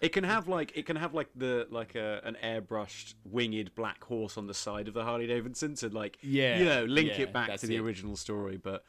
It 0.01 0.11
can 0.13 0.23
have 0.23 0.47
like 0.49 0.73
it 0.77 0.85
can 0.87 0.97
have 0.97 1.15
like 1.15 1.29
the 1.35 1.67
like 1.71 1.95
a 1.95 2.21
an 2.23 2.37
airbrushed 2.45 3.15
winged 3.25 3.75
black 3.75 4.05
horse 4.05 4.37
on 4.37 4.47
the 4.47 4.55
side 4.55 4.87
of 4.87 4.95
the 4.95 5.03
Harley 5.03 5.27
Davidson 5.27 5.75
to 5.77 5.89
like 5.89 6.19
Yeah, 6.21 6.59
you 6.59 6.65
know 6.67 6.85
link 6.85 7.09
yeah, 7.17 7.23
it 7.25 7.33
back 7.33 7.57
to 7.59 7.67
the 7.67 7.77
it. 7.77 7.81
original 7.81 8.15
story. 8.15 8.59
But 8.59 8.85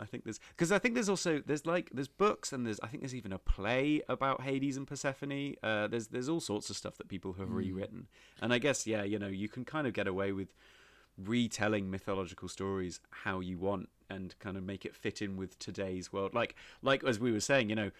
I 0.00 0.04
think 0.06 0.24
there's 0.24 0.40
because 0.56 0.72
I 0.72 0.78
think 0.78 0.94
there's 0.94 1.08
also 1.08 1.42
there's 1.44 1.66
like 1.66 1.90
there's 1.92 2.08
books 2.08 2.52
and 2.52 2.66
there's 2.66 2.80
I 2.80 2.86
think 2.88 3.02
there's 3.02 3.14
even 3.14 3.32
a 3.32 3.38
play 3.38 4.02
about 4.08 4.42
Hades 4.42 4.76
and 4.76 4.86
Persephone. 4.86 5.54
Uh, 5.62 5.86
there's 5.88 6.08
there's 6.08 6.28
all 6.28 6.40
sorts 6.40 6.70
of 6.70 6.76
stuff 6.76 6.96
that 6.98 7.08
people 7.08 7.34
have 7.34 7.48
Mm. 7.48 7.54
rewritten, 7.56 8.06
and 8.40 8.52
I 8.52 8.58
guess 8.58 8.86
yeah 8.86 9.02
you 9.02 9.18
know 9.18 9.28
you 9.28 9.48
can 9.48 9.64
kind 9.64 9.86
of 9.86 9.92
get 9.92 10.06
away 10.08 10.32
with 10.32 10.54
retelling 11.18 11.90
mythological 11.90 12.48
stories 12.48 13.00
how 13.10 13.40
you 13.40 13.58
want 13.58 13.88
and 14.08 14.34
kind 14.38 14.56
of 14.56 14.62
make 14.62 14.84
it 14.84 14.94
fit 14.94 15.20
in 15.20 15.36
with 15.36 15.58
today's 15.58 16.12
world 16.12 16.32
like 16.34 16.54
like 16.82 17.04
as 17.04 17.18
we 17.20 17.30
were 17.30 17.40
saying 17.40 17.68
you 17.68 17.76
know 17.76 17.90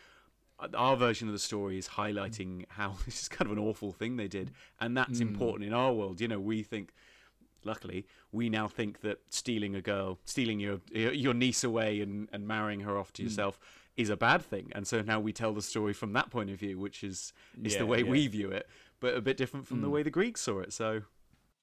our 0.74 0.96
version 0.96 1.28
of 1.28 1.32
the 1.32 1.38
story 1.38 1.76
is 1.78 1.88
highlighting 1.88 2.64
how 2.70 2.94
this 3.04 3.22
is 3.22 3.28
kind 3.28 3.50
of 3.50 3.56
an 3.56 3.62
awful 3.62 3.92
thing 3.92 4.16
they 4.16 4.28
did 4.28 4.52
and 4.80 4.96
that's 4.96 5.18
Mm. 5.18 5.28
important 5.32 5.66
in 5.66 5.74
our 5.74 5.92
world 5.92 6.20
you 6.20 6.28
know 6.28 6.40
we 6.40 6.62
think 6.62 6.92
luckily 7.64 8.06
we 8.32 8.48
now 8.48 8.66
think 8.68 9.00
that 9.00 9.18
stealing 9.28 9.74
a 9.74 9.80
girl 9.82 10.18
stealing 10.24 10.60
your 10.60 10.80
your 10.92 11.34
niece 11.34 11.62
away 11.64 12.00
and, 12.00 12.28
and 12.32 12.46
marrying 12.46 12.80
her 12.80 12.96
off 12.98 13.12
to 13.12 13.22
Mm. 13.22 13.26
yourself 13.26 13.58
is 13.96 14.08
a 14.08 14.16
bad 14.16 14.40
thing 14.42 14.70
and 14.74 14.86
so 14.86 15.02
now 15.02 15.20
we 15.20 15.32
tell 15.32 15.52
the 15.52 15.62
story 15.62 15.92
from 15.92 16.12
that 16.14 16.30
point 16.30 16.48
of 16.50 16.58
view 16.58 16.78
which 16.78 17.02
is 17.04 17.32
is 17.62 17.72
Yeah, 17.74 17.80
the 17.80 17.86
way 17.86 17.98
yeah. 18.02 18.10
we 18.10 18.26
view 18.28 18.50
it 18.50 18.66
but 19.00 19.14
a 19.14 19.20
bit 19.20 19.36
different 19.36 19.66
from 19.66 19.80
the 19.82 19.88
Mm. 19.88 19.92
way 19.92 20.02
the 20.02 20.10
greeks 20.10 20.40
saw 20.42 20.60
it 20.60 20.72
so 20.72 21.02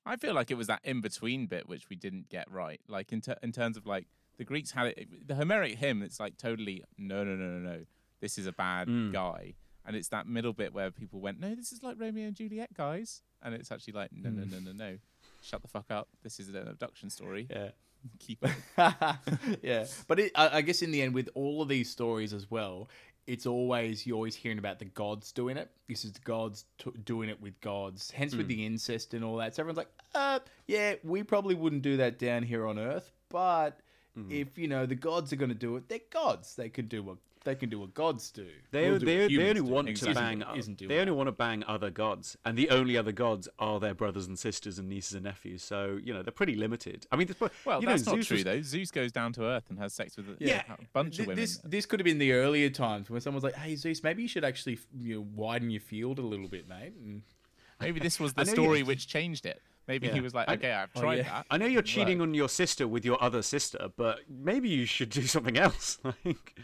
I 0.05 0.15
feel 0.15 0.33
like 0.33 0.49
it 0.51 0.55
was 0.55 0.67
that 0.67 0.79
in 0.85 1.01
between 1.01 1.47
bit 1.47 1.67
which 1.67 1.89
we 1.89 1.97
didn't 1.97 2.29
get 2.29 2.49
right. 2.49 2.79
Like 2.87 3.11
in 3.11 3.19
ter- 3.19 3.35
in 3.43 3.51
terms 3.51 3.75
of 3.75 3.85
like 3.85 4.07
the 4.37 4.45
Greeks 4.45 4.71
had 4.71 4.87
it, 4.87 5.27
the 5.27 5.35
Homeric 5.35 5.75
hymn. 5.79 6.01
It's 6.01 6.17
like 6.17 6.37
totally 6.37 6.81
no, 6.97 7.25
no, 7.25 7.35
no, 7.35 7.57
no, 7.57 7.59
no. 7.71 7.79
This 8.21 8.37
is 8.37 8.47
a 8.47 8.53
bad 8.53 8.87
Mm. 8.87 9.11
guy, 9.11 9.55
and 9.85 9.97
it's 9.97 10.07
that 10.09 10.25
middle 10.25 10.53
bit 10.53 10.73
where 10.73 10.91
people 10.91 11.19
went, 11.19 11.41
no, 11.41 11.53
this 11.55 11.73
is 11.73 11.83
like 11.83 11.99
Romeo 11.99 12.27
and 12.27 12.35
Juliet, 12.37 12.73
guys, 12.73 13.21
and 13.41 13.53
it's 13.53 13.69
actually 13.69 13.93
like 14.01 14.11
no, 14.13 14.29
no, 14.29 14.43
Mm. 14.43 14.51
no, 14.51 14.59
no, 14.59 14.71
no. 14.71 14.97
Shut 15.47 15.61
the 15.61 15.67
fuck 15.67 15.89
up. 15.89 16.09
This 16.23 16.39
is 16.39 16.49
an 16.49 16.67
abduction 16.67 17.09
story. 17.09 17.47
Yeah. 17.49 17.69
Keep 18.19 18.43
it. 18.43 18.51
yeah, 19.63 19.85
but 20.07 20.19
it, 20.19 20.31
I, 20.35 20.57
I 20.57 20.61
guess 20.61 20.81
in 20.81 20.91
the 20.91 21.01
end, 21.01 21.13
with 21.13 21.29
all 21.35 21.61
of 21.61 21.67
these 21.69 21.89
stories 21.89 22.33
as 22.33 22.49
well, 22.51 22.89
it's 23.25 23.45
always 23.45 24.05
you're 24.05 24.15
always 24.15 24.35
hearing 24.35 24.59
about 24.59 24.79
the 24.79 24.85
gods 24.85 25.31
doing 25.31 25.57
it. 25.57 25.69
This 25.89 26.05
is 26.05 26.11
the 26.13 26.19
gods 26.19 26.65
t- 26.77 26.91
doing 27.05 27.29
it 27.29 27.41
with 27.41 27.59
gods. 27.61 28.11
Hence, 28.11 28.35
with 28.35 28.45
Mm. 28.45 28.49
the 28.49 28.65
incest 28.65 29.13
and 29.13 29.23
all 29.23 29.37
that, 29.37 29.55
so 29.55 29.61
everyone's 29.63 29.77
like, 29.77 29.91
uh, 30.15 30.39
yeah, 30.67 30.95
we 31.03 31.23
probably 31.23 31.55
wouldn't 31.55 31.81
do 31.81 31.97
that 31.97 32.19
down 32.19 32.43
here 32.43 32.67
on 32.67 32.77
Earth, 32.77 33.11
but 33.29 33.79
if 34.29 34.57
you 34.57 34.67
know 34.67 34.87
the 34.87 34.95
gods 34.95 35.31
are 35.31 35.35
going 35.35 35.49
to 35.49 35.55
do 35.55 35.75
it, 35.75 35.87
they're 35.89 35.99
gods. 36.11 36.55
They 36.55 36.69
could 36.69 36.89
do 36.89 37.03
what 37.03 37.17
they 37.47 37.55
can 37.55 37.69
do 37.69 37.79
what 37.79 37.93
gods 37.93 38.29
do. 38.31 38.45
They, 38.71 38.89
We'll 38.89 38.99
do 38.99 39.05
they, 39.05 39.21
what 39.21 39.29
they 39.31 39.49
only 39.49 39.53
do. 39.61 39.63
want 39.63 39.89
Isn't- 39.89 40.07
to 40.09 40.13
bang. 40.13 40.43
Isn't 40.55 40.77
doing 40.77 40.89
they 40.89 40.99
only 40.99 41.11
want 41.13 41.27
to 41.27 41.31
bang 41.31 41.63
other 41.67 41.89
gods, 41.89 42.37
and 42.45 42.57
the 42.57 42.69
only 42.69 42.95
other 42.97 43.11
gods 43.11 43.47
are 43.57 43.79
their 43.79 43.93
brothers 43.93 44.27
and 44.27 44.37
sisters 44.37 44.77
and 44.79 44.87
nieces 44.89 45.13
and 45.13 45.23
nephews. 45.23 45.63
So 45.63 45.99
you 46.03 46.13
know 46.13 46.21
they're 46.23 46.31
pretty 46.31 46.55
limited. 46.55 47.07
I 47.11 47.15
mean, 47.15 47.27
there's- 47.27 47.51
Well, 47.65 47.81
you 47.81 47.87
that's 47.87 48.05
know, 48.05 48.11
not 48.11 48.17
Zeus 48.19 48.27
true 48.27 48.35
was- 48.37 48.43
though. 48.43 48.61
Zeus 48.61 48.91
goes 48.91 49.11
down 49.11 49.33
to 49.33 49.43
Earth 49.45 49.65
and 49.69 49.79
has 49.79 49.93
sex 49.93 50.17
with 50.17 50.29
a, 50.29 50.35
Yeah. 50.39 50.63
a 50.69 50.77
bunch 50.93 51.15
Th- 51.17 51.21
of 51.21 51.27
women. 51.27 51.41
This 51.41 51.57
this 51.63 51.85
could 51.85 51.99
have 51.99 52.05
been 52.05 52.19
the 52.19 52.33
earlier 52.33 52.69
times 52.69 53.09
when 53.09 53.19
someone's 53.21 53.43
like, 53.43 53.55
"Hey 53.55 53.75
Zeus, 53.75 54.03
maybe 54.03 54.21
you 54.21 54.27
should 54.27 54.45
actually 54.45 54.77
you 54.99 55.15
know, 55.15 55.27
widen 55.35 55.69
your 55.69 55.81
field 55.81 56.19
a 56.19 56.21
little 56.23 56.47
bit, 56.47 56.67
mate." 56.67 56.93
And 57.03 57.23
Maybe 57.79 57.99
this 57.99 58.19
was 58.19 58.33
the 58.35 58.43
know 58.43 58.49
you- 58.51 58.55
story 58.55 58.83
which 58.83 59.07
changed 59.07 59.45
it. 59.45 59.61
Maybe 59.87 60.09
he 60.09 60.19
was 60.19 60.33
like, 60.33 60.49
okay, 60.49 60.73
I've 60.73 60.89
Oh, 60.97 60.99
tried 60.99 61.19
yeah. 61.19 61.23
that. 61.23 61.45
I 61.49 61.57
know 61.57 61.65
you're 61.65 61.81
cheating 61.81 62.17
Right. 62.19 62.23
on 62.27 62.33
your 62.33 62.49
sister 62.49 62.85
with 62.89 63.05
your 63.05 63.23
other 63.23 63.41
sister, 63.41 63.87
but 63.95 64.19
maybe 64.29 64.67
you 64.67 64.85
should 64.85 65.09
do 65.09 65.21
something 65.21 65.57
else. 65.57 65.97
like, 66.25 66.59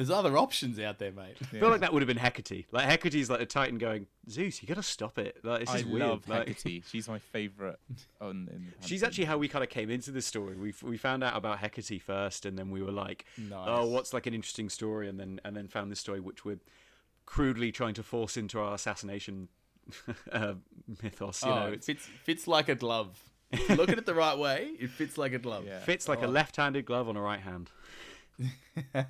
there's 0.00 0.08
other 0.08 0.38
options 0.38 0.78
out 0.80 0.98
there, 0.98 1.12
mate. 1.12 1.36
I 1.42 1.44
feel 1.44 1.68
like 1.68 1.82
that 1.82 1.92
would 1.92 2.00
have 2.00 2.06
been 2.06 2.16
Hecate. 2.16 2.64
Like 2.72 2.88
Hecate's 2.88 3.28
like 3.28 3.42
a 3.42 3.44
Titan 3.44 3.76
going, 3.76 4.06
Zeus, 4.30 4.62
you 4.62 4.66
got 4.66 4.78
to 4.78 4.82
stop 4.82 5.18
it. 5.18 5.36
Like 5.44 5.60
it's 5.60 5.70
I 5.70 5.80
just 5.80 5.90
weird. 5.90 6.08
love 6.08 6.26
like- 6.26 6.48
Hecate. 6.48 6.84
She's 6.90 7.06
my 7.06 7.18
favorite. 7.18 7.78
On, 8.18 8.48
in 8.50 8.72
the 8.80 8.88
She's 8.88 9.02
actually 9.02 9.26
how 9.26 9.36
we 9.36 9.46
kind 9.46 9.62
of 9.62 9.68
came 9.68 9.90
into 9.90 10.10
this 10.10 10.24
story. 10.24 10.56
We 10.56 10.72
we 10.82 10.96
found 10.96 11.22
out 11.22 11.36
about 11.36 11.58
Hecate 11.58 12.00
first, 12.00 12.46
and 12.46 12.58
then 12.58 12.70
we 12.70 12.80
were 12.80 12.92
like, 12.92 13.26
Nice. 13.36 13.58
"Oh, 13.66 13.86
what's 13.88 14.14
like 14.14 14.26
an 14.26 14.32
interesting 14.32 14.70
story?" 14.70 15.06
And 15.06 15.20
then 15.20 15.38
and 15.44 15.54
then 15.54 15.68
found 15.68 15.92
this 15.92 16.00
story, 16.00 16.18
which 16.20 16.46
we're 16.46 16.60
crudely 17.26 17.70
trying 17.70 17.92
to 17.94 18.02
force 18.02 18.38
into 18.38 18.58
our 18.58 18.74
assassination 18.74 19.48
uh, 20.32 20.54
mythos. 21.02 21.44
You 21.44 21.50
oh, 21.50 21.54
know, 21.60 21.66
it 21.68 21.74
it 21.74 21.84
fits 21.84 22.06
fits 22.24 22.46
like 22.48 22.70
a 22.70 22.74
glove. 22.74 23.22
Look 23.68 23.88
at 23.90 23.98
it 23.98 24.06
the 24.06 24.14
right 24.14 24.38
way, 24.38 24.70
it 24.78 24.90
fits 24.90 25.18
like 25.18 25.32
a 25.32 25.38
glove. 25.38 25.64
Yeah. 25.66 25.80
fits 25.84 26.08
like 26.08 26.22
a 26.22 26.26
Oh. 26.26 26.30
left-handed 26.30 26.84
glove 26.86 27.08
on 27.08 27.16
a 27.16 27.20
right 27.20 27.40
hand. 27.40 27.68
uh, 28.94 29.02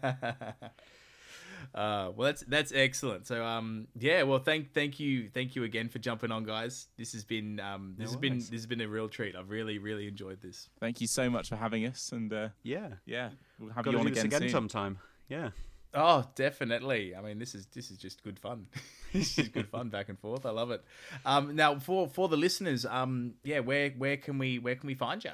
well, 1.74 2.14
that's 2.16 2.42
that's 2.42 2.72
excellent. 2.72 3.26
So, 3.26 3.44
um, 3.44 3.88
yeah. 3.98 4.22
Well, 4.22 4.38
thank 4.38 4.72
thank 4.72 4.98
you 5.00 5.28
thank 5.28 5.54
you 5.56 5.64
again 5.64 5.88
for 5.88 5.98
jumping 5.98 6.32
on, 6.32 6.44
guys. 6.44 6.88
This 6.96 7.12
has 7.12 7.24
been 7.24 7.60
um, 7.60 7.94
this 7.96 8.06
No 8.06 8.12
has 8.12 8.20
been 8.20 8.38
this 8.38 8.50
has 8.50 8.66
been 8.66 8.80
a 8.80 8.88
real 8.88 9.08
treat. 9.08 9.36
I've 9.36 9.50
really 9.50 9.78
really 9.78 10.08
enjoyed 10.08 10.40
this. 10.40 10.68
Thank 10.80 11.00
you 11.00 11.06
so 11.06 11.30
much 11.30 11.48
for 11.48 11.56
having 11.56 11.86
us, 11.86 12.12
and 12.12 12.32
uh, 12.32 12.48
Yeah, 12.62 12.88
yeah, 13.04 13.30
we'll 13.58 13.70
have 13.70 13.84
got 13.84 13.92
you 13.92 13.98
on 14.00 14.06
again, 14.06 14.26
again 14.26 14.48
sometime. 14.48 14.98
Yeah. 15.28 15.50
Oh, 15.92 16.24
definitely. 16.36 17.16
I 17.16 17.20
mean, 17.20 17.38
this 17.38 17.54
is 17.54 17.66
this 17.66 17.90
is 17.90 17.98
just 17.98 18.22
good 18.22 18.38
fun. 18.38 18.66
this 19.12 19.38
is 19.38 19.48
good 19.48 19.68
fun 19.68 19.88
back 19.88 20.08
and 20.08 20.18
forth. 20.18 20.46
I 20.46 20.50
love 20.50 20.70
it. 20.70 20.84
Um, 21.24 21.56
now, 21.56 21.78
for 21.78 22.08
for 22.08 22.28
the 22.28 22.36
listeners, 22.36 22.86
um, 22.86 23.34
yeah, 23.42 23.60
where 23.60 23.90
where 23.90 24.16
can 24.16 24.38
we 24.38 24.58
where 24.58 24.76
can 24.76 24.86
we 24.86 24.94
find 24.94 25.22
you? 25.24 25.32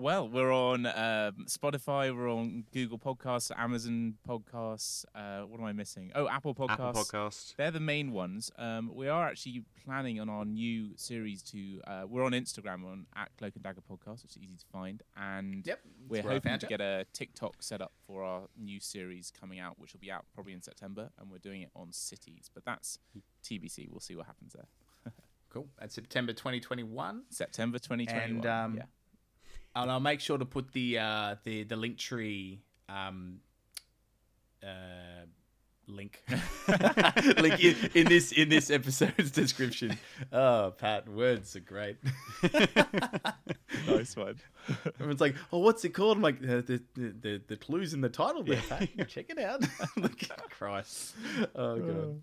Well, 0.00 0.28
we're 0.28 0.52
on 0.52 0.86
um, 0.86 1.46
Spotify, 1.46 2.14
we're 2.16 2.30
on 2.30 2.62
Google 2.72 3.00
Podcasts, 3.00 3.50
Amazon 3.58 4.14
Podcasts. 4.28 5.04
Uh, 5.12 5.40
what 5.40 5.58
am 5.58 5.66
I 5.66 5.72
missing? 5.72 6.12
Oh, 6.14 6.28
Apple 6.28 6.54
Podcasts. 6.54 6.70
Apple 6.70 6.92
Podcast. 7.02 7.56
They're 7.56 7.72
the 7.72 7.80
main 7.80 8.12
ones. 8.12 8.52
Um, 8.56 8.92
we 8.94 9.08
are 9.08 9.26
actually 9.26 9.64
planning 9.84 10.20
on 10.20 10.28
our 10.28 10.44
new 10.44 10.90
series 10.94 11.42
to. 11.50 11.80
Uh, 11.84 12.02
we're 12.08 12.22
on 12.22 12.30
Instagram 12.30 12.84
on 12.84 13.06
at 13.16 13.30
Cloak 13.38 13.54
and 13.56 13.64
Dagger 13.64 13.80
Podcast, 13.80 14.22
which 14.22 14.36
is 14.36 14.38
easy 14.38 14.54
to 14.58 14.66
find, 14.72 15.02
and 15.16 15.66
Yep, 15.66 15.80
we're 16.08 16.16
that's 16.18 16.24
where 16.26 16.32
I 16.32 16.36
hoping 16.36 16.58
to 16.60 16.66
you. 16.66 16.68
get 16.68 16.80
a 16.80 17.04
TikTok 17.12 17.56
set 17.58 17.82
up 17.82 17.90
for 18.06 18.22
our 18.22 18.42
new 18.56 18.78
series 18.78 19.32
coming 19.32 19.58
out, 19.58 19.80
which 19.80 19.94
will 19.94 20.00
be 20.00 20.12
out 20.12 20.26
probably 20.32 20.52
in 20.52 20.62
September, 20.62 21.10
and 21.18 21.28
we're 21.28 21.38
doing 21.38 21.62
it 21.62 21.70
on 21.74 21.90
cities. 21.90 22.48
But 22.54 22.64
that's 22.64 23.00
TBC. 23.44 23.88
We'll 23.90 23.98
see 23.98 24.14
what 24.14 24.26
happens 24.26 24.52
there. 24.52 25.12
Cool. 25.50 25.66
That's 25.80 25.94
September 25.94 26.34
2021. 26.34 27.22
September 27.30 27.78
2021. 27.78 28.36
And 28.36 28.44
um, 28.46 28.74
yeah. 28.76 28.82
And 29.82 29.92
I'll 29.92 30.00
make 30.00 30.20
sure 30.20 30.38
to 30.38 30.44
put 30.44 30.72
the 30.72 30.98
uh, 30.98 31.36
the 31.44 31.62
the 31.62 31.76
Linktree 31.76 32.58
um, 32.88 33.40
uh, 34.62 35.26
link 35.86 36.22
link 37.38 37.64
in, 37.64 37.76
in 37.94 38.08
this 38.08 38.32
in 38.32 38.48
this 38.48 38.70
episode's 38.70 39.30
description. 39.30 39.96
Oh, 40.32 40.74
Pat, 40.76 41.08
words 41.08 41.56
are 41.56 41.60
great. 41.60 41.96
nice 43.86 44.16
one. 44.16 44.40
Everyone's 44.94 45.20
like, 45.20 45.36
"Oh, 45.52 45.58
what's 45.58 45.84
it 45.84 45.90
called?" 45.90 46.16
I'm 46.16 46.22
like, 46.22 46.40
"The 46.40 46.82
the 46.94 47.14
the, 47.20 47.42
the, 47.46 47.56
clues 47.56 47.94
in 47.94 48.00
the 48.00 48.08
title 48.08 48.42
there, 48.42 48.60
Pat. 48.68 48.88
Check 49.08 49.26
it 49.30 49.38
out." 49.38 49.66
like, 49.96 50.28
Christ. 50.50 51.14
Oh 51.54 51.78
god. 51.78 52.22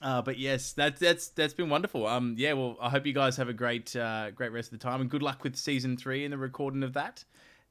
Uh, 0.00 0.22
but 0.22 0.38
yes, 0.38 0.72
that's 0.72 1.00
that's 1.00 1.28
that's 1.30 1.54
been 1.54 1.68
wonderful. 1.68 2.06
Um, 2.06 2.34
yeah. 2.38 2.52
Well, 2.52 2.76
I 2.80 2.88
hope 2.88 3.04
you 3.06 3.12
guys 3.12 3.36
have 3.36 3.48
a 3.48 3.52
great 3.52 3.94
uh, 3.96 4.30
great 4.30 4.52
rest 4.52 4.72
of 4.72 4.78
the 4.78 4.82
time, 4.82 5.00
and 5.00 5.10
good 5.10 5.22
luck 5.22 5.42
with 5.42 5.56
season 5.56 5.96
three 5.96 6.24
and 6.24 6.32
the 6.32 6.38
recording 6.38 6.82
of 6.82 6.92
that. 6.94 7.24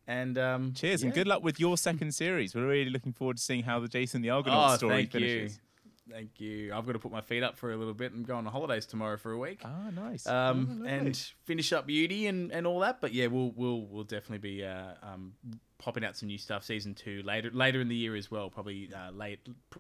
And 0.10 0.38
um, 0.38 0.74
Cheers 0.74 1.04
and 1.04 1.14
good 1.14 1.28
luck 1.28 1.44
with 1.44 1.60
your 1.60 1.78
second 1.78 2.14
series. 2.14 2.56
We're 2.56 2.68
really 2.68 2.90
looking 2.90 3.12
forward 3.14 3.38
to 3.38 3.44
seeing 3.44 3.64
how 3.64 3.80
the 3.80 3.88
Jason 3.90 4.22
the 4.22 4.30
Argonaut 4.30 4.72
Oh, 4.74 4.78
story 4.78 4.96
thank 4.96 5.12
finishes. 5.12 5.56
you. 5.56 6.14
Thank 6.14 6.40
you. 6.40 6.74
I've 6.74 6.86
got 6.86 6.94
to 6.94 7.00
put 7.00 7.12
my 7.12 7.20
feet 7.20 7.44
up 7.44 7.58
for 7.58 7.74
a 7.74 7.76
little 7.76 7.94
bit 7.94 8.14
and 8.14 8.26
go 8.26 8.36
on 8.38 8.46
holidays 8.46 8.86
tomorrow 8.86 9.18
for 9.18 9.34
a 9.34 9.38
week. 9.38 9.60
Ah, 9.66 9.90
nice. 9.94 10.26
Um, 10.26 10.84
Oh, 10.84 10.88
and 10.88 11.18
finish 11.44 11.74
up 11.74 11.86
beauty 11.86 12.28
and, 12.28 12.50
and 12.54 12.66
all 12.66 12.80
that. 12.80 13.02
But 13.02 13.14
yeah, 13.14 13.28
we'll 13.28 13.52
we'll 13.56 13.82
we'll 13.88 14.06
definitely 14.06 14.38
be 14.38 14.64
uh, 14.66 14.94
um, 15.04 15.34
popping 15.78 16.06
out 16.06 16.16
some 16.16 16.28
new 16.28 16.38
stuff. 16.38 16.64
Season 16.64 16.94
two 16.96 17.22
later 17.24 17.52
later 17.52 17.82
in 17.82 17.90
the 17.90 17.96
year 17.96 18.16
as 18.16 18.32
well, 18.32 18.50
probably 18.50 18.90
uh, 18.96 19.12
late 19.12 19.40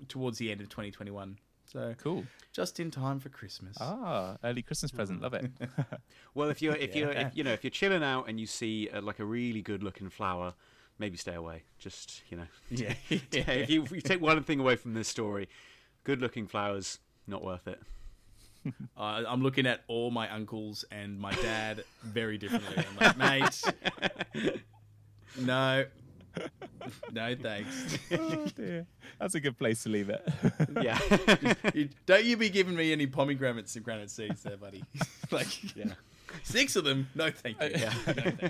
towards 0.10 0.38
the 0.38 0.52
end 0.52 0.60
of 0.60 0.68
2021. 0.68 1.38
So 1.72 1.94
Cool. 1.98 2.26
just 2.54 2.80
in 2.80 2.90
time 2.92 3.20
for 3.20 3.30
Christmas. 3.30 3.78
Ah, 3.80 4.38
early 4.44 4.62
Christmas 4.62 4.92
present. 4.92 5.22
Love 5.22 5.34
it. 5.34 5.52
Well, 6.34 6.50
if 6.50 6.62
you're 6.62 6.76
if 6.76 6.96
you're 6.96 7.12
if, 7.12 7.36
you 7.36 7.44
know 7.44 7.52
if 7.52 7.64
you're 7.64 7.72
chilling 7.72 8.04
out 8.04 8.30
and 8.30 8.40
you 8.40 8.46
see 8.46 8.90
uh, 8.90 9.02
like 9.02 9.20
a 9.20 9.26
really 9.26 9.62
good 9.62 9.82
looking 9.84 10.10
flower, 10.10 10.54
maybe 11.00 11.18
stay 11.18 11.34
away. 11.34 11.64
Just 11.80 12.22
you 12.30 12.38
know, 12.38 12.48
Yeah. 12.70 12.94
if 13.10 13.70
you 13.70 13.84
if 13.84 13.92
you 13.92 14.02
take 14.02 14.22
one 14.22 14.44
thing 14.44 14.60
away 14.60 14.76
from 14.76 14.94
this 14.94 15.08
story, 15.08 15.50
good 16.04 16.22
looking 16.22 16.46
flowers 16.48 17.00
not 17.26 17.44
worth 17.44 17.68
it. 17.68 17.82
Uh, 18.98 19.24
I'm 19.28 19.42
looking 19.42 19.66
at 19.66 19.82
all 19.88 20.12
my 20.12 20.30
uncles 20.30 20.84
and 20.92 21.18
my 21.20 21.32
dad 21.34 21.84
very 22.04 22.38
differently. 22.38 22.76
I'm 22.78 22.98
like, 22.98 23.18
mate, 23.18 23.64
no, 25.40 25.86
no 27.12 27.36
thanks. 27.36 27.98
oh 28.12 28.46
dear. 28.56 28.86
That's 29.20 29.36
a 29.36 29.40
good 29.40 29.58
place 29.58 29.84
to 29.84 29.90
leave 29.90 30.10
it. 30.10 30.28
Yeah. 30.82 31.00
You- 31.74 31.90
don't 32.06 32.24
you 32.26 32.38
be 32.38 32.50
giving 32.50 32.76
me 32.76 32.92
any 32.92 33.08
pomegranates 33.08 33.76
and 33.76 33.84
granite 33.84 34.10
seeds 34.12 34.44
there, 34.44 34.58
buddy. 34.58 34.84
like, 35.32 35.76
Yeah. 35.76 35.94
six 36.44 36.76
of 36.76 36.84
them? 36.84 37.08
No, 37.16 37.32
thank 37.32 37.62
you. 37.62 37.70
Yeah. 37.76 37.94
No, 38.08 38.14
thank 38.14 38.42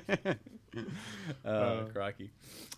you. 0.76 0.85
Oh, 1.45 1.88
crikey. 1.93 2.30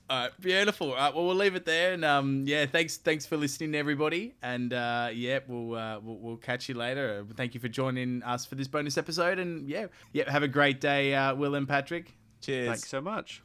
All 0.10 0.23
right, 0.23 0.31
beautiful. 0.41 0.90
All 0.91 0.95
right, 0.95 1.14
well, 1.14 1.26
we'll 1.26 1.36
leave 1.36 1.56
it 1.56 1.65
there. 1.65 1.94
And 1.94 2.03
um, 2.06 2.44
yeah, 2.48 2.65
thanks, 2.65 2.98
thanks 2.98 3.26
for 3.26 3.38
listening, 3.38 3.76
everybody. 3.76 4.34
And 4.41 4.73
uh, 4.73 5.10
yeah, 5.14 5.40
we'll, 5.48 5.76
uh, 5.76 5.99
we'll 5.99 6.18
we'll 6.18 6.38
catch 6.38 6.68
you 6.69 6.76
later. 6.76 7.26
Uh, 7.30 7.34
Thank 7.36 7.53
you 7.53 7.60
for 7.60 7.68
joining 7.68 8.23
us 8.23 8.45
for 8.45 8.56
this 8.56 8.68
bonus 8.68 8.98
episode. 8.98 9.38
And 9.40 9.68
yeah, 9.69 9.88
yeah, 10.14 10.31
have 10.31 10.44
a 10.44 10.48
great 10.48 10.81
day, 10.81 11.14
uh, 11.14 11.36
Will 11.36 11.56
and 11.56 11.68
Patrick. 11.68 12.14
Cheers. 12.41 12.68
Thanks 12.69 12.90
so 12.90 13.02
much. 13.02 13.44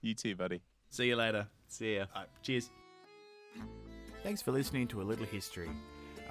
You 0.00 0.14
too, 0.14 0.34
buddy. 0.36 0.62
See 0.90 1.06
you 1.06 1.16
later. 1.16 1.46
See 1.68 1.96
ya. 1.96 2.06
All 2.14 2.22
right, 2.22 2.28
cheers. 2.42 2.70
Thanks 4.22 4.42
for 4.42 4.52
listening 4.52 4.88
to 4.88 5.02
A 5.02 5.04
Little 5.04 5.26
History. 5.26 5.68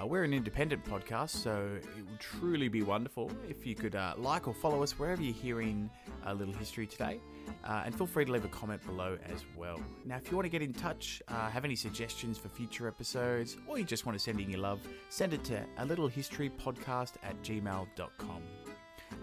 Uh, 0.00 0.06
we're 0.06 0.22
an 0.22 0.32
independent 0.32 0.84
podcast, 0.84 1.30
so 1.30 1.76
it 1.76 2.08
would 2.08 2.20
truly 2.20 2.68
be 2.68 2.82
wonderful 2.82 3.30
if 3.48 3.66
you 3.66 3.74
could 3.74 3.96
uh, 3.96 4.14
like 4.16 4.46
or 4.46 4.54
follow 4.54 4.82
us 4.82 4.96
wherever 4.96 5.20
you're 5.20 5.34
hearing 5.34 5.90
A 6.26 6.34
Little 6.34 6.54
History 6.54 6.86
today. 6.86 7.18
Uh, 7.64 7.82
and 7.84 7.94
feel 7.94 8.06
free 8.06 8.24
to 8.24 8.30
leave 8.30 8.44
a 8.44 8.48
comment 8.48 8.84
below 8.86 9.18
as 9.32 9.44
well. 9.56 9.80
Now, 10.04 10.16
if 10.16 10.30
you 10.30 10.36
want 10.36 10.44
to 10.44 10.50
get 10.50 10.62
in 10.62 10.72
touch, 10.72 11.22
uh, 11.28 11.48
have 11.50 11.64
any 11.64 11.74
suggestions 11.74 12.38
for 12.38 12.48
future 12.48 12.86
episodes, 12.86 13.56
or 13.66 13.78
you 13.78 13.84
just 13.84 14.06
want 14.06 14.16
to 14.16 14.22
send 14.22 14.38
in 14.38 14.50
your 14.50 14.60
love, 14.60 14.80
send 15.08 15.32
it 15.32 15.42
to 15.44 15.64
a 15.78 15.86
little 15.86 16.06
history 16.06 16.50
podcast 16.50 17.14
at 17.24 17.40
gmail.com. 17.42 18.42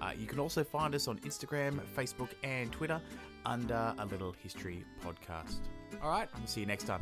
Uh, 0.01 0.11
you 0.17 0.25
can 0.25 0.39
also 0.39 0.63
find 0.63 0.93
us 0.93 1.07
on 1.07 1.19
Instagram, 1.19 1.79
Facebook, 1.95 2.29
and 2.43 2.71
Twitter 2.71 2.99
under 3.45 3.93
A 3.97 4.05
Little 4.05 4.33
History 4.37 4.85
Podcast. 5.03 5.59
All 6.01 6.09
right, 6.09 6.29
we'll 6.37 6.47
see 6.47 6.61
you 6.61 6.65
next 6.65 6.85
time. 6.85 7.01